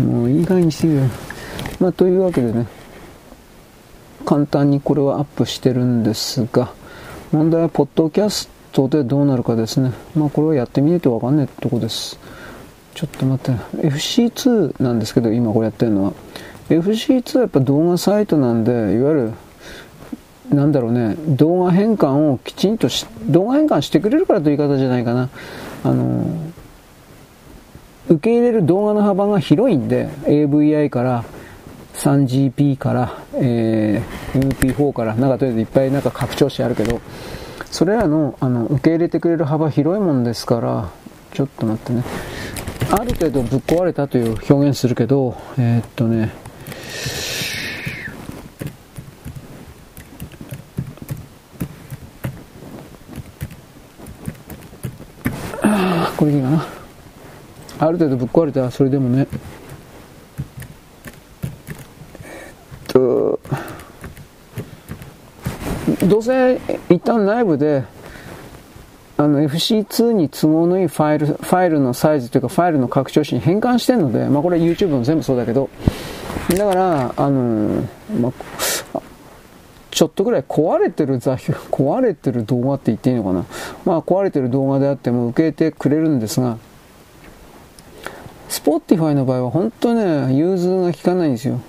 [0.00, 1.02] もういい加減にしてよ。
[1.80, 2.66] まあ、というわけでね、
[4.26, 6.72] 簡単にこれはアップしてるんですが、
[7.32, 9.92] 問題はポッドキャストでどうなるかですね。
[10.16, 12.18] まあこれはやってみないとわかんないとこです。
[12.94, 16.12] ちょっと待って、FC2 なんですけど、今これやってるのは。
[16.68, 19.32] FC2 はやっぱ動画サイトなんで、いわゆる、
[20.50, 25.28] なんだろうね、動画変換をきちんとし、動画変換してくれるからという言い方じゃないかな。
[25.84, 26.26] あの、
[28.08, 31.24] 受け入れる動画の幅が広いんで、AVI から
[31.96, 37.00] 3GP から、えー、MP4 から、なんかとりあえずいっぱいなんか拡張子あるけど、
[37.70, 40.90] それらのあの受け入れてくれる幅広いもんですから、
[41.32, 42.04] ちょっと待ってね。
[42.90, 46.32] ある程度ぶっ壊れたという表現するけど、えー、っとね、
[56.16, 56.66] これでいいかな。
[57.78, 59.38] ある程度ぶっ壊れたらそれでもね、えっ
[62.96, 63.40] と、
[66.06, 67.84] どうせ一旦内部で
[69.18, 75.68] あの FC2 に都合のいいファイル、ファイルのサイズというかファイルの拡張子に変換してるので、まあこれ YouTube も全部そうだけど、
[76.50, 77.88] だから、あの
[78.20, 78.32] ま
[78.94, 79.02] あ、
[79.90, 83.44] ちょっとぐらい壊れてる座標、壊れてる動画って言っていいのかな。
[83.84, 86.58] まあ壊れてる動画であっても受けてくれるんですが、
[88.48, 91.60] Spotify の場合は本当ね、融通が効かないんですよ。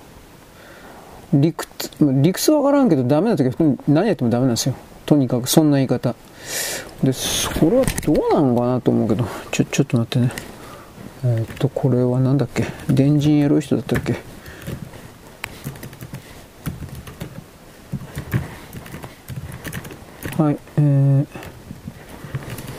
[1.32, 4.74] 理屈、理屈わからんけどダメな時は何やってもダメなんですよ。
[5.04, 6.14] とにかくそんな言い方。
[7.02, 10.32] で、それはどうなのかなと思うけど、ちょ、ちょっと待ってね。
[11.24, 12.64] えー、っと、これは何だっけ？
[12.88, 14.14] 電人エロい人だったっけ？
[20.42, 21.26] はい、えー、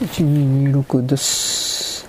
[0.02, 2.08] 1226です。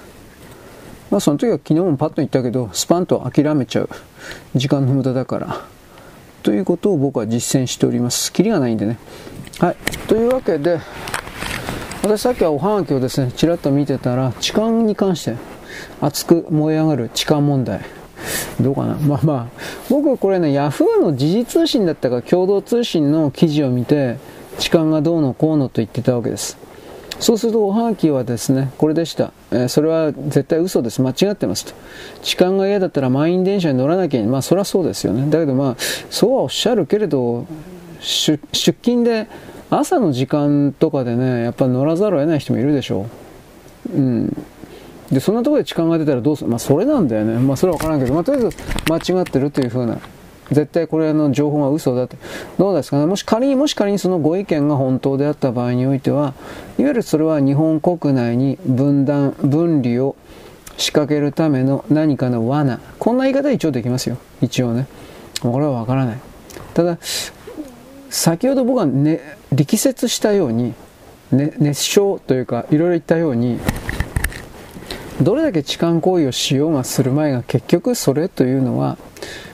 [1.11, 3.89] まあその時は昨日もパッと言ったけど、スパンと諦めちゃう。
[4.55, 5.61] 時間の無駄だから。
[6.43, 8.33] ということを僕は実践しております。
[8.33, 8.99] キリがないんでね。
[9.59, 9.77] はい。
[10.09, 10.81] というわけで、
[12.03, 15.37] 私さっきはおはがきをですね、ちらっと見てたら、痴漢に関して
[16.01, 17.81] 熱く燃え上がる痴漢問題。
[18.61, 18.95] どうかな？
[18.97, 24.19] まあまあ、僕これね、ヤフーの時事通信だったか共同通信の記事を見て、
[24.59, 26.59] 痴漢がどうのこうのと言ってたわけです。
[27.20, 29.32] そうするとおはがきはですね、これでした。
[29.52, 31.02] えー、それは絶対嘘です。
[31.02, 31.74] 間違ってますと。
[32.22, 34.26] 痴漢が嫌だったら満員電車に乗らなきゃいけない。
[34.26, 35.30] まあそれはそうですよね。
[35.30, 35.76] だけどまあ、
[36.09, 37.47] そうはおっしゃるけれど、
[38.01, 39.28] 出勤で
[39.68, 43.06] 朝の時間とかでね、やっぱ乗らざるを得ない人もいるでしょ
[43.94, 43.97] う。
[43.97, 44.36] うん。
[45.12, 46.51] で、そんなところで痴漢が出たらどうする？
[46.51, 47.38] まあ、それなんだよね。
[47.38, 48.56] まあ、それはわからんけど、まあ、とりあえず
[48.88, 49.98] 間違ってるというふうな、
[50.51, 52.16] 絶対これの情報が嘘だって。
[52.59, 53.06] どうですかね？
[53.06, 56.35] もし仮に、もし仮にそのご意見が本当であった場合においては、
[56.78, 60.16] いわゆるそれは日本国内に分断、分離を
[60.77, 62.81] 仕掛けるための何かの罠。
[62.98, 64.16] こんな言い方は一応できますよ。
[64.40, 64.86] 一応ね。
[65.40, 66.18] これはわからない。
[66.74, 66.98] ただ、
[68.09, 69.20] 先ほど僕はね、
[69.52, 70.74] 力説したように、
[71.32, 73.60] ね、熱唱というかいろいろ言ったように
[75.22, 78.98] どれだけ痴漢行為をしようがする前が結局それというのは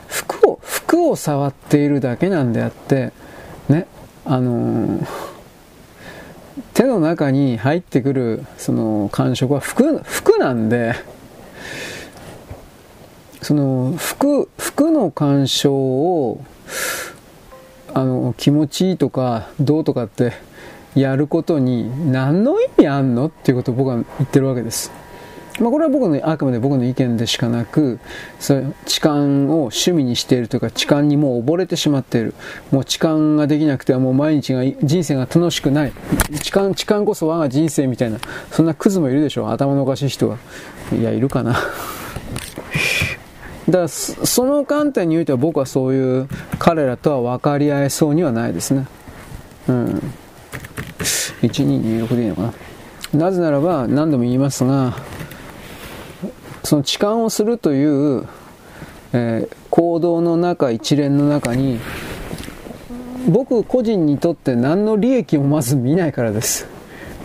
[0.07, 3.11] 服を服を触っているだけなんであって
[3.69, 3.87] ね
[4.25, 5.07] あのー、
[6.73, 10.95] 手の中に入ってくるその感触は服服なんで
[13.41, 16.43] その服服の干渉を
[17.93, 20.33] あの気持ちいいとかどうとかって
[20.95, 24.91] やることに何の意味あんのっていうことを僕は言ってるわけです。
[25.59, 27.99] まあ、これは僕のあくまで僕の意見でしかなく
[28.39, 32.35] そう痴漢を趣味にしているというか痴漢にもう溺れてしまっている
[32.71, 35.93] もう痴漢ができなくてはもう毎日が人生が楽しくない
[36.41, 38.19] 痴漢痴漢こそ我が人生みたいな
[38.51, 40.37] そんなクズもいるでしょ頭のおかしい人が
[40.97, 41.55] いやいるかな
[43.67, 46.27] だからその観点においては僕はそういう
[46.59, 48.87] 彼らとは分かり合えそうにはないですね。
[49.67, 50.01] うん。
[50.99, 52.53] 1226でいいのかな。
[53.13, 54.95] なぜならば何度も言いますが、
[56.67, 58.27] その痴漢をするという、
[59.13, 61.79] えー、行動の中、一連の中に、
[63.29, 66.67] 僕個人にとって何の利益もまず見ないからです。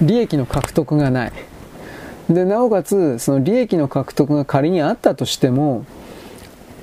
[0.00, 1.32] 利益の獲得がない。
[2.30, 5.86] で、なおかつ、その利益の獲得が仮にあったとしても、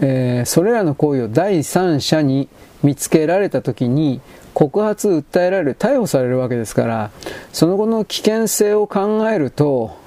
[0.02, 2.50] えー、それらの行為を第三者に
[2.84, 4.20] 見つけられた時に
[4.54, 7.12] 告発訴えられる逮捕されるわけですから
[7.52, 9.99] その後の危険性を考えると、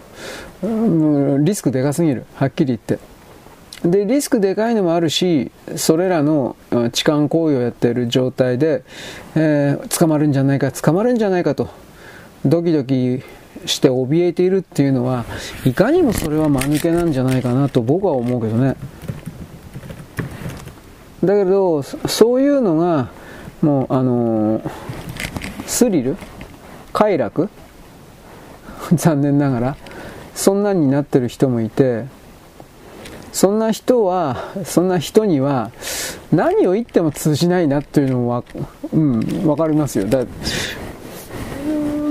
[0.63, 2.25] うん、リスクでかすぎる。
[2.35, 2.99] はっきり言って。
[3.85, 6.55] でリスクでかいのもあるしそれらの
[6.93, 8.85] 痴漢行為をやっている状態で、
[9.35, 11.69] えー、捕まるんじゃないか捕まるんじゃないかと
[12.45, 13.23] ドキドキ
[13.67, 15.25] して怯えているっていうのは
[15.65, 18.77] いかにもそれは間抜けなんじゃないかなと僕は思うけどね。
[21.25, 23.11] だけどそういうのが
[23.63, 24.71] もうあのー、
[25.67, 26.17] スリル？
[26.93, 27.49] 快楽？
[28.95, 29.77] 残念ながら。
[30.35, 32.07] そんなんになってる人もいて
[33.33, 35.73] そんな人はそんな人には
[36.33, 38.45] 何を言っても通じないなっていうのは、
[38.93, 40.07] うん、わかりますよ。
[40.07, 40.27] だ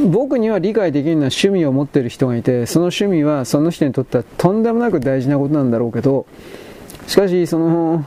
[0.09, 6.25] 僕には理解できるのは趣味を持ってる人がいてその趣味はその人にとってはとんでもなく大事なことなんだろうけど
[7.07, 8.05] しかしその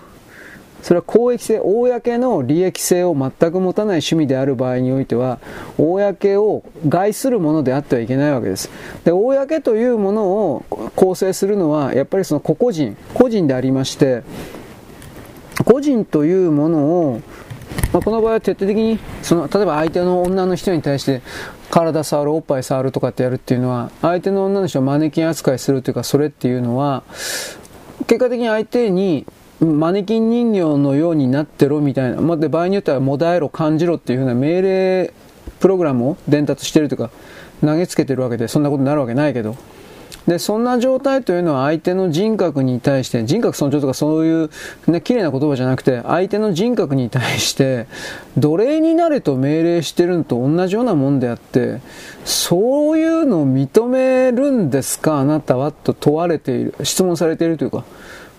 [0.84, 5.38] それは公益性、公の利益性を全く持たない趣味である場合においては、
[5.78, 8.68] 公を害するものであってはいけないわけです。
[9.02, 14.24] で、公というものを構成するのは、やっぱりその個々人、個人でありまして、
[15.64, 17.22] 個人というものを、
[17.94, 21.22] まあ、この場合は徹底的にその例えば相手の女の人に対して
[21.70, 27.04] 体触るおっぱい触るとかってやるっていうのは相手の女の人をマネキン扱いするというかそれっていうのは
[28.06, 29.26] 結果的に相手に
[29.64, 35.14] マネキン人形のようになってろみたいな、まあ、で場合によってはもだえろ感じろっていうふうな命令
[35.60, 37.10] プログラムを伝達してるというか
[37.60, 39.56] 投げつけてるわけでそんなことになるわけないけど。
[40.26, 44.50] でそんな状態というのは相手の人格に対して人格尊重とかそういう、
[44.86, 47.86] ね、綺麗な言葉じゃなくて相手の人格に対して
[48.38, 51.80] 奴隷になれと命令してるのと同じようなもんであって
[52.24, 57.84] そういうのを認めるんですかあなたはと問われている質問されているというか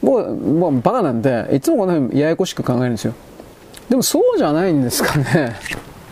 [0.05, 3.15] 僕はもうバカなんでいつもこの辺ややこしく考えるんですよ
[3.89, 5.55] でもそうじゃないんですかね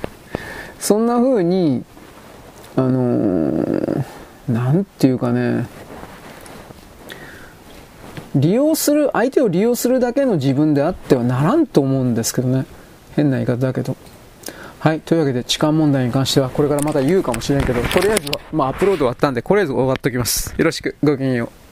[0.80, 1.84] そんな風に
[2.76, 4.04] あのー、
[4.50, 5.68] なんていうかね
[8.36, 12.66] 利用する相手を利用するだけの自分であってはならんと思うんですけどね
[13.16, 13.96] 変な言い方だけど
[14.80, 15.00] はい。
[15.00, 20.54] というわけで、痴漢問題に関しては、これからまた言うかもしれんけど、とりあえずは、まあ、アップロード終わったんで、とりあえず終わっておきます。
[20.58, 21.63] よろしく、ごきげんよう。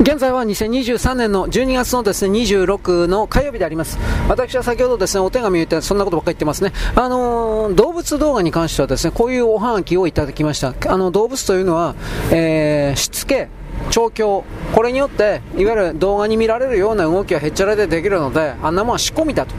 [0.00, 3.96] 現在は2023年の12月のですね26の火曜日であります。
[4.28, 6.72] 私は先ほどですねお手紙を言ってそんなことばっかり言ってますね。
[6.96, 10.74] あのー、動物動画に関してはですねこういうおはがきをいただきました。
[10.92, 11.94] あの動物というのは、
[12.32, 13.48] えー、しつけ
[13.90, 14.44] 調教、
[14.74, 19.54] これによって、いわゆる動画に見られるような動きはへっちゃらでできるので、あんなもんは仕込みだと。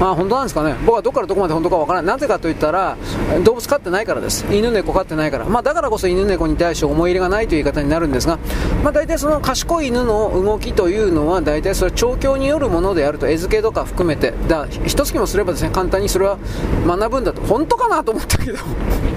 [0.00, 0.74] まあ本当なんですかね。
[0.86, 2.14] 僕はどこからどこまで本当かわからない。
[2.14, 2.96] なぜかと言ったら、
[3.44, 4.46] 動物飼ってないからです。
[4.50, 5.44] 犬猫飼ってないから。
[5.44, 8.38] まあだからこそ犬猫に対して思い入れがないという言い方になるんですが、
[8.82, 16.38] まあ大体その賢い犬の動きというのは、大体それは調教によるものであると、餌付けとか含めて、だ一月もすればですね、簡単にそれは
[16.86, 17.42] 学ぶんだと。
[17.42, 18.58] 本当かなと思ったけど。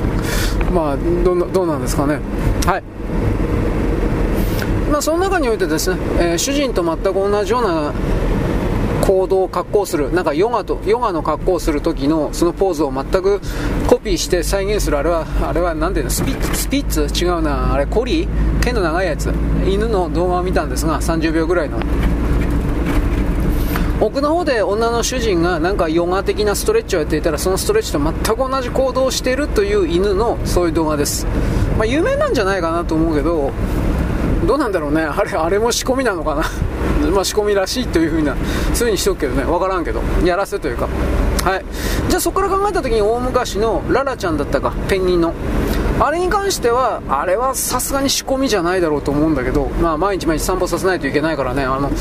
[0.73, 2.19] まあど、どうなんですかね。
[2.65, 2.83] はい。
[4.91, 7.91] まあ、その中においてですね、えー、主人と全く同じような
[9.05, 13.41] 行動を格好するなんかヨガとヨガの格好をする時のそのポーズを全く
[13.87, 17.25] コピーして再現するあれはあれは何ていうのスピッツスピッツ？
[17.25, 18.25] 違うなあれコリ？
[18.25, 19.33] ー剣の長いやつ。
[19.67, 21.79] 犬の動画を見たんですが30秒ぐらいの。
[23.99, 31.25] 奥の方で女の主人がなんかヨガ的なストレッチをやっていたらそのストレッチと全く同じ行動をしているという犬のそういう動画です、
[31.77, 33.51] まあ、有名なんじゃないかなと思うけど
[34.45, 35.01] どうなんだろうね。
[35.03, 36.43] あれあれも仕込みなのかな。
[37.11, 39.43] まあ仕込みらしいというふうなそういう風にしとくけどね。
[39.43, 40.01] 分からんけど。
[40.23, 40.87] やらせというか。
[41.43, 41.65] はい。
[42.09, 44.73] じゃあそこから考えた時に大昔のララちゃんだったか。
[44.87, 45.33] ペンギンの。
[45.99, 51.63] あれに関してはあれはさすがに仕込みじゃないだろうと思うんだけど、まあ、毎日毎日散歩させないといけないからね。
[51.63, 51.91] あの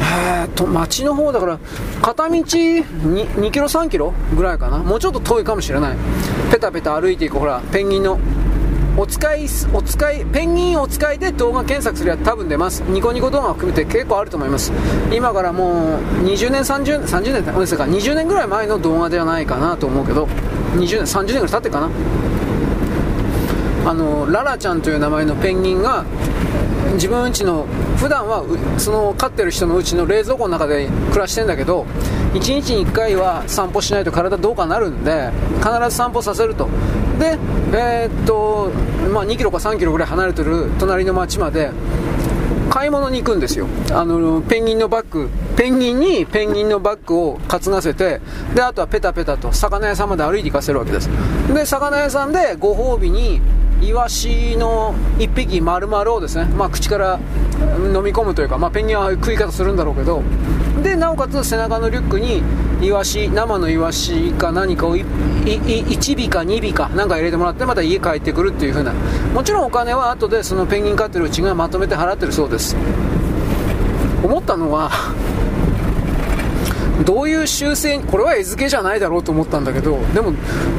[0.00, 1.58] えー、と町の方だから
[2.02, 4.78] 片道 2, 2キロ3キロぐらいかな。
[4.78, 5.96] もうちょっと遠いかもしれない。
[6.50, 8.18] ペタペタ歩いていくほらペンギンの
[8.98, 12.80] お使い、お使い、ペンギンお使いで動画検索すれば多分出ます。
[12.80, 14.72] ニコニコ動画を含めて結構あると思います。
[15.12, 20.26] 今からもう20年、30、30年、ごめんなさいか、20年ぐらい前の動画ではないかなと思うけど、
[20.76, 21.90] 20年、30年ぐらい経ってかな。
[23.84, 26.04] あの、ララちゃんという名前のペンギンが、
[26.94, 27.66] 自分うちの
[27.98, 28.44] 普段は
[28.78, 31.84] その飼ってる人のうちの冷蔵庫の中で暮らしてんだけど
[32.32, 36.68] 1日に1回は散歩しないと体どうかなるんで必ず散歩させると
[37.18, 37.38] で
[37.72, 38.70] えー、っと
[39.12, 41.70] まあ2キロか3キロぐらい離れてる隣の町まで
[42.70, 43.66] 買い物に行くんですよ。
[43.92, 45.30] あのペンギンのバッグ。
[45.56, 48.20] ペンギンにペンギンのバッグを担がせて
[48.54, 51.08] であとはペタペタと魚屋さんまで歩いて行かせるわけです。
[51.52, 53.40] で魚屋さんでご褒美に
[53.82, 57.18] イワシの1匹丸々をですね、まあ、口から
[57.76, 60.22] 飲み込むというか、まあ、ペンギンは食い方するんだろうけど
[60.82, 62.42] でなおかつ背中のリュックに
[62.82, 68.92] イワシ生のイワシか何かを1尾か2尾かなんか入れてもらってまた家帰ってくるっていう風な。
[69.32, 72.76] もちろんお金は後でそのペンギン飼ってるうちがまとめて払ってるそうです。
[74.22, 74.90] 思ったのは
[77.06, 80.32] どういう修正これは餌付けじゃないだろうと思ったんだけどでも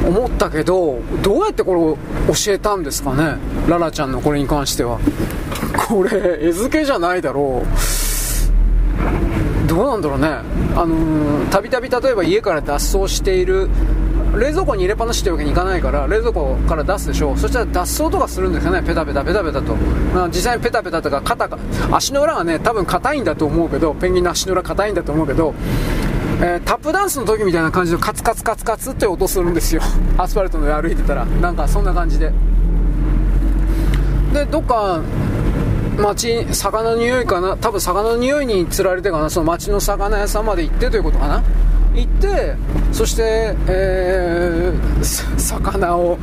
[0.06, 1.96] 思ったけどどうやってこれを
[2.28, 3.38] 教えたんですかね？
[3.66, 5.00] ララちゃんのこれに関しては。
[5.88, 7.66] これ餌付けじゃないだろう。
[9.66, 10.28] どうなんだろうね。
[10.76, 13.68] あのたびたび例えば家から脱走している
[14.38, 17.34] 冷蔵庫に入れっぱなしってわけにいかないから冷蔵庫から出すでしょ。
[17.36, 18.82] そしたら脱走とかするんですよね。
[18.82, 19.74] ペタペタペタペタと、
[20.14, 21.58] まあ、実際にペタペタとか肩が
[21.90, 25.54] 足の裏がね多分硬いんだと思うけどペンギンの足の裏硬いんだと思うけど
[26.40, 29.82] えー、タップダンスの時みたいな感じのカツカツカツカツって音するんですよ。
[30.16, 31.24] アスファルトの上歩いてたら。
[31.24, 32.32] なんかそんな感じで。
[34.32, 35.00] でどっか
[35.98, 37.56] 町魚の匂いかな？
[37.56, 39.30] 多分魚の匂いにつられてかな？
[39.30, 41.42] その町の魚屋さんまで行ってということかな？
[41.94, 42.54] 行って
[42.92, 46.18] そして、えー、魚を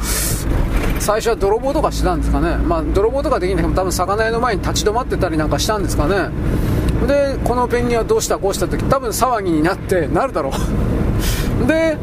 [0.99, 2.55] 最初は泥棒とかしてたんですかね？
[2.55, 6.29] まあ泥棒とかできないけど多分魚屋の前に立ち止まってたりなんかしたんですかね？
[7.07, 10.51] でこのペンギンはどうしたこうした時多分騒ぎになってなるだろ
[11.63, 11.65] う。
[11.67, 11.97] で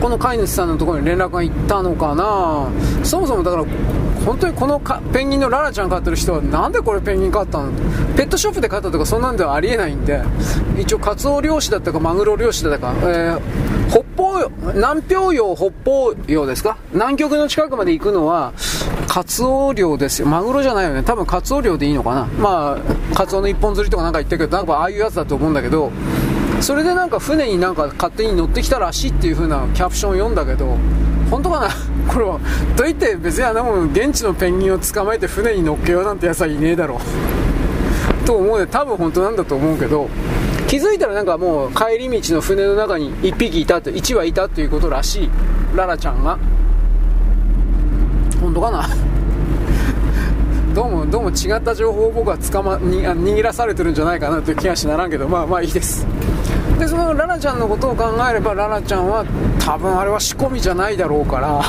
[0.00, 2.68] この飼い主さんのところに連絡が行ったのかな。
[3.04, 3.64] そもそもだから
[4.24, 4.80] 本当にこの
[5.12, 7.70] ペンギンのララちゃん飼ってる人はなんでこれペンギン飼ったの？
[8.16, 10.22] ペットショップで飼ったとかそんなんではありえないんで
[10.78, 13.40] 一応カツオ漁師だったかマグロ漁師だったか、えー、
[13.88, 16.76] 北方南氷洋北方洋ですか？
[16.92, 18.52] 南極の近くまで行くのは
[19.10, 20.28] カツオ漁ですよ。
[20.28, 21.02] マグロじゃないよね。
[21.02, 22.26] 多分カツオ漁でいいのかな。
[22.38, 25.90] まあカツオの一本釣りとかなんか言ってるけどなんかああいうやつだと思うんだけど
[26.60, 30.76] それでなんか船になんか勝手に乗ってきたらしいっていう風なキャプションを読んだけど
[31.28, 31.68] 本当かな？
[32.06, 32.38] これは
[32.76, 37.00] といって別にあんなもん現地のペンギンを捕まえて船に乗っけようなんてやつはいねえだろ
[38.22, 38.24] う。
[38.24, 40.08] と思うね多分本当なんだと思うけど
[40.68, 45.30] 気づいたらなんかもう帰り道の船の中に1匹いたと1羽いたということらしい。
[45.74, 46.38] ララちゃんが。
[48.40, 48.88] 本当かな？
[50.74, 56.06] どうもどうも違った情報を僕は捕まにあ握らされてるんじゃないかなという気がしならんけどまあまあいいです。
[56.78, 59.24] でそのララちゃんのことを考えればララちゃんは
[59.58, 61.60] 多分あれは仕込みじゃないだろうから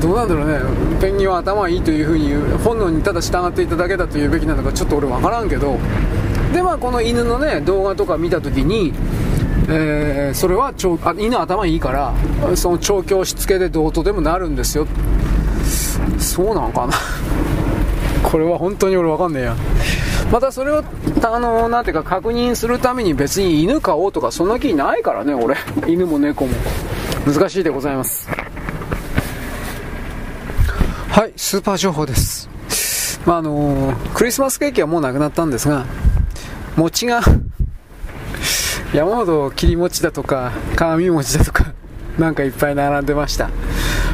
[0.00, 0.58] どうなんだろうね。
[1.00, 5.78] ペンギンは頭いいというふうに言う本能にただ従っていただけだと言うべきなのかちょっと俺分からんけど。
[6.52, 8.92] でまあこの犬のね動画とか見た時に
[9.68, 14.86] えー、それはあ犬頭いいからその調教しつけでどうとでもなるんですよ。
[16.18, 16.92] そうなんかな。
[18.22, 19.56] これは本当に俺分かんねえや。
[20.30, 20.82] またそれを
[21.22, 25.56] あのなんていうか確認するために別に犬飼おうとかそんな気ないからね俺。
[25.86, 26.52] 犬も猫も。
[27.26, 28.28] 難しいでございます。
[31.10, 32.48] はいスーパー情報です。
[33.26, 35.84] まああのクリスマスケーキはもうなくなったんですが
[36.76, 37.20] 餅が
[38.94, 41.72] 山ほど切り餅だとか鏡餅だとか
[42.18, 43.50] なんかいっぱい並んでました。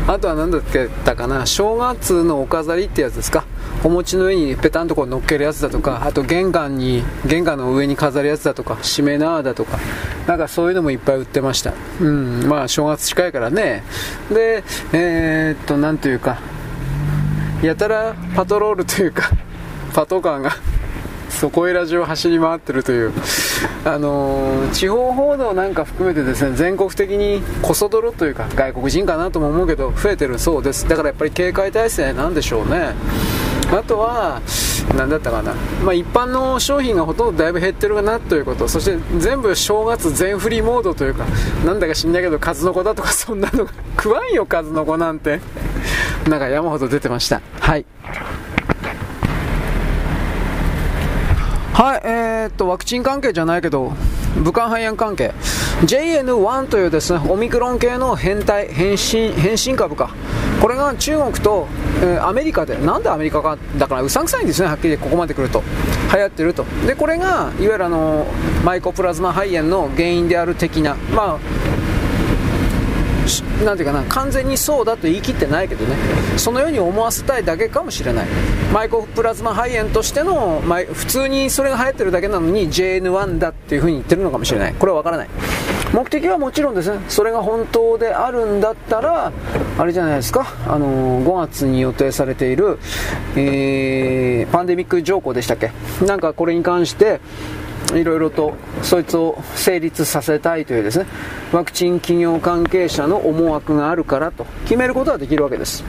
[0.06, 0.62] あとは何だっ
[1.04, 3.44] たかな正月のお飾りってやつですか。
[3.84, 9.78] お餅の上にペタンとこう乗っけるやつだとかあと玄関に玄関の上に飾るやつだとかしめ縄だとか
[10.26, 11.74] なんかそういうのもいっぱい売ってました。
[12.00, 13.84] うんまあ正月近いからね。
[14.30, 16.38] でえー、っとなんというか
[17.62, 19.30] やたらパトロールというか
[19.94, 20.52] パトカーが
[21.38, 23.12] そこへラジオ走り回ってるという、
[23.84, 30.88] あのー、地方報道なんか含めてですね全国的にこそ泥というか外国人かなとも思うけど増えてるそうです。
[30.88, 32.92] だからやっぱり警戒体制なんでしょうね。
[33.70, 34.40] あとは
[34.96, 35.54] 何だったかな、
[35.84, 38.66] まあ、一般の商品がほとんどだいぶ減ってるかなということ。
[38.66, 41.24] そして全部正月全振りモードというか
[41.64, 45.40] なんだか知んないけど数の子だとかそんなのが食わんよ数の子なんて。
[46.28, 47.40] なんか山ほど出てました。
[47.60, 47.86] はい。
[51.78, 53.92] はい、えー、っと、ワクチン関係じゃないけど、
[54.42, 55.32] 武漢肺炎関係。
[55.84, 60.10] JN1 というですね、オミクロン系の変態、変身、変身株か。
[60.60, 61.68] これが中国と、
[62.02, 65.62] えー、アメリカで、なんでアメリカか、だからうさんくさいんですね、はっきりここまで来ると。
[66.12, 66.64] 流行ってると。
[66.84, 68.26] で、これが、いわゆるあの、
[68.64, 71.77] マイコプラズマ肺炎の原因である的な、まあ、
[73.64, 75.96] なんていうかな完全にそうだと言い切ってないけどね。
[76.36, 78.26] そのように思わせたいだけかもしれない。
[78.72, 84.74] マイコプラズマ肺炎としての、ま、普通にそれが流行ってるだけなのに JN1 だっていうふうに言ってるのかもしれない。
[84.74, 85.28] これは分からない。
[85.92, 86.90] 目的はもちろんです。
[86.90, 89.32] ねそれが本当であるんだったら
[89.78, 92.78] あれじゃないですか、あのー、5月に予定されている、
[93.36, 95.72] えー、パンデミック条項でしたっけ。
[96.04, 97.20] なんかこれに関して
[97.94, 101.06] いろいろとそいつを成立させたいというですね
[101.52, 105.84] ワクチン企業関係者の思惑があるからと決めることはできるわけです。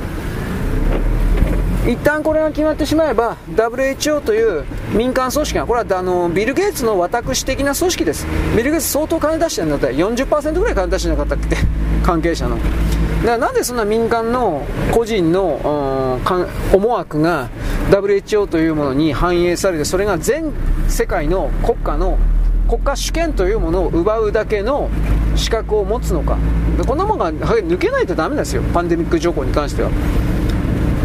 [1.87, 8.27] 一旦これが決まってしまえば WHO という民間組織がこれはあのビル・ゲイツの私的な組織です。
[8.55, 11.55] ビル・ゲイツ相当金出してるんだったら40%ぐらい金出してなかったっけ？
[12.03, 12.57] 関係者の。
[13.23, 16.19] なんでそんな民間の個人の
[16.73, 17.49] 思惑が
[17.91, 20.53] WHO というものに反映されてそれが全
[20.87, 22.17] 世界の国家の
[22.69, 24.89] 国家主権というものを奪うだけの
[25.35, 26.37] 資格を持つのか。
[26.85, 28.61] こんなものが抜けないとダメですよ。
[28.73, 29.89] パンデミック条項に関しては。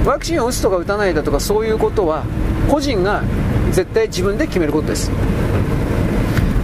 [0.05, 2.25] ワクチンを打つとか打たないだとかそういうことは
[2.71, 3.23] 個人が
[3.73, 5.11] 絶対自分で決めることです。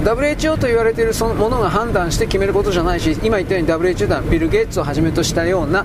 [0.01, 5.85] WHO と言われているそのものが判断して決めることじゃないし今言ったように WHO 団ビル・ゲイツをはじめとしたような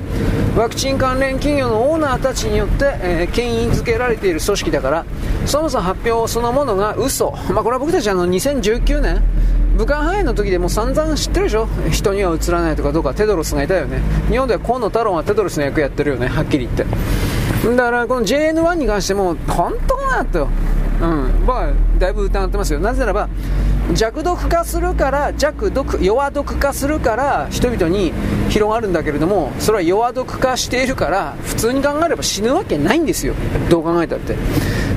[0.56, 5.06] ワクチン関連企業のオーナーたちによって、えー、牽引づけられている組織だから
[5.46, 9.22] そもそも発表そのものが嘘、まあ、これは僕たちあの2019年
[9.78, 11.68] 武漢肺炎の時でも散々知ってるでしょ？
[11.92, 13.14] 人にはうつらないとかどうか。
[13.14, 14.00] テドロスがいたよね。
[14.30, 16.30] 日本では河野太郎はテドロスの役やってるよね。
[16.30, 16.86] はっきり言って。
[17.76, 20.48] だからこの JN1 に関しても本当かなと。
[21.02, 22.80] うん、まあ、だいぶ疑ってますよ。
[22.80, 23.28] なぜならば、
[23.94, 28.14] 弱毒化するから弱毒弱毒化するから人々に
[28.50, 33.36] 広がるんだけれどもそれは弱毒化しているから普通に考えれば死ぬわけないんですよ。
[33.70, 34.36] どう考えたって。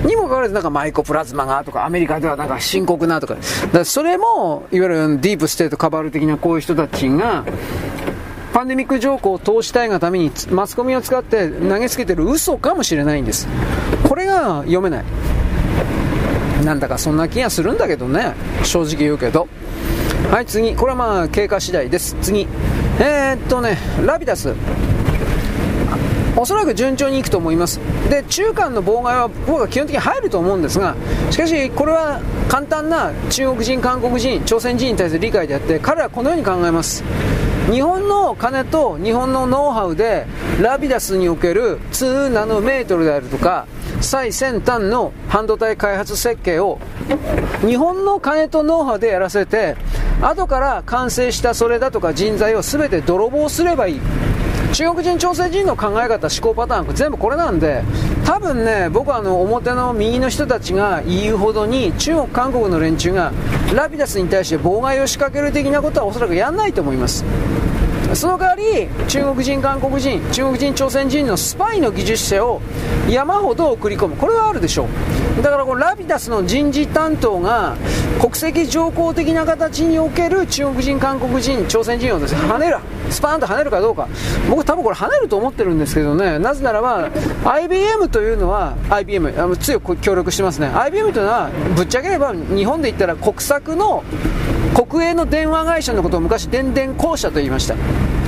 [0.07, 3.35] にもかかわらずなんかマイコプラズマがとかアメリカではなんか深刻なとか。
[3.73, 7.45] だかそれもいわゆるディープステートカバル的なこういう人たちが
[8.53, 13.47] パンデミック条項を通したいがためにマスコミを使って投げつけてる嘘かもしれないんです。
[14.09, 15.05] これが読めない。
[16.65, 18.35] なんだかそんな気がするんだけどね。
[18.65, 19.49] 正直言うけど。
[20.31, 20.75] はい次。
[20.75, 22.17] これはまあ経過次第です。
[22.21, 22.49] 次。
[23.01, 24.55] えー、っとねラビダス。
[26.37, 27.81] おそらく順調にいくと思います。
[28.09, 30.95] で中間の妨害は僕は基本的に入ると思うんですが
[31.31, 37.03] しかしこれは簡単な中国人韓国人朝鮮人に対する理解であって彼はこのように考えます。
[37.71, 40.27] 日本の金と日本のノウハウで
[40.59, 43.67] ラビダスにおける2ナノメートルであるとか
[44.01, 46.79] 最先端の半導体開発設計を
[47.61, 49.77] 日本の金とノウハウでやらせて
[50.23, 54.01] 後から完成したそれだとか人材を全て泥棒すればいい。
[54.73, 57.83] 中国人、朝鮮人の考え方、思考パターン、全部これなんで、
[58.25, 63.33] 多分ね、僕はあの表の右の人たちが言うほどに、中国、韓国の連中が
[63.75, 67.25] ラピダスに対して妨害を仕掛ける的なことはおそらくやらないと思います。
[68.15, 72.61] その代わり中国人、韓国人、中国人、朝鮮人のスパイの技術者を
[73.09, 74.87] 山ほど送り込む、これはあるでしょ
[75.39, 77.77] う、だからこのラピダスの人事担当が
[78.21, 82.33] 国籍条項的な形における中国人、韓国人、朝鮮人をです。
[82.33, 82.79] ね跳ねる、
[83.11, 84.09] スパーンと跳ねるかどうか、
[84.49, 87.09] 僕、多分これ跳ねると思ってるんですけどね、なぜならば、
[87.45, 94.03] IBM というのは、IBM、強く協力してますね、IBM というのは、ぶっちゃければ日本で言ったら国策の
[94.87, 97.75] 国営の電話会社のことを昔電電公社と言いました。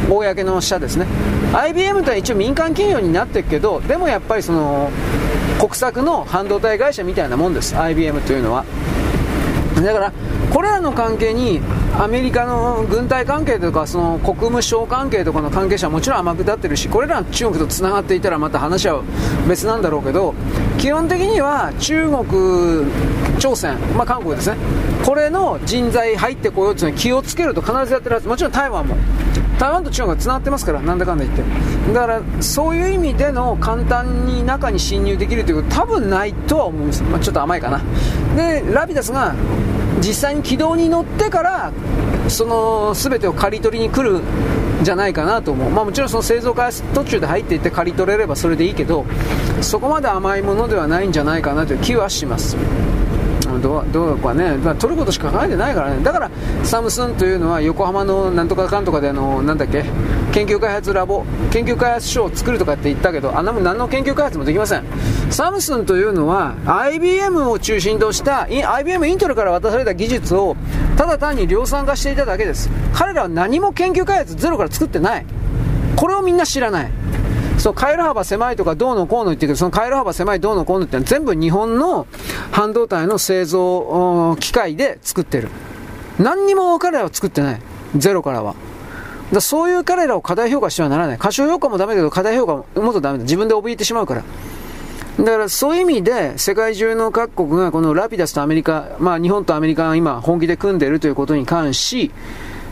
[0.09, 1.06] 公の社ですね。
[1.55, 4.90] IBM とは一応民間企業になってるけどでもやっぱりその
[5.60, 7.77] 国策の半導体会社みたいなもんです。
[7.77, 8.64] IBM というのは。
[9.77, 10.12] だから
[10.52, 11.60] これらの関係に
[11.98, 19.02] アメリカの軍隊関係とかその国務省関係とかの関係者はもちろん甘く立ってるしこれら中国とつながっていたらまた話は
[19.48, 20.35] 別なんだろうけど
[20.78, 22.90] 基本的には中国、
[23.39, 24.56] 朝鮮、まあ、韓国ですね。
[25.05, 28.28] これの人材入ってこようというの気をつけると必ずやってるはず。
[28.28, 28.97] もちろん台湾も。
[29.59, 31.43] 台湾と中国がつながってますからなんだかんだ言って。
[31.93, 37.82] だからそういう意味での簡単に中に侵入できるということは多分ないとは思うんです、まあ、ちょっと甘いかな。
[38.36, 39.35] でラピダスが
[40.01, 41.72] 実際に軌道に乗ってから
[42.28, 44.22] その全てを刈り取りに来るん
[44.82, 49.05] じゃないかなと思う、まあ、もちろんその製造開発途中で入っていって刈り取れればそれでいいけど
[49.60, 52.56] そこまで甘いものではないんじゃないかなという気はします。
[53.59, 56.02] どうどうかね、まあ、取ることしか考えてないからね。
[56.02, 56.31] だから
[56.62, 59.85] サムスンというのは横浜のなんとかかんとかであのなんだっけ
[60.32, 64.85] 研究開発ラボ研究開発所を作るとかって言ったけどあんなも何の研究開発もできません。
[65.31, 70.56] サムスンというのは IBM を中心とした IBM インテルから渡された技術を
[70.97, 72.70] ただ単に量産化していただけです。
[72.94, 75.27] 彼らは何も研究開発ゼロから作ってない。
[75.97, 76.90] これをみんな知らない。
[77.61, 82.07] そう、回路幅狭いとかどうのこうの言ってるけど、その回路幅狭いどうのこうのってのは全部日本の
[82.51, 85.49] 半導体の製造機械で作ってる。
[86.19, 87.61] 何にも彼らは作ってない。
[87.97, 88.55] ゼロからは。
[89.32, 91.19] だそういう彼らを過大評価してはならない。
[91.19, 93.24] 過小評価もダメだけど、過大評価ももっとダメだ。
[93.24, 94.24] 自分で怯えてしまうから。
[95.19, 102.11] だからそういう意味で世界中の各国がこのラピダスとアメリカ、まあ日本とアメリカが今本気で組んでいるということに関し、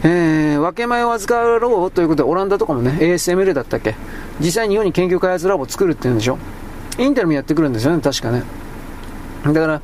[0.04, 3.94] えー、分け前を預かろうということでオランダとかもね ASML だったっけ？
[4.40, 6.38] 実際に日本に研究開発ラボを作るっていうんでしょ？
[6.98, 8.42] インテルもやってくるんですよね確かね。
[9.44, 9.82] だから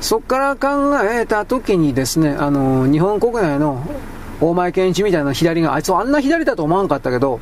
[0.00, 3.84] そこから考えた時にですねあの日本国内の
[4.40, 7.40] 大前健一みたいな左があいつあんな左だと思わなかったけど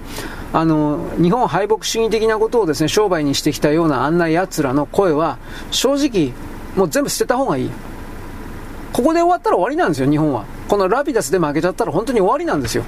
[0.52, 5.38] あの日本敗北主義的なことをですね商売にしてきたようなあんな奴らの声は
[5.70, 6.32] 正直
[6.76, 7.70] もう全部捨てた方がいい。
[8.92, 10.44] ここで終わったら終わりなんですよ日本は。
[10.68, 12.84] このラピダスで負けちゃったら本当に終わりなんですよ。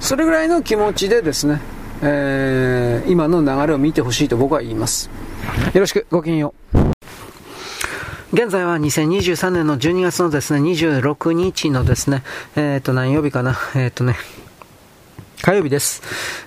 [0.00, 1.60] それぐらいの気持ちでですね、
[2.02, 5.10] えー、今の流れを見てほしいと僕は言います。
[5.74, 6.78] よろしくごきげんよう。
[8.30, 12.22] 現在は2023年の12月のですね、26日のですね、
[12.56, 14.16] えっ、ー、と、何曜日かな、えっ、ー、とね、
[15.42, 16.02] 火曜日です。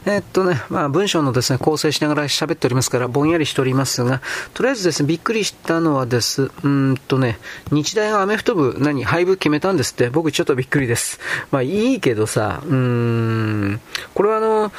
[0.05, 4.21] えー、っとね、まあ文章のですね、構成しながら喋っておりますから、ぼんやりしておりますが、
[4.53, 7.39] とりあえずですね、びっくりしたのはです、うんとね、
[7.71, 11.19] 日大がアメフト部、何、廃部決めたんですって、僕ちょっとびっくりです。
[11.51, 13.81] まあいいけどさ、うーん、
[14.13, 14.73] これはあの、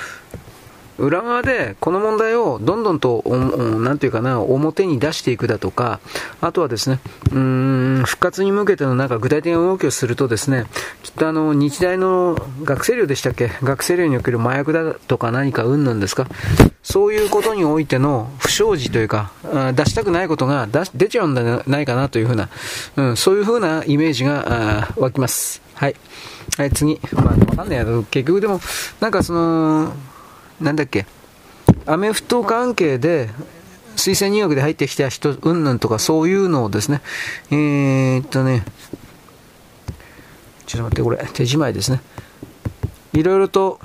[1.02, 6.00] 裏側でこの問題をどんどんと、なんていうかな、表に出していくだとか、
[6.40, 7.00] あとはですね、
[7.32, 10.66] うん、復活に向けてのなんか具体的な動きをするとですね、
[11.02, 13.50] きっとあの、日大の学生寮でしたっけ？
[13.62, 16.26] 学生寮における麻薬だとか何かうんなんですか？
[16.82, 19.32] そういうことにおいての不祥事というか、
[19.74, 22.48] 出したくないことが出ちゃうんじゃないかなというふうな、
[22.96, 25.62] うん、そういうふうなイメージが湧きます。
[25.74, 25.96] はい。
[26.58, 27.00] はい、次。
[27.12, 28.60] まあ、わかんないけど、結局でも、
[29.00, 29.94] なんかその、
[30.62, 31.06] なんだっけ、
[31.86, 33.30] アメフト関係で、
[33.96, 37.02] 推薦入学で入ってきた人、うんぬんとかそういうのをですね、
[37.50, 38.64] えー、っとね、
[40.66, 42.00] ちょっと待って、これ、手仕舞いですね。
[43.12, 43.80] いろいろと、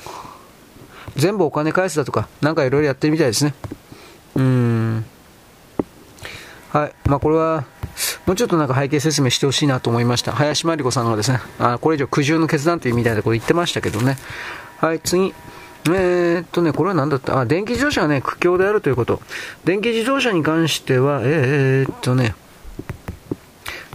[1.15, 3.53] 全部お金返すだとか、なんかいろいろやってるみたいですね。
[4.35, 5.05] うん。
[6.71, 6.93] はい。
[7.05, 7.65] まあ、これは、
[8.27, 10.31] もうちょっとなんか背景説明してほしいなと思いました。
[10.31, 14.17] 林真理子さんがですね、あこれ以上苦渋の決断というみたいなこと言ってましたけどね。
[14.79, 15.33] はい、次。
[15.85, 17.39] えー、っとね、これは何だった？
[17.39, 19.21] あ、電気自動車がね、苦境であるということ。
[19.63, 22.35] 電気自動車に関しては、えー、っとね、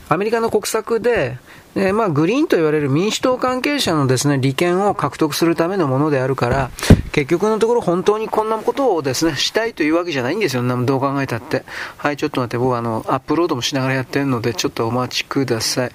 [0.08, 1.38] アメリカの国策で、
[1.74, 6.70] えまあ、グリーンと言われる民主党関係者のですね、利権を獲得するためのものであるから、
[7.12, 10.62] 結局のところ本当にこんなことをですね、したいというわけじゃないんですよ。
[10.84, 11.64] どう考えたって。
[11.96, 15.88] はい、ちょっと待って、僕はあの、アップロードもしながらやってるので、ちょっとお待ちくださ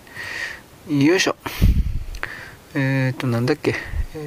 [0.89, 1.05] い。
[1.05, 1.35] よいしょ。
[2.73, 3.75] えー、っと、なんだっけ？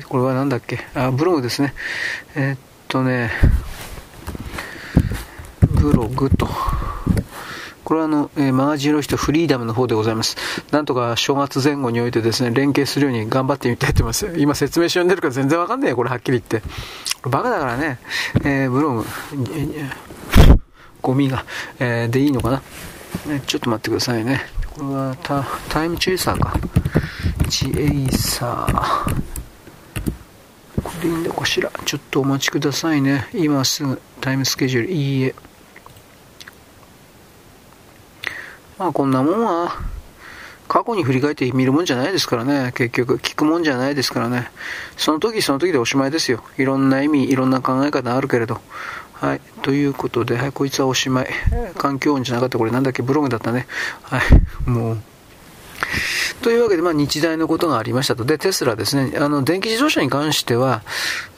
[0.08, 0.80] これは何だっけ？
[0.94, 1.74] あ、ブログですね。
[2.34, 2.58] えー、っ
[2.88, 3.30] とね、
[5.60, 6.48] ブログと。
[7.84, 10.36] これはあの、えー、マガジンの人フリーダムの方でございます。
[10.70, 14.32] なんとか正月前後においてですね、連携するように頑張ってみたいと思います。
[14.36, 16.62] 今説明書読んでるから全然わかんないよ、これはっきり言って。
[17.28, 17.98] バカだからね、
[18.44, 19.06] えー、ブログ、
[21.02, 21.44] ゴミが、
[21.80, 22.62] えー、でいいのかな、
[23.26, 24.42] ね、ちょっと待ってくださいね。
[24.70, 26.54] これはタタイムチェイサーか。
[27.48, 29.39] チェイサー。
[30.80, 31.70] これでいいんだかしら。
[31.84, 33.28] ちょっとお待ちくださいね。
[33.34, 34.92] 今すぐタイムスケジュール。
[34.92, 35.34] いいえ。
[38.78, 39.72] まあこんなもんは、
[40.68, 42.72] 過去に振り返ってみるもんじゃないですからね。
[42.76, 44.50] 結局、聞くもんじゃないですからね。
[44.96, 46.44] その時その時でおしまいですよ。
[46.58, 48.60] いろんな意味、いろんな考え方あるけれど。
[49.14, 49.40] はい。
[49.62, 51.28] ということで、はい、こいつはおしまい。
[51.76, 52.56] 環境音じゃなかった。
[52.56, 53.02] これなんだっけ？
[53.02, 53.66] ブログだったね。
[54.02, 54.70] はい。
[54.70, 54.98] もう。
[56.42, 58.24] というわけで、まあ、日大のことがありましたと。
[58.24, 59.18] で、テスラですね。
[59.18, 60.82] あの、電気自動車に関しては、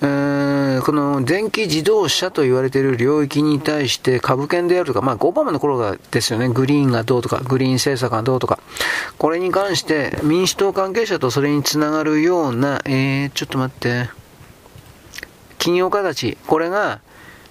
[0.00, 6.48] えー、この電気自動車と言われている領域に対して株券であるとか、まあ、オバマの頃がですよね。
[6.48, 8.58] グリーンがどうとか、グリーン政策がどうとか。
[9.18, 14.08] これに関して、民主党関係者とそれにつながるような、えー、ちょっと待って、
[15.58, 17.00] 企業家たち、これが、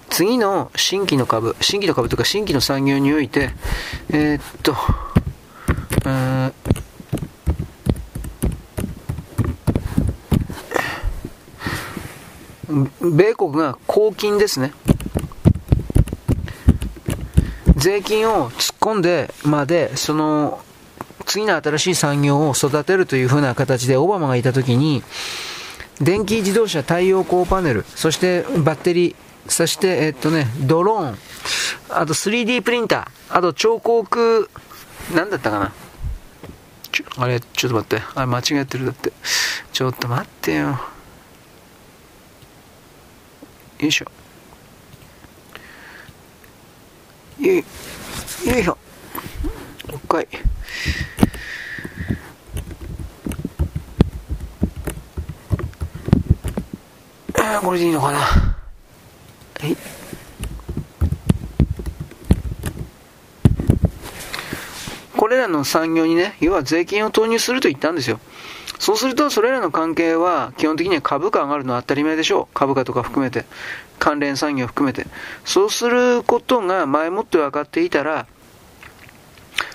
[0.09, 3.51] 次の新規の株、新規の株というか新規の産業において、
[4.09, 4.75] えー、っと、
[13.01, 14.73] 米国が公金ですね。
[17.75, 20.61] 税金を突っ込んでまで、その、
[21.25, 25.03] 次の新しい産業を育てるというふうな形でオバマがいたときに、
[25.99, 29.15] 電気自動車太陽光パネル、そしてバッテリー、
[29.47, 31.17] そして、えっとね、ドローン、
[31.89, 34.49] あと 3D プリンター、あと彫刻、
[35.15, 35.73] なんだったかな。
[37.17, 38.03] あれ、ちょっと待って。
[38.15, 38.85] あ、間違えてる。
[38.85, 39.13] だって。
[39.71, 40.79] ちょっと待ってよ。
[43.81, 44.05] よいしょ
[47.39, 47.63] よいよ
[48.59, 48.77] いしょ
[49.87, 50.27] もう一回
[57.63, 58.47] これでいいのかなは
[59.63, 59.75] い
[65.17, 68.19] これらの産業にね、要は税金を投入すると言ったんですよ。
[68.77, 72.53] そうすると、それらの関係は、基本的には株価上がるのは当たり前でしょう。
[72.53, 73.45] 株価とか含めて。
[73.99, 75.05] 関連産業含めて。
[75.45, 78.25] そうすることが前もって分かっていたら、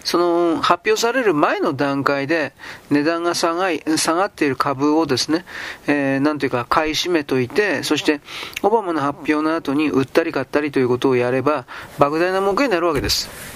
[0.02, 2.52] その発表される前の段階で
[2.90, 5.44] 値段が下が下がっている株をですね、
[5.86, 8.20] えー、なんていうか買い占めといて、そして
[8.62, 11.66] オバマの発表の後に売ったり買ったりということをやれば、
[11.98, 13.55] 莫大な儲けになるわけです。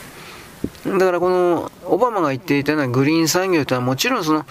[0.84, 4.44] だからこのオバマが言っていたようなグリーン産業というのはもちろんその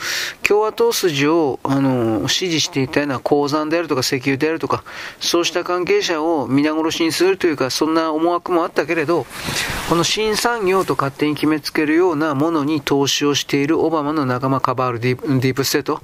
[0.48, 4.84] 共和党筋をあの支持していたような鉱山であるとか石油であるとか
[5.20, 9.26] そうした関係者を皆殺しにするというかそんな思惑もあったけれど
[9.90, 16.02] この新産業と勝手に決めつけるようなものに投資をしているオバマの仲間カバールディープステート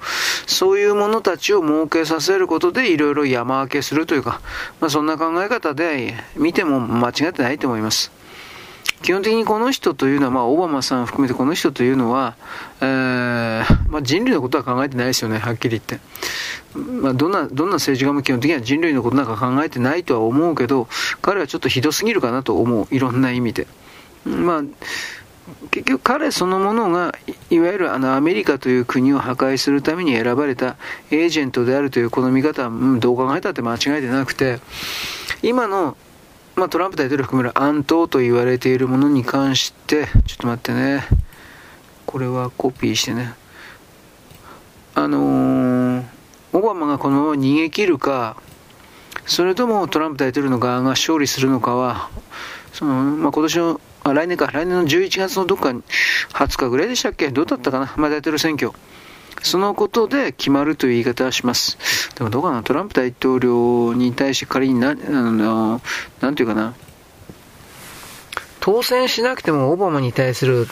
[0.47, 4.41] そういう者たちを設けさせることでいろいろ山分けするというか、
[4.79, 8.24] まあ、そんな考え方で見ても間違ってないと思います。
[9.01, 12.35] 基本的にこの人というのは、まあ、オバマさん含めてこの人というのは、
[12.81, 15.99] えー、まあ、人類のことは考えてないですよね、はっきり言って。
[16.75, 20.87] まあ、どんな、どんな政治家も基本的には人類のことなんか考えてないとは思うけど、
[21.21, 22.87] 彼はちょっとひどすぎるかなと思う。
[22.91, 23.67] いろんな意味で。
[24.25, 24.63] まあ、
[25.69, 27.13] 結局彼そのものが、
[27.49, 30.77] いわゆるあのアメリカという国を破壊するために選ばれた
[31.11, 34.59] エージェントであるというこの見方は、うん、どう考えたって間違いでなくて、
[35.43, 35.95] 今の、
[36.55, 41.03] まあ、トランプ大統領含める暗闘と言われているものに関して、ちょっと待ってね。
[42.05, 43.33] これはコピーしてね。
[44.93, 46.03] あのー、
[46.53, 48.37] オバマがこのまま逃げ切るか、
[49.25, 52.09] それともトランプ大統領の側が勝利するのかは、
[52.71, 57.31] その、まあ、今年のあ、来年か、来年の11月のどっか20日ぐらいでしたっけ？
[57.31, 57.93] どうだったかな？
[57.97, 58.71] まあ、大統領選挙。
[59.45, 61.77] そのことで決まるという言い方はします。
[62.15, 65.81] でもどうかなトランプ大統領に対して仮にな、あの、
[66.19, 66.73] なんていうかな。
[68.59, 70.67] 当選しなくてもオバマに対する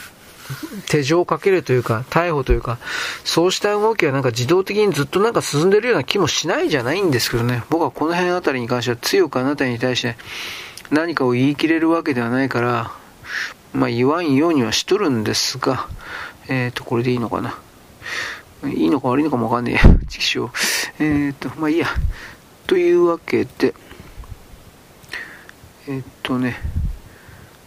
[0.88, 2.78] 手錠をかけるというか、逮捕というか、
[3.22, 7.62] そうした動きはなんか自動的にずっとなんか進んでるような気もしないじゃないんですけどね。
[7.70, 10.16] 僕はこの辺あたりに関しては強くあなたに対して
[10.90, 12.90] 何かを言い切れるわけではないから、
[13.72, 15.88] まあ言わんようにはしとるんですが、
[16.48, 17.56] えっ、ー、と、これでいいのかな。
[18.68, 19.80] いいのか悪いのかもわかんねえや。
[20.08, 21.26] チキショー。
[21.26, 21.88] えっ、と、まあいいや。
[22.66, 23.74] というわけで、
[25.88, 26.60] えっ、とね、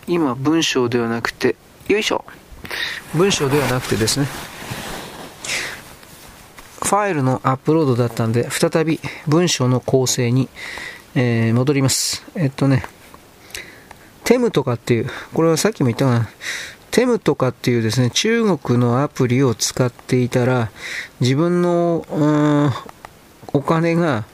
[0.07, 1.55] 今文章ではなくて、
[1.87, 2.25] よいしょ。
[3.13, 4.27] 文章ではなくてですね、
[6.83, 10.49] ファイルのアップロードだったんで、再び文章の構成に、
[11.15, 12.25] えー、戻ります。
[12.35, 12.85] えっとね、
[14.23, 16.29] テムとかっていう、これはさっきも言ったかな、
[16.91, 20.71] テムとかっていうですね、中国のアプリを使っていたら、
[21.19, 22.05] 自分の、
[23.53, 24.25] お金が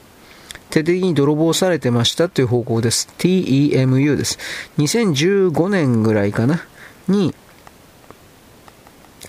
[0.70, 3.08] 徹底的に泥棒されてましたという報告です。
[3.18, 4.38] TEMU です。
[4.78, 6.64] 2015年ぐらいかな、
[7.08, 7.34] に、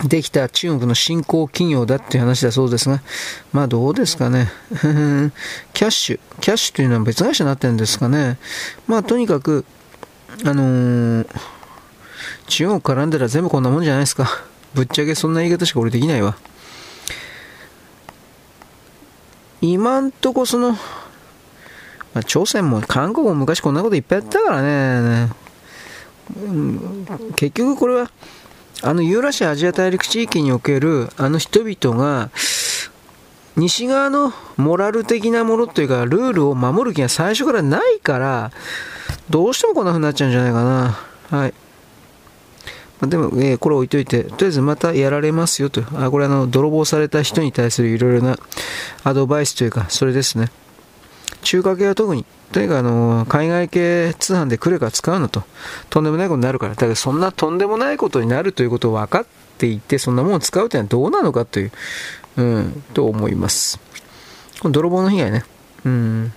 [0.04, 3.00] できた中国の新興企業だっていう話だそうですが、
[3.52, 4.50] まあどうですかね。
[5.72, 6.20] キャッシュ。
[6.40, 8.38] キャッシュというのは別会社になってるんですかね。
[8.86, 9.64] まあとにかく、
[10.44, 11.26] あのー、
[12.46, 14.28] 中国絡んだら全部こんなもんじゃないですか。
[14.74, 16.36] ぶっちゃけそんな言い方しか俺できないわ。
[19.60, 20.78] 今んとこその、ま
[22.14, 25.30] あ、朝鮮も韓国も昔こんなこといっぱいやったからね。
[27.36, 28.10] 結局これは、
[28.82, 32.30] あのユーラシアアジア大陸地域におけるあの人々が、
[33.56, 38.50] 西側のモラル的なものというか、ルールを守る気が最初からないから、
[39.30, 41.38] どうしてもこんな風になっちゃうんじゃないかな。
[41.38, 41.54] はい。
[43.00, 45.82] ま、でも、えー、これ置いといて、とりあえずまたやられますよと。
[45.94, 48.38] あ、これあの、泥棒された人に対するいろいろな
[49.04, 50.50] アドバイスというか、それですね。
[51.42, 55.42] 中華系は特に、とにかくあの、海外系通販でクレカ使うのと、
[55.90, 56.74] とんでもないことになるから。
[56.74, 59.26] だからそんなとんでもないことになるということを分かっ
[59.58, 61.72] ていて、そんなものを使うというのはどうなのかという、
[62.36, 63.78] うん、と思います。
[64.60, 65.44] この泥棒の被害ね。
[65.84, 66.32] うん。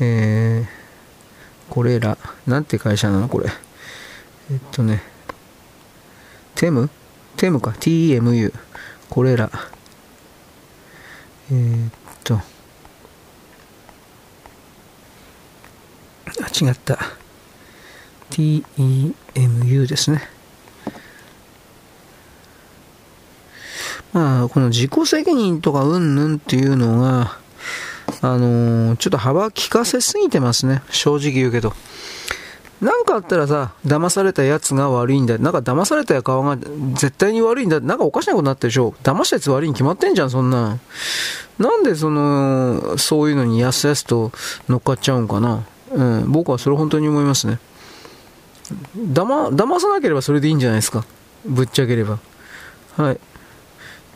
[0.00, 3.28] えー、これら、なんて会社なの？
[3.28, 3.50] これ。
[4.52, 5.02] えっとね、
[6.54, 6.90] テム？
[7.38, 8.52] テムか、TEMU。
[9.08, 9.50] これら。
[11.50, 11.92] えー、っ
[12.22, 12.42] と、あ、
[16.52, 16.98] 違った。
[18.28, 20.28] TEMU ですね。
[24.12, 27.38] まあ、この自己責任とかうんぬんっていうのが、
[28.20, 30.82] あのー、ちょっと幅利かせすぎてますね。
[30.90, 31.72] 正直言うけど。
[32.82, 35.38] なんかあったらさ、騙されたやつが悪いんだ。
[35.38, 37.78] なんか騙された顔が絶対に悪いんだ。
[37.78, 38.92] なんかおかしなことになってるでしょ。
[39.04, 40.78] 騙したやつ悪いに決まってんじゃん、そんな。
[41.60, 44.32] なんでその、そういうのにやすやすと
[44.68, 45.64] 乗っかっちゃうんかな。
[45.92, 47.60] うん、僕はそれ本当に思いますね。
[48.96, 51.04] 騙、騙さなければそれでいいんじゃないですか。
[51.44, 52.18] ぶっちゃければ。
[52.96, 53.20] はい。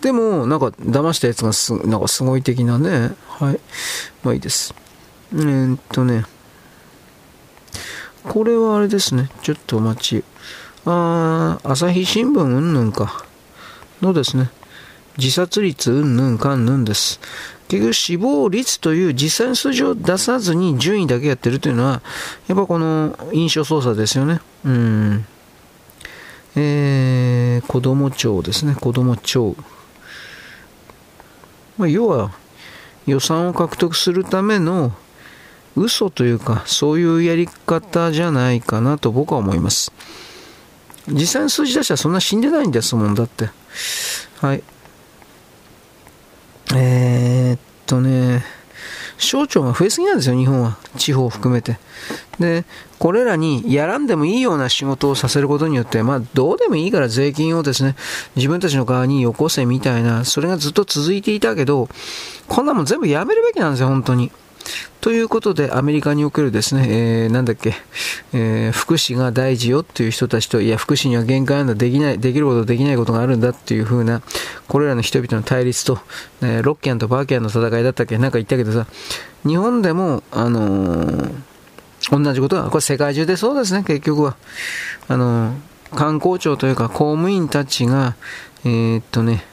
[0.01, 3.13] でも、なんか、騙したやつがす、なんかすごい的なね。
[3.29, 3.61] はい。
[4.25, 4.75] まあいいです。
[5.33, 6.25] えー、っとね。
[8.29, 9.31] これはあれですね。
[9.43, 10.25] ちょっとお待ち。
[10.85, 13.25] あー、朝日新聞うんぬんか。
[14.03, 14.51] のですね。
[15.17, 17.21] 自殺率うんぬんかんぬんです。
[17.69, 22.03] 結局死亡率という実際の数字を出さずに順位だけやってるというのは、
[22.47, 24.41] やっぱこの印象操作ですよね。
[24.65, 25.27] うん。
[26.57, 28.75] えー、子供庁ですね。
[28.75, 29.57] 子供庁。
[31.79, 32.33] まあ、要は
[33.07, 34.93] 予算を獲得するための
[35.77, 39.93] 嘘というかそういうやり方じゃないかなと僕は思います
[41.09, 43.51] 実際の数字出したらそんな死んでないんですもんだって
[44.41, 44.63] はい
[46.75, 48.45] えー、っとね、
[49.19, 50.77] 省庁が増えすぎなんですよ、日本は。
[50.97, 51.79] 地方を含めて。
[52.41, 52.65] で、
[52.99, 57.95] これらにやらんでもいいような仕事をさせることによって、まあ、どうでもいいから税金をですね、
[58.35, 61.89] 自分たちの側によこせみたいな、それがずっと続いていたけど、
[62.49, 64.33] こんなもん全部やめるべきなんですよ、本当に。
[65.01, 67.75] ということで、アメリカにおけるですね、えー、なんだっけ、
[68.33, 74.23] えー、福祉が大事よっていう人たちと、いや、福祉には限界なんだ、できない、できることできないことがあるんだっていう風な、
[74.67, 76.01] これらの人々の対立と、
[76.43, 78.87] えー、ロッキャンとバーキャンの戦いだったっけなんか言ったけどさ、
[79.47, 81.33] 日本でも、あのー、
[82.11, 84.37] 同じことが、これ世界中でそうですね、結局は。
[85.09, 85.55] あのー、
[85.95, 88.17] 観光庁というか公務員たちが、
[88.65, 89.45] えー、っとね、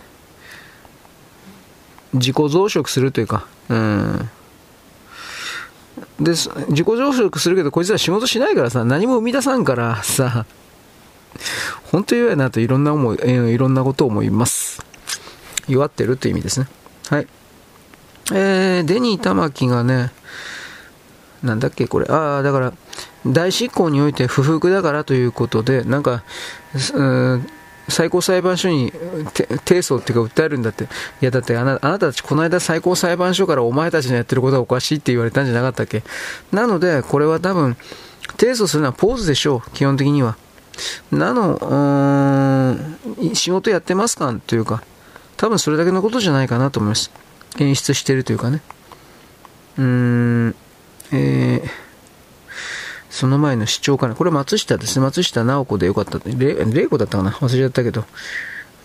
[2.14, 4.30] 自己増殖するというか、うん、
[6.20, 10.46] で、自己増殖するけど、こいつら仕事しないからさ、何も生み出さんからさ、
[11.92, 14.86] 本当に弱いなといろんな思い、えー、いろんなことを思います。
[15.68, 16.68] 弱ってるという意味ですね。
[17.10, 17.28] はい。
[18.32, 20.12] えー、デニー玉木がね、
[21.42, 22.08] なんだっけ、これ。
[22.10, 22.74] ああ、だから、
[23.26, 26.24] 大執行において不服だからということで、なんか、
[26.94, 27.48] うん
[27.90, 30.86] 最高裁判所に提訴っていうか訴えるんだって。
[30.86, 30.88] い
[31.22, 36.04] やだってあなあなたたちこの間最高裁判所からお前たちのやってることはおかしいって言われたんじゃなかったっけ？
[36.52, 37.76] なので、これは多分、
[38.40, 40.38] 提訴するのはポーズでしょう、基本的には。
[41.12, 44.84] なの、うん仕事やってますかというか、
[45.38, 47.12] 多分それだけのことじゃないかなと思います。
[47.60, 48.62] 演出してるというかね。
[49.78, 50.56] うーん、
[51.12, 51.70] えー、
[53.14, 54.16] その前の市長かな。
[54.16, 55.00] これ松下です。
[55.00, 56.18] 松下直子でよかった。
[56.28, 57.30] れ、玲子だったかな？
[57.30, 58.06] 忘れちゃったけど。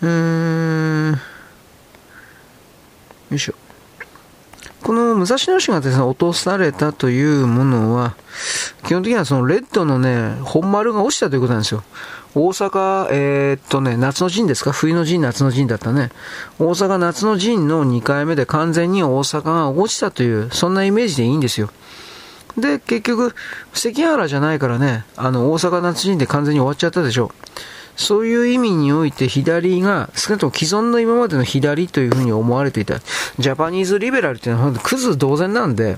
[0.03, 1.11] うーん。
[1.13, 1.17] よ
[3.31, 3.55] いしょ。
[4.83, 8.15] この武蔵野市がですね、落とされたというものは、
[8.85, 11.83] 基本的にはそのレッドのね、本丸が落ちたということなんですよ。
[12.35, 14.71] 大阪、えー、っとね、夏の陣ですか？
[14.71, 16.11] 冬の陣、夏の陣だったね。
[16.59, 21.71] 大阪夏の陣の2回目で完全に大阪が落ちたという、そんなイメージでいいんですよ。
[22.57, 23.35] で、結局、
[23.73, 27.31] 関原じゃないからね、あの、大阪夏陣で完全に終わっちゃったでしょ。
[27.95, 32.99] そういう意味において左が、少なくとも既存の今までの左というふうに思われていた。
[33.39, 35.97] ジャパニーズリベラルっていうのはクズ同然なんで、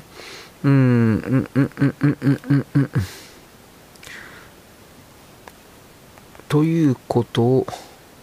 [0.63, 2.89] うーん、うん、うん、うん、うん、うん、うん、うん。
[6.49, 7.67] ということを、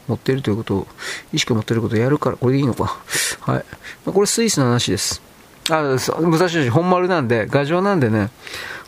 [0.08, 0.86] 持ってるということを、
[1.32, 2.98] 意識を持ってることをやるから、これでいいのか。
[3.40, 3.64] はい。
[4.04, 5.27] これスイスの話です。
[5.70, 8.30] あ、武蔵野市本丸なんで、牙城なんでね、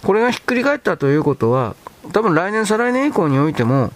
[0.02, 1.76] これがひっくり返ったということは、
[2.12, 3.92] 多分来年、再来年以降においても、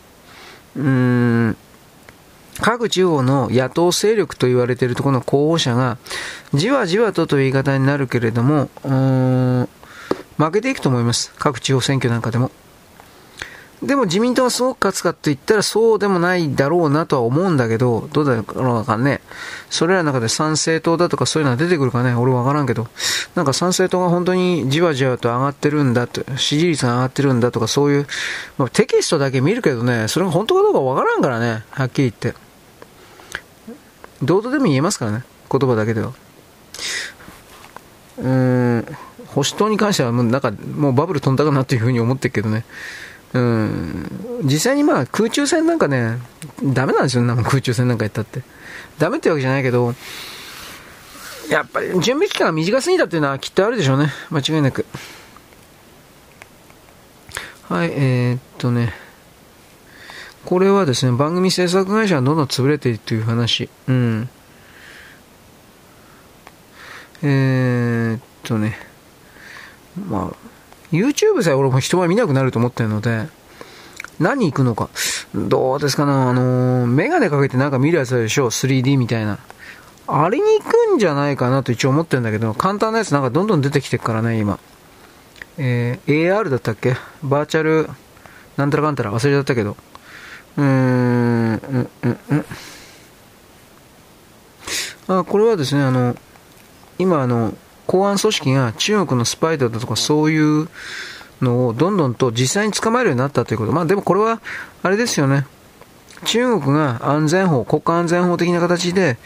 [0.76, 1.56] うーん、
[2.60, 5.98] 各地方の野党勢力と言われているところの候補者が、
[6.52, 8.68] じわじわとという言い方になるけれども、
[10.36, 11.32] 負けていくと思います。
[11.38, 12.50] 各地方選挙なんかでも。
[13.86, 19.20] でも自民党はすごく勝つかと言ったらそうでもないだろうなとは思うんだけど、どうだろうかね。
[19.70, 22.14] それらの中で参政党だとかそういうのは出てくるかね。
[22.14, 22.88] 俺わからんけど。
[23.34, 28.06] なんか参政党が本当にじわじわと上がってるんだと、支持率が上がってるんだとかそういう、
[28.58, 31.64] まあ、テキストだけ見るけどね、それが本当かどうかわからんからね。
[31.70, 32.38] はっきり言って。
[34.22, 35.24] どうとでも言えますからね。
[35.50, 36.12] 言葉だけでは。
[38.18, 38.96] うーん。
[39.34, 42.64] 保守党に関してはもうなんかもうバブル飛んだかなというふうに思ってるけどね。
[43.34, 46.18] うん、実際にまあ空中戦なんかね、
[46.62, 48.42] ダメなんですよ、なんか空中戦なんかやったって。
[48.98, 49.94] ダメってわけじゃないけど、
[51.50, 54.12] やっぱり準備期間が短すぎたっていうのはきっとあるでしょうね。
[54.30, 54.86] 間違いなく。
[57.68, 58.92] はい、えー、っとね。
[60.44, 63.68] これはですね、番組制作会社がどんどん潰れているという話。
[63.88, 64.28] うん。
[67.22, 68.78] えー、っとね。
[70.08, 70.36] まあ、
[70.94, 73.28] YouTube さえ俺も人は見なくなると思ってるので、
[74.20, 74.90] 何行くのか。
[75.34, 79.38] どうですかね、あのー、メガネかけてなんか見るやつでしょ ?3D みたいな。
[80.06, 84.58] あれに行くんじゃないかなと一応思ってるんだけど、簡単なやつなんかどんどん出てきてるからね、今。
[85.56, 86.96] えー、AR だったっけ？
[87.22, 87.88] バーチャル、
[88.56, 89.76] なんたらかんたら忘れちゃったけど。
[90.56, 92.44] うーん、うん、うん、うん。
[95.08, 96.16] あ、これはですね、あの、
[96.98, 97.54] 今あの、
[97.86, 100.68] 公安組織が中国のスパイだとかそういう
[101.42, 103.72] のをどんどんと実際に捕まえるようになったということ。
[103.72, 104.40] まあでもこれは、
[104.82, 105.46] あれですよね。
[106.24, 109.18] 中国が安全法、国家安全法的な形で、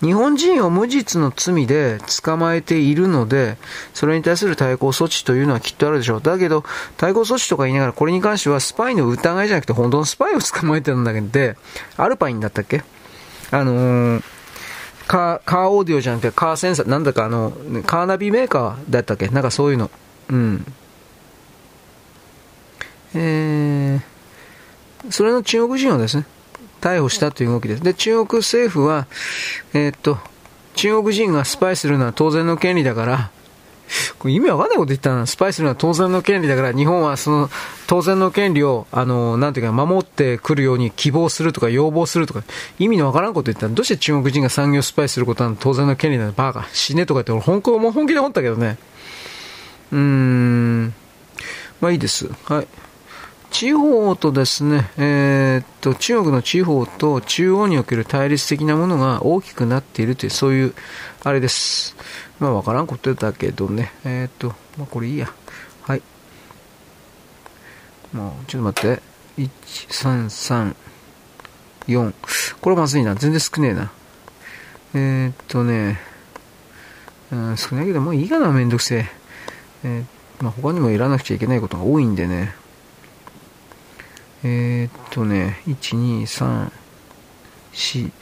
[0.00, 3.56] 日本人を無実の罪で捕まえているので、
[3.94, 6.22] それに対する対抗措置というのはきっとあるでしょう。
[6.22, 6.64] だけど、
[6.96, 11.56] 対抗措置とか言いながら、これに関してはスパイの疑いじゃなくて、本当のスパイを捕まえてるんだけど、で
[11.96, 12.84] アルパインだったっけ？
[13.50, 14.22] あのー
[15.08, 17.50] カー、カーオーディオじゃなくて、カーセンサー、なんだかあの、
[17.86, 19.28] カーナビメーカーだったっけ？
[19.28, 19.90] なんかそういうの。
[20.28, 20.64] うん。
[23.14, 26.26] えー、それの中国人をですね、
[26.80, 27.82] 逮捕したという動きです。
[27.82, 29.06] で、中国政府は、
[29.72, 30.18] えー、っと、
[30.74, 33.30] 中国人がスパイするのは当然の権利だから、
[34.18, 35.26] これ意味わかんないこと言ったな。
[35.26, 37.50] スパイするのは当然の権利だから、日本はその
[37.86, 42.42] 当然の権利を、あの、なんていうか、守ってくるように希望するとか要望するとか、
[42.78, 46.66] 意味のわからんこと言ったら、どうして中国人が産業スパイすることは当然の権利なのバカ。
[46.72, 48.78] 死ねとかって俺、本気、もう本気で思ったけどね。
[49.92, 50.94] うーん。
[51.80, 52.28] まあいいです。
[52.44, 52.66] はい。
[53.50, 60.74] 地方とですね、えー、っと、中国の地方と中央における対立的なものが大きくなっているという、そういう、
[61.24, 61.96] あれです。
[62.40, 63.92] まあ、わからんことだけどね。
[64.04, 65.32] えー、っと、まあ、これいいや。
[65.82, 66.02] はい。
[68.12, 69.02] もう、ちょっと待って。
[69.38, 69.50] 1、
[69.88, 70.74] 3、3、
[71.88, 72.14] 4。
[72.60, 73.14] これまずいな。
[73.14, 73.90] 全然少ねえな。
[74.94, 75.98] えー、っとね、
[77.32, 79.06] うん、少ないけど、もういいかな、めんどくせえ。
[79.84, 82.54] えー、まあ、他にもいらなくちゃいけないことが多いんでね。
[84.44, 86.70] えー、っとね、1、2、3、
[87.72, 88.12] 4、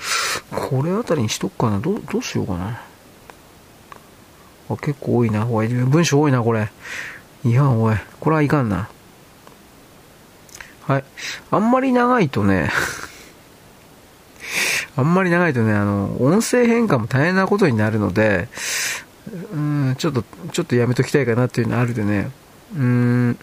[0.71, 1.79] これあたりにしとくかな。
[1.81, 2.81] どどうしようかな。
[4.69, 5.47] あ、結構多いな。
[5.47, 6.69] おい、文章多いな、これ。
[7.45, 7.97] いや、おい。
[8.21, 8.89] これはいかんな。
[10.87, 11.05] はい。
[11.51, 12.71] あんまり長いとね
[14.97, 18.49] あんまり長いとね、あの、音声変換も大変なことになるので、
[19.53, 22.31] うん、ちょっと、ちょっとやめときたいかなっていうのあるでね。
[22.75, 23.39] うーん。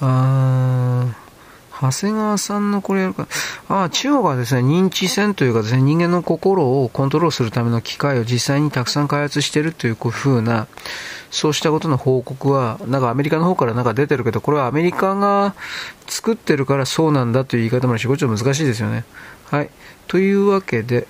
[0.00, 1.27] あー。
[1.80, 3.28] 長谷川さんのこれやるか。
[3.68, 10.66] ああ、中国はですね、認知戦というかですね、人間の心をコントロールするための機械を実際にたくさん開発しているというふうな、
[11.30, 15.54] そうしたことの報告は、なんかアメリカの方からなんか出てるけど、これはアメリカが
[16.06, 19.04] 作ってるからそうなんだという言い方もあるし、これちょっと難しいですよね。
[19.50, 19.70] はい。
[20.06, 21.06] というわけで、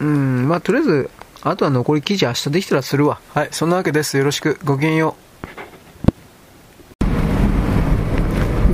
[0.00, 1.10] うん、まあ、とりあえず、
[1.42, 3.20] あとは残り記事明日できたらするわ。
[3.32, 3.48] はい。
[3.52, 4.16] そんなわけです。
[4.18, 4.58] よろしく。
[4.64, 5.25] ごきげんよう。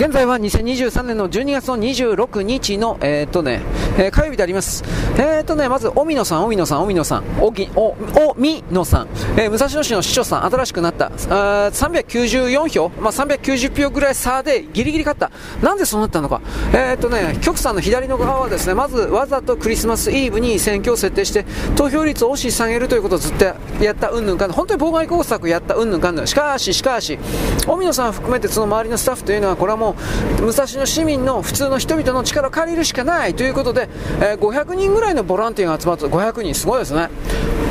[0.03, 3.63] 現在は2023年の12月の26日の、えー、っとね、
[3.97, 4.83] えー、火曜日であります。
[5.17, 7.95] えー、っとね、まず、おみのさん、おみのさん、おみのさん、おぎ、お、
[8.31, 15.31] おみのさん、えー、武蔵野市の市長さん、新しくなった、あ394票、まあ、390票ぐらい差でギリギリ勝った。
[15.65, 16.41] なんでそうなったのか。
[16.73, 21.45] えー、っとね、局さんの左の側はですね、まずわざとクリスマスイブに選挙を設定して、
[21.77, 23.45] 投票率を押し下げるということをずっと
[23.81, 26.27] やったうんぬんかん本当に妨害工作やったうんぬんかんぬん。
[26.27, 27.21] しかし、しかし、
[27.69, 29.92] おみのさん含めてその周りのスタッフというのは、これはもう、
[30.41, 33.89] 武蔵野市民の普通の人々の力を借りるしかないということで、
[34.21, 37.09] えー、500人ぐらいのボランティアが集まった500人すごいですね。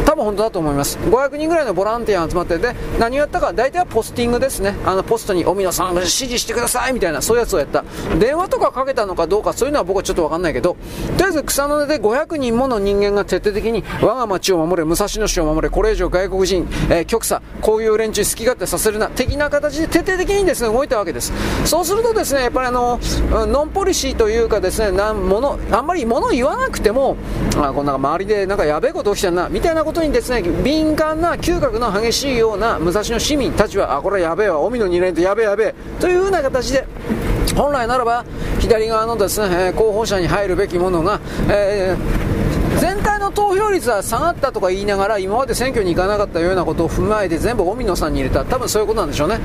[0.06, 0.98] 多分本当だと思います。
[0.98, 4.76] 500人ぐらいのボランティアが集まってで何をやったか大体はポスティングですね。
[4.86, 7.84] あのポストにお皆さん指示してくださいみたいなそういうやつをやった。
[8.20, 10.76] 電話とかかけたのかどうかそういうのは僕はちょっと分かんないけど
[11.18, 21.32] とりあえず草の根で500人もの人間が徹底的に我が町を守れ武蔵野市を守れこれ以上外国人、えー、極左こういう連中好き勝手させるな的な形で徹底的にですね動いたわけです。
[21.66, 22.42] そうするとですね。
[22.44, 23.00] やっぱりあの
[23.48, 27.18] ノンポリシーというかですねなんものあんまり物言わなくても
[27.58, 36.86] あこんな周りでなんかやべえこと起きてるなみたいなことにですね敏感な嗅覚の激しいような武蔵野市民たちはあこれやべえわ海の2連とやべえやべえというふうな形で
[37.56, 38.26] 本来ならば
[38.60, 42.41] 左側のですね候補者に入るべきものが、えー
[42.82, 48.44] 全体の投票率は下がったとか言いながら今まで選挙に行かなかったようなことを踏まえて全部荻野さんに入れた。
[48.44, 49.40] 多分そういうことなんでしょうね。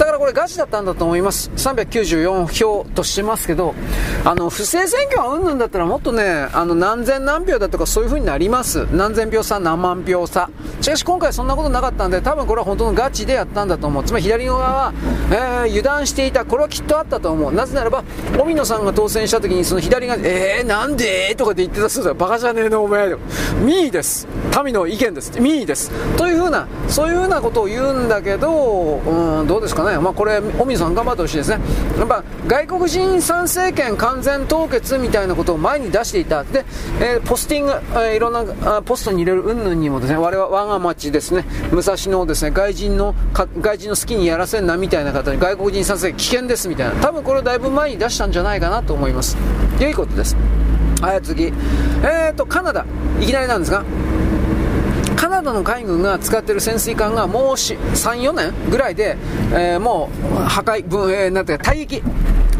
[0.00, 1.48] だからこれガチだったんだと思います。
[1.54, 3.76] 394票としてますけど
[4.24, 8.84] あの不正選挙はうんぬんだったらもっとねあの何千何票だとかそういう風になります。
[8.92, 10.50] 何千票差何万票差。
[10.80, 14.02] しかし今回そんなことなかったんで多分これは本当のガチでやったんだと思う。
[14.04, 14.92] つまり左側は、
[15.30, 16.44] えー、油断していた。
[16.44, 17.52] これはきっとあったと思う。
[17.52, 18.02] なぜならば
[18.40, 21.32] 荻野さんが当選した時にその左側えー、なんで？
[21.36, 22.16] とかって言ってたそうだよ。
[22.16, 23.14] バカじゃねえのお前
[23.64, 24.26] 民意です。
[24.64, 25.40] 民の意見です。
[25.40, 25.90] 民意です。
[26.16, 29.98] というふうなそういうふうなことを言うんだけどうんどうですかね。
[29.98, 31.60] まあこれ尾身さん頑張ってほしいですね。
[31.98, 36.44] やっぱ外国人参政権完全凍結みたいなことを前に出していた。
[36.44, 36.64] で、
[37.00, 41.44] えー、ポスティング、えー、いろんなポストに入れる云々にもですね我々我が町ですね。
[41.70, 47.00] 武蔵野をですね外人の外人の好きにやらせんなみたいな方に外国人参政権危険ですみたいな。
[47.00, 49.36] 多分これをだいぶ前に出したんじゃないかなと思います。
[49.78, 50.36] 良いことです。
[51.02, 51.46] はい、次。
[51.46, 52.86] えーと、カナダ。
[53.20, 53.84] いきなりなんですが、
[55.16, 57.76] カナダの海軍が使っている潜水艦がもう3、
[58.20, 59.16] 4年ぐらいで、
[59.50, 62.02] えー、もう破壊、分、えー、なんていうか、退役。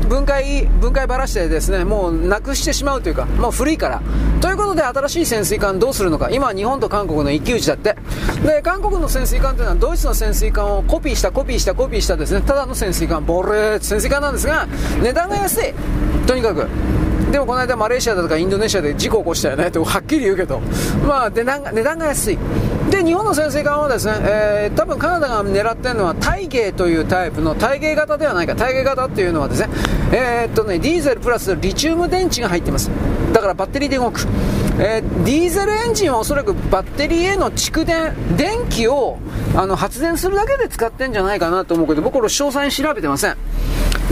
[0.09, 4.03] 分解、分解ばらしてですね、もうなくしてしまうというか、もう古いから。
[4.41, 6.29] ということで、新しい潜水艦どうするのか。
[6.31, 7.97] 今、日本と韓国の一騎打ちだって。
[8.45, 14.67] で、韓国の潜水艦というのは、ドイツの潜水艦をコピーした、コピーした、コピーしたですね、ただの潜水艦、ボレー潜水艦なんですが、
[15.01, 15.73] 値段が安い。
[16.27, 16.67] とにかく。
[17.33, 20.61] でもこの間マレーシアだとかインドネシアで事故起こしたよねとはっきり言うけど、
[21.09, 22.39] まあ値段が値段が安い。
[22.91, 28.55] で、日本の潜水艦はですね、えー、多分カナダが狙ってるのは体芸というタイプの体芸型ではないか。
[28.55, 29.69] 体芸型っていうのはですね、
[30.12, 32.91] えー、っとね、ディーゼルプラスリチウム電池が入っています。
[33.33, 34.20] だからバッテリーで動く。
[34.85, 39.20] えー、ディーゼルエンジンはおそらくバッテリーへの蓄電、電気を
[39.55, 43.36] あの発電するだけで使ってんじゃないかなと思うけど、僕これ詳細に調べてません。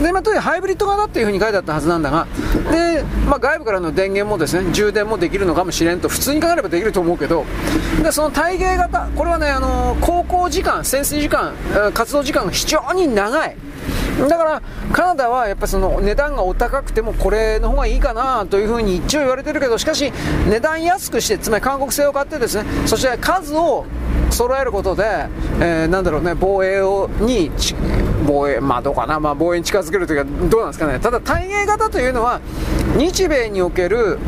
[0.01, 2.25] で、まあ、とにかくハイブリッド型っていう風に書いてあったはずなんだが、
[2.71, 7.43] で、まあ、外部からの電源もですね、充電もできるのかもしれんと、普通に考えればできると思うけど、
[8.01, 11.53] で、その体芸型、これはね、あのー、航行時間、潜水時間、
[11.93, 13.57] 活動時間が非常に長い。
[14.27, 14.61] だから
[14.91, 20.11] カナダはやっぱその値段がお高くてもこれの方がいいかなというふうに一応言われてるけどしかし
[20.49, 23.85] 値段安くしてつまり韓国製を買ってですねそして数を
[24.29, 25.27] 揃えることで、
[25.59, 27.51] えー、なんだろうね防衛をに
[28.21, 32.39] 防衛、まあどうかな、まあ、防衛に近づけるというか、どうなんですかね、ただ、対芸型というのは、
[32.97, 34.19] 日米における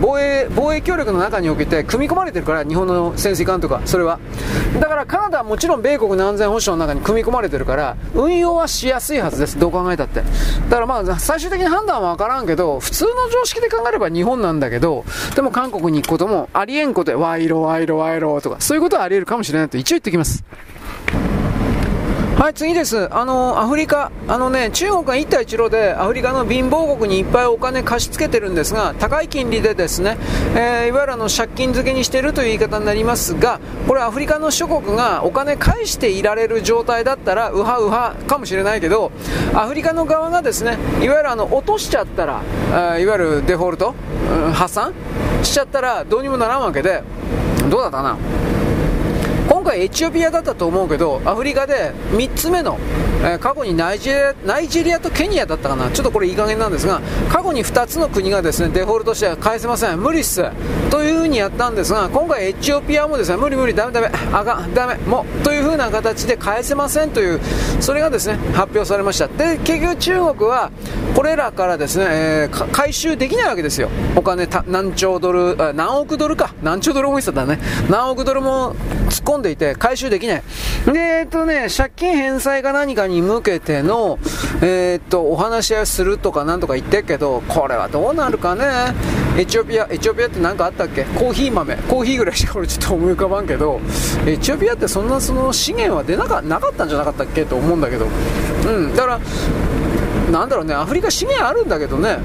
[0.00, 4.18] 防衛防衛協力の中におけて組み込まれてるから、日本の潜水艦とか、それは。
[4.80, 10.22] だからカナダはもちろん米国の安全保障の中に組み込まれてるから、運用はしやすいはずです、どう考えたって。
[10.68, 20.44] だからまあ、最終的に判断は分からんけど、普通の常識で考えれば日本なんだけど、でも韓国に行くこともありえんことで、賄賂、賄賂、賄賂とか、そういうことはあり得るかもしれないと一応言ってきます。
[22.44, 23.08] はい、次です。
[23.10, 30.18] あの、アフリカ、あのね、中国が一帯一路でアフリカの貧乏国にいっぱいお金貸し付けてるんですが、高い金利でですね、
[30.54, 39.10] えー、いわゆるあの借金付けにしているという言い方になりますが、これアフリカの諸国がお金返していられる状態だったら、ウハウハかもしれないけど、
[39.54, 42.42] アフリカの側がですね、いわゆるあの、落としちゃったら、
[42.74, 43.94] あいわゆるデフォルト、
[44.46, 44.92] うん、破産
[45.42, 47.02] しちゃったらどうにもならんわけで、
[47.70, 48.18] どうだったな？
[49.64, 52.78] 今回エチオピアだったと思うけどアフリカで3つ目の、
[53.22, 55.90] えー、過去にナイジェリアナイジェリアとケニアだったかな。
[55.90, 60.00] ちょっとこれいい加減なんですが過去に2つの国がですねデフォルトして返せません。
[60.00, 60.44] 無理っす。
[60.90, 67.10] というふうにやったんですが今回エチオピアもですね無理無理ダメダメあかんダメもうというふうな形で返せません。
[67.10, 67.40] という
[67.80, 69.28] それがですね発表されました。
[69.28, 70.70] で結局中国は
[71.14, 73.88] これらからですね、えー、回収できないわけですよ。
[74.16, 76.54] お金何兆ドル何億ドルか。
[76.62, 77.58] 何兆ドル思いてたね。
[77.88, 78.74] 何億ドルも
[79.08, 80.42] 突っ込んでいて回収できない。
[80.86, 84.18] で、えっとね、借金返済か何かにに向けての、
[84.60, 88.64] えー、っと、お話し合いするとかなんとか言ってるけど、これはどうなるかね？
[89.38, 91.04] エチオピア、エチオピアって何かあったっけ？
[91.04, 91.76] コーヒー豆。
[91.76, 93.80] コーヒーぐらいしか俺ちょっと思い浮かばんけど、
[94.26, 98.06] エチオピアってそんなその資源は出なかなかったんじゃなかったっけと思うんだけど。
[98.66, 99.20] うん、だから、
[100.30, 102.18] なんだろうね、アフリカ資源あるんだけどね、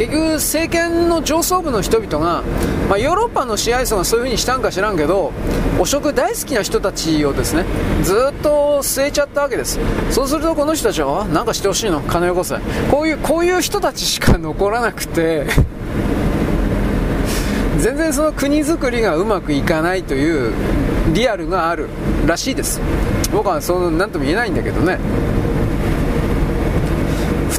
[0.00, 2.42] 結局政権の上層部の人々が、
[2.88, 5.30] まあ、ヨーロッパの支配層がそういう風にしたんか知らんけど
[5.78, 7.66] 汚職大好きな人たちをですね
[8.02, 9.78] ずっと据えちゃったわけです。
[10.10, 12.00] そうするとこの人たちは何かしてほしいの？
[12.00, 12.56] 金よこせ。
[12.90, 15.44] こういうこういう人たちしか残らなくて
[17.76, 20.52] 全然その国づくりがうまくいかないという
[21.12, 21.88] リアルがある
[22.26, 22.80] らしいです。
[23.30, 24.98] 僕はその何とも言えないんだけどね。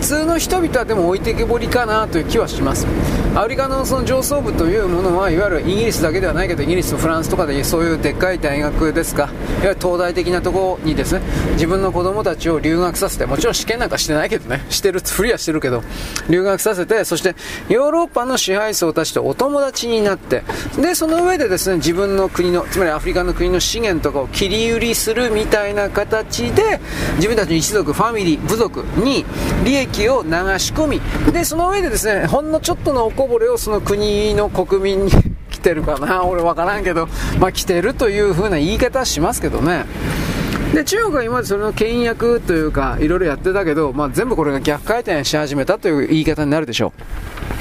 [0.02, 2.86] 通の人々はでも置いてけぼりかなという気はします。
[3.34, 9.24] アフリカのその上層部というものはいわゆるイギリスだけではないけどイギリスとフランスとかでそういうでっかい大学ですか。
[9.24, 9.32] いわ
[9.64, 11.22] ゆる東大的なところにですね
[11.54, 14.66] 自分の子供たちを留学させてもちろん試験なんかしてないけどね。
[14.70, 15.84] してるふりはしてるけど。
[16.30, 17.36] 留学させてそして
[17.70, 20.44] ヨーロッパの支配層たちとお友達になって。
[20.82, 26.80] でその上でですね自分の国のつまりアフリカの国の資源とかを切り売りするみたいな形で
[27.16, 29.26] 自分たちの一族ファミリー部族に
[29.64, 30.30] 利益を流
[30.60, 31.02] し込み。
[31.32, 35.12] でその上でですねほんのちょっとのおこぼれをその国の国民に
[35.50, 36.24] 来てるかな。
[36.26, 37.08] 俺分からんけど。
[37.40, 39.86] まあ来てるという風な言い方しますけどね。
[40.74, 47.61] で中国は今までそれの倹約というかいろいろやってたけど、まあ、全部これが逆回転し始めたという言い方になるでしょう。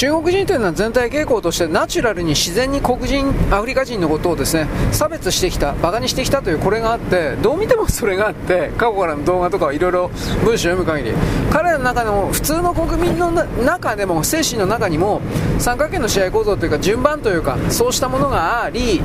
[0.00, 10.08] 中国人というのは全体傾向としてナチュラルに自然に黒人アフリカ人のことをですね差別してきたバカにしてきたというこれがあってどう見てもそれがあって過去からの動画とかいろいろ
[10.42, 11.14] 文章を読む限り。
[11.50, 15.20] 彼らの中でも普通の国民の中でも精神の中にも
[15.58, 19.02] 三角形の試合構造というか順番というかそうしたものがあり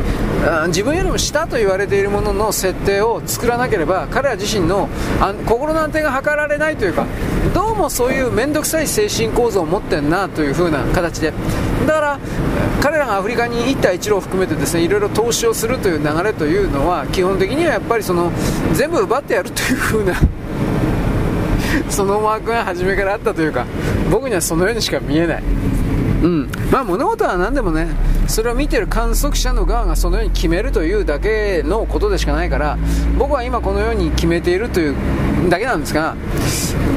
[0.67, 4.87] 自分よりも下と言われているものの設定を作らなければ彼ら自身の
[5.45, 7.05] 心の安定が図られないというか
[7.53, 11.33] どうもそういう面倒くさい精神構造を持ってんなという風な形で。
[11.87, 12.19] だから
[12.81, 18.31] 彼らがアフリカに一帯一路を含めてですねいろいろ投資をするという流れというのは基本的にはやっぱりその
[18.73, 20.13] 全部奪ってやるという風な
[21.89, 23.65] その思惑が初めからあったというか
[24.11, 25.43] 僕にはそのようにしか見えない。
[26.23, 26.49] うん。
[26.71, 27.87] まあ、物事は何でもね
[28.27, 32.77] それを見てる観測者の側がそのように決めるというだけのことでしかないから
[33.17, 34.95] 僕は今このように決めているという
[35.49, 36.15] だけなんですが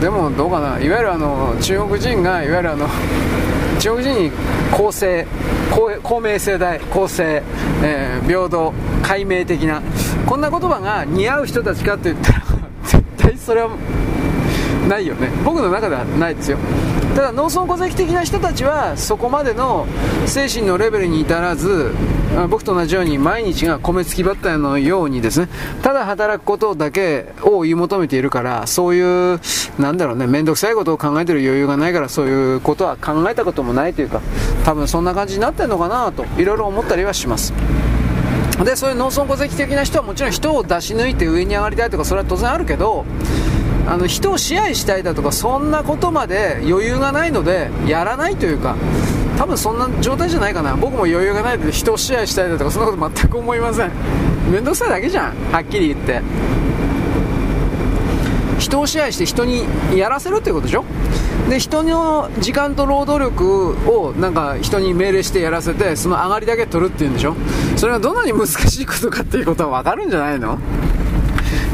[0.01, 0.81] でもどうかな。
[0.81, 2.89] いわゆるあの中国人がいわゆるあの
[3.81, 4.31] 中国人に
[4.73, 5.27] 公正
[6.03, 7.43] 公明正大公正、
[7.83, 9.81] えー、平等解明的な
[10.27, 12.43] こんな言葉が似合う人たちかといったら
[12.83, 13.71] 絶対それは
[14.89, 15.29] ないよね。
[15.45, 16.59] 僕の中ではないですよ。
[17.15, 19.87] ただ農村戸籍的な人たちはそこまでの
[20.27, 21.93] 精神のレベルに至らず
[22.49, 25.49] 僕と同じように毎日が米付きバッターのようにですね
[25.83, 29.41] ただ働くことだけを追い求めているからそういう
[29.79, 34.21] なんだろうね面倒くさいことを考えてる余裕がないからそういうことは考えたこともないというか
[34.65, 37.53] 多分そんな感じになってるのかなといろいろ思ったりはします。
[38.65, 43.05] でそういう農村戸籍的な人はもちろん人を出し抜いて上に上がりたいとかそれは当然あるけど
[43.89, 48.77] あの人を支配したいだとかそんなことまで余裕がないのでやらないというか
[49.39, 50.77] 多分そんな状態じゃないかな。
[50.77, 53.91] 僕も余裕がないので人を支配したいだとかそんなこと全く思いません。
[54.51, 55.35] 面倒くさいだけじゃん。
[55.53, 56.21] はっきり言って。
[58.59, 59.65] 人を支配して人に
[59.97, 60.85] やらせるってことでしょ？
[61.49, 67.37] で人の時間と労働力をなんか人に命令してやらせてその上がりだけ取るっていうんでしょ？
[67.77, 70.59] それがどんなに難しいことかっていうことは分かるんじゃないの？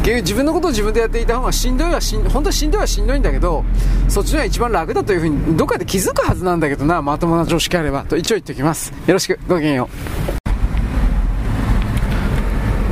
[0.05, 3.65] 自分のことを自分でやっていた方がしんどいはしん本当はしんどいはしんどいんだけど
[4.09, 8.93] そっちの方が一番楽だというふうにどっかで気づくはずなんだけどなまともな常識あればと一応言っておきます。
[9.07, 9.89] よろしくごきげんよ
[10.41, 10.44] う。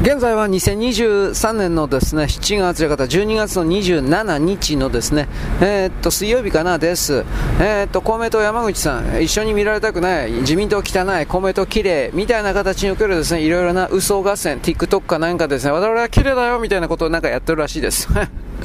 [0.03, 5.29] 現在は2023年のですね7月方12月の27日のですね
[5.61, 7.25] えー、っと水曜日かなです、
[7.61, 18.09] えー、っと公明党山口さん一緒に見られたくない自民党汚い公明党綺麗みたいな形におけるですねいろいろな嘘合戦 TikTok かなんかですね我々は綺麗だよみたいなことをなんかやってるらしいです。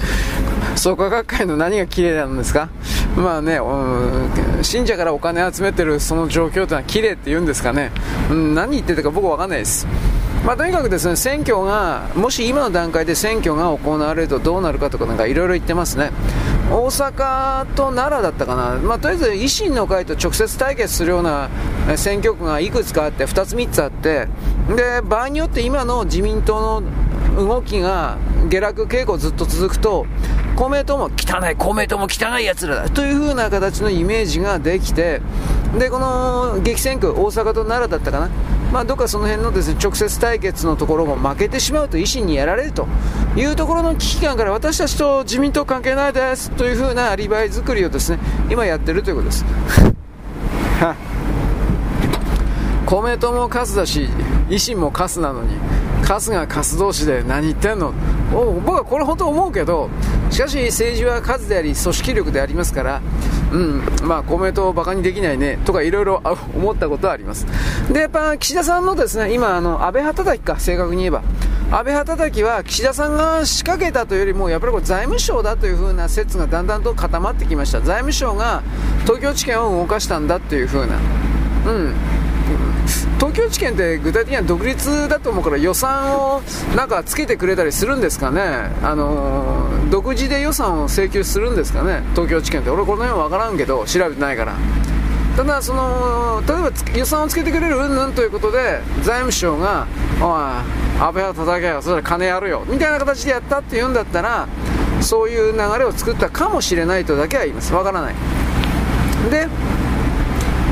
[0.76, 2.70] 創価学会の何が綺麗なんですか？
[3.16, 7.92] まあね、うん、信者からお金集めてるその状況というのは綺麗って言うんですかね、
[8.30, 9.88] うん、何言ってるか僕わかんないです。
[10.46, 16.12] まあ、とにかくですね選挙がもし今の段階で選挙が行われるとどうなるかとかなんかいろいろ言ってますね。
[16.70, 21.50] 大阪と奈良だったかな、まあ、とりあえず維新の会と直接対決するような
[21.96, 24.28] 選挙区がいくつかあって2つ3つあって
[24.76, 28.18] で場合によって今の自民党の動きが
[28.50, 30.06] 下落傾向ずっと続くと
[30.58, 35.22] 公明党も汚い公明党も汚いやつらだという風な形のイメージができて
[35.78, 38.30] でこの激戦区大阪と奈良だったかな。
[38.72, 42.88] まあ、どっかその辺のです、ね、直接対決のところも負けてしまうと維新にやられると
[43.36, 48.20] いうところの危機感から私たちと自民党関係ないですというふうなアリバイ作りをですね
[48.52, 49.46] 今やってるということです。
[52.86, 54.08] 公明党もカスだし
[54.50, 55.56] 維新もカスなのに
[56.04, 57.94] カスがカス同士で何言ってんの？
[58.32, 59.90] 僕はこれ本当思うけど
[60.30, 63.02] しかし政治は数であり組織力でありますから
[63.52, 66.22] うんまあ、公明党をバカにできないねとかいろいろ
[66.54, 67.46] 思ったことはあります。
[67.92, 71.22] でやっぱ岸田さんのですね今あの安倍派叩きか正確に言えば。
[71.70, 77.82] 安倍派叩きは岸田さんが仕掛けたというよりもやっぱりこれ財務省だという風な説がだんだんと固まってきました。
[77.82, 78.64] 財務省が
[79.04, 80.96] 東京地検を動かしたんだという風な。
[81.66, 81.94] うん。
[83.18, 86.42] 東京地検って具体的には独立だと思うから予算を
[86.76, 88.42] なんかつけてくれたりするんですかね、
[88.84, 94.56] あのー、独自で予算を請求するんですかね、東京地検って、俺、この辺は分からんけど、調べてないから。
[95.36, 99.86] ただその、例えば予算をつけてくれるうんぬんということで、財務省が、
[100.20, 104.48] おい、安倍は叩けよ、そしたら金やるよみたいな形でやったって言うんだったら、
[105.02, 108.16] そういう流れを作ったかもしれないとだけは言います、分からない。
[109.30, 109.48] で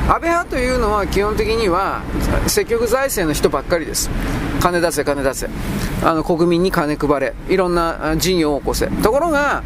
[0.08, 2.04] 安倍派というのは基本的には
[2.48, 4.10] 積極財政の人ばっかりです
[4.62, 5.50] 金出せ金出せ
[6.04, 9.64] あの国民に金配れいろんな事業を起こせところが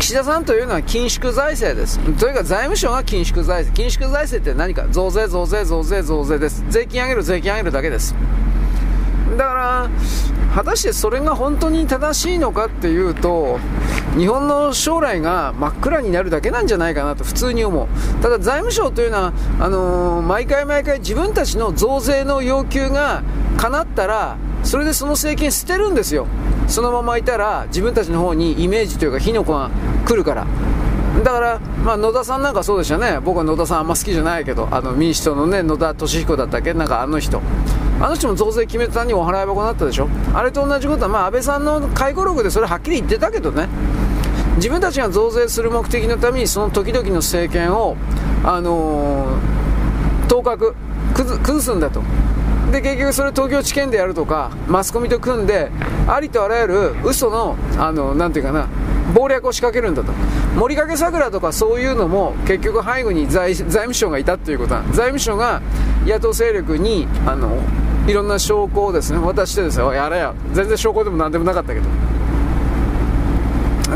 [0.00, 1.98] 岸田さんというのは緊縮財政です。
[2.18, 3.82] というか財務省が緊縮財政。
[3.82, 6.64] 緊縮財政って何か増税、増税、増税、増税です。
[6.70, 8.14] 税金上げる、税金上げるだけです。
[9.36, 9.90] だから、
[10.54, 13.58] 果たしてそれが本当に正しいのかっていうと、
[14.16, 17.88] 日本の将来が真っ暗になるだけなんじゃないかなと普通に思う。
[18.22, 23.22] ただ財務省というのは、あのー、毎回毎回自分たちの増税の要求が
[23.56, 26.26] 叶ったら、それでその政権捨てるんですよ。
[26.66, 29.70] そのままいたら自分たちの方にイメージというか火の粉が
[30.04, 30.46] 来るから。
[31.24, 37.40] だから、まあ、野田さんなんかそうでしたね、僕は野田さんあんま好きじゃないけど、あの民主党の、ね、野田俊彦だったっけ、なんかあの人、
[38.00, 43.68] あの人も増税決めたにお払い箱になったでしょ、あれと同じことは、まあ、安倍さんの回顧録でそれはっきり言ってたけどね、
[44.56, 47.96] 自分たちが増税する目的のために、その時々の政権を、
[48.44, 50.74] あのー、当確
[51.14, 52.02] 崩すんだと。
[52.70, 55.72] で結局それ東京地検でやるとかマスコミと組んで
[56.06, 58.68] ありとあらゆる嘘のあのなんていうかな
[59.14, 60.12] 謀略を仕掛けるんだと。
[60.56, 65.62] 森掛さくらとかそういうのも結局背後に財務省がいたということは財務省が
[66.06, 67.56] 野党勢力にあの
[68.06, 70.34] いろんな証拠をですね渡してですよやれよ。
[70.52, 71.86] 全然証拠でも何でもなかったけど。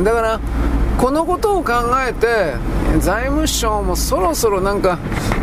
[0.03, 0.41] だから
[0.99, 1.73] このことを考
[2.09, 2.55] えて
[3.01, 4.99] 財務省もそろそろなんか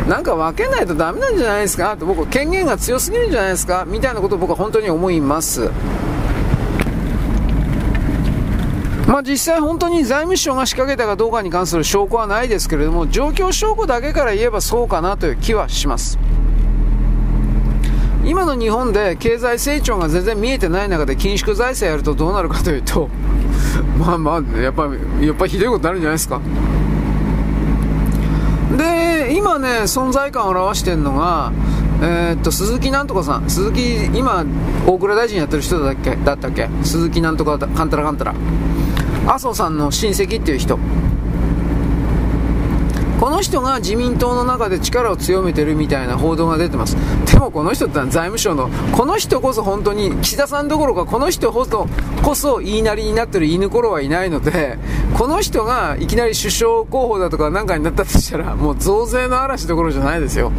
[0.08, 1.96] なんか分けないとダメなんじゃないですか？
[1.96, 3.84] と僕権限が強すぎるんじゃないですか？
[3.86, 5.70] みたいなことを僕は本当に思います。
[9.12, 16.18] まあ、実際本当に財務省が仕掛けたかどうかに関する証拠はないですけれども状況証拠だけから言えばそうかなという気はします。
[18.24, 23.10] 今の日本で経済成長が全然見えてない中で緊縮財政やるとどうなるかというと
[24.00, 24.84] まあまあやっぱ
[25.20, 26.40] やっぱひどいことになるんじゃないですか。
[28.78, 31.52] で今ね存在感を表してるのが
[32.00, 33.44] えー、っと鈴木なんとかさん。
[33.50, 34.46] 鈴木今
[34.86, 36.16] 大蔵大臣やってる人だっけ？
[36.16, 36.70] だったっけ？
[36.82, 38.34] 鈴木なんとかかんたらかんたら。
[39.26, 40.78] 麻生さんの親戚っていう人
[43.22, 46.96] この人が自民党の中で力を強めてるみたいな報道が出てます。
[47.32, 51.86] でもこの人ってのは財務省の、この人こそ本当に岸田さんどころかこの人こそ
[52.20, 54.76] こそ言いなりになってる犬頃はいないので、
[55.16, 60.50] この人がいきなり首相候補だとかなんかになったとしたら、もう増税の嵐どころじゃないですよ。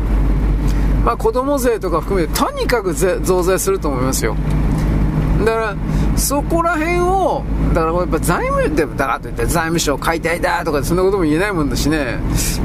[1.03, 4.37] まあ子供税とか含めてとにかく増税すると思いますよ。
[5.39, 5.75] だから
[6.15, 7.43] そこら辺を
[7.73, 12.19] だからやっぱ財務でだからといって財務省解体だとかそんなことも言えないもんだしね。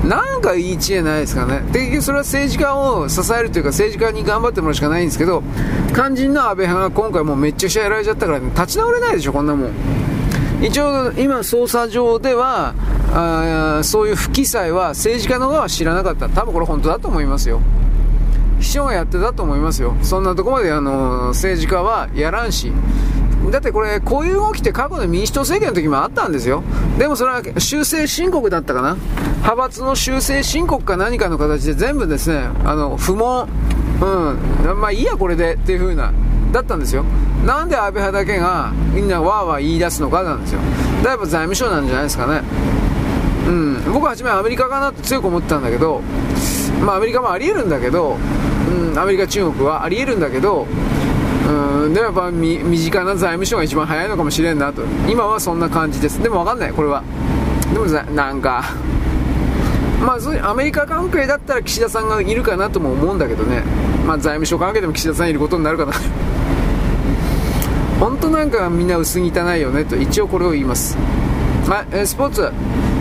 [0.05, 1.63] なんかいい知恵ないですかね。
[1.73, 5.43] 結局それは政治家を支えるというか政治家に頑張ってもらうしかないんですけど
[5.95, 9.71] 肝心の安倍派が今回もうめっちゃくちゃやられちゃったから、ね、立ち直れないでしょこんなもん。
[10.61, 12.75] 一応今捜査上では
[13.13, 16.29] あそういう不記載は政治家の側は知らなかった。
[16.29, 17.61] 多分これ本当だと思いますよ。
[18.59, 19.95] 秘書がやってたと思いますよ。
[20.03, 22.73] そんなとこまであの政治家はやらんし。
[23.51, 26.63] だってこれ、こういう動きって過去の民主党政権の時もあったんですよ。
[26.99, 28.97] でもそれは修正申告だったかな
[29.37, 33.49] 派閥の修正申告か何かの形で全部ですね、あの、不問、
[34.01, 36.13] うん、まあいいやこれでっていう風な、
[36.53, 37.05] だったんですよ。
[37.47, 40.61] なんで安倍派だけがみんなわーわー言い出すのかなんですよ。
[41.05, 42.43] だいぶ財務省なんじゃないですかね。
[43.47, 46.03] うん、僕は初めアメリカかなって強く思ってたんだけど、
[46.85, 48.19] まあアメリカもあり得るんだけど、
[48.97, 50.67] アメリカ、中国はあり得るんだけど、
[51.49, 54.83] うん、でもやっぱ身近な財務省が一番早いのかもしれんなと。
[55.09, 56.23] 今はそんな感じです。
[56.23, 57.03] でも分かんない、これは。
[57.73, 58.65] でもなんか、
[60.05, 63.63] まあそういうアメリカ関係だったら岸田さんがいるかなとも思うんだけどね。
[64.07, 65.93] まあ財務省関係でも岸田さんいることになるかな。
[67.99, 69.25] 本当なんかみんな薄汚
[69.57, 70.97] いよねと一応これを言います。
[71.69, 72.53] はい、え、スポーツ。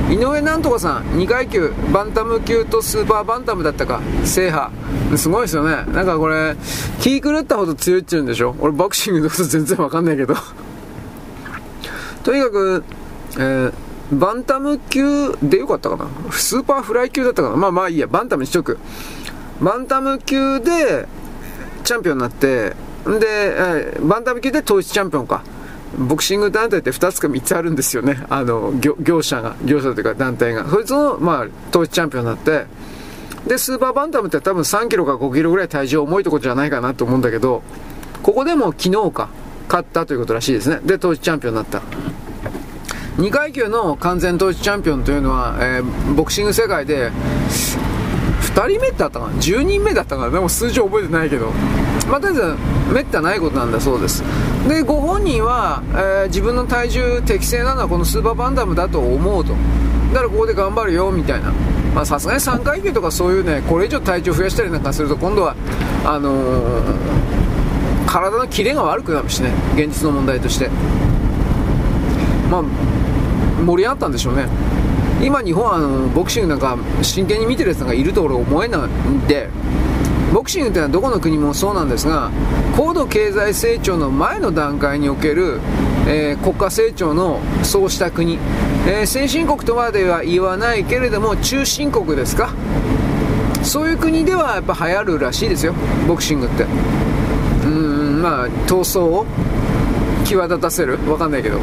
[0.10, 4.72] 井上なんとかさん、2階級、バンタム級とスーパーバンタムだったか、制覇。
[5.18, 5.84] すごいですよね。
[5.94, 6.56] なんかこれ、
[7.02, 8.56] 気狂ったほど強いっちゅうんでしょ？
[8.60, 10.36] 俺ボクシングのこと全然わかんないけど。
[12.24, 12.84] とにかく、
[13.38, 13.74] えー、
[14.14, 16.08] バンタム級でよかったかな？
[16.32, 17.56] スーパーフライ級だったかな？
[17.58, 18.78] まあまあいいや、バンタムにしとく。
[19.62, 21.06] バンタム級で
[21.84, 25.44] チャンピオンになって、で、えー、バンタム級で統一チャンピオンか。
[25.98, 28.26] ボクシング団体って2つか3つあるんですよね。
[28.30, 30.68] あの、業者が、業者というか団体が。
[30.68, 32.66] そいつの、まあ、統一チャンピオンになって、
[33.48, 37.64] で、スーパーバンタムって多分3キロか5キロぐらい体重重いとこじゃないかなと思うんだけど、
[38.22, 39.30] ここでも昨日か、
[39.68, 40.80] 勝ったということらしいですね。
[40.84, 41.82] で、統一チャンピオンになった。
[43.18, 47.12] 2階級の完全統一チャンピオンというのは、えー、ボクシング世界で、
[48.58, 50.32] 2人目だったかな ?10 人目だったかな？
[50.32, 51.52] でも数字覚えてないけど。
[52.10, 52.56] まあ、とりあえず、
[52.92, 54.24] めったないことなんだそうです。
[54.68, 59.54] で、ご本人は、えー、自分の体重適正なのはこのスーパーバンダムだと思うと。
[60.12, 61.54] だからここで頑張るよ、みたいな。
[62.06, 65.56] さすがに3階級とかそういうね、これ以上体重増やしたりなんかすると今度は、
[66.04, 66.84] あのー、
[68.08, 70.70] 体のキレが悪くなるしね、現実の問題として。
[72.50, 72.64] まあ、
[73.64, 74.48] 盛り上がったんでしょうね。
[75.22, 79.50] 今日本はあのボクシングなんか真剣に見てるやつなんかいると俺思えないんで、
[80.34, 82.32] ボクシングってのはどこの国もそうなんですが
[82.76, 85.60] 高度経済成長の前の段階における、
[86.08, 88.38] えー、国家成長のそうした国、
[88.88, 92.54] えー、先進国とまでは言わないけれども中進国ですか？
[93.64, 95.74] そういう国ではやっぱ流行るらしいですよ
[96.08, 96.64] ボクシングって。
[97.66, 99.26] うんまあ闘争を
[100.24, 101.00] 際立たせる？
[101.10, 101.60] わかんないけど。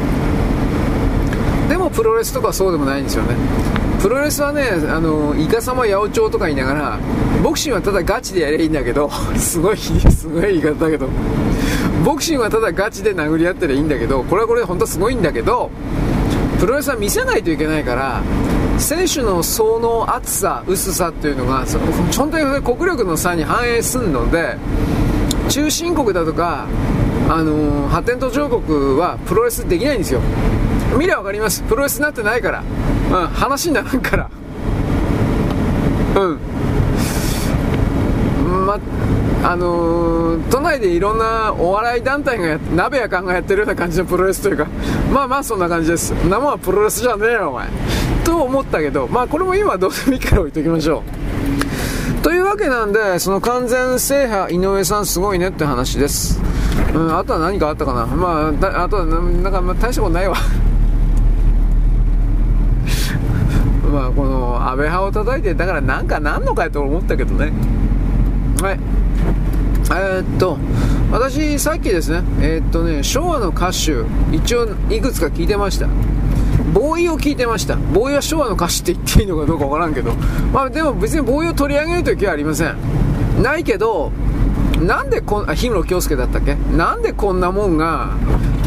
[1.95, 3.35] プロレスとかそうでもないんですよね
[4.01, 6.99] プロレスはね、あの、イカ様八百長とか言いながら、
[7.41, 11.07] ボクシングはただガチでやればいいんだけど、 すごい、すごい言い方だけど、
[12.03, 15.71] ボクシングはただガチで殴り合ってりゃいいんだけど、これはこれで本当すごいんだけど、
[16.59, 18.21] プロレスは見せないといけないから、
[18.77, 24.57] 選手の層の厚さ、薄さっていうのが、その本当に国力の差に反映するので、
[25.49, 26.67] 中心国だとか、
[27.27, 30.19] あのー、発展途上国はプロレスできないんですよ。
[30.97, 31.61] 見りゃ分かります。
[31.63, 32.63] プロレスになってないから。
[33.11, 33.27] うん。
[33.27, 34.29] 話にならんから。
[36.15, 36.39] うん。
[38.65, 38.79] ま
[39.43, 44.65] あのー、都内でいろんなお笑い団体がや鍋やかんがやってるような感じのプロレスというか。
[45.11, 46.11] まあまあそんな感じです。
[46.27, 47.67] なもんはプロレスじゃねえよお前。
[48.23, 51.03] と思ったけどまあこれも今どうでもいいから置いときましょ
[52.19, 52.23] う。
[52.23, 56.41] というわけなんでその完全制覇井上さんすごいねって話です。
[56.95, 58.07] うん、あとは何かあったかな。
[58.07, 60.35] まあ、あとはなんか、まあ、大したことないわ。
[63.91, 67.51] まあこの安倍派を叩いてだからなんかなんのかいと思ったけどね。
[68.61, 68.79] はい。
[69.87, 70.57] えー、っと
[71.11, 74.03] 私さっきですねえー、っとね昭和の歌手
[74.35, 75.87] 一応いくつか聞いてました。
[76.73, 77.75] ボーイを聞いてました。
[77.75, 80.11] ボーイは昭和の歌手って言っていいのかどうかわからんけど。
[80.51, 82.75] まあでも別にボーイを取り上げるという気はありません。
[83.41, 84.11] ないけど
[84.81, 86.55] なんでこんあ氷室京介だったっけ？
[86.75, 88.09] なんでこんなもんが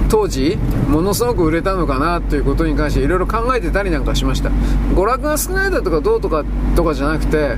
[0.09, 4.51] 当時ものすごく売れたのかなということに関していろいろ考えてたりなんかしました。
[4.95, 7.57] 娯楽が少ないだとかどうとかとかじゃなくて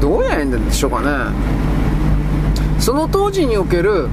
[0.00, 1.32] どうやるんでしょうかね。
[2.80, 4.08] その当時における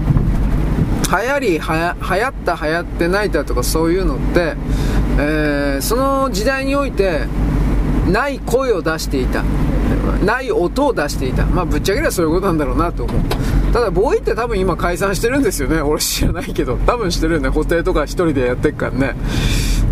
[1.10, 4.56] 流行りはや流行った流行ってないだとかそういうのって、
[5.18, 7.26] えー、その時代において
[8.08, 9.44] ない声を出していた。
[10.24, 11.46] ない音を出していた。
[11.48, 13.22] まあぶっちゃけりゃそういうことなんだろうなと思う。
[13.72, 15.82] ただボーイって多分今解散してるんですよね。
[15.82, 16.78] 俺知らないけど。
[16.78, 17.50] 多分してるよね。
[17.50, 19.16] 布袋とか1人でやってっからね。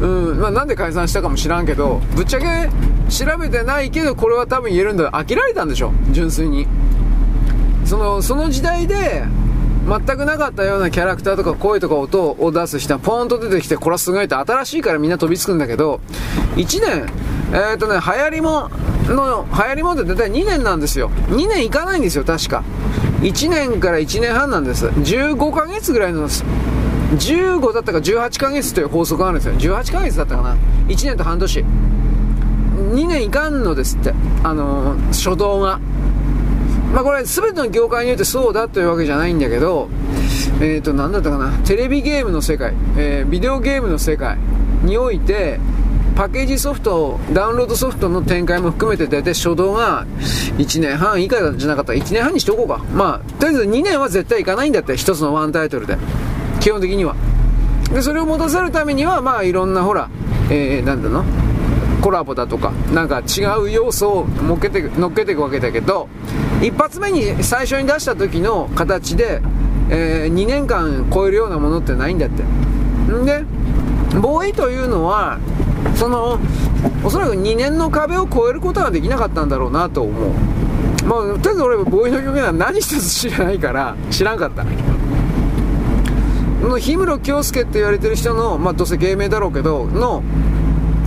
[0.02, 0.40] うん。
[0.40, 2.70] まあ、なんで解散したかも知らんけどぶっちゃけ
[3.10, 5.12] 調べてないけどこれは多分言えるんだ。
[5.12, 5.94] 飽きられたんでしょ？
[6.12, 6.68] 純粋に。
[7.86, 9.24] そのその時代で
[9.88, 16.00] 全くなかったようなキャラクターとか声とか音を出す人はポーンと出てきてこれはすごいって新しいからみんな飛びつくんだけど
[16.56, 17.08] 1年
[17.52, 18.70] えっ、ー、とね流行りも
[19.16, 21.10] の流行りもんって大体2年なんですよ。
[21.30, 22.64] 2年いかないんですよ確か。
[23.22, 24.88] 1年から1年半なんです。
[24.88, 29.76] 15ヶ月ぐらいの15だったか18ヶ月という法則があるんですよ。
[29.78, 30.56] 18ヶ月だったかな。
[30.88, 31.60] 1年と半年。
[31.60, 34.14] 2年いかんのですって。
[34.44, 35.80] あのー、初動が。
[36.94, 39.90] まあこれ全ての業界においてそうだというわけじゃないんだけど
[40.60, 41.52] えっ、ー、と何だったかな。
[41.60, 44.38] テレビゲームの世界、えー、ビデオゲームの世界
[44.84, 45.60] において
[46.20, 50.06] パッケージソフト、ダウンロードソフトの展開も含めて大体初動が
[50.58, 52.80] 1年半以下じゃなかったら1年半にしておこうか。
[52.94, 55.98] まあ、とりあえず2年は絶対いかないんだって、1つのワンタイトルで。
[56.60, 57.16] 基本的には。
[57.94, 60.10] で、それを持たせるためには、まあいろんなほら、
[60.50, 61.24] えー、なんだの
[62.02, 66.10] コラボだとか、なんか違う要素を乗っけて乗っけていくわけだけど、
[66.62, 69.42] 一発目に最初に出した時の形で、
[69.90, 72.44] えー、2年間超えるようなものってないんだって。
[72.44, 73.46] んで、
[74.20, 75.40] ボーイというのは、
[75.96, 76.40] その
[77.04, 80.32] おそらく2年の壁を越えることができなかったんだろうなと思う。
[81.06, 84.66] まあとりあえず俺ボーイの曲は何一つ知らないから知らんかった。
[86.62, 90.24] の氷室京介って言われてる人のまあどうせ芸名だろうけどの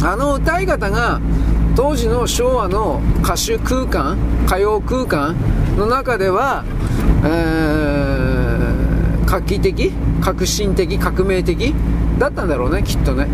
[0.02, 1.20] あの歌い方が
[1.76, 5.36] 当時の昭和の歌手空間歌謡空間
[5.76, 6.65] の中では、
[7.25, 11.75] えー、画期的革新的革命的
[12.18, 13.28] だったんだろうねきっとね。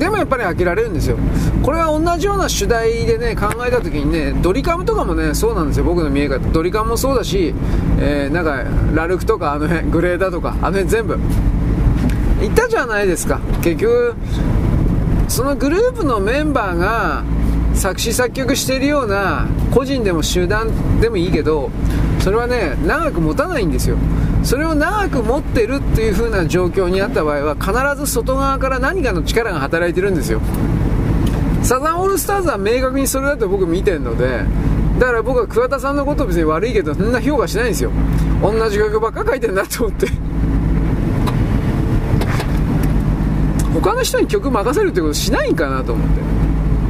[0.00, 1.18] でもやっぱり飽きられるんですよ。
[1.62, 5.84] これは同じような主題でね考えた時にねドリカムとかもねそうなんですよ。
[5.84, 6.38] 僕の見え方。
[6.52, 7.54] ドリカムもそうだし、
[7.98, 8.64] えー、なんか
[8.94, 11.18] ラルクとかあの辺グレーダとかあの辺全部。
[12.40, 13.40] 言ったじゃないですか。
[13.62, 14.14] 結局
[15.28, 17.22] そのグループのメンバーが
[17.74, 21.70] 作詞作曲してるような個人でも集団でもいいけど
[22.20, 23.96] それはね長く持たないんですよ。
[24.42, 30.40] それを長く持ってるっていう風な状況にあった場合は必ず外側から何かの力が働いてるんですよ。
[31.62, 34.44] サザンオールスターズは明確にそれだと僕見てるので
[34.98, 37.90] だから僕は桑田さんのこと別に悪いけどそんな評価しないんですよ。
[38.42, 40.06] 同じ曲ばっか書いてんだと思って。
[43.74, 46.39] 他の人に曲任せるってことしないんかなと思って。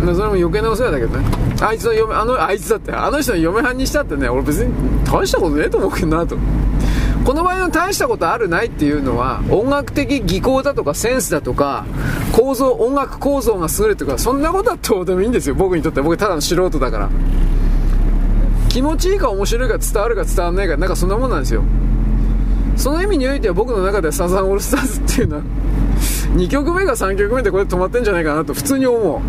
[0.00, 1.24] それも余計なお世話だけどね。
[1.60, 4.72] あいつの嫁あのあいつだってあの人の嫁はんにしたってね俺別に
[5.04, 6.36] 大したことねえと思うけどなと。
[7.24, 11.84] この場合の大したことあるないっていうのは音楽的技巧だとかセンスだとか
[12.32, 15.54] 構造音楽構造が優れてるからそんなことはどうでもいいんですよ。
[15.54, 17.10] 僕にとって僕ただの素人だから。
[18.70, 21.62] 気持ちいいか面白いか伝わるか伝わらないかなんかそんなもんなんですよ。
[22.76, 25.42] その意味においては僕の中でサザンオールスターズっていうのは
[26.36, 29.20] 2曲目か3曲目でこれ止まってんじゃないかなと普通に思う。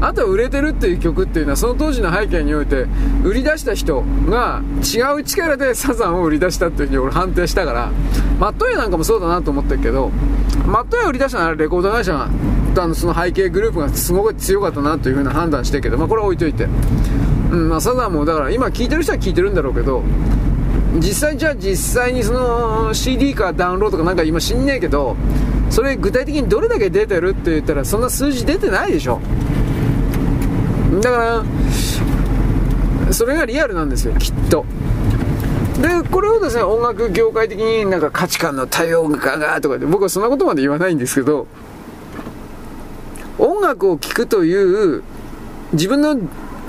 [0.00, 2.86] あと売れてるっていう曲っていうのはその当時の背景において
[3.24, 7.90] 売り出した人が違う力でサザンを売り出したっていうふうに俺判定したから
[8.38, 10.10] マットエなんかもそうだなと思ってるけど
[10.66, 12.28] マットエ売り出したのはレコード会社が
[12.94, 20.02] その背景グループがすごく強かったなというふうな判断してるけど、まあ、これは置いといて、うんまあ、サザンもだから今聴いてる人は聴いてるんだろうけど
[20.96, 25.16] 実際じゃあ実際にその CD かダウンロードかなんか今知んねえけど
[25.70, 29.20] それ具体的にどれだけ出てるって言ったらそんな数字出てないでしょ。
[31.00, 31.44] だか
[33.06, 34.64] らそれがリアルなんですよきっと。
[35.80, 41.46] でこれをですね音楽業界的になんか価値観の多様化がとかで僕はそんなことまで言わないんですけど
[43.38, 45.02] 音楽を聴くという
[45.72, 46.16] 自分の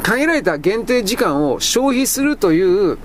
[0.03, 2.97] 限られた限定時間を消費するという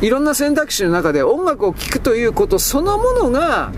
[0.00, 3.70] いろんな選択肢の中で音楽を聴くということそのものが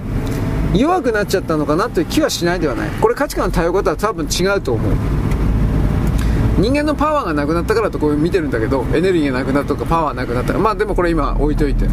[0.74, 2.90] 弱くなっちゃったのかなという気はしないではない。
[3.00, 4.92] これ価値観の多様化とは多分違うと思う。
[6.58, 11.86] 人間のパワーがなくなったからとこう見てるんだけどエネルギーがなくなったとかパワーなくなったまあでもこれ今置いといて。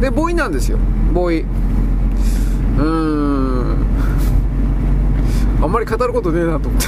[0.00, 0.78] でボーイなんですよ。
[1.12, 1.40] ボーイ。
[1.42, 3.86] うーん。
[5.62, 6.86] あんまり語ることねえなと思って。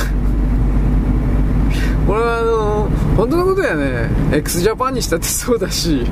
[2.06, 4.10] これはあの本当のことやね。
[4.32, 6.06] X ジャパンにしたってそうだし。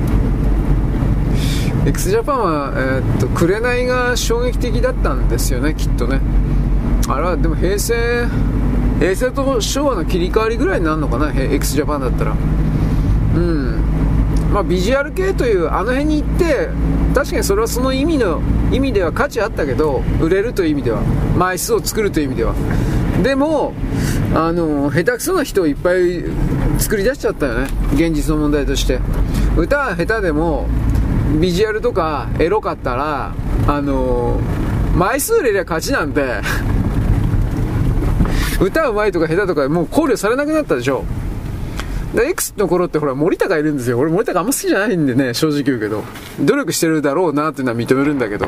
[1.85, 6.19] X ジャパンは、えー、っと紅が衝撃的だったんですよねきっとね。
[7.07, 8.27] あれはでも平成
[8.99, 12.31] 平成と昭和の切り替わりぐらいになるのかな？x ジャパンだったら。
[13.35, 13.81] うん。
[14.51, 16.69] まあビジュアル系というあの辺に行って
[17.13, 21.01] 確かにそれはその意味の意味では価値あったけど売れるという意味では。
[21.37, 22.55] 枚数を作るという意味では。
[23.21, 23.73] でも
[24.33, 26.23] あの下手くそな人をいっぱい
[26.79, 27.67] 作り出しちゃったよね。
[27.93, 28.99] 現実の問題として。
[29.55, 30.67] 歌は下手でも
[31.39, 33.33] ビジュアルとかエロかったら
[33.67, 34.39] あの
[34.95, 36.41] 枚数売れりゃ勝ちなんで。
[38.59, 41.05] 歌うまいとか下手とかもう考慮されなくなったでしょ。
[42.13, 43.99] で X の頃ってほら森高いるんですよ。
[43.99, 46.03] 俺森高あんま好きじゃないんでね正直言うけど。
[46.39, 48.47] 努力してるだろうなっていうのは認めるんだけど。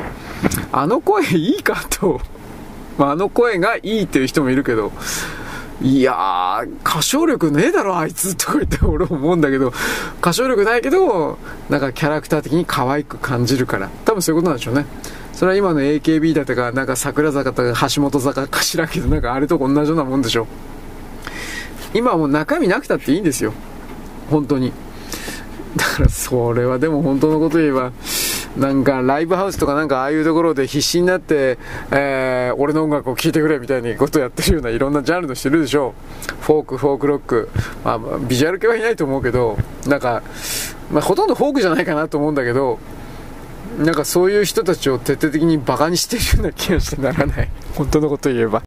[0.72, 2.20] あの声いいかと、
[2.98, 4.92] まあ、の声がいいっていう人もいるけど。
[5.82, 9.72] いやー、歌唱力ねえだろ、あいつとか言って俺思うんだけど、
[10.20, 11.38] 歌唱力ないけど、
[11.70, 13.88] なんかキャラクター的に可愛く感じるから。
[14.04, 14.84] 多分そういうことなんでしょうね。
[15.40, 20.46] それは今の AKB だとか、なんか桜坂とか橋本坂かしらけど、なんかあれと同じようなもんでしょ。
[21.94, 23.54] 今はもう中身なくたっていいんですよ。
[24.28, 24.70] 本当に。
[25.76, 27.90] だからそれはでも本当のこと言えば、
[28.58, 31.56] なんかライブハウスとかなんかああいうところで必死になって、
[31.90, 35.94] えー、俺の音楽を聴いてくれみたいなことやってるようないろんなジャンルの人いるでしょ
[36.42, 37.48] フォーク、フォークロック、
[37.82, 40.22] まあ、ビジュアル系はいないと思うけど、なんか、
[40.92, 42.78] まあ、ほとんどフォークじゃないかなと思うんだけど、
[43.78, 47.48] なんかそういう人たちを徹底的にバカにしてるような気がしてならない。
[47.74, 48.62] 本当のこと言えば。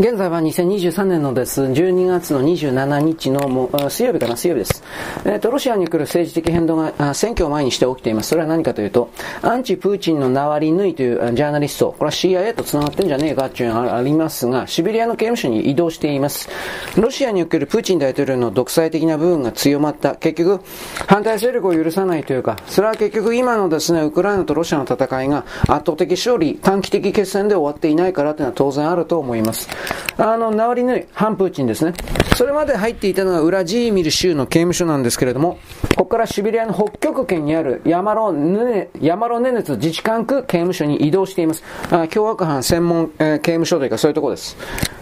[0.00, 4.82] 現在は2023年のです、12月の27日のも水曜日かな、水曜日です。
[5.26, 8.30] えっ、ー、と、ロシアに来る政治的変動が選挙を前にして起きています。
[8.30, 9.10] それは何かというと、
[9.42, 16.48] アンチプーチンのナワリヌイというジャーナリスト、これは CIA と繋がってんじゃねえかっていうのがありますが、シベリアの刑務所に移動しています。
[16.96, 20.14] ロシアにおけるプーチン大統領の独裁的な部分が強まった。
[20.14, 20.60] 結局、
[21.08, 29.68] 反対勢力を許さないというか、それは結局今のですね、ウクライナとロシアの戦いが圧倒的勝利、短期的決戦で終わっていないからというのは当然あると思います。
[30.16, 31.94] あの、ナワリヌイ、反プーチンですね。
[32.36, 35.58] それまで入っていたのがウラジーミル州の刑務所なんですけれども、
[35.96, 41.62] ここからシベリアの北極圏にあるヤマロネネ、ヤマロネネツ自治管区刑務所に移動しています。
[41.90, 44.56] あ凶悪犯専門、えー、刑務所というかそういうところです。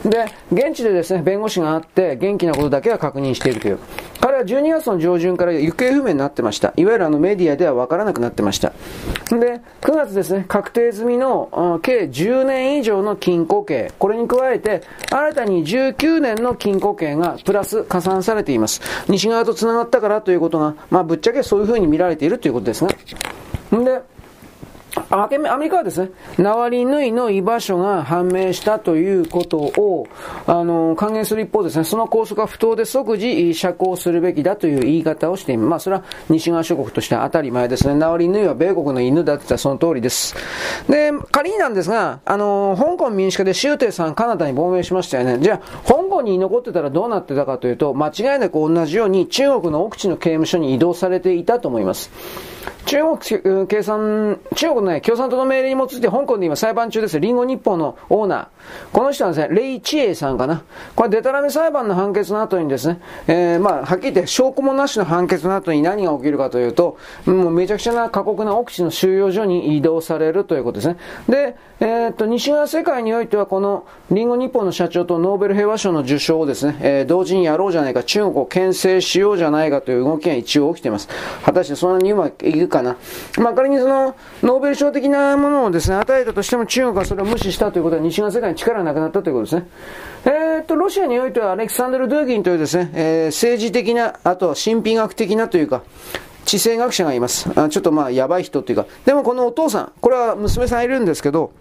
[0.05, 3.78] で、現地でですね、弁護士があって元気なことだけは確認しているという。
[4.20, 6.73] 彼は12月の上旬から行方不明になってました。
[6.76, 8.73] いわゆるあのメディアでは分からなくなってました。
[9.31, 13.92] で、9月ですね、確定済みの計10年以上の禁錮刑。
[13.99, 14.77] これに加えて、
[15.10, 18.81] 新たに19年の禁錮刑がプラス加算されています。
[19.08, 22.97] 西側と繋がったからということが、まあぶっちゃけそういうふうに見られているということですね。
[23.70, 24.00] で、
[25.11, 30.07] アメリカはですね、ナワリヌイの居場所が判明したということを、
[30.47, 35.69] あの、歓迎する一方ですね、その拘束は不当で即時釈放するべきだという言い方をしています。
[35.69, 37.95] まあ、それは西側諸国としては当たり前ですね。
[37.95, 40.35] ナワリヌイは米国の犬だって言ったらその通りです。
[40.89, 45.39] で、仮になんですが、あの、香港民主化で周庭さんカナダに亡命しましたよね。
[45.41, 52.11] じゃあ、香港に残ってたらどうなってたかというと、間違いなく同じように中国の奥地の刑務所に移動されていたと思います。
[52.87, 57.21] 中国計算、中国のね、共産党の命令に基づいて香港で今裁判中です。
[57.21, 58.47] リンゴ日報のオーナー。
[58.93, 60.63] この人はですね、レイ・チエイさんかな。
[60.95, 70.97] これデタラメ裁判の判決の後にですね、えー、まあ、はっきり言って証拠もなしの判決の後に何が起きるかというと、もうめちゃくちゃな過酷な奥地の収容所に移動されるということですね。
[71.29, 81.09] で、えー、っと、西側世界においてはこのリンゴ日報の社長とノーベル平和賞の受賞をですね、えー、同時にやろうじゃないか、中国を牽制しようじゃないかという動きが一応起きています。
[81.45, 82.97] 果たしてそんなにうまくいくかな。
[83.39, 89.67] まあ、仮にその、ノーベル賞的なものをですね、与えたとしても中国はそれを無視したということは西側世界に力がなくなったということですね。
[90.25, 95.83] えー、っと、ロシアにおいてはアレクサンドル・ドゥーギンというですね、えー、政治的な、あとは神秘学的なというか、
[96.45, 97.51] 地政学者がいます。
[97.57, 101.53] あちょっとまあ、やばい人っていうか、でもこのお父さん、これは娘さんいるんですけど、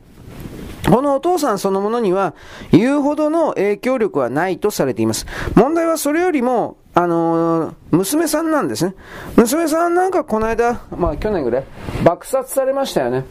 [0.90, 2.34] このお父さんそのものには
[2.72, 5.26] 言うほどの影響力はないとされています。
[5.56, 8.95] 問題はそれよりも、あのー、娘さんなんですね。
[9.35, 11.64] 娘さんなんかこの間、まあ去年ぐらい、
[12.03, 13.24] 爆殺されましたよね。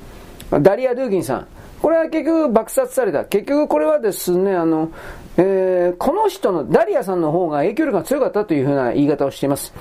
[0.63, 1.47] ダリア・ドゥーギンさん。
[1.83, 3.25] これは結局爆殺された。
[3.25, 4.93] 結局これはですね、あの、
[5.37, 9.75] えー、この人の、ダリアさんの方が影響力が強かったというふうな言い方をしています。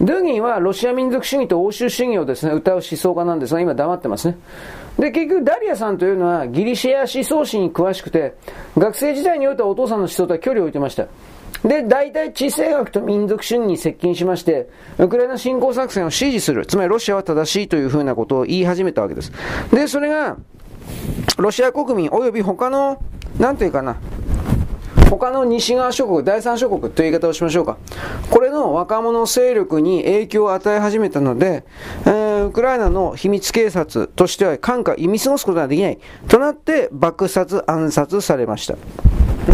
[0.00, 4.36] ドゥーギンはロシア民族主義と欧州主義をですね、歌う思想家なんですが、今黙ってますね。
[4.98, 8.34] で、結局ダリアさんというのはギリシア思想史に詳しくて、
[8.76, 11.06] 学生時代においてはお父さんの思想とは距離を置いてました。
[11.64, 14.68] で、大体地政学と民族主義に接近しまして、
[14.98, 16.66] ウクライナ侵攻作戦を支持する。
[16.66, 19.32] つまりロシアは正しいというふうなことを言い始めたわけです。
[19.72, 20.36] で、それが、
[21.38, 23.02] ロシア国民及び他の、
[23.38, 23.96] なんていうかな、
[25.08, 27.78] 他の西側諸国、第三諸国という言い方をしましょうか。
[28.30, 31.64] これの若者勢力に影響を与え始めたので、
[32.04, 35.98] えー、ウクライナの秘密警察としては感化、見過ごすことができない。
[36.28, 38.74] となって爆殺、暗殺されました。
[38.74, 38.76] う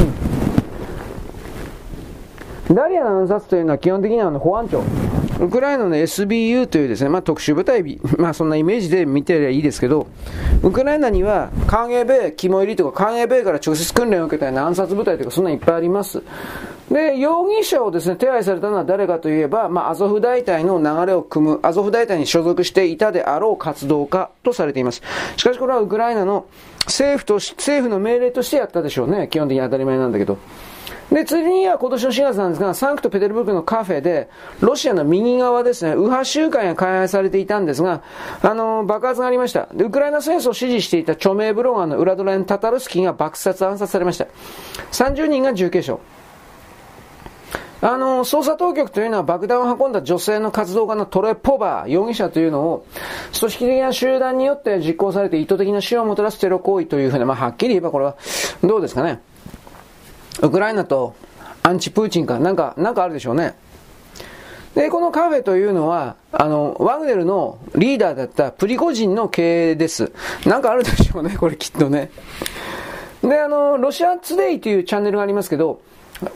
[0.03, 0.10] ん
[2.75, 4.83] ダリアの暗殺というのは基本的には保安庁。
[5.41, 10.07] ウクライナの SBU というですね、まあ、特殊部隊、まあ、そんなイメージで見てりゃいいですけど、
[10.63, 16.23] ウクライナには、カーゲベ、肝入りとか、カーゲベから直接訓練を受けたような暗殺部隊とか、そんなにいっぱいあります。
[16.91, 25.01] で、容疑者をですね、手配されたのは誰かといえば、まあ、アゾフ大隊の流れを組む、アゾフ大隊に所属していたであろう活動家とされています。
[25.37, 26.45] しかしこれはウクライナの
[26.85, 29.29] 政府と、政府の命令としてやったでしょうね。
[29.29, 30.37] 基本的に当たり前なんだけど。
[31.11, 34.29] で、次には今年の4月なんですが、サンクトペテルブルクのカフェで、
[34.61, 38.03] ロシアの右側ですね、右派集会が開催されていたんですが、
[38.43, 39.69] あの、爆発がありました。
[39.75, 44.27] で、ウクライナ戦争を支持していた著名ブロガーのウラドレン・タタルスキーが爆殺、暗殺されました。
[44.93, 45.97] 30人が重軽傷。
[47.83, 52.87] あの、捜査当局というのは爆弾を運んだ女性の活動家のトレポバー容疑者というのを、
[53.39, 58.17] 組織的な集団によって実行されて意図的な死をもたらすテロ行為というふうな、まあ、はっきり言えばこれは、
[58.63, 59.21] どうですかね。
[60.42, 61.15] ウクライナと
[61.62, 63.55] アンチプーチンか、なんか、なんかあるでしょうね。
[64.75, 70.12] で、このカフェというのは、あの、ワグネルのリーダーだったプリゴジンの経営です。
[70.47, 72.10] なんかあるでしょうね、これきっとね。
[73.23, 75.81] で、あの、ロシアトゥデイというチャンネルがありますけど、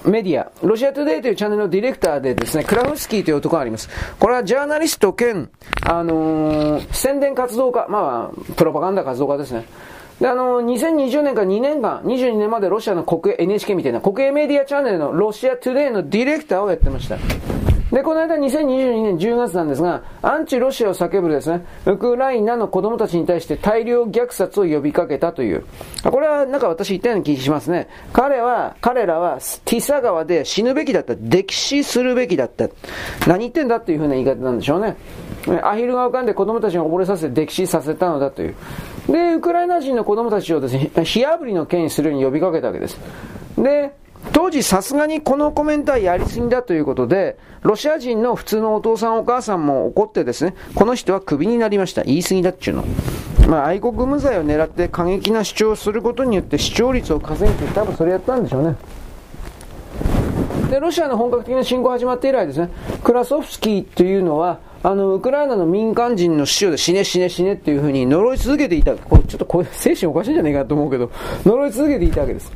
[0.05, 3.89] メディア、ロシアトゥデイというチャンネルのディレクターでですね、クラフスキーという男があります。
[4.18, 5.50] これはジャーナリスト兼、
[5.82, 9.64] あのー、宣伝活動家、まあ、プロパガンダ活動家ですね。
[10.20, 17.18] で、あの、2020年から2年間、22年までロシアの国営 NHK みたいな国営メディアチャンネルのロシアトゥデイのディレクターをやってました。
[17.94, 25.65] で、この間2022年10月なんですが、アンチロシアを叫ぶですね、ウクライナの子供たちに対して大量虐殺を呼びかけたという。
[26.02, 27.89] これはなんか私言ったような気がしますね。
[28.12, 31.12] 彼は、彼らはティサ川で死ぬべきだった。
[31.12, 32.68] 溺死するべきだった。
[33.28, 34.97] 何言ってんだっていうふうな言い方なんでしょうね。
[35.62, 38.55] アヒルが浮かんで子供たちが溺れさせて溺死させたのだという。
[39.08, 42.99] で、ウクライナ人の子供たちをですね、火あぶりの件にするように呼びかけたわけです。
[43.58, 43.92] で、
[44.33, 52.02] 当時さすがにこのコメントはやりすぎだということで、ロシア人の普通のお父さんお母さんも怒ってですね、この人はクビになりました。
[52.02, 52.84] 言い過ぎだっちゅうの。
[53.49, 58.76] まあ、愛国無罪を狙って過激な主張をすることによって視聴率を稼げて多分それやったんでしょうね。
[60.70, 62.70] で、ロシアの本格的な侵攻始まって以来ですね、
[63.02, 68.95] クラソフスキーというのは、あの、ウクライナの民間人の死で死ね死ね死ねっていうふうに呪い続けていた。
[68.95, 71.11] これちょっとこれ精神おかしいんじゃないかと思うけど、
[71.47, 72.53] 呪い続けていたわけです。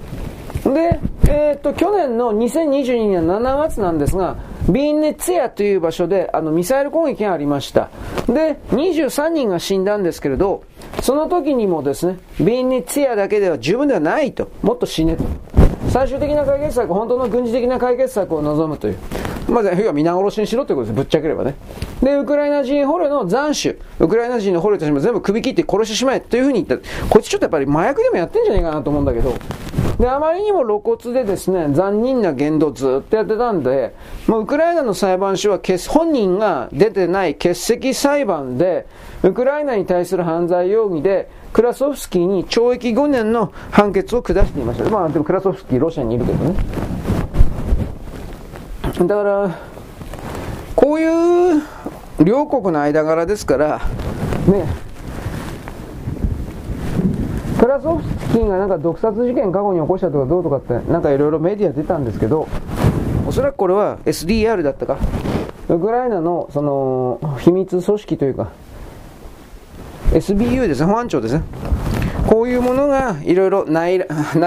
[0.63, 4.37] で、えー、っと、去年の2022年7月なんですが、
[4.69, 7.89] ビンネツィアという場所で、あの、ミサイル攻撃がありました。
[8.27, 10.65] で、23人が死んだんですけれど、
[11.01, 14.51] その時にもですね、ビンネツィアだけでは十分ではないと。
[14.61, 15.25] もっと死ねと。
[15.89, 18.99] 最終的な解決策、本当の軍事的な解決策を望むという。
[19.49, 20.97] まず、要は皆殺しにしろということです。
[20.97, 21.55] ぶっちゃければね。
[22.02, 23.81] で、ウクライナ人捕虜の斬首。
[23.99, 26.89] ウクライナ人の捕虜たちも全部首切って殺してしまえというふうに言った。
[27.09, 29.35] こいつちょっとやっぱり麻薬でもやってんじゃないかなと思うんだけど。
[29.99, 33.94] で、あまりにも露骨でですね、残忍な言動ずっとやってたんで、
[34.28, 38.86] もうウクライナの裁判所は本人が出てない欠席裁判で、
[39.25, 44.89] ウクライナに対する犯罪容疑で、クラソフスキーに懲役5年の判決を下していました。
[44.89, 46.55] まあでもクラソフスキーロシアにいるけどね。
[48.99, 49.59] だから、
[50.75, 51.62] こういう
[52.25, 53.81] 両国の間柄ですから、
[54.49, 54.67] ね、
[57.60, 62.49] クラソフスキーがなんか毒殺事件過去に起こしたとかどうとかってなんかいろいろメディア出たんですけど、
[63.27, 64.99] おそらくこれは SDR だったか、
[65.68, 68.49] ウクライナのその秘密組織というか、
[70.10, 71.43] SBU ですね、保安庁ですね。
[72.28, 73.99] こういうものがいろいろ内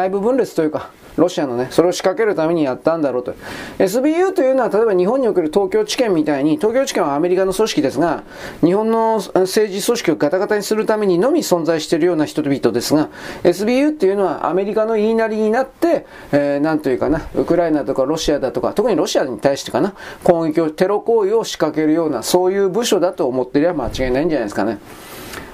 [0.10, 3.34] 部分裂というか、ロシアのね、それを仕掛けるためにやったんだろうと。
[3.80, 8.24] SBU というのは、例えば日本における東京地検みたいに、東京地検はアメリカの組織ですが、
[8.62, 13.10] 日本の政治組織をガタガタにするためにのみ存在しているような人々ですが、
[13.44, 24.80] SBU っていうのはアメリカの言いなりになって、えー、なんというかな、ウクライナとかロシアだとか、特にロシアに対してかな、攻撃を、テロ行為を仕掛けるような、そういう部署だと思っていれば間違いないんじゃないですかね。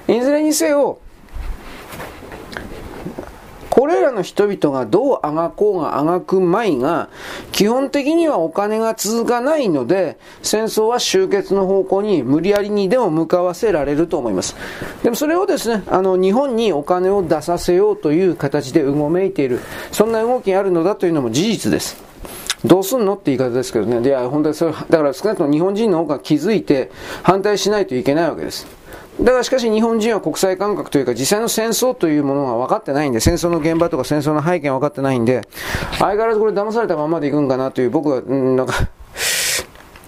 [0.08, 0.98] いずれにせよ、
[3.78, 7.10] これらの人々がどうあがこうがあがくまいが、
[7.52, 14.56] 基本的にはお金が続かないので、戦争は終結の方向に無理やりにでも向かわせられると思います。
[15.04, 19.60] でもそれをですね、あの、日本にお金を出させようという形でうごめいている、
[19.92, 22.02] そんな動きがあるのだというのも事実です。
[22.64, 24.04] どうすんのって言い方ですけどね。
[24.04, 26.90] いや、本当にそれ、だから少なくとも日本人の方が気づいて
[27.22, 28.77] 反対しないといけないわけです。
[29.20, 35.42] だからしかし日本人は国際感覚というか実際の戦争というものが分かってないんで、戦争の現場とか戦争の背景が分かってないんで、
[35.98, 38.88] 相変わらずこれ騙されたままでいくんかなという僕は、ん、なんか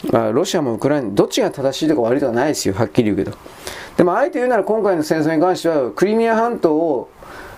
[0.15, 3.33] あ、ロシアもウクライナ、どっちが正しいとか悪いとかないですよ、はっきり言うけど。
[3.97, 7.11] でも、あえて言うなら今回の戦争に関しては、クリミア半島を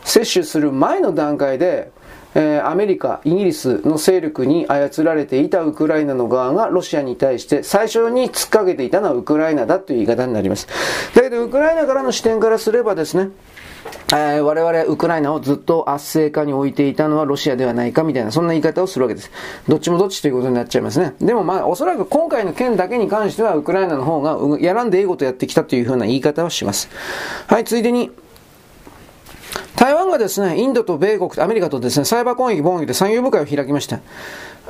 [0.04, 1.92] 接種する前の段階で、
[2.34, 10.66] えー、アメリカ、イギリスの勢力に操られていたウクライナの側がロシアに対して最初に突っかけていたのはウクライナだという言い方になります。
[11.14, 13.30] だけど、ウクライナからの視点からすればですね、
[14.12, 19.30] えー、我々ウクライナをずっと圧政下に置いていたのはロシアではないかみたいな、そんな言い方をするわけです。
[19.68, 21.14] どっちもどっちということになっちゃいますね。
[21.20, 26.88] でもまあ、おそらく今回の件だけに関しては、ウクライナの方がやらんでいいことやってきたというふうな言い方をします。
[27.46, 28.10] はい、ついでに、
[29.76, 34.00] 台湾がですね、インドと米国、アメリカとですね、サイバー攻撃、防御で産業部会を開きました。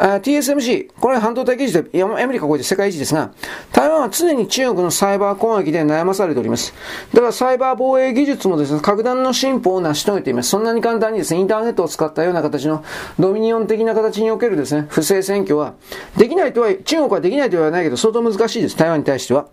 [0.02, 3.30] TSMC、これは半導体技術で、アメリカこれで世界一ですが、
[3.72, 6.74] 台湾は常に中国のサイバー攻撃で悩まされております。
[7.14, 10.48] だからサイバー防衛技術もですね、格段の進歩を成し遂げています。
[10.48, 12.84] そんなに簡単にですね、インターネットを使ったような形の
[13.20, 15.74] ドミニオン的な形におけるですね、不正選挙は、
[16.16, 18.76] できないとは、中国はできないとは言わないけど、相当難しいです。
[18.76, 19.46] 台湾に対しては。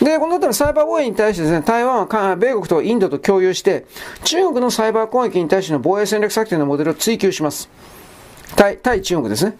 [0.00, 3.86] で、この後のサイバー防衛に対してですね、台湾は米国とインドと共有して、
[4.22, 7.68] 中国のサイバー攻撃に対しての防衛戦略策定のモデルを追求します。
[8.54, 9.56] 対、対中国ですね。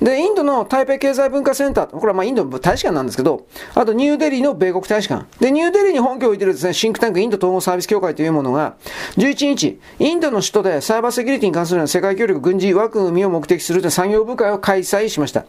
[0.00, 5.26] で、インドの台北経済文化センター、これはまあインドの大使館なんですけど、あとニューデリーの米国大使館。
[5.40, 8.74] で、ニューデリーに本拠を置いてるですね、シンクタンクインド統合サービス協会というものが、
[9.16, 15.44] 11日、インドの首都でサイバーセキュリティに関する世界協力軍事枠組みを目的するという産業部会を開催しました。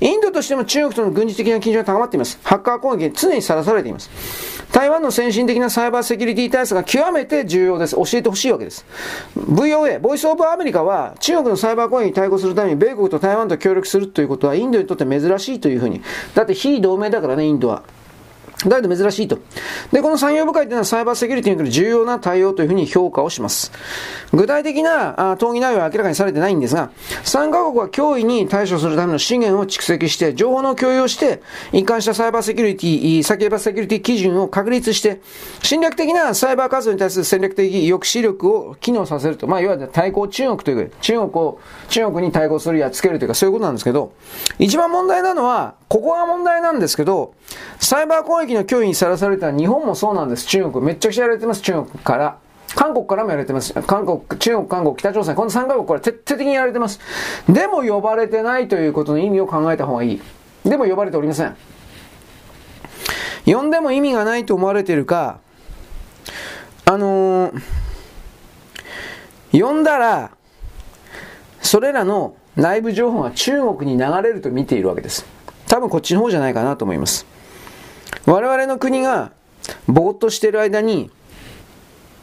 [0.00, 2.38] インドとしても中国との軍事的な緊張が高まっています。
[2.42, 4.59] ハッカー攻撃に常にさらされています。
[4.72, 7.96] 台湾の先進的なサイバーセキュリティ対策が極めて重要です。
[7.96, 8.86] 教えてほしいわけです。
[9.36, 16.02] VOA、ボイスオブアメリカは中国のサイバー攻撃に対抗するために米国と台湾と協力するということはインドにとって珍しいというふうに。
[16.34, 17.82] だって非同盟だからね、インドは。
[18.68, 19.38] だけど珍しいと。
[19.92, 23.72] で、この産業部会というのはサイバーセキュリティにおける重要な対応というふうに評価をします。
[24.32, 26.90] 具体的なあ討議内容は明らかにされてないんですが、
[27.24, 35.20] 3カ国は脅威に対処するための資源を蓄積して、情報の共有をして、一貫したサイバーセキュリティ、サイバーセキュリティ基準を確立して、
[35.62, 39.46] 侵略的なサイバー活動に対する戦略的抑止力を機能させると。
[39.46, 44.12] まあ、いわゆる対抗中国という、中国を、中国に対抗するやっつけるというか、そういうことなんですけど、
[44.58, 47.34] 一番問題なのは、ここが問題なんですけど、
[47.78, 50.46] サイバー攻撃の脅威にさらされた日本もそうなんです。
[50.46, 50.84] 中国。
[50.84, 52.38] めっちゃくちゃやられてます、中国から。
[52.74, 53.72] 韓国からもやられてます。
[53.82, 57.00] 韓国、中国、韓国、北朝鮮、この3カ国から徹底的にやられてます。
[57.48, 60.20] でも呼ばれてないということの意味を考えた方がいい。
[60.64, 61.56] でも呼ばれておりません。
[63.46, 65.40] 呼んでも意味がないと思われてるか、
[66.84, 67.60] あのー、
[69.52, 70.30] 呼んだら、
[71.62, 75.24] それらの内部情報が中国に流れると見ているわけです。
[75.66, 77.26] 多分こっちの方じゃないかなと思います。
[78.26, 79.32] 我々の国が
[79.86, 81.10] ぼーっとしている間に、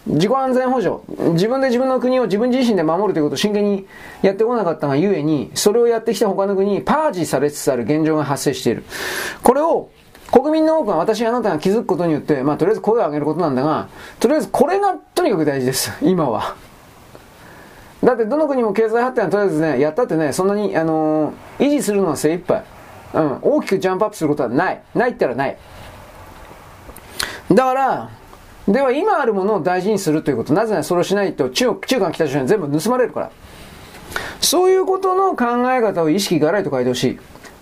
[0.05, 1.01] 自己安全保障、
[1.33, 3.85] 自分で自分の国を自分自身で守るということを真剣に
[4.21, 8.83] やってこなかったがゆえに、それをやってきた他の国にパージされつつある現状が発生している。
[9.43, 9.89] これを
[10.31, 15.91] 国民の多くは私あなたが気づくことによって、まあとりあえず声を上げることなんだが、とりあえずこれがとにかく大事です。
[16.01, 16.55] 今は。
[18.03, 22.63] だってどの国も経済発展はとりあえずね、やったってね、そんなに、あのー、維持するのは精一杯。
[23.13, 24.81] うん、大きくジャンプアップすることはない。
[24.93, 25.57] ないったらない。
[27.49, 28.09] だから、
[28.67, 30.53] では今あるものを大事にするということ。
[30.53, 33.31] なぜならそれをしないと中国、中間北朝鮮全部盗まれるから。
[34.41, 37.03] そういうことの考え方を意識がらいと書いてほし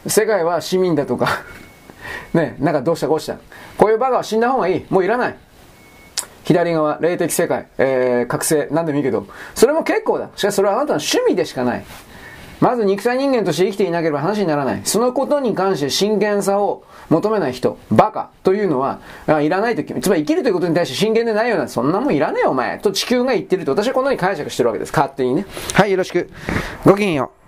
[0.05, 0.09] い。
[0.09, 1.43] 世界は市民だとか
[2.33, 3.37] ね、なんかどうしたこうした。
[3.77, 4.85] こういうバカは死んだ方がいい。
[4.89, 5.37] もういらない。
[6.43, 10.29] 左側、霊的世界、えー、覚醒、なんでもいいけど、それも結構だ。
[10.35, 11.85] しかしそれはあなたの趣味でしかない。
[12.59, 14.81] まず肉体人間として生きていなければ話にならない。
[14.83, 18.99] そのことに関して真剣さを求めない人、バカというのは、
[19.41, 24.91] いらないとつまり生きるということに対して真剣でないような、そんなもんいらねえよお前、と地球が言ってると私はこのように解釈してるわけです。
[24.91, 25.45] 勝手にね。
[25.73, 26.29] はい、よろしく。
[26.85, 27.44] ごきげんよう。